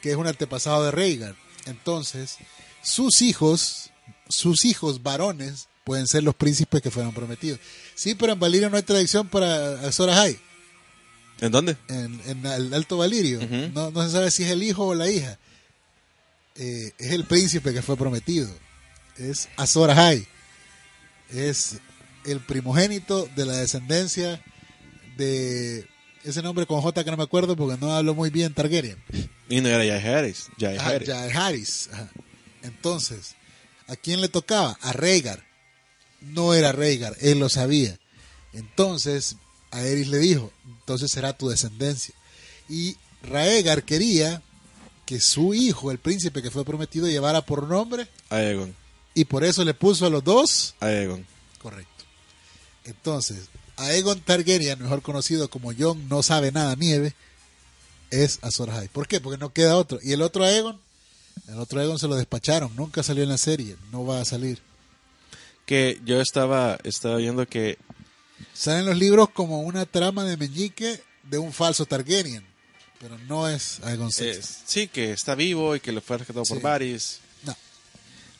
que 0.01 0.11
es 0.11 0.17
un 0.17 0.27
antepasado 0.27 0.83
de 0.83 0.91
Rhaegar. 0.91 1.35
Entonces, 1.65 2.37
sus 2.83 3.21
hijos, 3.21 3.89
sus 4.29 4.65
hijos 4.65 5.01
varones, 5.03 5.67
pueden 5.83 6.07
ser 6.07 6.23
los 6.23 6.35
príncipes 6.35 6.81
que 6.81 6.91
fueron 6.91 7.13
prometidos. 7.13 7.59
Sí, 7.93 8.15
pero 8.15 8.33
en 8.33 8.39
Valirio 8.39 8.69
no 8.69 8.77
hay 8.77 8.83
tradición 8.83 9.27
para 9.27 9.81
Azor 9.87 10.09
Ahai, 10.09 10.37
¿En 11.41 11.51
dónde? 11.51 11.77
en, 11.89 12.19
en 12.25 12.45
el 12.45 12.73
Alto 12.73 12.97
Valirio. 12.97 13.39
No 13.73 13.91
se 14.03 14.11
sabe 14.11 14.31
si 14.31 14.43
es 14.43 14.49
el 14.51 14.63
hijo 14.63 14.87
o 14.87 14.95
la 14.95 15.09
hija. 15.09 15.37
Eh, 16.55 16.93
es 16.97 17.11
el 17.11 17.25
príncipe 17.25 17.73
que 17.73 17.81
fue 17.81 17.97
prometido. 17.97 18.49
Es 19.17 19.49
Azor 19.57 19.91
Ahai. 19.91 20.27
Es 21.31 21.77
el 22.25 22.39
primogénito 22.39 23.29
de 23.35 23.45
la 23.45 23.53
descendencia 23.57 24.41
de 25.17 25.87
ese 26.23 26.41
nombre 26.41 26.65
con 26.65 26.81
J 26.81 27.03
que 27.03 27.11
no 27.11 27.17
me 27.17 27.23
acuerdo 27.23 27.55
porque 27.55 27.79
no 27.79 27.93
hablo 27.93 28.15
muy 28.15 28.29
bien 28.29 28.53
Targaryen. 28.53 29.01
Y 29.49 29.61
no 29.61 29.69
era. 29.69 29.83
Ah, 29.83 29.99
Jaehaerys. 29.99 30.49
Jaehaerys. 30.57 31.89
Ajá. 31.91 32.09
Entonces, 32.65 33.35
¿a 33.87 33.95
quién 33.95 34.21
le 34.21 34.27
tocaba? 34.27 34.77
A 34.81 34.91
Rhaegar. 34.91 35.45
No 36.21 36.53
era 36.53 36.71
Rhaegar, 36.71 37.15
él 37.21 37.39
lo 37.39 37.49
sabía. 37.49 37.99
Entonces, 38.53 39.35
a 39.71 39.81
Eris 39.81 40.07
le 40.07 40.17
dijo, 40.17 40.51
entonces 40.65 41.11
será 41.11 41.37
tu 41.37 41.49
descendencia. 41.49 42.15
Y 42.67 42.97
Rhaegar 43.21 43.83
quería 43.83 44.41
que 45.05 45.19
su 45.19 45.53
hijo, 45.53 45.91
el 45.91 45.97
príncipe 45.99 46.41
que 46.41 46.51
fue 46.51 46.65
prometido, 46.65 47.07
llevara 47.07 47.41
por 47.45 47.67
nombre 47.67 48.07
Aegon. 48.29 48.75
y 49.13 49.25
por 49.25 49.43
eso 49.43 49.63
le 49.63 49.73
puso 49.73 50.05
a 50.05 50.09
los 50.09 50.23
dos 50.23 50.75
Aegon. 50.79 51.25
correcto. 51.61 51.91
Entonces, 52.85 53.49
Aegon 53.77 54.19
Targaryen, 54.21 54.81
mejor 54.81 55.01
conocido 55.01 55.49
como 55.49 55.73
Jon 55.77 56.07
no 56.07 56.23
sabe 56.23 56.51
nada 56.51 56.75
nieve, 56.75 57.13
es 58.11 58.39
Azor 58.41 58.69
Ahai. 58.69 58.87
¿Por 58.87 59.07
qué? 59.07 59.19
Porque 59.19 59.37
no 59.39 59.51
queda 59.51 59.75
otro. 59.75 59.99
Y 60.01 60.13
el 60.13 60.21
otro 60.21 60.43
Aegon, 60.43 60.79
el 61.47 61.59
otro 61.59 61.79
Aegon 61.79 61.99
se 61.99 62.07
lo 62.07 62.15
despacharon, 62.15 62.75
nunca 62.75 63.03
salió 63.03 63.23
en 63.23 63.29
la 63.29 63.37
serie, 63.37 63.75
no 63.91 64.05
va 64.05 64.21
a 64.21 64.25
salir. 64.25 64.59
Que 65.65 65.99
yo 66.05 66.21
estaba, 66.21 66.77
estaba 66.83 67.17
viendo 67.17 67.47
que 67.47 67.77
Salen 68.53 68.85
los 68.85 68.97
libros 68.97 69.29
como 69.29 69.61
una 69.61 69.85
trama 69.85 70.23
de 70.23 70.37
meñique 70.37 71.01
de 71.23 71.37
un 71.37 71.51
falso 71.51 71.85
Targaryen, 71.85 72.45
pero 72.99 73.17
no 73.27 73.47
es 73.47 73.79
Aegon 73.83 74.09
VI. 74.09 74.29
es- 74.29 74.59
sí, 74.65 74.87
que 74.87 75.11
está 75.11 75.35
vivo 75.35 75.75
y 75.75 75.79
que 75.79 75.91
lo 75.91 76.01
fue 76.01 76.17
rescatado 76.17 76.45
por. 76.45 76.61
Varys. 76.61 77.19
No. 77.43 77.55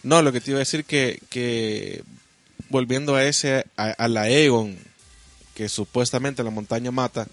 No, 0.04 0.22
lo 0.22 0.32
que 0.32 0.42
te 0.42 0.52
iba 0.52 0.58
a 0.58 0.60
decir 0.60 0.86
que, 0.86 1.22
que 1.30 2.04
volviendo 2.70 3.16
a 3.16 3.24
ese, 3.26 3.66
a, 3.78 3.92
a 3.92 4.08
la 4.08 4.22
Aegon, 4.24 4.78
que 5.54 5.70
supuestamente 5.70 6.44
la 6.44 6.52
montaña 6.52 6.92
mata, 6.92 7.28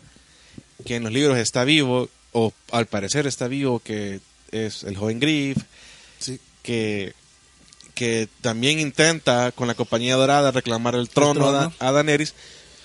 que 0.86 0.96
en 0.96 1.04
los 1.04 1.12
libros 1.12 1.38
está 1.38 1.64
vivo, 1.64 2.08
o 2.32 2.52
al 2.70 2.86
parecer 2.86 3.26
está 3.26 3.46
vivo, 3.48 3.78
que 3.80 4.20
es 4.50 4.82
el 4.84 4.96
joven 4.96 5.20
Griff, 5.20 5.58
Sí. 6.18 6.38
que, 6.62 7.14
que 7.94 8.28
también 8.40 8.78
intenta 8.78 9.52
con 9.52 9.66
la 9.68 9.74
compañía 9.74 10.14
dorada 10.16 10.50
reclamar 10.50 10.94
el 10.94 11.08
trono, 11.08 11.48
a 11.48 11.72
a 11.78 11.92
Daenerys, 11.92 12.34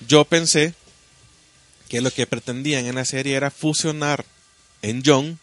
yo 0.07 0.25
pensé 0.25 0.73
que 1.89 2.01
lo 2.01 2.11
que 2.11 2.27
pretendían 2.27 2.85
en 2.85 2.95
la 2.95 3.05
serie 3.05 3.35
era 3.35 3.51
fusionar 3.51 4.25
en 4.81 5.03
Jon 5.03 5.39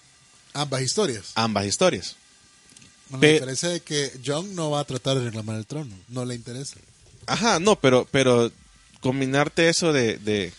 Ambas 0.52 0.82
historias. 0.82 1.32
ambas 1.34 1.66
historias. 1.66 2.16
Bueno, 3.08 3.20
Pe- 3.20 3.26
la 3.28 3.32
diferencia 3.34 3.74
es 3.74 3.82
que 3.82 4.12
Jon 4.24 4.54
no 4.54 4.70
va 4.70 4.80
a 4.80 4.84
tratar 4.84 5.18
de 5.18 5.24
reclamar 5.24 5.56
el 5.56 5.66
trono, 5.66 5.94
no 6.08 6.24
le 6.24 6.34
interesa. 6.34 6.76
Ajá, 7.26 7.58
no, 7.60 7.76
pero, 7.76 8.06
pero 8.10 8.50
combinarte 9.00 9.68
eso 9.68 9.92
de, 9.92 10.16
de 10.18 10.52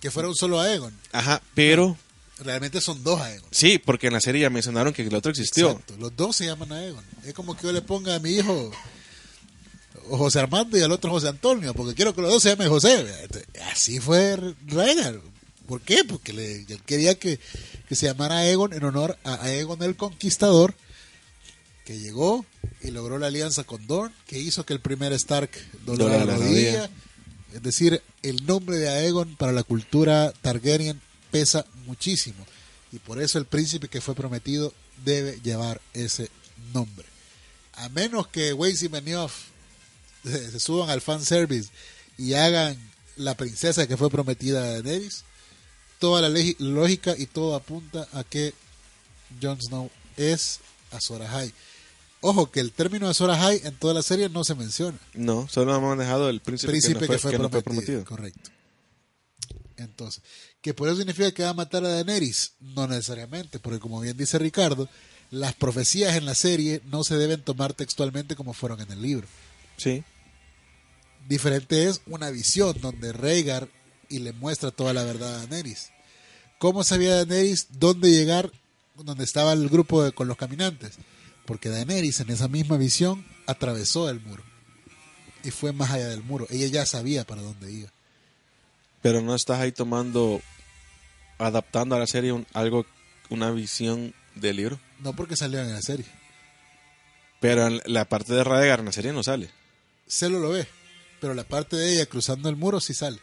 Que 0.00 0.10
fuera 0.10 0.28
un 0.28 0.34
solo 0.36 0.60
Aegon. 0.60 0.96
ajá, 1.12 1.42
pero 1.54 1.96
Realmente 2.38 2.80
son 2.80 3.02
dos 3.04 3.20
Aegon. 3.20 3.48
sí, 3.52 3.78
porque 3.78 4.08
en 4.08 4.12
la 4.14 4.20
serie 4.20 4.42
ya 4.42 4.50
mencionaron 4.50 4.92
que 4.92 5.02
el 5.02 5.14
otro 5.14 5.30
existió. 5.30 5.70
Exacto, 5.70 5.96
Los 5.98 6.16
dos 6.16 6.34
se 6.36 6.46
llaman 6.46 6.72
Aegon. 6.72 7.04
Es 7.24 7.32
como 7.34 7.56
que 7.56 7.62
yo 7.64 7.72
le 7.72 7.82
ponga 7.82 8.14
a 8.14 8.18
mi 8.18 8.30
hijo 8.30 8.70
José 10.08 10.38
Armando 10.40 10.78
y 10.78 10.82
al 10.82 10.92
otro 10.92 11.10
José 11.10 11.28
Antonio, 11.28 11.74
porque 11.74 11.94
quiero 11.94 12.14
que 12.14 12.22
los 12.22 12.30
dos 12.30 12.42
se 12.42 12.50
llamen 12.50 12.68
José. 12.68 13.06
Así 13.72 14.00
fue 14.00 14.36
Rhaegar. 14.66 15.20
¿Por 15.66 15.80
qué? 15.80 16.04
Porque 16.04 16.32
le, 16.32 16.56
él 16.62 16.82
quería 16.84 17.18
que, 17.18 17.40
que 17.88 17.94
se 17.94 18.06
llamara 18.06 18.38
Aegon 18.38 18.72
en 18.74 18.84
honor 18.84 19.16
a 19.24 19.42
Aegon 19.44 19.82
el 19.82 19.96
Conquistador, 19.96 20.74
que 21.84 21.98
llegó 21.98 22.44
y 22.82 22.90
logró 22.90 23.18
la 23.18 23.28
alianza 23.28 23.64
con 23.64 23.86
Dorn, 23.86 24.12
que 24.26 24.38
hizo 24.38 24.66
que 24.66 24.74
el 24.74 24.80
primer 24.80 25.12
Stark 25.14 25.50
doblara 25.86 26.18
Doblara 26.18 26.24
la 26.24 26.32
la 26.32 26.38
rodilla. 26.38 26.70
rodilla. 26.72 26.90
Es 27.54 27.62
decir, 27.62 28.02
el 28.22 28.44
nombre 28.46 28.76
de 28.78 28.88
Aegon 28.88 29.36
para 29.36 29.52
la 29.52 29.62
cultura 29.62 30.32
Targaryen 30.42 31.00
pesa 31.30 31.64
muchísimo. 31.86 32.44
Y 32.92 32.98
por 32.98 33.20
eso 33.22 33.38
el 33.38 33.46
príncipe 33.46 33.88
que 33.88 34.00
fue 34.00 34.14
prometido 34.14 34.72
debe 35.04 35.40
llevar 35.42 35.80
ese 35.94 36.30
nombre. 36.72 37.06
A 37.74 37.88
menos 37.88 38.28
que 38.28 38.52
Weiss 38.52 38.82
y 38.82 38.88
Benioff 38.88 39.53
se, 40.24 40.50
se 40.50 40.60
suban 40.60 40.90
al 40.90 41.00
fanservice 41.00 41.70
y 42.18 42.34
hagan 42.34 42.76
la 43.16 43.36
princesa 43.36 43.86
que 43.86 43.96
fue 43.96 44.10
prometida 44.10 44.62
a 44.62 44.72
Daenerys, 44.72 45.24
toda 45.98 46.28
la 46.28 46.38
lógica 46.58 47.14
y 47.16 47.26
todo 47.26 47.54
apunta 47.54 48.06
a 48.12 48.24
que 48.24 48.54
Jon 49.40 49.60
Snow 49.60 49.90
es 50.16 50.60
Azor 50.90 51.22
Ahai. 51.22 51.52
Ojo 52.20 52.50
que 52.50 52.60
el 52.60 52.72
término 52.72 53.08
Azor 53.08 53.30
Ahai 53.30 53.60
en 53.64 53.74
toda 53.76 53.94
la 53.94 54.02
serie 54.02 54.28
no 54.28 54.44
se 54.44 54.54
menciona. 54.54 54.98
No, 55.12 55.46
solo 55.48 55.74
han 55.74 55.82
manejado 55.82 56.28
el 56.30 56.40
príncipe, 56.40 56.72
Príncipe 56.72 57.06
que, 57.06 57.12
no 57.12 57.18
fue, 57.18 57.30
que 57.32 57.38
no 57.38 57.50
fue 57.50 57.62
prometido. 57.62 58.04
Correcto. 58.04 58.50
Entonces, 59.76 60.22
¿que 60.60 60.72
por 60.72 60.88
eso 60.88 60.98
significa 60.98 61.32
que 61.32 61.42
va 61.42 61.50
a 61.50 61.54
matar 61.54 61.84
a 61.84 61.88
Daenerys? 61.88 62.52
No 62.60 62.86
necesariamente, 62.86 63.58
porque 63.58 63.80
como 63.80 64.00
bien 64.00 64.16
dice 64.16 64.38
Ricardo, 64.38 64.88
las 65.30 65.54
profecías 65.54 66.16
en 66.16 66.24
la 66.26 66.34
serie 66.34 66.80
no 66.86 67.02
se 67.02 67.16
deben 67.16 67.42
tomar 67.42 67.74
textualmente 67.74 68.36
como 68.36 68.52
fueron 68.52 68.80
en 68.80 68.90
el 68.90 69.02
libro. 69.02 69.26
Sí, 69.76 70.04
Diferente 71.28 71.88
es 71.88 72.00
una 72.06 72.30
visión 72.30 72.76
donde 72.80 73.12
Rhaegar 73.12 73.68
y 74.08 74.18
le 74.18 74.32
muestra 74.32 74.70
toda 74.70 74.92
la 74.92 75.04
verdad 75.04 75.34
a 75.34 75.38
Daenerys. 75.46 75.90
¿Cómo 76.58 76.84
sabía 76.84 77.14
Daenerys 77.24 77.68
dónde 77.78 78.10
llegar 78.10 78.50
donde 78.96 79.24
estaba 79.24 79.52
el 79.52 79.68
grupo 79.68 80.02
de- 80.02 80.12
con 80.12 80.28
los 80.28 80.36
caminantes? 80.36 80.96
Porque 81.46 81.68
Daenerys 81.70 82.20
en 82.20 82.30
esa 82.30 82.48
misma 82.48 82.76
visión 82.76 83.24
atravesó 83.46 84.08
el 84.10 84.20
muro 84.20 84.42
y 85.42 85.50
fue 85.50 85.72
más 85.72 85.90
allá 85.90 86.08
del 86.08 86.22
muro. 86.22 86.46
Ella 86.50 86.66
ya 86.68 86.86
sabía 86.86 87.24
para 87.24 87.42
dónde 87.42 87.70
iba. 87.72 87.90
pero 89.02 89.20
no 89.20 89.34
estás 89.34 89.60
ahí 89.60 89.70
tomando, 89.70 90.40
adaptando 91.36 91.94
a 91.94 91.98
la 91.98 92.06
serie 92.06 92.32
un- 92.32 92.46
algo, 92.54 92.86
una 93.28 93.50
visión 93.50 94.14
del 94.34 94.56
libro. 94.56 94.80
No 95.00 95.14
porque 95.14 95.36
salió 95.36 95.60
en 95.60 95.70
la 95.74 95.82
serie. 95.82 96.06
Pero 97.38 97.66
en 97.66 97.82
la 97.84 98.06
parte 98.06 98.32
de 98.32 98.42
Radegar 98.42 98.78
en 98.80 98.86
la 98.86 98.92
serie 98.92 99.12
no 99.12 99.22
sale. 99.22 99.50
Celo 100.08 100.38
lo 100.40 100.48
ve, 100.48 100.66
pero 101.24 101.32
la 101.32 101.44
parte 101.44 101.74
de 101.74 101.94
ella 101.94 102.04
cruzando 102.04 102.50
el 102.50 102.56
muro 102.56 102.82
sí 102.82 102.92
sale. 102.92 103.18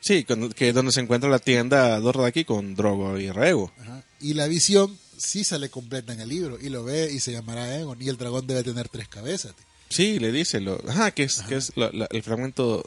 Sí, 0.00 0.24
que 0.24 0.70
es 0.70 0.74
donde 0.74 0.90
se 0.90 0.98
encuentra 1.00 1.30
la 1.30 1.38
tienda 1.38 2.00
Dothraki 2.00 2.44
con 2.44 2.74
Drogo 2.74 3.16
y 3.20 3.30
Rego. 3.30 3.70
Ajá. 3.80 4.02
Y 4.20 4.34
la 4.34 4.48
visión 4.48 4.98
sí 5.16 5.44
sale 5.44 5.68
completa 5.70 6.12
en 6.12 6.18
el 6.20 6.28
libro 6.28 6.58
y 6.60 6.70
lo 6.70 6.82
ve 6.82 7.08
y 7.12 7.20
se 7.20 7.30
llamará 7.30 7.78
Egon 7.78 8.02
y 8.02 8.08
el 8.08 8.16
dragón 8.16 8.48
debe 8.48 8.64
tener 8.64 8.88
tres 8.88 9.06
cabezas. 9.06 9.54
tío. 9.54 9.64
Sí, 9.90 10.18
le 10.18 10.32
dice, 10.32 10.58
lo, 10.60 10.82
ajá, 10.88 11.12
que 11.12 11.22
es, 11.22 11.42
que 11.42 11.54
es 11.54 11.70
la- 11.76 11.90
la- 11.92 12.08
el 12.10 12.22
fragmento 12.24 12.84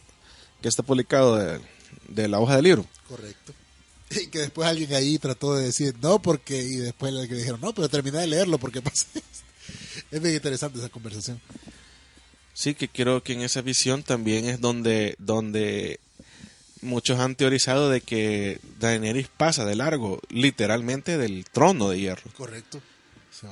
que 0.61 0.67
está 0.67 0.83
publicado 0.83 1.37
de, 1.37 1.61
de 2.09 2.27
la 2.27 2.39
hoja 2.41 2.55
del 2.57 2.65
libro. 2.65 2.85
Correcto. 3.07 3.53
Y 4.09 4.27
que 4.27 4.39
después 4.39 4.67
alguien 4.67 4.93
ahí 4.93 5.17
trató 5.17 5.55
de 5.55 5.63
decir 5.65 5.95
no, 6.01 6.21
porque. 6.21 6.61
Y 6.61 6.75
después 6.75 7.11
le 7.13 7.27
que 7.27 7.33
dijeron 7.35 7.61
no, 7.61 7.73
pero 7.73 7.89
terminé 7.89 8.19
de 8.19 8.27
leerlo 8.27 8.57
porque 8.59 8.79
pasa 8.83 9.05
esto. 9.15 9.45
Es 10.11 10.21
bien 10.21 10.35
interesante 10.35 10.77
esa 10.77 10.89
conversación. 10.89 11.39
Sí, 12.53 12.75
que 12.75 12.87
creo 12.87 13.23
que 13.23 13.33
en 13.33 13.41
esa 13.41 13.61
visión 13.61 14.03
también 14.03 14.45
es 14.45 14.61
donde, 14.61 15.15
donde 15.17 15.99
muchos 16.81 17.19
han 17.19 17.35
teorizado 17.35 17.89
de 17.89 18.01
que 18.01 18.59
Daenerys 18.79 19.27
pasa 19.27 19.65
de 19.65 19.75
largo, 19.75 20.19
literalmente 20.29 21.17
del 21.17 21.45
trono 21.51 21.89
de 21.89 21.99
hierro. 21.99 22.31
Correcto. 22.37 22.81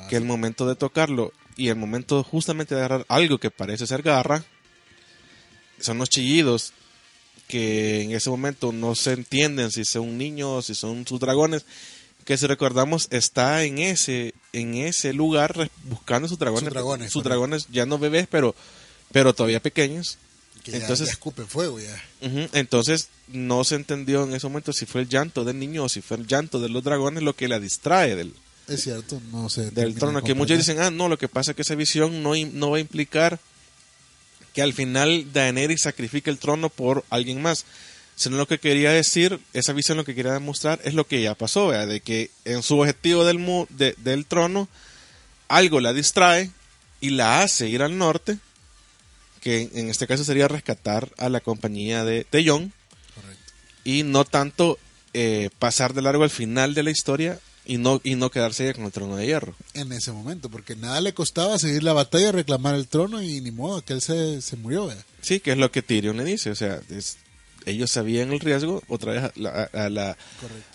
Que 0.09 0.15
el 0.15 0.23
momento 0.23 0.67
de 0.67 0.75
tocarlo 0.75 1.33
y 1.57 1.69
el 1.69 1.75
momento 1.75 2.23
justamente 2.23 2.75
de 2.75 2.81
agarrar 2.81 3.05
algo 3.09 3.39
que 3.39 3.51
parece 3.51 3.87
ser 3.87 4.03
garra, 4.03 4.43
son 5.79 5.97
los 5.97 6.09
chillidos 6.09 6.73
que 7.47 8.01
en 8.03 8.11
ese 8.11 8.29
momento 8.29 8.71
no 8.71 8.95
se 8.95 9.13
entienden 9.13 9.71
si 9.71 9.83
son 9.83 10.17
niños 10.17 10.49
o 10.49 10.61
si 10.61 10.75
son 10.75 11.05
sus 11.05 11.19
dragones, 11.19 11.65
que 12.23 12.37
si 12.37 12.47
recordamos 12.47 13.07
está 13.11 13.63
en 13.63 13.79
ese 13.79 14.33
en 14.53 14.75
ese 14.75 15.11
lugar 15.11 15.69
buscando 15.83 16.27
sus 16.27 16.39
dragones, 16.39 16.65
Sus 16.65 16.73
dragones, 16.73 17.11
sus 17.11 17.23
dragones 17.23 17.67
ya 17.69 17.85
no 17.85 17.97
bebés, 17.97 18.27
pero 18.29 18.55
pero 19.11 19.33
todavía 19.33 19.61
pequeños. 19.61 20.17
que 20.63 20.71
ya- 20.73 20.77
entonces- 20.77 21.07
ya 21.07 21.13
escupen 21.13 21.47
fuego 21.47 21.79
ya. 21.79 22.03
Entonces 22.53 23.07
no 23.29 23.63
se 23.63 23.73
entendió 23.75 24.23
en 24.25 24.33
ese 24.35 24.45
momento 24.47 24.73
si 24.73 24.85
fue 24.85 25.01
el 25.01 25.09
llanto 25.09 25.43
del 25.43 25.57
niño 25.57 25.85
o 25.85 25.89
si 25.89 26.01
fue 26.01 26.17
el 26.17 26.27
llanto 26.27 26.59
de 26.59 26.69
los 26.69 26.83
dragones 26.83 27.23
lo 27.23 27.35
que 27.35 27.47
la 27.47 27.59
distrae 27.59 28.15
del, 28.15 28.31
Es 28.67 28.83
cierto, 28.83 29.19
no 29.31 29.49
sé. 29.49 29.71
del 29.71 29.95
trono. 29.95 30.21
Que 30.23 30.35
muchos 30.35 30.57
dicen, 30.59 30.79
ah, 30.79 30.91
no, 30.91 31.09
lo 31.09 31.17
que 31.17 31.27
pasa 31.27 31.51
es 31.51 31.55
que 31.55 31.63
esa 31.63 31.73
visión 31.73 32.21
no, 32.21 32.33
no 32.35 32.69
va 32.69 32.77
a 32.77 32.79
implicar 32.79 33.39
que 34.53 34.61
al 34.61 34.73
final 34.73 35.25
Daenerys 35.33 35.81
sacrifique 35.81 36.29
el 36.29 36.37
trono 36.37 36.69
por 36.69 37.05
alguien 37.09 37.41
más. 37.41 37.65
Sino 38.15 38.37
lo 38.37 38.47
que 38.47 38.59
quería 38.59 38.91
decir, 38.91 39.39
esa 39.53 39.73
visión 39.73 39.97
lo 39.97 40.05
que 40.05 40.13
quería 40.13 40.33
demostrar 40.33 40.79
es 40.83 40.93
lo 40.93 41.07
que 41.07 41.23
ya 41.23 41.33
pasó, 41.33 41.69
¿verdad? 41.69 41.87
de 41.87 42.01
que 42.01 42.29
en 42.45 42.61
su 42.61 42.77
objetivo 42.79 43.25
del, 43.25 43.39
mu- 43.39 43.65
de- 43.69 43.95
del 43.97 44.25
trono 44.27 44.67
algo 45.47 45.79
la 45.79 45.91
distrae 45.93 46.51
y 46.99 47.09
la 47.11 47.41
hace 47.41 47.67
ir 47.67 47.81
al 47.81 47.97
norte, 47.97 48.37
que 49.41 49.69
en 49.73 49.89
este 49.89 50.07
caso 50.07 50.23
sería 50.23 50.47
rescatar 50.47 51.11
a 51.17 51.27
la 51.27 51.41
compañía 51.41 52.05
de, 52.05 52.25
de 52.31 52.45
Correcto. 52.45 52.71
y 53.83 54.03
no 54.03 54.23
tanto 54.23 54.79
eh, 55.13 55.49
pasar 55.59 55.93
de 55.93 56.01
largo 56.01 56.23
al 56.23 56.29
final 56.29 56.73
de 56.73 56.83
la 56.83 56.91
historia 56.91 57.39
y 57.65 57.77
no, 57.77 57.99
y 58.03 58.15
no 58.15 58.31
quedarse 58.31 58.73
con 58.73 58.85
el 58.85 58.91
trono 58.91 59.15
de 59.17 59.25
hierro. 59.25 59.55
En 59.73 59.91
ese 59.91 60.11
momento, 60.11 60.49
porque 60.49 60.75
nada 60.75 61.01
le 61.01 61.13
costaba 61.13 61.59
seguir 61.59 61.83
la 61.83 61.93
batalla, 61.93 62.31
reclamar 62.31 62.75
el 62.75 62.87
trono 62.87 63.21
y 63.21 63.41
ni 63.41 63.51
modo, 63.51 63.83
que 63.83 63.93
él 63.93 64.01
se, 64.01 64.41
se 64.41 64.55
murió. 64.57 64.87
¿verdad? 64.87 65.03
Sí, 65.21 65.39
que 65.39 65.51
es 65.51 65.57
lo 65.57 65.71
que 65.71 65.81
Tyrion 65.81 66.17
le 66.17 66.23
dice, 66.23 66.49
o 66.51 66.55
sea, 66.55 66.79
es- 66.89 67.17
ellos 67.67 67.91
sabían 67.91 68.31
el 68.31 68.39
riesgo, 68.39 68.81
otra 68.87 69.11
vez 69.13 69.23
a 69.23 69.31
la, 69.35 69.63
a, 69.73 69.89
la, 69.89 70.17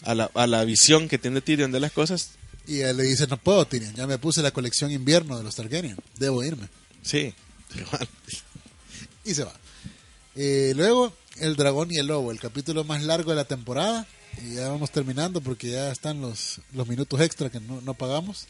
a, 0.05 0.14
la, 0.14 0.31
a 0.35 0.47
la 0.47 0.64
visión 0.64 1.09
que 1.09 1.19
tiene 1.19 1.41
Tyrion 1.41 1.73
de 1.73 1.81
las 1.81 1.91
cosas, 1.91 2.31
Y 2.69 2.81
él 2.81 2.97
le 2.97 3.03
dice, 3.05 3.27
no 3.27 3.37
puedo, 3.37 3.64
Tyrion, 3.67 3.95
ya 3.95 4.07
me 4.07 4.19
puse 4.19 4.41
la 4.43 4.53
colección 4.53 4.93
invierno 4.93 5.37
de 5.37 5.43
los 5.45 5.57
Targaryen, 5.57 5.97
debo 6.19 6.45
irme. 6.45 6.69
sí, 7.03 7.35
igual. 7.75 8.09
Y 9.27 9.35
se 9.35 9.45
va. 9.45 9.53
Eh, 10.35 10.72
luego, 10.77 11.12
El 11.39 11.57
dragón 11.57 11.91
y 11.93 11.99
el 11.99 12.07
lobo, 12.07 12.31
el 12.33 12.41
capítulo 12.41 12.85
más 12.85 13.03
largo 13.03 13.31
de 13.31 13.37
la 13.37 13.45
temporada. 13.45 14.07
Y 14.43 14.55
ya 14.55 14.68
vamos 14.68 14.91
terminando 14.91 15.41
porque 15.41 15.70
ya 15.70 15.91
están 15.91 16.20
los, 16.20 16.61
los 16.72 16.87
minutos 16.89 17.20
extra 17.20 17.51
que 17.51 17.61
no, 17.61 17.81
no 17.83 17.95
pagamos. 17.95 18.47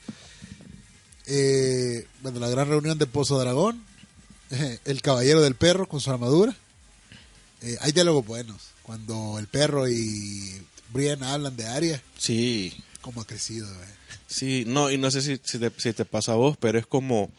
Eh, 1.27 2.07
bueno, 2.22 2.39
la 2.41 2.49
gran 2.49 2.68
reunión 2.68 2.99
de 2.99 3.07
Pozo 3.07 3.39
Dragón. 3.39 3.83
el 4.85 5.03
caballero 5.03 5.41
del 5.43 5.55
perro 5.57 5.89
con 5.89 6.01
su 6.01 6.11
armadura. 6.11 6.55
Eh, 7.62 7.77
hay 7.81 7.93
diálogos 7.93 8.27
buenos. 8.27 8.68
Cuando 8.83 9.39
el 9.39 9.47
perro 9.49 9.89
y 9.89 10.62
Brian 10.93 11.22
hablan 11.24 11.57
de 11.57 11.66
Arya, 11.66 12.03
Sí, 12.16 12.72
cómo 13.01 13.20
ha 13.20 13.27
crecido. 13.27 13.66
eh. 13.68 13.87
sí, 14.29 14.64
no, 14.66 14.91
y 14.91 14.99
no 14.99 15.11
sé 15.11 15.22
si, 15.22 15.41
si, 15.43 15.59
te, 15.59 15.72
si 15.77 15.93
te 15.93 16.05
pasa 16.05 16.33
a 16.33 16.37
vos, 16.37 16.57
pero 16.61 16.79
es 16.79 16.87
como 16.87 17.31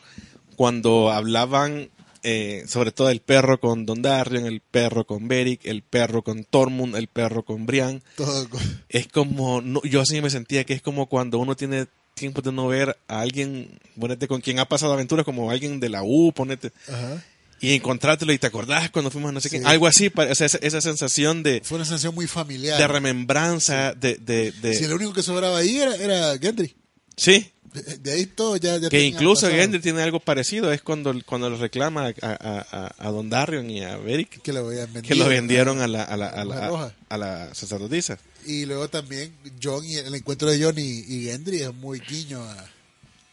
cuando 0.58 1.12
hablaban, 1.12 1.90
eh, 2.30 2.66
sobre 2.68 2.92
todo 2.92 3.10
el 3.10 3.22
perro 3.22 3.58
con 3.60 3.86
Don 3.86 4.02
Darion, 4.02 4.46
el 4.46 4.60
perro 4.60 5.06
con 5.08 5.30
Beric, 5.30 5.66
el 5.66 5.82
perro 5.82 6.24
con 6.24 6.44
Tormund, 6.44 6.96
el 6.98 7.08
perro 7.08 7.44
con 7.46 7.66
Brian. 7.66 8.04
Todo 8.18 8.48
es 8.90 9.08
como, 9.08 9.62
no, 9.62 9.82
yo 9.84 10.02
así 10.02 10.20
me 10.22 10.30
sentía 10.30 10.66
que 10.66 10.74
es 10.74 10.82
como 10.82 11.06
cuando 11.08 11.40
uno 11.40 11.56
tiene 11.56 11.88
tiempo 12.16 12.42
de 12.42 12.52
no 12.52 12.68
ver 12.68 12.98
a 13.08 13.22
alguien, 13.22 13.80
ponete 13.98 14.28
con 14.28 14.42
quien 14.42 14.60
ha 14.60 14.66
pasado 14.68 14.92
aventuras, 14.92 15.24
como 15.24 15.50
alguien 15.52 15.80
de 15.80 15.88
la 15.88 16.04
U, 16.04 16.34
ponete, 16.34 16.72
Ajá. 16.90 17.24
y 17.62 17.76
encontrártelo 17.76 18.34
y 18.34 18.40
te 18.40 18.48
acordás 18.48 18.90
cuando 18.90 19.10
fuimos 19.12 19.30
a 19.30 19.32
no 19.34 19.40
sé 19.40 19.48
Sí. 19.50 19.60
qué, 19.60 19.66
algo 19.66 19.88
así, 19.88 20.12
o 20.14 20.36
sea, 20.36 20.48
esa, 20.48 20.58
esa 20.62 20.82
sensación 20.82 21.44
de, 21.44 21.62
Fue 21.64 21.78
una 21.78 21.86
sensación 21.86 22.14
muy 22.14 22.28
familiar. 22.28 22.78
de 22.78 22.88
remembranza, 22.88 23.94
de, 23.94 24.16
de, 24.16 24.52
de- 24.52 24.74
Si 24.76 24.84
el 24.84 24.94
único 24.94 25.14
que 25.14 25.24
sobraba 25.24 25.60
ahí 25.60 25.78
era, 25.78 25.96
era 25.96 26.38
Gendry. 26.40 26.76
sí, 27.16 27.52
De 27.82 28.12
ahí 28.12 28.26
todo 28.26 28.58
ya, 28.58 28.78
ya 28.78 28.90
que 28.90 29.04
incluso. 29.04 29.48
Gendry 29.50 29.80
tiene 29.80 30.02
algo 30.02 30.20
parecido, 30.20 30.72
es 30.72 30.82
cuando, 30.82 31.14
cuando 31.26 31.50
le 31.50 31.58
reclama 31.58 32.08
a, 32.08 32.14
a, 32.22 32.66
a, 32.72 32.96
a 33.08 33.12
Don 33.12 33.30
Darion 33.30 33.70
y 33.70 33.84
a 33.84 33.98
Beric, 33.98 34.42
que 34.42 34.54
lo 34.54 34.66
vendido. 34.68 35.02
que 35.02 35.16
lo 35.16 35.28
vendieron 35.28 35.82
a 35.82 35.88
la, 35.88 36.04
a 36.04 36.18
la, 36.18 36.28
a 36.28 36.46
La 36.46 36.94
la, 37.10 37.18
la 37.18 37.56
sacerdotisa. 37.56 38.18
Y 38.46 38.66
luego 38.66 38.88
también 38.90 39.36
John 39.62 39.84
y 39.86 39.96
el 39.96 40.14
encuentro 40.16 40.50
de 40.50 40.64
John 40.64 40.76
y, 40.78 40.82
y 41.08 41.26
Gendry 41.26 41.62
es 41.64 41.74
muy 41.74 42.00
guiño 42.00 42.42
a... 42.44 42.56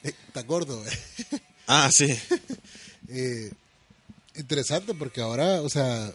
eh, 0.02 0.12
Está 0.28 0.42
gordo. 0.42 0.84
eh. 0.86 0.90
Ah, 1.66 1.90
sí, 1.92 2.06
Eh, 3.08 3.50
interesante 4.36 4.94
porque 4.94 5.20
ahora, 5.20 5.62
o 5.62 5.68
sea... 5.68 6.10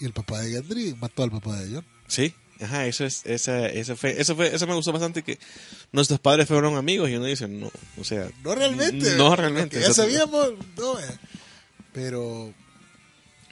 Y 0.00 0.04
el 0.04 0.12
papá 0.12 0.40
de 0.40 0.50
Gendry 0.52 0.94
mató 0.94 1.22
al 1.22 1.30
papá 1.30 1.60
de 1.60 1.74
John. 1.74 1.84
Sí, 2.08 2.34
ajá, 2.60 2.86
eso 2.86 3.04
es, 3.04 3.22
esa, 3.26 3.66
eso 3.66 3.96
fue, 3.96 4.20
eso 4.20 4.34
fue, 4.36 4.54
eso 4.54 4.66
me 4.66 4.74
gustó 4.74 4.92
bastante 4.92 5.22
que 5.22 5.38
nuestros 5.92 6.20
padres 6.20 6.46
fueron 6.48 6.76
amigos 6.76 7.10
y 7.10 7.16
uno 7.16 7.26
dice, 7.26 7.46
no, 7.48 7.70
o 7.98 8.04
sea, 8.04 8.28
No 8.44 8.54
realmente. 8.54 9.14
no 9.16 9.34
realmente, 9.36 9.80
Ya 9.80 9.92
sabíamos, 9.92 10.52
no, 10.76 10.98
eh. 11.00 11.18
Pero... 11.92 12.52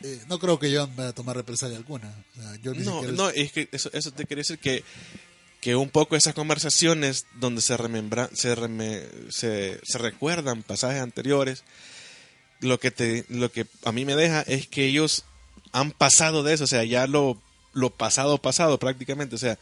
eh, 0.03 0.21
no 0.29 0.39
creo 0.39 0.59
que 0.59 0.75
John 0.75 0.91
vaya 0.97 1.11
a 1.11 1.15
tomar 1.15 1.37
represalia 1.37 1.77
alguna. 1.77 2.13
O 2.39 2.41
sea, 2.43 2.73
ni 2.75 2.85
no, 2.85 3.03
no, 3.03 3.31
es 3.31 3.53
que 3.53 3.69
eso, 3.73 3.91
eso 3.93 4.11
te 4.13 4.27
quiere 4.27 4.41
decir 4.41 4.59
que, 4.59 4.85
que 5.61 5.77
un 5.77 5.89
poco 5.89 6.15
esas 6.17 6.35
conversaciones 6.35 7.27
donde 7.41 7.63
se 7.63 7.77
remembra, 7.77 8.29
se, 8.35 8.55
reme- 8.55 9.07
se, 9.31 9.81
se 9.83 9.99
recuerdan 9.99 10.63
pasajes 10.63 11.01
anteriores, 11.01 11.65
lo 12.61 12.79
que 12.79 12.91
te, 12.91 13.25
lo 13.29 13.51
que 13.51 13.67
a 13.85 13.93
mí 13.93 14.05
me 14.05 14.15
deja 14.17 14.43
es 14.43 14.67
que 14.69 14.85
ellos 14.87 15.25
han 15.73 15.91
pasado 15.91 16.43
de 16.43 16.55
eso, 16.55 16.65
o 16.65 16.69
sea, 16.69 16.85
ya 16.85 17.07
lo, 17.07 17.41
lo 17.75 17.91
pasado, 17.91 18.39
pasado 18.39 18.79
prácticamente, 18.79 19.35
o 19.35 19.39
sea, 19.39 19.59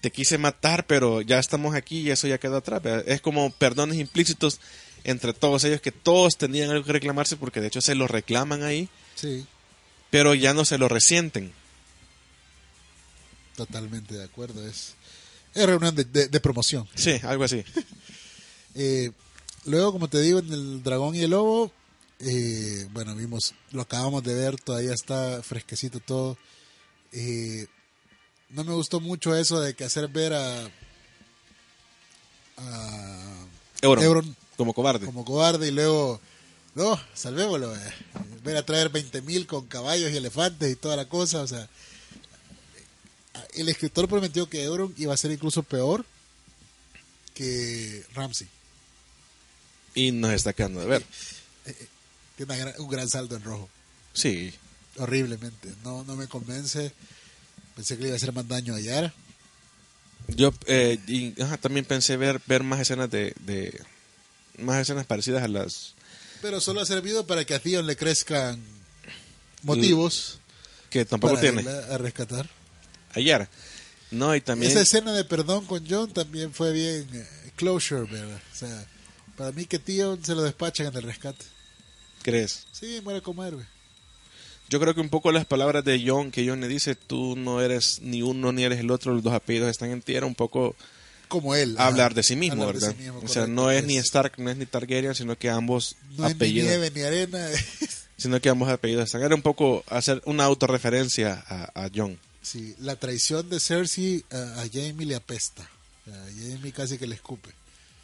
te 0.00 0.10
quise 0.12 0.38
matar, 0.38 0.86
pero 0.86 1.22
ya 1.22 1.38
estamos 1.40 1.74
aquí 1.74 2.00
y 2.00 2.10
eso 2.10 2.28
ya 2.28 2.38
quedó 2.38 2.58
atrás. 2.58 2.80
Es 3.06 3.20
como 3.20 3.50
perdones 3.50 3.98
implícitos 3.98 4.60
entre 5.04 5.32
todos 5.32 5.64
ellos 5.64 5.80
que 5.80 5.90
todos 5.92 6.36
tenían 6.36 6.70
algo 6.70 6.84
que 6.84 6.92
reclamarse 6.92 7.36
porque 7.36 7.60
de 7.60 7.66
hecho 7.68 7.80
se 7.80 7.94
lo 7.94 8.06
reclaman 8.06 8.62
ahí, 8.62 8.88
Sí, 9.14 9.46
pero 10.10 10.34
ya 10.34 10.54
no 10.54 10.64
se 10.64 10.78
lo 10.78 10.88
resienten. 10.88 11.52
totalmente 13.56 14.14
de 14.16 14.24
acuerdo. 14.24 14.66
Es, 14.66 14.94
es 15.54 15.66
reunión 15.66 15.94
de, 15.94 16.04
de- 16.04 16.28
de 16.28 16.40
promoción. 16.40 16.88
Sí, 16.94 17.18
algo 17.22 17.44
así. 17.44 17.64
Eh, 18.80 19.10
luego, 19.64 19.90
como 19.90 20.08
te 20.08 20.20
digo, 20.20 20.38
en 20.38 20.52
el 20.52 20.82
Dragón 20.84 21.16
y 21.16 21.22
el 21.22 21.30
Lobo, 21.30 21.72
eh, 22.20 22.86
bueno, 22.92 23.12
vimos, 23.16 23.54
lo 23.72 23.82
acabamos 23.82 24.22
de 24.22 24.34
ver, 24.34 24.60
todavía 24.60 24.92
está 24.92 25.42
fresquecito 25.42 25.98
todo. 25.98 26.38
Eh, 27.12 27.66
no 28.50 28.64
me 28.64 28.72
gustó 28.74 29.00
mucho 29.00 29.34
eso 29.36 29.60
de 29.60 29.74
que 29.74 29.84
hacer 29.84 30.08
ver 30.08 30.32
a, 30.34 30.70
a 32.56 33.46
Euron, 33.82 34.04
Euron 34.04 34.36
como 34.56 34.72
cobarde. 34.74 35.06
como 35.06 35.24
cobarde 35.24 35.68
y 35.68 35.70
luego, 35.70 36.20
no, 36.74 37.00
salvémoslo. 37.14 37.74
eh. 37.76 37.92
Ver 38.42 38.56
a 38.56 38.64
traer 38.66 38.90
20.000 38.90 39.46
con 39.46 39.66
caballos 39.66 40.10
y 40.10 40.16
elefantes 40.16 40.70
y 40.72 40.76
toda 40.76 40.96
la 40.96 41.08
cosa, 41.08 41.42
o 41.42 41.46
sea. 41.46 41.68
El 43.54 43.68
escritor 43.68 44.08
prometió 44.08 44.48
que 44.48 44.62
Euron 44.64 44.92
iba 44.98 45.14
a 45.14 45.16
ser 45.16 45.30
incluso 45.30 45.62
peor 45.62 46.04
que 47.34 48.04
Ramsey. 48.14 48.48
Y 49.94 50.10
nos 50.12 50.32
está 50.32 50.52
quedando 50.52 50.80
de 50.80 50.86
ver. 50.86 51.04
Tiene 52.36 52.52
una 52.52 52.56
gran- 52.56 52.80
un 52.80 52.88
gran 52.88 53.08
saldo 53.08 53.36
en 53.36 53.42
rojo. 53.42 53.68
Sí. 54.12 54.52
Horriblemente. 54.98 55.72
No, 55.84 56.04
no 56.04 56.16
me 56.16 56.26
convence. 56.28 56.92
Pensé 57.76 57.96
que 57.96 58.02
le 58.02 58.08
iba 58.08 58.14
a 58.14 58.16
hacer 58.16 58.32
más 58.32 58.46
daño 58.48 58.74
a 58.74 58.80
Yara. 58.80 59.12
Yo 60.28 60.52
eh, 60.66 60.98
y, 61.06 61.40
ajá, 61.40 61.56
también 61.56 61.84
pensé 61.86 62.16
ver, 62.16 62.40
ver 62.46 62.62
más 62.62 62.80
escenas 62.80 63.10
de, 63.10 63.32
de- 63.40 63.80
más 64.58 64.78
escenas 64.80 65.06
parecidas 65.06 65.42
a 65.42 65.48
las 65.48 65.94
Pero 66.42 66.60
solo 66.60 66.80
ha 66.80 66.86
servido 66.86 67.26
para 67.26 67.44
que 67.44 67.54
a 67.54 67.60
Theon 67.60 67.86
le 67.86 67.96
crezcan 67.96 68.60
motivos 69.62 70.38
que 70.90 71.04
tampoco 71.04 71.34
para 71.34 71.40
tiene. 71.52 71.68
a 71.68 71.98
rescatar. 71.98 72.48
Ayer. 73.14 73.48
No, 74.10 74.34
y 74.34 74.40
también 74.40 74.70
Esa 74.72 74.80
escena 74.82 75.12
de 75.12 75.24
perdón 75.24 75.66
con 75.66 75.84
John 75.88 76.12
también 76.12 76.52
fue 76.54 76.72
bien 76.72 77.06
eh, 77.12 77.26
closure, 77.56 78.10
¿verdad? 78.10 78.40
O 78.52 78.56
sea, 78.56 78.86
para 79.36 79.52
mí 79.52 79.66
que 79.66 79.78
Tío 79.78 80.18
se 80.22 80.34
lo 80.34 80.42
despachan 80.42 80.86
en 80.86 80.96
el 80.96 81.02
rescate. 81.02 81.44
crees. 82.22 82.66
Sí, 82.72 83.00
muere 83.04 83.20
como 83.22 83.44
héroe. 83.44 83.66
Yo 84.68 84.78
creo 84.80 84.94
que 84.94 85.00
un 85.00 85.08
poco 85.08 85.32
las 85.32 85.46
palabras 85.46 85.84
de 85.84 86.02
John, 86.06 86.30
que 86.30 86.46
John 86.46 86.60
le 86.60 86.68
dice, 86.68 86.94
tú 86.94 87.36
no 87.36 87.60
eres 87.60 88.00
ni 88.02 88.22
uno 88.22 88.52
ni 88.52 88.64
eres 88.64 88.80
el 88.80 88.90
otro, 88.90 89.14
los 89.14 89.22
dos 89.22 89.32
apellidos 89.34 89.70
están 89.70 89.90
en 89.90 90.02
ti, 90.02 90.14
era 90.14 90.26
un 90.26 90.34
poco 90.34 90.76
Como 91.28 91.54
él. 91.54 91.74
hablar 91.78 92.08
ajá. 92.08 92.14
de 92.16 92.22
sí 92.22 92.36
mismo, 92.36 92.66
¿verdad? 92.66 92.94
sí 92.96 93.02
mismo, 93.02 93.20
o 93.24 93.28
sea, 93.28 93.46
no 93.46 93.70
es 93.70 93.84
ni 93.84 93.94
pues. 93.94 94.06
Stark, 94.06 94.32
no 94.38 94.50
es 94.50 94.56
ni 94.56 94.66
Targaryen, 94.66 95.14
sino 95.14 95.36
que 95.38 95.48
ambos 95.48 95.96
No 96.16 96.26
es 96.26 96.32
ni 96.32 96.36
apellidos, 96.36 96.68
nieve 96.68 96.90
ni 96.94 97.00
arena. 97.02 97.46
sino 98.18 98.40
que 98.40 98.48
ambos 98.50 98.68
apellidos 98.68 99.04
están. 99.06 99.22
Era 99.22 99.34
un 99.34 99.42
poco 99.42 99.84
hacer 99.88 100.20
una 100.26 100.44
autorreferencia 100.44 101.42
a, 101.48 101.84
a 101.84 101.90
John. 101.94 102.18
sí, 102.42 102.74
la 102.80 102.96
traición 102.96 103.48
de 103.48 103.60
Cersei 103.60 104.24
a, 104.30 104.60
a 104.62 104.68
Jamie 104.72 105.06
le 105.06 105.14
apesta. 105.14 105.62
A 106.06 106.26
Jamie 106.36 106.72
casi 106.72 106.98
que 106.98 107.06
le 107.06 107.14
escupe. 107.14 107.50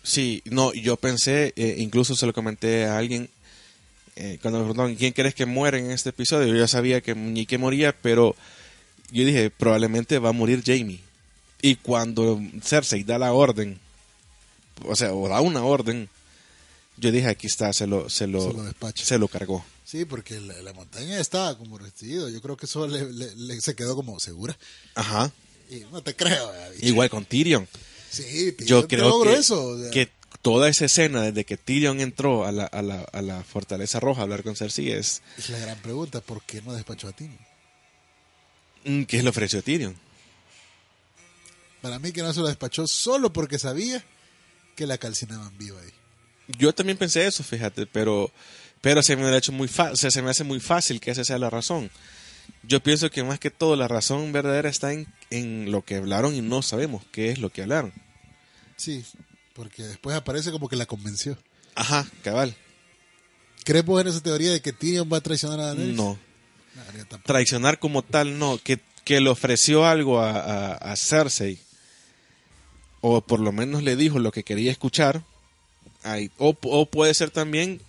Sí, 0.02 0.42
no, 0.44 0.72
yo 0.74 0.96
pensé, 0.98 1.54
eh, 1.56 1.76
incluso 1.78 2.14
se 2.14 2.26
lo 2.26 2.34
comenté 2.34 2.84
a 2.84 2.98
alguien, 2.98 3.30
eh, 4.16 4.38
cuando 4.40 4.58
me 4.60 4.64
preguntaron 4.64 4.94
quién 4.96 5.12
crees 5.12 5.34
que 5.34 5.46
muere 5.46 5.78
en 5.78 5.90
este 5.90 6.10
episodio, 6.10 6.48
yo 6.48 6.56
ya 6.58 6.68
sabía 6.68 7.00
que 7.00 7.14
Muñique 7.14 7.58
moría, 7.58 7.92
pero 8.00 8.34
yo 9.10 9.24
dije, 9.24 9.50
probablemente 9.50 10.18
va 10.18 10.30
a 10.30 10.32
morir 10.32 10.62
Jamie. 10.64 11.00
Y 11.62 11.76
cuando 11.76 12.40
Cersei 12.62 13.04
da 13.04 13.18
la 13.18 13.32
orden, 13.32 13.78
o 14.86 14.94
sea, 14.96 15.12
o 15.14 15.28
da 15.28 15.40
una 15.40 15.64
orden, 15.64 16.08
yo 16.96 17.10
dije, 17.10 17.28
aquí 17.28 17.46
está, 17.46 17.72
se 17.72 17.86
lo, 17.86 18.08
se 18.10 18.26
lo, 18.26 18.40
Se 18.40 18.52
lo 18.52 18.92
se 18.94 19.18
lo 19.18 19.28
cargó. 19.28 19.64
Sí, 19.84 20.04
porque 20.04 20.40
la, 20.40 20.54
la 20.62 20.72
montaña 20.72 21.18
estaba 21.20 21.56
como 21.58 21.78
restringido. 21.78 22.28
Yo 22.28 22.40
creo 22.40 22.56
que 22.56 22.66
eso 22.66 22.86
le, 22.86 23.12
le- 23.12 23.34
le- 23.36 23.60
se 23.60 23.74
quedó 23.74 23.94
como 23.96 24.18
segura. 24.20 24.56
Ajá. 24.94 25.30
Y 25.70 25.80
no 25.92 26.02
te 26.02 26.14
creo. 26.16 26.52
eh. 26.54 26.76
Igual 26.82 27.10
con 27.10 27.24
Tyrion. 27.24 27.66
Sí, 28.10 28.54
Yo 28.66 28.86
creo 28.88 29.08
logro 29.08 29.30
que, 29.32 29.38
eso. 29.38 29.64
o 29.64 29.78
sea, 29.80 29.90
que 29.90 30.08
toda 30.44 30.68
esa 30.68 30.84
escena, 30.84 31.22
desde 31.22 31.44
que 31.44 31.56
Tyrion 31.56 32.00
entró 32.00 32.44
a 32.44 32.52
la, 32.52 32.66
a 32.66 32.82
la, 32.82 33.00
a 33.00 33.22
la 33.22 33.42
Fortaleza 33.42 33.98
Roja 33.98 34.20
a 34.20 34.24
hablar 34.24 34.42
con 34.42 34.54
Cersei, 34.56 34.90
es 34.92 35.22
Es 35.38 35.48
la 35.48 35.58
gran 35.58 35.78
pregunta. 35.78 36.20
¿Por 36.20 36.42
qué 36.42 36.60
no 36.62 36.72
despachó 36.74 37.08
a 37.08 37.12
Tini? 37.12 37.36
mm, 38.84 39.04
¿qué 39.04 39.22
le 39.22 39.30
ofreció 39.30 39.62
Tyrion? 39.62 39.96
Para 41.80 41.98
mí 41.98 42.12
que 42.12 42.22
no 42.22 42.32
se 42.32 42.40
lo 42.40 42.46
despachó 42.46 42.86
solo 42.86 43.32
porque 43.32 43.58
sabía 43.58 44.04
que 44.76 44.86
la 44.86 44.98
calcinaban 44.98 45.56
viva 45.58 45.80
ahí. 45.80 45.90
Yo 46.58 46.74
también 46.74 46.98
pensé 46.98 47.26
eso, 47.26 47.42
fíjate, 47.42 47.86
pero, 47.86 48.30
pero 48.80 49.02
se 49.02 49.16
me 49.16 49.24
ha 49.26 49.36
hecho 49.36 49.52
muy 49.52 49.68
fa- 49.68 49.92
o 49.92 49.96
sea, 49.96 50.10
se 50.10 50.20
me 50.22 50.30
hace 50.30 50.44
muy 50.44 50.60
fácil 50.60 51.00
que 51.00 51.10
esa 51.10 51.24
sea 51.24 51.38
la 51.38 51.50
razón. 51.50 51.90
Yo 52.62 52.82
pienso 52.82 53.10
que 53.10 53.22
más 53.24 53.38
que 53.38 53.50
todo 53.50 53.76
la 53.76 53.88
razón 53.88 54.32
verdadera 54.32 54.68
está 54.68 54.92
en, 54.92 55.06
en 55.30 55.70
lo 55.72 55.82
que 55.84 55.96
hablaron 55.96 56.34
y 56.34 56.42
no 56.42 56.60
sabemos 56.62 57.02
qué 57.12 57.30
es 57.30 57.38
lo 57.38 57.50
que 57.50 57.62
hablaron. 57.62 57.92
Sí, 58.76 59.04
porque 59.54 59.84
después 59.84 60.14
aparece 60.16 60.52
como 60.52 60.68
que 60.68 60.76
la 60.76 60.86
convenció. 60.86 61.38
Ajá, 61.74 62.06
cabal. 62.22 62.54
¿Crees 63.64 63.84
vos 63.84 64.00
en 64.00 64.08
esa 64.08 64.22
teoría 64.22 64.52
de 64.52 64.60
que 64.60 64.72
Tyrion 64.72 65.08
va 65.10 65.16
a 65.16 65.22
traicionar 65.22 65.58
a 65.60 65.66
Daenerys? 65.68 65.96
No. 65.96 66.18
Traicionar 67.24 67.78
como 67.78 68.02
tal, 68.02 68.38
no. 68.38 68.58
Que, 68.58 68.80
que 69.04 69.20
le 69.20 69.30
ofreció 69.30 69.86
algo 69.86 70.20
a, 70.20 70.32
a, 70.32 70.74
a 70.74 70.96
Cersei. 70.96 71.58
O 73.00 73.22
por 73.22 73.40
lo 73.40 73.52
menos 73.52 73.82
le 73.82 73.96
dijo 73.96 74.18
lo 74.18 74.32
que 74.32 74.42
quería 74.42 74.70
escuchar. 74.70 75.22
Ahí. 76.02 76.30
O, 76.36 76.56
o 76.62 76.86
puede 76.86 77.14
ser 77.14 77.30
también 77.30 77.80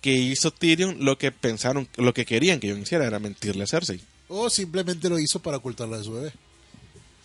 que 0.00 0.12
hizo 0.12 0.50
Tyrion 0.50 1.04
lo 1.04 1.18
que 1.18 1.32
pensaron, 1.32 1.88
lo 1.96 2.14
que 2.14 2.24
querían 2.24 2.60
que 2.60 2.68
yo 2.68 2.76
hiciera, 2.76 3.06
era 3.06 3.18
mentirle 3.18 3.64
a 3.64 3.66
Cersei. 3.66 4.00
O 4.28 4.50
simplemente 4.50 5.08
lo 5.08 5.18
hizo 5.18 5.40
para 5.40 5.58
ocultarla 5.58 5.98
de 5.98 6.04
su 6.04 6.12
bebé. 6.12 6.32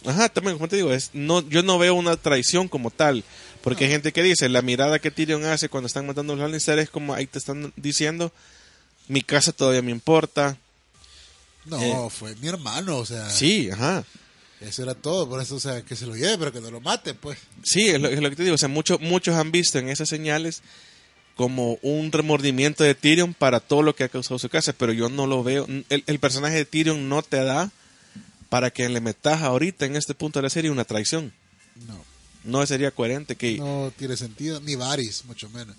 Ajá, 0.05 0.29
también, 0.29 0.57
como 0.57 0.67
te 0.67 0.75
digo, 0.75 0.91
es, 0.93 1.11
no, 1.13 1.41
yo 1.49 1.63
no 1.63 1.77
veo 1.79 1.93
una 1.95 2.15
traición 2.17 2.67
como 2.67 2.91
tal. 2.91 3.23
Porque 3.61 3.85
hay 3.85 3.91
gente 3.91 4.11
que 4.11 4.21
dice, 4.23 4.49
la 4.49 4.61
mirada 4.61 4.99
que 4.99 5.11
Tyrion 5.11 5.45
hace 5.45 5.69
cuando 5.69 5.87
están 5.87 6.05
matando 6.05 6.33
a 6.33 6.35
los 6.35 6.43
Lannister 6.45 6.77
es 6.79 6.89
como 6.89 7.13
ahí 7.13 7.25
te 7.27 7.39
están 7.39 7.71
diciendo, 7.77 8.31
mi 9.07 9.21
casa 9.21 9.51
todavía 9.53 9.81
me 9.81 9.91
importa. 9.91 10.57
No, 11.65 11.81
Eh. 11.81 12.09
fue 12.09 12.35
mi 12.35 12.49
hermano, 12.49 12.97
o 12.97 13.05
sea, 13.05 13.29
Sí, 13.29 13.69
ajá. 13.71 14.03
eso 14.59 14.83
era 14.83 14.95
todo, 14.95 15.29
por 15.29 15.41
eso, 15.41 15.55
o 15.55 15.59
sea, 15.61 15.81
que 15.81 15.95
se 15.95 16.05
lo 16.05 16.15
lleve, 16.15 16.37
pero 16.37 16.51
que 16.51 16.59
no 16.59 16.71
lo 16.71 16.81
mate, 16.81 17.13
pues. 17.13 17.37
Sí, 17.63 17.87
es 17.87 18.01
lo, 18.01 18.09
es 18.09 18.19
lo 18.19 18.29
que 18.29 18.35
te 18.35 18.43
digo. 18.43 18.55
O 18.55 18.57
sea, 18.57 18.67
muchos 18.67 18.99
muchos 18.99 19.35
han 19.35 19.51
visto 19.53 19.79
en 19.79 19.87
esas 19.87 20.09
señales 20.09 20.61
como 21.37 21.79
un 21.81 22.11
remordimiento 22.11 22.83
de 22.83 22.95
Tyrion 22.95 23.33
para 23.33 23.59
todo 23.61 23.81
lo 23.81 23.95
que 23.95 24.03
ha 24.03 24.09
causado 24.09 24.37
su 24.39 24.49
casa, 24.49 24.73
pero 24.77 24.91
yo 24.91 25.07
no 25.09 25.25
lo 25.25 25.41
veo. 25.43 25.65
El, 25.89 26.03
el 26.05 26.19
personaje 26.19 26.55
de 26.57 26.65
Tyrion 26.65 27.07
no 27.07 27.23
te 27.23 27.37
da 27.43 27.71
para 28.53 28.69
que 28.69 28.87
le 28.87 29.01
metas 29.01 29.41
ahorita 29.41 29.87
en 29.87 29.95
este 29.95 30.13
punto 30.13 30.37
de 30.37 30.43
la 30.43 30.49
serie 30.51 30.69
una 30.69 30.85
traición. 30.85 31.33
No, 31.87 31.99
No 32.43 32.63
sería 32.67 32.91
coherente 32.91 33.35
que... 33.35 33.57
No. 33.57 33.85
no 33.85 33.91
tiene 33.97 34.15
sentido, 34.15 34.61
ni 34.61 34.75
Varys, 34.75 35.25
mucho 35.25 35.49
menos. 35.49 35.75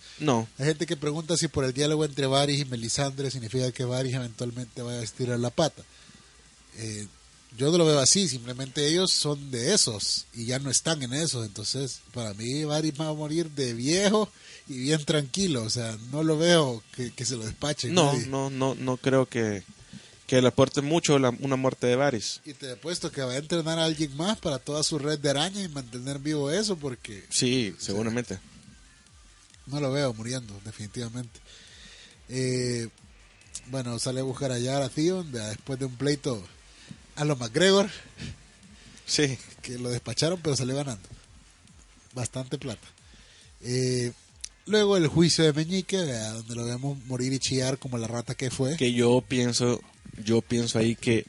Hay 0.59 0.67
gente 0.67 0.85
que 0.85 0.97
pregunta 0.97 1.37
si 1.37 1.47
por 1.47 1.65
el 1.65 1.73
diálogo 1.73 2.05
entre 2.05 2.27
Varys 2.27 2.63
y 2.63 2.65
Melisandre 2.65 3.31
significa 3.31 3.71
que 3.71 3.85
Varys 3.85 4.15
eventualmente 4.15 4.83
vaya 4.83 4.99
a 4.99 5.05
estirar 5.05 5.39
la 5.39 5.51
pata. 5.51 5.85
Eh, 6.79 7.07
yo 7.57 7.71
no 7.71 7.79
lo 7.79 7.87
veo 7.87 8.01
así, 8.01 8.27
simplemente 8.27 8.89
ellos 8.89 9.13
son 9.13 9.53
de 9.53 9.73
esos 9.73 10.27
y 10.35 10.47
ya 10.47 10.59
no 10.59 10.69
están 10.69 11.01
en 11.05 11.15
eso. 11.15 11.45
Entonces, 11.45 12.01
para 12.13 12.35
mí, 12.35 12.65
Varys 12.65 13.01
va 13.01 13.07
a 13.07 13.15
morir 13.15 13.51
de 13.51 13.73
viejo 13.73 14.29
y 14.69 14.79
bien 14.79 15.05
tranquilo. 15.05 15.63
O 15.63 15.71
sea, 15.71 15.97
no 16.11 16.25
lo 16.25 16.37
veo 16.37 16.83
que, 16.97 17.13
que 17.13 17.25
se 17.25 17.37
lo 17.37 17.45
despache. 17.45 17.91
No, 17.91 18.13
nadie. 18.15 18.27
no, 18.27 18.51
no, 18.51 18.75
no 18.75 18.97
creo 18.97 19.27
que, 19.27 19.63
que 20.27 20.41
le 20.41 20.49
aporte 20.49 20.81
mucho 20.81 21.19
la- 21.19 21.31
una 21.41 21.57
muerte 21.57 21.87
de 21.87 21.97
Varys. 21.97 22.41
Y 22.45 22.55
te 22.55 22.73
he 22.73 22.77
puesto 22.77 23.11
que 23.13 23.23
va 23.23 23.33
a 23.33 23.37
entrenar 23.37 23.79
a 23.79 23.85
alguien 23.85 24.17
más 24.17 24.39
para 24.39 24.59
toda 24.59 24.83
su 24.83 24.99
red 24.99 25.19
de 25.19 25.31
araña 25.31 25.63
y 25.63 25.69
mantener 25.69 26.19
vivo 26.19 26.51
eso 26.51 26.77
porque 26.77 27.25
Sí, 27.31 27.75
seguramente. 27.79 28.39
no 29.67 29.81
lo 29.81 29.93
veo 29.93 30.13
muriendo, 30.15 30.59
definitivamente. 30.65 31.41
Eh, 32.29 32.89
bueno, 33.67 33.99
sale 33.99 34.21
a 34.21 34.25
buscar 34.25 34.51
a 34.53 34.59
Yara 34.59 34.89
Theon 34.89 35.31
de- 35.31 35.41
después 35.41 35.79
de 35.79 35.85
un 35.87 35.97
pleito 35.97 36.43
a 37.17 37.25
los 37.25 37.39
McGregor, 37.39 37.91
Sí. 39.07 39.39
que 39.63 39.79
lo 39.79 39.91
despacharon 39.91 40.41
pero 40.43 40.57
salió 40.57 40.75
ganando. 40.77 41.07
Bastante 42.15 42.59
plata. 42.59 42.87
Eh, 43.61 44.13
luego 44.67 44.97
el 44.97 45.07
juicio 45.09 45.45
de 45.45 45.53
Meñique, 45.53 45.97
donde 45.99 46.55
lo 46.55 46.65
vemos 46.65 46.99
morir 47.07 47.33
y 47.33 47.39
chillar 47.39 47.79
como 47.79 47.99
la 47.99 48.07
rata 48.07 48.35
que 48.35 48.51
fue. 48.51 48.77
que 48.77 48.93
yo 48.93 49.23
pienso 49.27 49.81
yo 50.23 50.41
pienso 50.43 50.79
ahí 50.79 50.95
que 50.97 51.27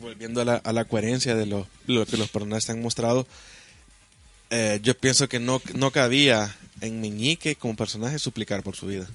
volviendo 0.00 0.40
a 0.40 0.44
la, 0.44 0.54
a 0.56 0.72
la 0.72 0.86
coherencia 0.86 1.34
de 1.34 1.46
lo, 1.46 1.66
lo 1.86 2.06
que 2.06 2.16
los 2.16 2.30
personajes 2.30 2.68
han 2.70 2.82
mostrado 2.82 3.26
eh, 4.50 4.80
yo 4.82 4.96
pienso 4.96 5.28
que 5.28 5.40
no, 5.40 5.60
no 5.74 5.90
cabía 5.90 6.54
en 6.80 7.00
Meñique 7.00 7.56
como 7.56 7.76
personaje 7.76 8.18
suplicar 8.18 8.62
por 8.62 8.76
su 8.76 8.86
vida 8.86 9.08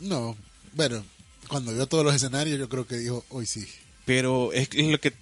No, 0.00 0.36
bueno, 0.74 1.04
cuando 1.48 1.72
vio 1.72 1.86
todos 1.86 2.04
los 2.04 2.14
escenarios 2.14 2.58
yo 2.58 2.68
creo 2.68 2.86
que 2.86 2.96
dijo, 2.96 3.24
hoy 3.30 3.46
sí. 3.46 3.66
pero 4.04 4.52
es, 4.52 4.68
es 4.74 4.86
lo 4.86 5.00
que 5.00 5.12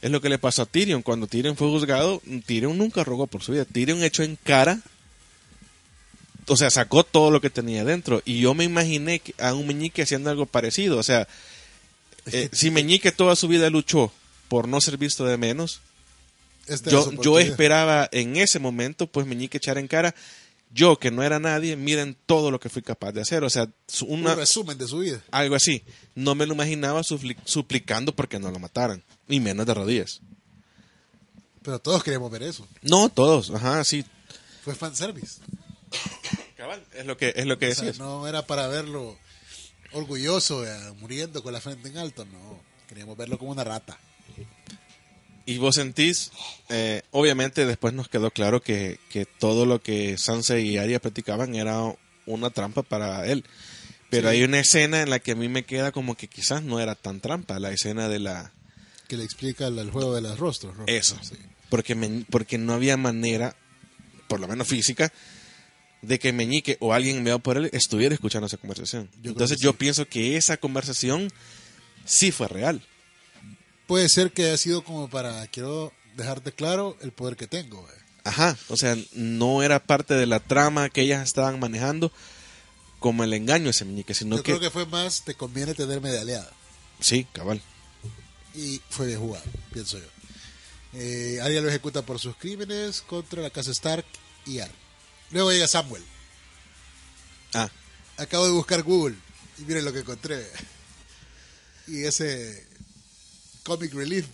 es 0.00 0.10
lo 0.10 0.20
que 0.20 0.28
le 0.28 0.38
pasó 0.38 0.62
a 0.62 0.66
Tyrion 0.66 1.02
cuando 1.02 1.26
Tyrion 1.26 1.56
fue 1.56 1.68
juzgado 1.68 2.20
Tyrion 2.46 2.76
nunca 2.76 3.02
rogó 3.04 3.26
por 3.26 3.42
su 3.42 3.52
vida 3.52 3.64
Tyrion 3.64 4.02
echó 4.02 4.22
en 4.22 4.36
cara 4.36 4.80
o 6.48 6.56
sea 6.56 6.70
sacó 6.70 7.04
todo 7.04 7.30
lo 7.30 7.40
que 7.40 7.50
tenía 7.50 7.84
dentro 7.84 8.22
y 8.24 8.40
yo 8.40 8.54
me 8.54 8.64
imaginé 8.64 9.20
que- 9.20 9.34
a 9.38 9.54
un 9.54 9.66
Meñique 9.66 10.02
haciendo 10.02 10.30
algo 10.30 10.46
parecido 10.46 10.98
o 10.98 11.02
sea 11.02 11.28
eh, 12.32 12.48
si 12.52 12.70
Meñique 12.70 13.12
toda 13.12 13.36
su 13.36 13.48
vida 13.48 13.70
luchó 13.70 14.12
por 14.48 14.66
no 14.68 14.80
ser 14.80 14.96
visto 14.98 15.24
de 15.24 15.36
menos 15.36 15.80
yo, 16.90 17.10
yo 17.22 17.38
esperaba 17.38 18.08
en 18.12 18.36
ese 18.36 18.58
momento, 18.58 19.06
pues 19.06 19.26
Meñique 19.26 19.56
echar 19.56 19.78
en 19.78 19.88
cara, 19.88 20.14
yo 20.70 20.98
que 20.98 21.10
no 21.10 21.22
era 21.22 21.38
nadie, 21.38 21.76
miren 21.76 22.14
todo 22.26 22.50
lo 22.50 22.60
que 22.60 22.68
fui 22.68 22.82
capaz 22.82 23.12
de 23.12 23.22
hacer. 23.22 23.42
O 23.42 23.48
sea, 23.48 23.70
una, 24.06 24.32
un 24.32 24.36
resumen 24.36 24.76
de 24.76 24.86
su 24.86 24.98
vida. 24.98 25.22
algo 25.30 25.54
así. 25.54 25.82
No 26.14 26.34
me 26.34 26.44
lo 26.44 26.52
imaginaba 26.52 27.00
supli- 27.00 27.38
suplicando 27.46 28.14
porque 28.14 28.38
no 28.38 28.50
lo 28.50 28.58
mataran, 28.58 29.02
ni 29.28 29.40
menos 29.40 29.64
de 29.64 29.72
rodillas. 29.72 30.20
Pero 31.62 31.78
todos 31.78 32.04
queremos 32.04 32.30
ver 32.30 32.42
eso. 32.42 32.66
No, 32.82 33.08
todos, 33.08 33.50
ajá, 33.50 33.82
sí. 33.84 34.04
Fue 34.62 34.74
fanservice. 34.74 35.40
Cabal, 36.56 36.84
es 36.94 37.06
lo 37.06 37.16
que, 37.16 37.32
es 37.36 37.46
lo 37.46 37.58
que 37.58 37.68
O 37.68 37.74
sea, 37.74 37.84
decías. 37.84 37.98
no 37.98 38.26
era 38.26 38.46
para 38.46 38.66
verlo 38.66 39.16
orgulloso, 39.92 40.60
vea, 40.60 40.92
muriendo 41.00 41.42
con 41.42 41.52
la 41.52 41.60
frente 41.60 41.88
en 41.88 41.98
alto, 41.98 42.24
no. 42.26 42.60
Queríamos 42.88 43.16
verlo 43.16 43.38
como 43.38 43.52
una 43.52 43.64
rata. 43.64 43.98
Y 45.46 45.56
vos 45.58 45.76
sentís, 45.76 46.30
eh, 46.68 47.02
obviamente 47.10 47.64
después 47.64 47.94
nos 47.94 48.08
quedó 48.08 48.30
claro 48.30 48.60
que, 48.60 49.00
que 49.08 49.24
todo 49.24 49.64
lo 49.64 49.80
que 49.80 50.18
Sansa 50.18 50.58
y 50.58 50.76
Arya 50.76 51.00
platicaban 51.00 51.54
era 51.54 51.80
una 52.26 52.50
trampa 52.50 52.82
para 52.82 53.26
él. 53.26 53.44
Pero 54.10 54.28
Sí. 54.30 54.36
hay 54.36 54.42
una 54.42 54.58
escena 54.60 55.00
en 55.00 55.08
la 55.10 55.20
que 55.20 55.32
a 55.32 55.36
mí 55.36 55.48
me 55.48 55.64
queda 55.64 55.90
como 55.92 56.16
que 56.16 56.28
quizás 56.28 56.62
no 56.62 56.80
era 56.80 56.94
tan 56.94 57.20
trampa, 57.20 57.58
la 57.58 57.70
escena 57.72 58.08
de 58.08 58.18
la... 58.18 58.52
Que 59.06 59.16
le 59.16 59.24
explica 59.24 59.66
el, 59.68 59.78
el 59.78 59.90
juego 59.90 60.14
de 60.14 60.20
los 60.20 60.38
rostros. 60.38 60.76
¿no? 60.76 60.84
Eso, 60.86 61.18
Sí. 61.22 61.36
porque, 61.70 61.94
me- 61.94 62.26
porque 62.30 62.58
no 62.58 62.74
había 62.74 62.96
manera, 62.98 63.56
por 64.28 64.40
lo 64.40 64.48
menos 64.48 64.68
física, 64.68 65.12
de 66.02 66.18
que 66.18 66.32
Meñique 66.32 66.76
o 66.80 66.92
alguien 66.92 67.18
enviado 67.18 67.38
por 67.40 67.56
él 67.56 67.70
estuviera 67.72 68.14
escuchando 68.14 68.46
esa 68.46 68.56
conversación. 68.56 69.08
creo 69.20 69.32
Entonces 69.32 69.58
yo 69.58 69.72
sí. 69.72 69.76
pienso 69.78 70.06
que 70.06 70.36
esa 70.36 70.56
conversación 70.56 71.30
sí 72.04 72.30
fue 72.32 72.48
real. 72.48 72.82
Puede 73.86 74.08
ser 74.08 74.32
que 74.32 74.44
haya 74.44 74.56
sido 74.56 74.84
como 74.84 75.08
para, 75.08 75.46
quiero 75.48 75.92
dejarte 76.16 76.52
claro 76.52 76.96
el 77.00 77.12
poder 77.12 77.36
que 77.36 77.46
tengo. 77.46 77.84
vea. 77.84 77.94
Ajá, 78.24 78.58
o 78.68 78.76
sea, 78.76 78.96
no 79.14 79.62
era 79.62 79.80
parte 79.84 80.14
de 80.14 80.26
la 80.26 80.40
trama 80.40 80.90
que 80.90 81.00
ellas 81.00 81.22
estaban 81.22 81.58
manejando 81.58 82.12
como 82.98 83.24
el 83.24 83.32
engaño 83.32 83.68
a 83.68 83.70
ese 83.70 83.84
Meñique, 83.84 84.14
sino 84.14 84.36
Yo 84.36 84.42
que, 84.42 84.52
creo 84.52 84.60
que 84.60 84.70
fue 84.70 84.86
más, 84.86 85.22
te 85.22 85.34
conviene 85.34 85.74
tenerme 85.74 86.10
de 86.10 86.20
aliada. 86.20 86.50
Sí, 87.00 87.26
cabal. 87.32 87.62
Y 88.54 88.80
fue 88.90 89.06
bien 89.06 89.20
jugado, 89.20 89.44
pienso 89.72 89.98
yo. 89.98 90.06
Eh, 90.94 91.38
Arya 91.42 91.60
lo 91.60 91.68
ejecuta 91.68 92.02
por 92.02 92.18
sus 92.18 92.36
crímenes 92.36 93.02
contra 93.02 93.42
la 93.42 93.50
casa 93.50 93.70
Stark 93.70 94.04
y 94.46 94.58
Ar. 94.58 94.70
Luego 95.30 95.52
llega 95.52 95.68
Samuel. 95.68 96.02
Ah, 97.54 97.70
Acabo 98.16 98.46
de 98.46 98.52
buscar 98.52 98.82
Google 98.82 99.14
y 99.58 99.62
miren 99.62 99.84
lo 99.84 99.92
que 99.92 100.00
encontré. 100.00 100.44
Y 101.86 102.02
ese 102.04 102.66
comic 103.62 103.94
relief, 103.94 104.26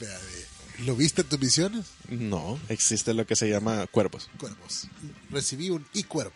¿lo 0.80 0.96
viste 0.96 1.22
en 1.22 1.28
tus 1.28 1.38
misiones? 1.40 1.84
no, 2.08 2.58
existe 2.68 3.12
lo 3.14 3.26
que 3.26 3.36
se 3.36 3.48
llama 3.48 3.86
cuervos. 3.88 4.28
Cuervos. 4.38 4.88
Recibí 5.30 5.70
un 5.70 5.86
y 5.92 6.04
cuervo. 6.04 6.34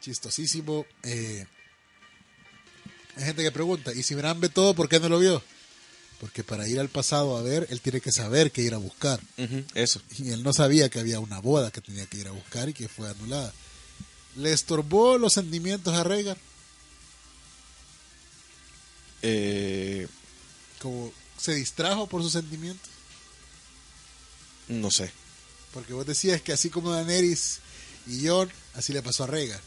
Chistosísimo. 0.00 0.86
Eh, 1.02 1.46
hay 3.16 3.24
gente 3.24 3.42
que 3.42 3.52
pregunta, 3.52 3.92
¿y 3.92 4.02
si 4.02 4.14
Bran 4.14 4.40
ve 4.40 4.48
todo, 4.48 4.74
por 4.74 4.88
qué 4.88 4.98
no 4.98 5.08
lo 5.08 5.18
vio? 5.18 5.42
Porque 6.22 6.42
para 6.44 6.66
ir 6.68 6.78
al 6.78 6.88
pasado 6.88 7.36
a 7.36 7.42
ver, 7.42 7.66
él 7.70 7.80
tiene 7.80 8.00
que 8.00 8.12
saber 8.12 8.50
qué 8.52 8.62
ir 8.62 8.72
a 8.74 8.78
buscar. 8.78 9.20
Eso. 9.74 10.00
Y 10.18 10.30
él 10.30 10.42
no 10.44 10.52
sabía 10.54 10.88
que 10.88 11.00
había 11.00 11.18
una 11.20 11.40
boda 11.40 11.70
que 11.72 11.80
tenía 11.82 12.06
que 12.06 12.16
ir 12.18 12.28
a 12.28 12.30
buscar 12.30 12.68
y 12.68 12.72
que 12.74 12.88
fue 12.88 13.10
anulada. 13.10 13.52
¿Le 14.36 14.52
estorbó 14.52 15.18
los 15.18 15.32
sentimientos 15.34 15.92
a 15.94 16.04
Rhaegar? 16.04 16.38
Eh, 19.22 20.06
Como 20.80 21.12
se 21.38 21.54
distrajo 21.54 22.06
por 22.06 22.22
sus 22.22 22.32
sentimientos. 22.32 22.88
no 24.68 24.90
sé. 24.90 25.10
Porque 25.74 25.92
vos 25.92 26.06
decías 26.06 26.40
que 26.40 26.52
así 26.52 26.70
como 26.70 26.92
Daenerys 26.92 27.58
y 28.06 28.26
Jon, 28.28 28.50
así 28.74 28.92
le 28.92 29.02
pasó 29.02 29.24
a 29.24 29.26
Rhaegar. 29.26 29.60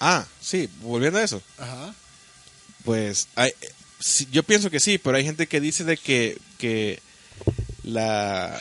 Ah, 0.00 0.26
sí, 0.40 0.68
volviendo 0.82 1.18
a 1.18 1.24
eso. 1.24 1.42
Ajá. 1.58 1.94
Pues 2.84 3.26
hay- 3.34 3.52
sí, 3.98 4.28
yo 4.30 4.42
pienso 4.42 4.70
que 4.70 4.80
sí, 4.80 4.98
pero 4.98 5.16
hay 5.16 5.24
gente 5.24 5.46
que 5.46 5.60
dice 5.60 5.84
de 5.84 5.96
que, 5.96 6.38
que 6.58 7.00
la 7.82 8.58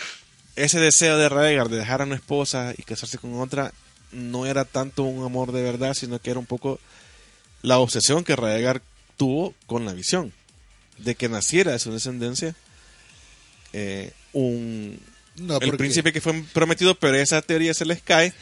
ese 0.55 0.79
deseo 0.79 1.17
de 1.17 1.29
Rhaegar 1.29 1.69
de 1.69 1.77
dejar 1.77 2.01
a 2.01 2.05
una 2.05 2.15
esposa 2.15 2.73
y 2.77 2.83
casarse 2.83 3.17
con 3.17 3.39
otra 3.39 3.73
no 4.11 4.45
era 4.45 4.63
tanto 4.63 5.03
un 5.03 5.25
amor 5.25 5.51
de 5.51 5.61
verdad, 5.61 5.93
sino 5.93 6.19
que 6.19 6.31
era 6.31 6.39
un 6.39 6.45
poco 6.45 6.79
la 7.61 7.79
obsesión 7.79 8.23
que 8.23 8.35
Rhaegar 8.35 8.81
tuvo 9.17 9.53
con 9.65 9.85
la 9.85 9.93
visión. 9.93 10.31
De 10.97 11.15
que 11.15 11.27
naciera 11.27 11.73
de 11.73 11.79
su 11.79 11.91
descendencia 11.91 12.55
eh, 13.73 14.13
un 14.31 14.97
No, 15.35 15.57
el 15.59 15.75
príncipe 15.75 16.13
que 16.13 16.21
fue 16.21 16.41
prometido, 16.53 16.95
pero 16.95 17.17
esa 17.17 17.41
teoría 17.41 17.73
se 17.73 17.85
les 17.85 18.01
cae 18.01 18.33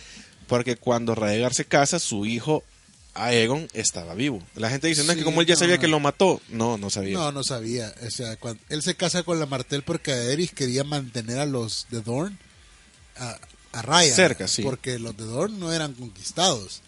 porque 0.48 0.76
cuando 0.76 1.16
Rhaegar 1.16 1.56
se 1.56 1.66
casa, 1.66 1.98
su 1.98 2.28
hijo 2.28 2.64
Aegon 3.14 3.68
estaba 3.74 4.16
vivo. 4.16 4.42
La 4.56 4.70
gente 4.70 4.88
dice, 4.88 5.04
no 5.04 5.12
es 5.12 5.18
que 5.18 5.24
como 5.24 5.42
él 5.42 5.48
ya 5.48 5.54
no. 5.54 5.60
sabía 5.60 5.78
que 5.78 5.88
lo 5.88 6.00
mató. 6.00 6.42
No, 6.50 6.78
no 6.78 6.90
sabía. 6.90 7.14
No, 7.14 7.32
no 7.32 7.44
sabía. 7.44 7.94
O 8.06 8.10
sea, 8.10 8.36
cuando 8.38 8.62
él 8.70 8.82
se 8.82 8.96
casa 8.96 9.24
con 9.24 9.40
la 9.40 9.46
Martel 9.46 9.84
porque 9.84 10.12
Daenerys 10.12 10.52
quería 10.52 10.84
mantener 10.84 11.40
a 11.40 11.46
los 11.46 11.88
de 11.92 12.02
Dorn 12.02 12.38
a, 13.18 13.38
a 13.72 13.82
raya. 13.82 14.14
Cerca, 14.14 14.48
sí. 14.48 14.64
Porque 14.64 14.98
los 15.00 15.16
de 15.16 15.26
Dorn 15.26 15.60
no 15.60 15.72
eran 15.72 15.94
conquistados. 15.94 16.82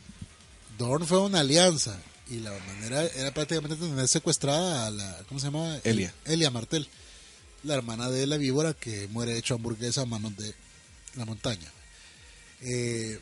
Dorn 0.78 1.06
fue 1.06 1.20
una 1.20 1.42
alianza 1.42 1.98
y 2.30 2.40
la 2.40 2.52
manera 2.68 3.04
era 3.04 3.32
prácticamente 3.34 3.76
tener 3.76 4.08
secuestrada 4.08 4.88
a 4.88 4.92
la, 4.92 5.24
¿cómo 5.28 5.40
se 5.40 5.48
llama? 5.48 5.80
Elia. 5.84 6.14
Elia 6.26 6.50
Martel, 6.50 6.88
la 7.64 7.76
hermana 7.76 8.10
de 8.10 8.26
la 8.26 8.38
víbora 8.38 8.74
que 8.74 9.08
muere 9.10 9.38
hecho 9.38 9.56
hamburguesa 9.56 10.02
a 10.02 10.06
manos 10.06 10.36
de 10.38 10.54
la 11.16 11.26
montaña. 11.26 11.72
Eh, 12.62 13.20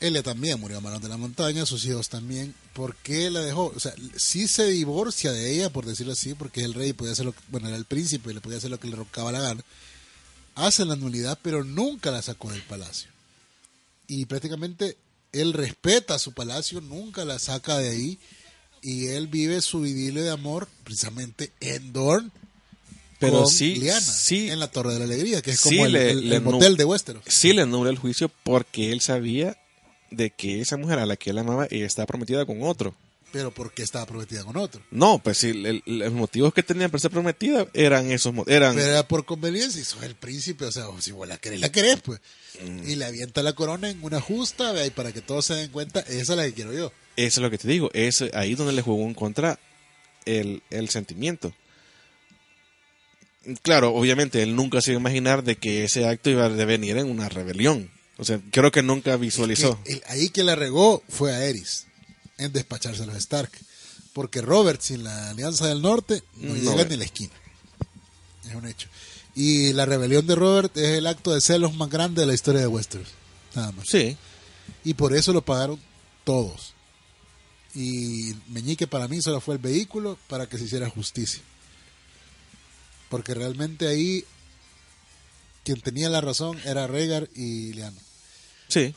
Elia 0.00 0.22
también 0.22 0.58
murió 0.58 0.78
a 0.78 0.80
manos 0.80 1.02
de 1.02 1.08
la 1.10 1.16
montaña, 1.18 1.66
sus 1.66 1.84
hijos 1.84 2.08
también. 2.08 2.54
¿Por 2.72 2.96
qué 2.96 3.30
la 3.30 3.40
dejó? 3.40 3.66
O 3.76 3.78
sea, 3.80 3.92
sí 4.16 4.48
se 4.48 4.66
divorcia 4.66 5.30
de 5.32 5.52
ella, 5.54 5.70
por 5.70 5.84
decirlo 5.84 6.14
así, 6.14 6.32
porque 6.34 6.62
el 6.64 6.72
rey 6.74 6.92
podía 6.94 7.12
hacer 7.12 7.26
lo 7.26 7.32
que, 7.32 7.40
bueno, 7.48 7.68
era 7.68 7.76
el 7.76 7.84
príncipe 7.84 8.30
y 8.30 8.34
le 8.34 8.40
podía 8.40 8.58
hacer 8.58 8.70
lo 8.70 8.80
que 8.80 8.88
le 8.88 8.96
rocaba 8.96 9.30
la 9.30 9.40
gana. 9.40 9.62
Hace 10.54 10.84
la 10.86 10.96
nulidad, 10.96 11.38
pero 11.42 11.64
nunca 11.64 12.10
la 12.10 12.22
sacó 12.22 12.50
del 12.50 12.62
palacio. 12.62 13.10
Y 14.08 14.24
prácticamente 14.24 14.96
él 15.32 15.52
respeta 15.52 16.18
su 16.18 16.32
palacio, 16.32 16.80
nunca 16.80 17.24
la 17.24 17.38
saca 17.38 17.76
de 17.78 17.90
ahí. 17.90 18.18
Y 18.82 19.08
él 19.08 19.26
vive 19.26 19.60
su 19.60 19.84
idilio 19.84 20.22
de 20.22 20.30
amor 20.30 20.66
precisamente 20.84 21.52
en 21.60 21.92
Dorn 21.92 22.32
Pero 23.18 23.46
sí, 23.46 23.78
sí, 24.00 24.48
en 24.48 24.58
la 24.58 24.70
Torre 24.70 24.94
de 24.94 24.98
la 25.00 25.04
Alegría, 25.04 25.42
que 25.42 25.50
es 25.50 25.60
sí 25.60 25.68
como 25.76 25.84
el, 25.86 25.96
el- 25.96 26.28
le 26.30 26.36
el 26.36 26.42
motel 26.42 26.78
de 26.78 26.86
Westeros. 26.86 27.22
sí 27.26 27.52
le 27.52 27.66
nubla 27.66 27.90
el 27.90 27.98
juicio 27.98 28.30
porque 28.42 28.90
él 28.92 29.02
sabía 29.02 29.58
de 30.10 30.30
que 30.30 30.60
esa 30.60 30.76
mujer 30.76 30.98
a 30.98 31.06
la 31.06 31.16
que 31.16 31.30
él 31.30 31.38
amaba 31.38 31.66
estaba 31.66 32.06
prometida 32.06 32.44
con 32.46 32.62
otro. 32.62 32.94
Pero 33.32 33.52
porque 33.54 33.84
estaba 33.84 34.06
prometida 34.06 34.42
con 34.42 34.56
otro. 34.56 34.82
No, 34.90 35.20
pues 35.22 35.38
sí, 35.38 35.50
el- 35.50 35.82
el- 35.86 35.98
los 36.00 36.12
motivos 36.12 36.52
que 36.52 36.64
tenía 36.64 36.88
para 36.88 36.98
ser 37.00 37.12
prometida 37.12 37.64
eran 37.74 38.10
esos 38.10 38.34
eran 38.48 38.74
Pero 38.74 38.88
era 38.88 39.06
por 39.06 39.24
conveniencia 39.24 39.80
y 39.80 39.84
sos 39.84 40.02
el 40.02 40.16
príncipe, 40.16 40.64
o 40.64 40.72
sea, 40.72 40.86
si 40.98 41.12
vos 41.12 41.28
la 41.28 41.36
querés, 41.38 41.60
la 41.60 41.70
querés, 41.70 42.00
pues. 42.00 42.20
Mm. 42.60 42.88
Y 42.90 42.96
le 42.96 43.04
avienta 43.04 43.44
la 43.44 43.52
corona 43.52 43.88
en 43.88 44.02
una 44.02 44.20
justa, 44.20 44.84
y 44.84 44.90
para 44.90 45.12
que 45.12 45.20
todos 45.20 45.44
se 45.46 45.54
den 45.54 45.70
cuenta, 45.70 46.00
esa 46.00 46.32
es 46.32 46.36
la 46.36 46.44
que 46.44 46.54
quiero 46.54 46.72
yo. 46.72 46.92
Eso 47.16 47.40
es 47.40 47.42
lo 47.44 47.50
que 47.50 47.58
te 47.58 47.68
digo, 47.68 47.88
es 47.94 48.20
ahí 48.34 48.56
donde 48.56 48.72
le 48.72 48.82
jugó 48.82 49.04
en 49.06 49.14
contra 49.14 49.60
el, 50.24 50.62
el 50.70 50.88
sentimiento. 50.88 51.54
Claro, 53.62 53.94
obviamente 53.94 54.42
él 54.42 54.54
nunca 54.56 54.80
se 54.80 54.90
iba 54.90 54.98
a 54.98 55.02
imaginar 55.02 55.42
de 55.44 55.56
que 55.56 55.84
ese 55.84 56.06
acto 56.06 56.30
iba 56.30 56.44
a 56.46 56.48
devenir 56.50 56.98
en 56.98 57.08
una 57.08 57.28
rebelión. 57.28 57.90
O 58.20 58.24
sea, 58.24 58.40
creo 58.52 58.70
que 58.70 58.82
nunca 58.82 59.16
visualizó. 59.16 59.82
Que 59.82 59.94
el- 59.94 60.02
ahí 60.06 60.28
que 60.28 60.44
la 60.44 60.54
regó 60.54 61.02
fue 61.08 61.32
a 61.34 61.44
Eris, 61.46 61.86
en 62.38 62.52
despacharse 62.52 63.02
a 63.02 63.06
los 63.06 63.16
Stark. 63.16 63.50
Porque 64.12 64.40
Robert, 64.42 64.80
sin 64.80 65.04
la 65.04 65.30
Alianza 65.30 65.66
del 65.68 65.80
Norte, 65.82 66.22
no, 66.36 66.54
No 66.54 66.72
llega 66.72 66.84
ni 66.88 66.96
la 66.96 67.04
esquina. 67.04 67.32
Es 68.48 68.54
un 68.54 68.66
hecho. 68.66 68.88
Y 69.34 69.72
la 69.72 69.86
rebelión 69.86 70.26
de 70.26 70.34
Robert 70.34 70.76
es 70.76 70.98
el 70.98 71.06
acto 71.06 71.32
de 71.32 71.40
celos 71.40 71.74
más 71.74 71.88
grande 71.88 72.20
de 72.22 72.26
la 72.26 72.34
historia 72.34 72.60
de 72.60 72.66
Westeros. 72.66 73.08
Nada 73.54 73.72
más. 73.72 73.86
Sí, 73.88 74.16
Y 74.84 74.94
por 74.94 75.14
eso 75.16 75.32
lo 75.32 75.42
pagaron 75.44 75.80
todos. 76.24 76.74
Y 77.74 78.34
Meñique 78.48 78.86
para 78.88 79.06
mí 79.08 79.22
solo 79.22 79.40
fue 79.40 79.54
el 79.54 79.60
vehículo 79.60 80.18
para 80.28 80.48
que 80.48 80.58
se 80.58 80.64
hiciera 80.64 80.90
justicia. 80.90 81.40
Porque 83.08 83.32
realmente 83.34 83.86
ahí 83.86 84.24
quien 85.64 85.80
tenía 85.80 86.08
la 86.10 86.20
razón 86.20 86.58
era 86.64 86.86
Rhaegar 86.86 87.28
y 87.34 87.72
Liano. 87.74 87.98
Sí. 88.70 88.94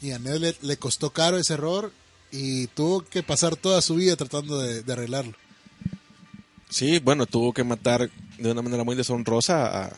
Y 0.00 0.12
a 0.12 0.18
Ned 0.18 0.36
le, 0.36 0.54
le 0.60 0.76
costó 0.76 1.10
caro 1.10 1.38
ese 1.38 1.54
error 1.54 1.92
y 2.30 2.66
tuvo 2.68 3.04
que 3.04 3.22
pasar 3.22 3.56
toda 3.56 3.80
su 3.80 3.94
vida 3.96 4.16
tratando 4.16 4.60
de, 4.60 4.82
de 4.82 4.92
arreglarlo. 4.92 5.34
Sí, 6.68 6.98
bueno, 6.98 7.26
tuvo 7.26 7.52
que 7.52 7.64
matar 7.64 8.10
de 8.38 8.50
una 8.50 8.62
manera 8.62 8.84
muy 8.84 8.96
deshonrosa 8.96 9.84
a, 9.86 9.96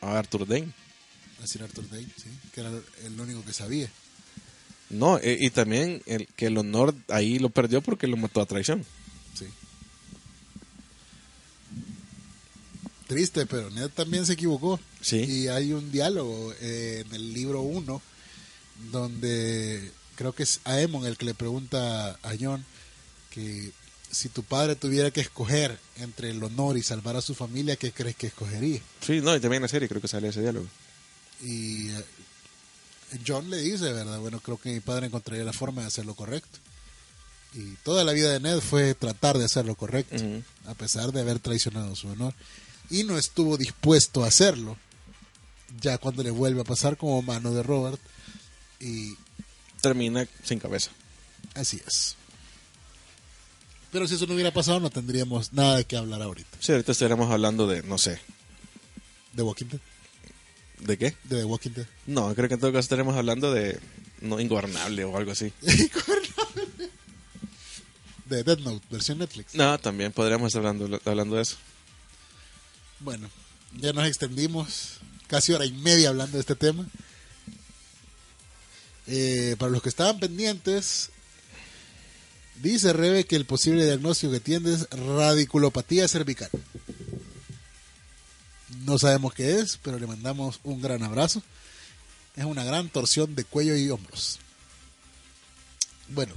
a 0.00 0.18
Arthur 0.18 0.46
Dane. 0.46 0.72
Así 1.42 1.58
era 1.58 1.66
Arthur 1.66 1.88
Dane, 1.88 2.08
¿sí? 2.16 2.28
que 2.52 2.60
era 2.60 2.70
el 3.04 3.20
único 3.20 3.44
que 3.44 3.52
sabía. 3.52 3.88
No, 4.90 5.18
e- 5.18 5.38
y 5.40 5.50
también 5.50 6.02
el, 6.06 6.26
que 6.36 6.46
el 6.46 6.58
honor 6.58 6.94
ahí 7.08 7.38
lo 7.38 7.48
perdió 7.48 7.80
porque 7.80 8.06
lo 8.06 8.16
mató 8.16 8.40
a 8.40 8.46
traición. 8.46 8.84
Triste, 13.12 13.46
pero 13.46 13.70
Ned 13.70 13.88
también 13.90 14.24
se 14.26 14.32
equivocó. 14.34 14.80
Sí. 15.00 15.18
Y 15.18 15.48
hay 15.48 15.72
un 15.72 15.90
diálogo 15.92 16.54
eh, 16.60 17.04
en 17.06 17.14
el 17.14 17.32
libro 17.34 17.60
1 17.60 18.00
donde 18.90 19.90
creo 20.16 20.32
que 20.34 20.42
es 20.42 20.60
Aemon 20.64 21.06
el 21.06 21.16
que 21.16 21.24
le 21.26 21.34
pregunta 21.34 22.18
a 22.22 22.32
Jon 22.40 22.64
que 23.30 23.72
si 24.10 24.28
tu 24.28 24.42
padre 24.42 24.76
tuviera 24.76 25.10
que 25.10 25.20
escoger 25.22 25.78
entre 25.96 26.30
el 26.30 26.42
honor 26.42 26.76
y 26.76 26.82
salvar 26.82 27.16
a 27.16 27.22
su 27.22 27.34
familia, 27.34 27.76
¿qué 27.76 27.92
crees 27.92 28.14
que 28.16 28.26
escogería? 28.26 28.80
Sí, 29.00 29.20
no, 29.22 29.34
y 29.34 29.40
también 29.40 29.58
en 29.58 29.62
la 29.62 29.68
serie 29.68 29.88
creo 29.88 30.02
que 30.02 30.08
sale 30.08 30.28
ese 30.28 30.42
diálogo. 30.42 30.66
Y 31.42 31.88
eh, 31.88 32.04
John 33.26 33.48
le 33.48 33.58
dice, 33.58 33.90
¿verdad? 33.92 34.18
Bueno, 34.20 34.40
creo 34.40 34.58
que 34.58 34.70
mi 34.72 34.80
padre 34.80 35.06
encontraría 35.06 35.44
la 35.44 35.52
forma 35.54 35.80
de 35.82 35.88
hacer 35.88 36.04
lo 36.04 36.14
correcto. 36.14 36.58
Y 37.54 37.74
toda 37.84 38.04
la 38.04 38.12
vida 38.12 38.32
de 38.32 38.40
Ned 38.40 38.60
fue 38.60 38.94
tratar 38.94 39.38
de 39.38 39.44
hacer 39.46 39.64
lo 39.64 39.74
correcto, 39.76 40.16
Ujú. 40.16 40.42
a 40.66 40.74
pesar 40.74 41.12
de 41.12 41.20
haber 41.20 41.38
traicionado 41.38 41.94
su 41.96 42.08
honor. 42.08 42.34
Y 42.90 43.04
no 43.04 43.16
estuvo 43.18 43.56
dispuesto 43.56 44.22
a 44.24 44.28
hacerlo, 44.28 44.76
ya 45.80 45.98
cuando 45.98 46.22
le 46.22 46.30
vuelve 46.30 46.60
a 46.60 46.64
pasar 46.64 46.96
como 46.96 47.22
mano 47.22 47.52
de 47.52 47.62
Robert. 47.62 48.00
Y 48.80 49.14
Termina 49.80 50.26
sin 50.44 50.58
cabeza. 50.58 50.90
así 51.54 51.80
es. 51.86 52.16
Pero 53.90 54.06
si 54.08 54.14
eso 54.14 54.26
no 54.26 54.34
hubiera 54.34 54.52
pasado, 54.52 54.80
no 54.80 54.90
tendríamos 54.90 55.52
nada 55.52 55.76
de 55.76 55.84
qué 55.84 55.96
hablar 55.96 56.22
ahorita. 56.22 56.56
Sí, 56.60 56.72
ahorita 56.72 56.92
estaríamos 56.92 57.30
hablando 57.30 57.66
de, 57.66 57.82
no 57.82 57.98
sé, 57.98 58.18
¿De 59.32 59.42
Walking 59.42 59.66
Dead? 59.66 59.80
¿de 60.80 60.98
qué? 60.98 61.16
De 61.24 61.38
The 61.38 61.44
Walking 61.44 61.70
Dead. 61.70 61.86
No, 62.06 62.34
creo 62.34 62.48
que 62.48 62.54
en 62.54 62.60
todo 62.60 62.70
caso 62.72 62.80
estaremos 62.80 63.16
hablando 63.16 63.52
de 63.52 63.78
no 64.20 64.40
ingobernable 64.40 65.04
o 65.04 65.16
algo 65.16 65.32
así. 65.32 65.52
De 68.26 68.42
Dead 68.44 68.58
Note, 68.60 68.86
versión 68.90 69.18
Netflix. 69.18 69.54
No, 69.54 69.78
también 69.78 70.10
podríamos 70.12 70.46
estar 70.48 70.64
hablando, 70.66 71.00
hablando 71.04 71.36
de 71.36 71.42
eso. 71.42 71.56
Bueno, 73.02 73.28
ya 73.78 73.92
nos 73.92 74.06
extendimos 74.06 74.98
casi 75.26 75.52
hora 75.52 75.66
y 75.66 75.72
media 75.72 76.10
hablando 76.10 76.36
de 76.36 76.40
este 76.40 76.54
tema. 76.54 76.86
Eh, 79.06 79.56
para 79.58 79.72
los 79.72 79.82
que 79.82 79.88
estaban 79.88 80.20
pendientes, 80.20 81.10
Dice 82.62 82.92
Rebe 82.92 83.24
que 83.24 83.34
el 83.34 83.44
posible 83.44 83.84
diagnóstico 83.84 84.32
que 84.32 84.38
tiene 84.38 84.72
es 84.72 84.88
radiculopatía 84.90 86.06
cervical. 86.06 86.48
No 88.84 89.00
sabemos 89.00 89.34
qué 89.34 89.58
es, 89.58 89.78
pero 89.82 89.98
le 89.98 90.06
mandamos 90.06 90.60
un 90.62 90.80
gran 90.80 91.02
abrazo. 91.02 91.42
Es 92.36 92.44
una 92.44 92.62
gran 92.62 92.88
torsión 92.88 93.34
de 93.34 93.44
cuello 93.44 93.74
y 93.74 93.90
hombros. 93.90 94.38
Bueno, 96.08 96.34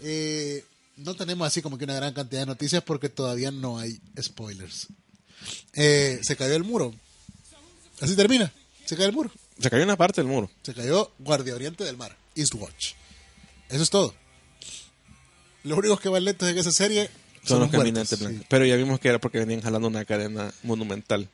eh, 0.00 0.64
no 0.96 1.14
tenemos 1.14 1.46
así 1.46 1.62
como 1.62 1.78
que 1.78 1.84
una 1.84 1.94
gran 1.94 2.14
cantidad 2.14 2.40
de 2.40 2.46
noticias 2.46 2.82
porque 2.82 3.08
todavía 3.08 3.52
no 3.52 3.78
hay 3.78 4.00
spoilers. 4.20 4.88
Eh, 5.74 6.20
se 6.22 6.36
cayó 6.36 6.54
el 6.54 6.64
muro. 6.64 6.94
Así 8.00 8.16
termina. 8.16 8.52
Se 8.84 8.96
cayó 8.96 9.08
el 9.08 9.14
muro. 9.14 9.30
Se 9.60 9.70
cayó 9.70 9.84
una 9.84 9.96
parte 9.96 10.20
del 10.20 10.30
muro. 10.30 10.50
Se 10.62 10.72
cayó 10.74 11.10
Guardia 11.18 11.54
Oriente 11.54 11.84
del 11.84 11.96
Mar. 11.96 12.16
Eastwatch. 12.34 12.92
Eso 13.68 13.82
es 13.82 13.90
todo. 13.90 14.14
Los 15.64 15.78
únicos 15.78 16.00
que 16.00 16.08
van 16.08 16.24
lentos 16.24 16.48
en 16.48 16.56
esa 16.56 16.72
serie 16.72 17.10
Son, 17.42 17.60
los 17.60 17.70
caminantes 17.70 18.18
sí. 18.18 18.40
Pero 18.48 18.64
ya 18.64 18.76
vimos 18.76 19.00
que 19.00 19.08
era 19.08 19.18
porque 19.18 19.38
venían 19.38 19.60
jalando 19.60 19.88
una 19.88 20.04
cadena 20.04 20.52
monumental. 20.62 21.28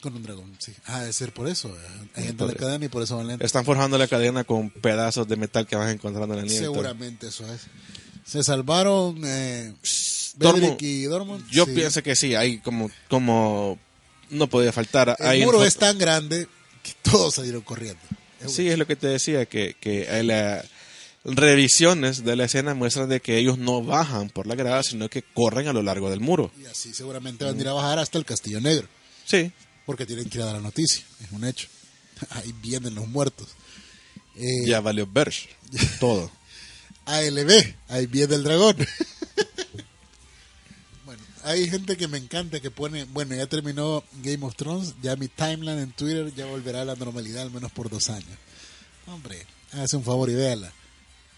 con 0.00 0.14
un 0.14 0.22
dragón, 0.22 0.56
sí. 0.58 0.72
Ah, 0.86 1.00
debe 1.00 1.12
ser 1.12 1.32
por 1.32 1.48
eso. 1.48 1.74
Hay 2.14 2.24
gente 2.24 2.42
en 2.44 2.48
la 2.48 2.54
cadena 2.54 2.84
y 2.86 2.88
por 2.88 3.02
eso 3.02 3.16
van 3.16 3.28
lentos. 3.28 3.44
Están 3.44 3.64
forjando 3.64 3.98
la 3.98 4.08
cadena 4.08 4.44
con 4.44 4.70
pedazos 4.70 5.28
de 5.28 5.36
metal 5.36 5.66
que 5.66 5.76
vas 5.76 5.92
encontrando 5.92 6.34
en 6.34 6.40
la 6.40 6.46
nieve. 6.46 6.64
Seguramente 6.64 7.28
eso 7.28 7.44
es. 7.52 7.62
Se 8.24 8.42
salvaron 8.42 9.20
eh, 9.24 9.74
Dortmund. 10.38 10.82
Y 10.82 11.02
Dortmund. 11.04 11.48
Yo 11.50 11.64
Sí. 11.66 11.72
pienso 11.74 12.02
que 12.02 12.14
sí, 12.16 12.34
hay 12.34 12.58
como, 12.58 12.90
como 13.08 13.78
no 14.30 14.46
podía 14.48 14.72
faltar. 14.72 15.16
El 15.18 15.44
muro 15.44 15.64
es 15.64 15.76
tan 15.76 15.98
grande 15.98 16.46
que 16.82 16.92
todos 17.02 17.34
salieron 17.34 17.62
corriendo. 17.62 18.00
Es 18.40 18.52
Sí, 18.52 18.68
es 18.68 18.78
lo 18.78 18.86
que 18.86 18.96
te 18.96 19.06
decía, 19.08 19.46
que, 19.46 19.74
que 19.80 20.08
hay 20.08 20.24
la- 20.24 20.64
revisiones 21.24 22.24
de 22.24 22.36
la 22.36 22.44
escena 22.44 22.74
muestran 22.74 23.08
de 23.08 23.20
que 23.20 23.36
ellos 23.38 23.58
no 23.58 23.82
bajan 23.82 24.30
por 24.30 24.46
la 24.46 24.54
grada, 24.54 24.82
sino 24.82 25.08
que 25.10 25.22
corren 25.22 25.66
a 25.68 25.72
lo 25.72 25.82
largo 25.82 26.08
del 26.10 26.20
muro. 26.20 26.50
Y 26.60 26.66
así 26.66 26.94
seguramente 26.94 27.44
van 27.44 27.58
a 27.58 27.60
ir 27.60 27.68
a 27.68 27.72
bajar 27.72 27.98
hasta 27.98 28.16
el 28.18 28.24
Castillo 28.24 28.60
Negro. 28.60 28.86
Sí, 29.26 29.52
Porque 29.84 30.06
tienen 30.06 30.28
que 30.28 30.38
ir 30.38 30.42
a 30.42 30.46
dar 30.46 30.54
la 30.56 30.60
noticia. 30.62 31.02
Es 31.24 31.32
un 31.32 31.44
hecho. 31.44 31.66
Ahí 32.30 32.54
vienen 32.62 32.94
los 32.94 33.08
muertos. 33.08 33.48
Eh, 34.36 34.66
ya 34.66 34.80
valió 34.80 35.06
Bersh. 35.06 35.48
Todo. 35.98 36.30
ALB, 37.06 37.74
ahí 37.88 38.06
viene 38.06 38.34
el 38.34 38.44
dragón. 38.44 38.76
hay 41.48 41.68
gente 41.68 41.96
que 41.96 42.08
me 42.08 42.18
encanta 42.18 42.60
que 42.60 42.70
pone, 42.70 43.04
bueno, 43.04 43.34
ya 43.34 43.46
terminó 43.46 44.04
Game 44.22 44.44
of 44.44 44.54
Thrones, 44.56 44.94
ya 45.02 45.16
mi 45.16 45.28
timeline 45.28 45.78
en 45.78 45.92
Twitter 45.92 46.32
ya 46.34 46.46
volverá 46.46 46.82
a 46.82 46.84
la 46.84 46.94
normalidad 46.94 47.42
al 47.42 47.50
menos 47.50 47.72
por 47.72 47.88
dos 47.90 48.10
años. 48.10 48.36
Hombre, 49.06 49.46
hágase 49.72 49.96
un 49.96 50.04
favor 50.04 50.28
y 50.30 50.34
véala. 50.34 50.72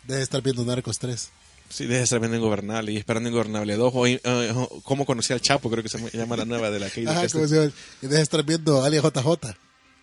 Deje 0.05 0.19
de 0.19 0.23
estar 0.25 0.43
viendo 0.43 0.65
Narcos 0.65 0.99
3. 0.99 1.31
Sí, 1.69 1.85
deja 1.85 1.99
de 1.99 2.05
estar 2.05 2.19
viendo 2.19 2.37
Ingobernable 2.37 2.91
y 2.93 2.97
esperando 2.97 3.29
Ingobernable 3.29 3.77
2. 3.77 3.93
O, 3.95 4.07
eh, 4.07 4.21
eh, 4.25 4.55
¿Cómo 4.83 5.07
conocí 5.07 5.33
al 5.33 5.41
Chapo? 5.41 5.71
Creo 5.71 5.83
que 5.85 5.89
se 5.89 5.99
llama 6.17 6.37
la 6.37 6.45
nueva 6.45 6.71
de 6.71 6.81
la 6.81 6.91
que 6.91 7.07
Ajá, 7.09 7.29
¿cómo 7.33 7.47
se 7.47 7.55
llama? 7.55 7.73
Y 8.03 8.07
deje 8.07 8.17
de 8.17 8.23
estar 8.23 8.43
viendo 8.45 8.83
Alias 8.83 9.05
JJ. 9.05 9.57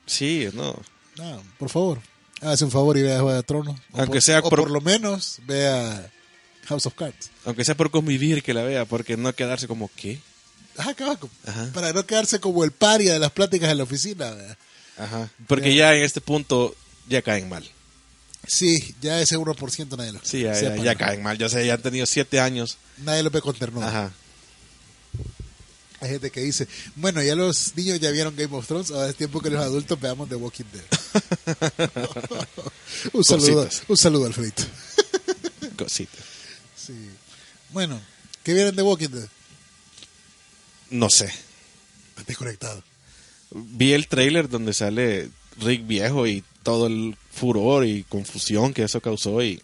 Sí, 0.05 0.47
no. 0.53 0.75
No, 1.17 1.43
por 1.57 1.67
favor, 1.69 1.99
hágase 2.41 2.63
un 2.63 2.71
favor 2.71 2.95
y 2.97 3.01
vea 3.01 3.15
Juego 3.19 3.33
de 3.33 3.43
Tronos. 3.43 3.75
O 3.91 3.97
Aunque 3.97 4.13
por- 4.19 4.21
sea 4.21 4.39
o 4.39 4.49
por- 4.49 4.59
por 4.59 4.71
lo 4.71 4.79
menos 4.81 5.39
vea 5.45 6.09
House 6.67 6.85
of 6.85 6.95
Cards. 6.95 7.29
Aunque 7.45 7.63
sea 7.63 7.75
por 7.75 7.91
convivir 7.91 8.43
que 8.43 8.53
la 8.53 8.63
vea, 8.63 8.85
porque 8.85 9.17
no 9.17 9.33
quedarse 9.33 9.67
como, 9.67 9.89
¿qué? 9.95 10.19
Ajá, 10.77 10.93
cabaco. 10.93 11.29
Ajá. 11.45 11.69
Para 11.73 11.93
no 11.93 12.05
quedarse 12.05 12.39
como 12.39 12.63
el 12.63 12.71
paria 12.71 13.13
de 13.13 13.19
las 13.19 13.31
pláticas 13.31 13.71
en 13.71 13.77
la 13.77 13.83
oficina. 13.83 14.31
¿verdad? 14.31 14.57
Ajá. 14.97 15.29
Porque 15.47 15.73
ya 15.73 15.95
en 15.95 16.03
este 16.03 16.21
punto 16.21 16.75
ya 17.07 17.21
caen 17.21 17.49
mal. 17.49 17.67
Sí, 18.45 18.95
ya 19.01 19.19
ese 19.19 19.37
1% 19.37 19.97
nadie 19.97 20.11
lo 20.13 20.19
Sí, 20.23 20.41
ya, 20.41 20.95
caen 20.95 21.23
mal. 21.23 21.37
Ya 21.37 21.49
sé, 21.49 21.65
ya 21.65 21.73
han 21.73 21.81
tenido 21.81 22.05
siete 22.05 22.39
años. 22.39 22.77
Nadie 22.97 23.23
lo 23.23 23.29
ve 23.29 23.41
con 23.41 23.55
ternura. 23.55 23.87
Ajá. 23.87 24.11
Hay 25.99 26.09
gente 26.11 26.29
que 26.29 26.41
dice, 26.41 26.67
bueno, 26.95 27.23
ya 27.23 27.35
los 27.35 27.75
niños 27.75 27.99
ya 27.99 28.11
vieron 28.11 28.35
Game 28.35 28.55
of 28.55 28.67
Thrones, 28.67 28.91
ahora 28.91 29.09
es 29.09 29.15
tiempo 29.15 29.41
que 29.41 29.49
los 29.49 29.59
adultos 29.59 29.99
veamos 29.99 30.29
The 30.29 30.35
Walking 30.35 30.65
Dead. 30.71 30.83
un 33.13 33.23
saludo, 33.23 33.67
un 33.87 33.97
saludo, 33.97 34.27
Alfredito. 34.27 34.63
Cosita. 35.75 36.17
Sí. 36.87 37.09
Bueno, 37.71 37.99
¿qué 38.43 38.53
vieron 38.53 38.73
de 38.73 38.81
Walking 38.81 39.09
Dead? 39.09 39.27
No 40.89 41.09
sé. 41.09 41.33
Desconectado. 42.25 42.81
Vi 43.51 43.91
el 43.91 44.07
trailer 44.07 44.47
donde 44.47 44.73
sale 44.73 45.29
Rick 45.57 45.85
viejo 45.85 46.27
y 46.27 46.45
todo 46.63 46.87
el 46.87 47.17
furor 47.29 47.85
y 47.85 48.03
confusión 48.03 48.73
que 48.73 48.83
eso 48.83 49.01
causó 49.01 49.43
y 49.43 49.61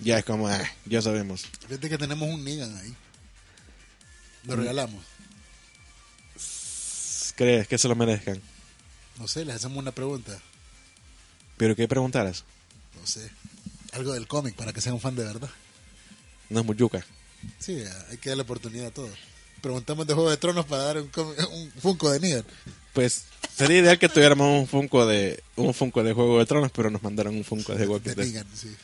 ya 0.00 0.18
es 0.18 0.24
como, 0.24 0.48
ah, 0.48 0.60
ya 0.86 1.00
sabemos. 1.00 1.46
Fíjate 1.68 1.88
que 1.88 1.98
tenemos 1.98 2.28
un 2.28 2.44
Negan 2.44 2.76
ahí. 2.78 2.94
Lo 4.44 4.56
regalamos. 4.56 5.04
¿Crees 7.36 7.68
que 7.68 7.78
se 7.78 7.86
lo 7.86 7.94
merezcan? 7.94 8.42
No 9.18 9.28
sé, 9.28 9.44
les 9.44 9.54
hacemos 9.54 9.78
una 9.78 9.92
pregunta. 9.92 10.36
Pero 11.56 11.76
¿qué 11.76 11.86
preguntaras? 11.86 12.44
No 12.98 13.06
sé. 13.06 13.30
Algo 13.92 14.14
del 14.14 14.26
cómic 14.26 14.56
para 14.56 14.72
que 14.72 14.80
sean 14.80 14.94
un 14.94 15.00
fan 15.00 15.14
de 15.14 15.24
verdad. 15.24 15.50
No 16.50 16.60
es 16.60 16.66
Muyuca. 16.66 17.04
Sí, 17.58 17.82
hay 18.10 18.18
que 18.18 18.28
darle 18.28 18.42
oportunidad 18.42 18.88
a 18.88 18.90
todos. 18.90 19.16
Preguntamos 19.60 20.06
de 20.06 20.14
Juego 20.14 20.30
de 20.30 20.36
Tronos 20.36 20.66
para 20.66 20.84
dar 20.84 20.98
un, 20.98 21.10
un 21.52 21.72
Funko 21.80 22.10
de 22.10 22.20
Negan. 22.20 22.44
Pues 22.92 23.24
sería 23.56 23.78
ideal 23.78 23.98
que 23.98 24.08
tuviéramos 24.08 24.60
un 24.60 24.66
Funko 24.66 25.06
de 25.06 25.42
un 25.56 25.72
Funko 25.72 26.02
de 26.02 26.12
Juego 26.12 26.38
de 26.38 26.46
Tronos, 26.46 26.72
pero 26.72 26.90
nos 26.90 27.02
mandaron 27.02 27.34
un 27.34 27.44
Funko 27.44 27.74
de 27.74 27.86
Walking 27.86 28.10
de. 28.10 28.26
Negan, 28.26 28.46
sí. 28.54 28.74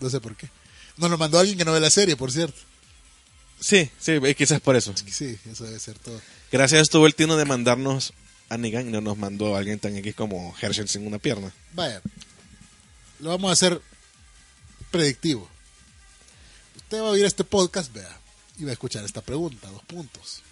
No 0.00 0.10
sé 0.10 0.20
por 0.20 0.36
qué. 0.36 0.48
Nos 0.96 1.10
lo 1.10 1.18
mandó 1.18 1.38
alguien 1.38 1.56
que 1.56 1.64
no 1.64 1.72
ve 1.72 1.80
la 1.80 1.90
serie, 1.90 2.16
por 2.16 2.32
cierto. 2.32 2.58
Sí, 3.60 3.90
sí, 3.98 4.18
quizás 4.36 4.60
por 4.60 4.76
eso. 4.76 4.94
Sí, 5.10 5.38
eso 5.50 5.64
debe 5.64 5.78
ser 5.78 5.98
todo. 5.98 6.20
Gracias 6.52 6.82
estuvo 6.82 7.06
el 7.06 7.14
tino 7.14 7.36
de 7.36 7.44
mandarnos 7.44 8.12
a 8.48 8.58
Negan 8.58 8.88
y 8.88 8.92
no 8.92 9.00
nos 9.00 9.16
mandó 9.16 9.54
a 9.54 9.58
alguien 9.58 9.78
tan 9.78 9.96
X 9.96 10.14
como 10.14 10.54
Herschel 10.60 10.88
sin 10.88 11.06
una 11.06 11.18
pierna. 11.18 11.52
Vaya, 11.72 12.00
lo 13.20 13.30
vamos 13.30 13.50
a 13.50 13.52
hacer 13.52 13.80
predictivo. 14.90 15.48
Usted 16.86 17.02
va 17.02 17.08
a 17.08 17.10
oír 17.10 17.24
este 17.24 17.42
podcast, 17.42 17.92
vea, 17.92 18.16
y 18.58 18.62
va 18.62 18.70
a 18.70 18.74
escuchar 18.74 19.04
esta 19.04 19.20
pregunta, 19.20 19.68
dos 19.70 19.82
puntos. 19.82 20.42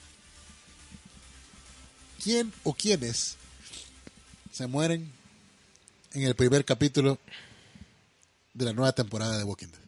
¿Quién 2.25 2.53
o 2.65 2.75
quiénes 2.75 3.37
se 4.51 4.67
mueren 4.67 5.13
en 6.13 6.23
el 6.25 6.35
primer 6.35 6.65
capítulo 6.65 7.21
de 8.53 8.65
la 8.65 8.73
nueva 8.73 8.91
temporada 8.91 9.39
de 9.39 9.45
Walking 9.45 9.69
Dead? 9.69 9.81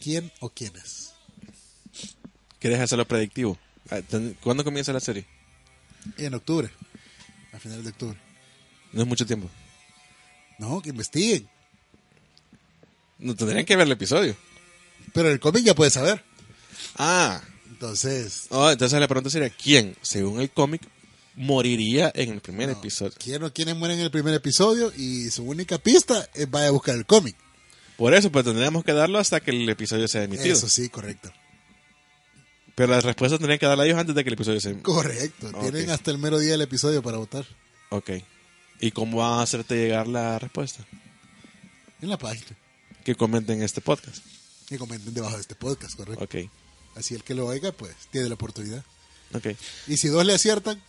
¿Quién 0.00 0.32
o 0.40 0.48
quiénes? 0.48 1.12
¿Quieres 2.58 2.80
hacerlo 2.80 3.06
predictivo? 3.06 3.56
Ah, 3.88 4.00
¿Cuándo 4.42 4.64
comienza 4.64 4.92
la 4.92 4.98
serie? 4.98 5.28
En 6.16 6.34
octubre, 6.34 6.72
a 7.52 7.60
finales 7.60 7.84
de 7.84 7.90
octubre. 7.90 8.18
No 8.92 9.02
es 9.02 9.06
mucho 9.06 9.24
tiempo. 9.24 9.48
No, 10.58 10.82
que 10.82 10.88
investiguen. 10.88 11.53
No 13.18 13.34
tendrían 13.34 13.64
que 13.64 13.76
ver 13.76 13.86
el 13.86 13.92
episodio. 13.92 14.36
Pero 15.12 15.30
el 15.30 15.40
cómic 15.40 15.64
ya 15.64 15.74
puede 15.74 15.90
saber. 15.90 16.22
Ah, 16.96 17.40
Entonces, 17.70 18.46
oh, 18.50 18.70
entonces 18.70 18.98
la 18.98 19.08
pregunta 19.08 19.30
sería, 19.30 19.50
¿quién, 19.50 19.96
según 20.02 20.40
el 20.40 20.50
cómic, 20.50 20.82
moriría 21.34 22.10
en 22.14 22.30
el 22.32 22.40
primer 22.40 22.68
No, 22.68 22.74
episodio? 22.74 23.12
¿Quién 23.18 23.42
o 23.42 23.52
quiénes 23.52 23.76
mueren 23.76 23.98
en 23.98 24.04
el 24.04 24.10
primer 24.10 24.34
episodio? 24.34 24.92
Y 24.96 25.30
su 25.30 25.44
única 25.44 25.78
pista 25.78 26.28
es 26.34 26.50
vaya 26.50 26.68
a 26.68 26.70
buscar 26.70 26.94
el 26.94 27.06
cómic. 27.06 27.36
Por 27.96 28.14
eso, 28.14 28.30
pues 28.32 28.44
tendríamos 28.44 28.84
que 28.84 28.92
darlo 28.92 29.18
hasta 29.18 29.40
que 29.40 29.50
el 29.50 29.68
episodio 29.68 30.08
sea 30.08 30.24
emitido. 30.24 30.52
Eso 30.52 30.68
sí, 30.68 30.88
correcto. 30.88 31.32
Pero 32.74 32.92
las 32.92 33.04
respuestas 33.04 33.38
tendrían 33.38 33.58
que 33.58 33.66
darla 33.66 33.84
ellos 33.84 33.98
antes 33.98 34.14
de 34.14 34.24
que 34.24 34.30
el 34.30 34.34
episodio 34.34 34.60
se 34.60 34.80
Correcto. 34.82 35.48
Ok. 35.54 35.60
Tienen 35.70 35.90
hasta 35.90 36.10
el 36.10 36.18
mero 36.18 36.38
día 36.38 36.52
del 36.52 36.62
episodio 36.62 37.02
para 37.02 37.18
votar. 37.18 37.46
Ok. 37.90 38.10
¿Y 38.80 38.90
cómo 38.90 39.18
van 39.18 39.38
a 39.38 39.42
hacerte 39.42 39.76
llegar 39.76 40.08
la 40.08 40.38
respuesta? 40.38 40.84
En 42.02 42.08
la 42.08 42.18
página. 42.18 42.56
Que 43.04 43.14
comenten 43.14 43.62
este 43.62 43.80
podcast. 43.80 44.24
Y 44.70 44.76
comenten 44.78 45.12
debajo 45.14 45.34
de 45.36 45.40
este 45.42 45.54
podcast, 45.54 45.94
correcto. 45.96 46.24
Ok. 46.24 46.50
Así 46.96 47.14
el 47.14 47.22
que 47.24 47.34
lo 47.34 47.46
oiga, 47.46 47.72
pues, 47.72 47.94
tiene 48.10 48.28
la 48.28 48.34
oportunidad. 48.34 48.84
Ok. 49.34 49.48
Y 49.88 49.96
si 49.96 50.08
dos 50.08 50.24
le 50.24 50.32
aciertan, 50.34 50.80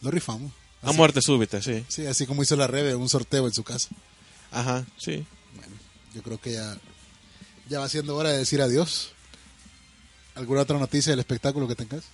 lo 0.00 0.10
rifamos. 0.10 0.52
A 0.82 0.92
muerte 0.92 1.20
súbita, 1.20 1.60
sí. 1.60 1.84
Sí, 1.88 2.06
así 2.06 2.26
como 2.26 2.42
hizo 2.42 2.56
la 2.56 2.66
Rebe, 2.66 2.94
un 2.94 3.08
sorteo 3.08 3.46
en 3.46 3.52
su 3.52 3.62
casa. 3.64 3.90
Ajá, 4.50 4.86
sí. 4.96 5.26
Bueno, 5.54 5.74
yo 6.14 6.22
creo 6.22 6.40
que 6.40 6.52
ya, 6.52 6.78
ya 7.68 7.80
va 7.80 7.88
siendo 7.88 8.16
hora 8.16 8.30
de 8.30 8.38
decir 8.38 8.62
adiós. 8.62 9.10
¿Alguna 10.34 10.62
otra 10.62 10.78
noticia 10.78 11.10
del 11.10 11.20
espectáculo 11.20 11.68
que 11.68 11.74
tengas? 11.76 12.04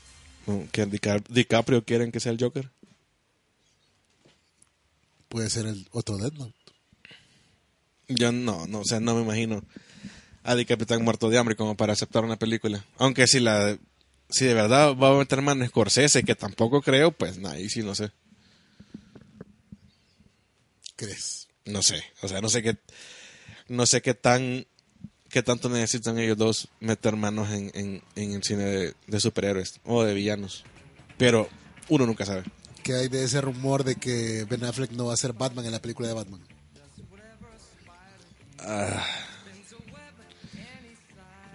Mm, 0.47 0.63
Que 0.73 0.87
Dica- 0.87 1.23
DiCaprio 1.29 1.85
quieren 1.85 2.11
que 2.11 2.19
sea 2.19 2.33
el 2.33 2.39
Joker. 2.43 2.69
Puede 5.29 5.51
ser 5.51 5.67
el 5.67 5.87
otro 5.93 6.17
Death 6.17 6.35
Note. 6.35 6.55
Yo 8.09 8.33
no, 8.33 8.67
no, 8.67 8.81
o 8.81 8.85
sea, 8.85 9.01
no 9.01 9.15
me 9.15 9.23
imagino 9.23 9.65
a 10.45 10.55
DiCaprio 10.55 10.87
tan 10.87 11.03
muerto 11.03 11.29
de 11.29 11.39
hambre 11.39 11.57
como 11.57 11.77
para 11.77 11.93
aceptar 11.93 12.25
una 12.25 12.39
película. 12.39 12.85
Aunque 12.99 13.27
si 13.27 13.41
la 13.41 13.77
si 14.31 14.45
de 14.45 14.55
verdad 14.55 14.97
va 14.97 15.11
a 15.11 15.19
meter 15.19 15.43
mano 15.43 15.67
Scorsese, 15.67 16.25
que 16.25 16.35
tampoco 16.35 16.83
creo, 16.83 17.13
pues 17.13 17.39
nada, 17.39 17.57
ahí 17.57 17.69
sí 17.69 17.83
no 17.83 17.95
sé. 17.95 18.11
¿Crees? 20.95 21.49
No 21.65 21.83
sé, 21.83 22.03
o 22.23 22.29
sea, 22.29 22.41
no 22.41 22.49
sé 22.49 22.63
qué 22.63 22.77
no 23.69 23.87
sé 23.87 24.01
qué 24.03 24.15
tan 24.15 24.67
qué 25.29 25.43
tanto 25.43 25.69
necesitan 25.69 26.19
ellos 26.19 26.39
dos 26.39 26.69
meter 26.79 27.17
manos 27.17 27.51
en, 27.51 27.71
en, 27.75 28.03
en 28.15 28.33
el 28.33 28.43
cine 28.45 28.65
de, 28.65 28.95
de 29.07 29.21
superhéroes 29.21 29.81
o 29.85 30.05
de 30.05 30.15
villanos. 30.15 30.65
Pero 31.19 31.49
uno 31.89 32.07
nunca 32.07 32.25
sabe. 32.25 32.45
Que 32.85 32.95
hay 32.95 33.09
de 33.09 33.25
ese 33.25 33.41
rumor 33.41 33.83
de 33.83 33.97
que 33.97 34.45
Ben 34.45 34.65
Affleck 34.65 34.93
no 34.93 35.07
va 35.07 35.15
a 35.15 35.17
ser 35.17 35.33
Batman 35.33 35.67
en 35.67 35.73
la 35.73 35.83
película 35.83 36.07
de 36.07 36.15
Batman. 36.15 36.41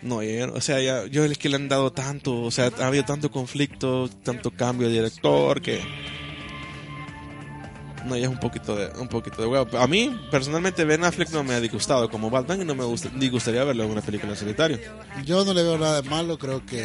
No, 0.01 0.23
yo- 0.23 0.53
o 0.53 0.61
sea, 0.61 0.79
ya, 0.81 1.05
yo 1.05 1.25
es 1.25 1.37
que 1.37 1.47
le 1.49 1.57
han 1.57 1.69
dado 1.69 1.91
tanto, 1.91 2.41
o 2.41 2.49
sea, 2.51 2.71
ha 2.79 2.87
habido 2.87 3.03
tanto 3.05 3.29
conflicto, 3.29 4.09
tanto 4.23 4.49
cambio 4.51 4.87
de 4.87 4.93
director 4.95 5.61
que 5.61 5.79
no, 8.07 8.17
ya 8.17 8.23
es 8.23 8.29
un 8.29 8.39
poquito 8.39 8.75
de 8.75 8.87
un 8.99 9.07
poquito 9.07 9.43
de 9.43 9.47
huevo. 9.47 9.77
A 9.77 9.85
mí 9.85 10.19
personalmente 10.31 10.83
Ben 10.85 11.03
Affleck 11.03 11.29
no 11.29 11.43
me 11.43 11.53
ha 11.53 11.59
disgustado 11.59 12.09
como 12.09 12.31
Batman 12.31 12.61
y 12.63 12.65
no 12.65 12.73
me 12.73 12.83
gusta, 12.83 13.09
disgustaría 13.15 13.63
verlo 13.63 13.83
en 13.83 13.91
una 13.91 14.01
película 14.01 14.31
en 14.31 14.39
solitario. 14.39 14.79
Yo 15.23 15.45
no 15.45 15.53
le 15.53 15.61
veo 15.61 15.77
nada 15.77 16.01
de 16.01 16.09
malo, 16.09 16.39
creo 16.39 16.65
que 16.65 16.83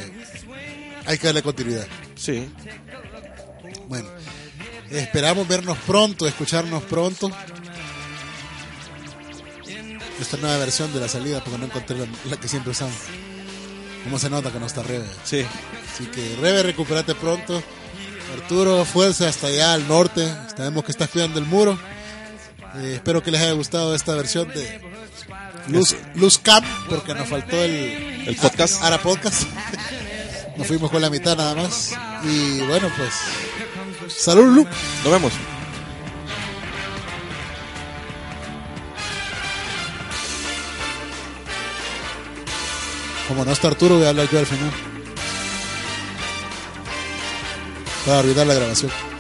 hay 1.06 1.16
que 1.16 1.26
darle 1.26 1.43
continuidad. 1.43 1.86
Sí, 2.16 2.47
Bueno, 3.88 4.09
esperamos 4.90 5.48
vernos 5.48 5.78
pronto, 5.86 6.26
escucharnos 6.28 6.82
pronto. 6.82 7.30
Esta 10.20 10.36
nueva 10.38 10.56
versión 10.59 10.93
de 10.93 11.01
la 11.01 11.09
salida, 11.09 11.43
porque 11.43 11.59
no 11.59 11.66
encontré 11.66 11.97
la, 11.98 12.06
la 12.24 12.36
que 12.38 12.48
siempre 12.48 12.72
usamos. 12.72 12.97
¿Cómo 14.05 14.18
se 14.18 14.30
nota 14.30 14.52
que 14.52 14.60
no 14.60 14.66
está 14.66 14.82
Rebe? 14.82 15.06
sí. 15.24 15.44
Así 15.93 16.06
que 16.06 16.36
Rebe, 16.40 16.62
recupérate 16.62 17.14
pronto. 17.14 17.62
Arturo, 18.34 18.84
fuerza 18.84 19.28
hasta 19.28 19.47
allá 19.47 19.72
al 19.72 19.88
norte. 19.88 20.30
Sabemos 20.55 20.84
que 20.84 20.93
estás 20.93 21.09
cuidando 21.09 21.38
el 21.38 21.47
muro. 21.47 21.78
Eh, 22.76 22.93
espero 22.97 23.22
que 23.22 23.30
les 23.30 23.40
haya 23.40 23.52
gustado 23.52 23.94
esta 23.94 24.14
versión 24.14 24.47
de 24.48 24.80
Luz, 25.68 25.97
Luz 26.14 26.38
Camp, 26.38 26.66
porque 26.88 27.14
nos 27.14 27.28
faltó 27.28 27.56
el, 27.56 27.72
El 28.26 28.36
podcast. 28.36 28.82
Ara 28.82 29.01
Podcast. 29.01 29.44
Nos 30.56 30.66
fuimos 30.66 30.90
con 30.90 31.01
la 31.01 31.09
mitad 31.09 31.36
nada 31.36 31.55
más. 31.55 31.93
Y 32.24 32.60
bueno, 32.66 32.90
pues. 32.97 33.14
Salud, 34.14 34.55
Lu. 34.55 34.64
Nos 35.05 35.12
vemos. 35.12 35.32
Como 43.28 43.44
no 43.44 43.53
está 43.53 43.69
Arturo, 43.69 43.97
voy 43.97 44.07
a 44.07 44.11
hablar 44.11 44.28
yo 44.31 44.39
al 44.39 44.47
final. 44.47 44.70
Para 48.05 48.20
olvidar 48.20 48.47
la 48.47 48.55
grabación. 48.55 49.15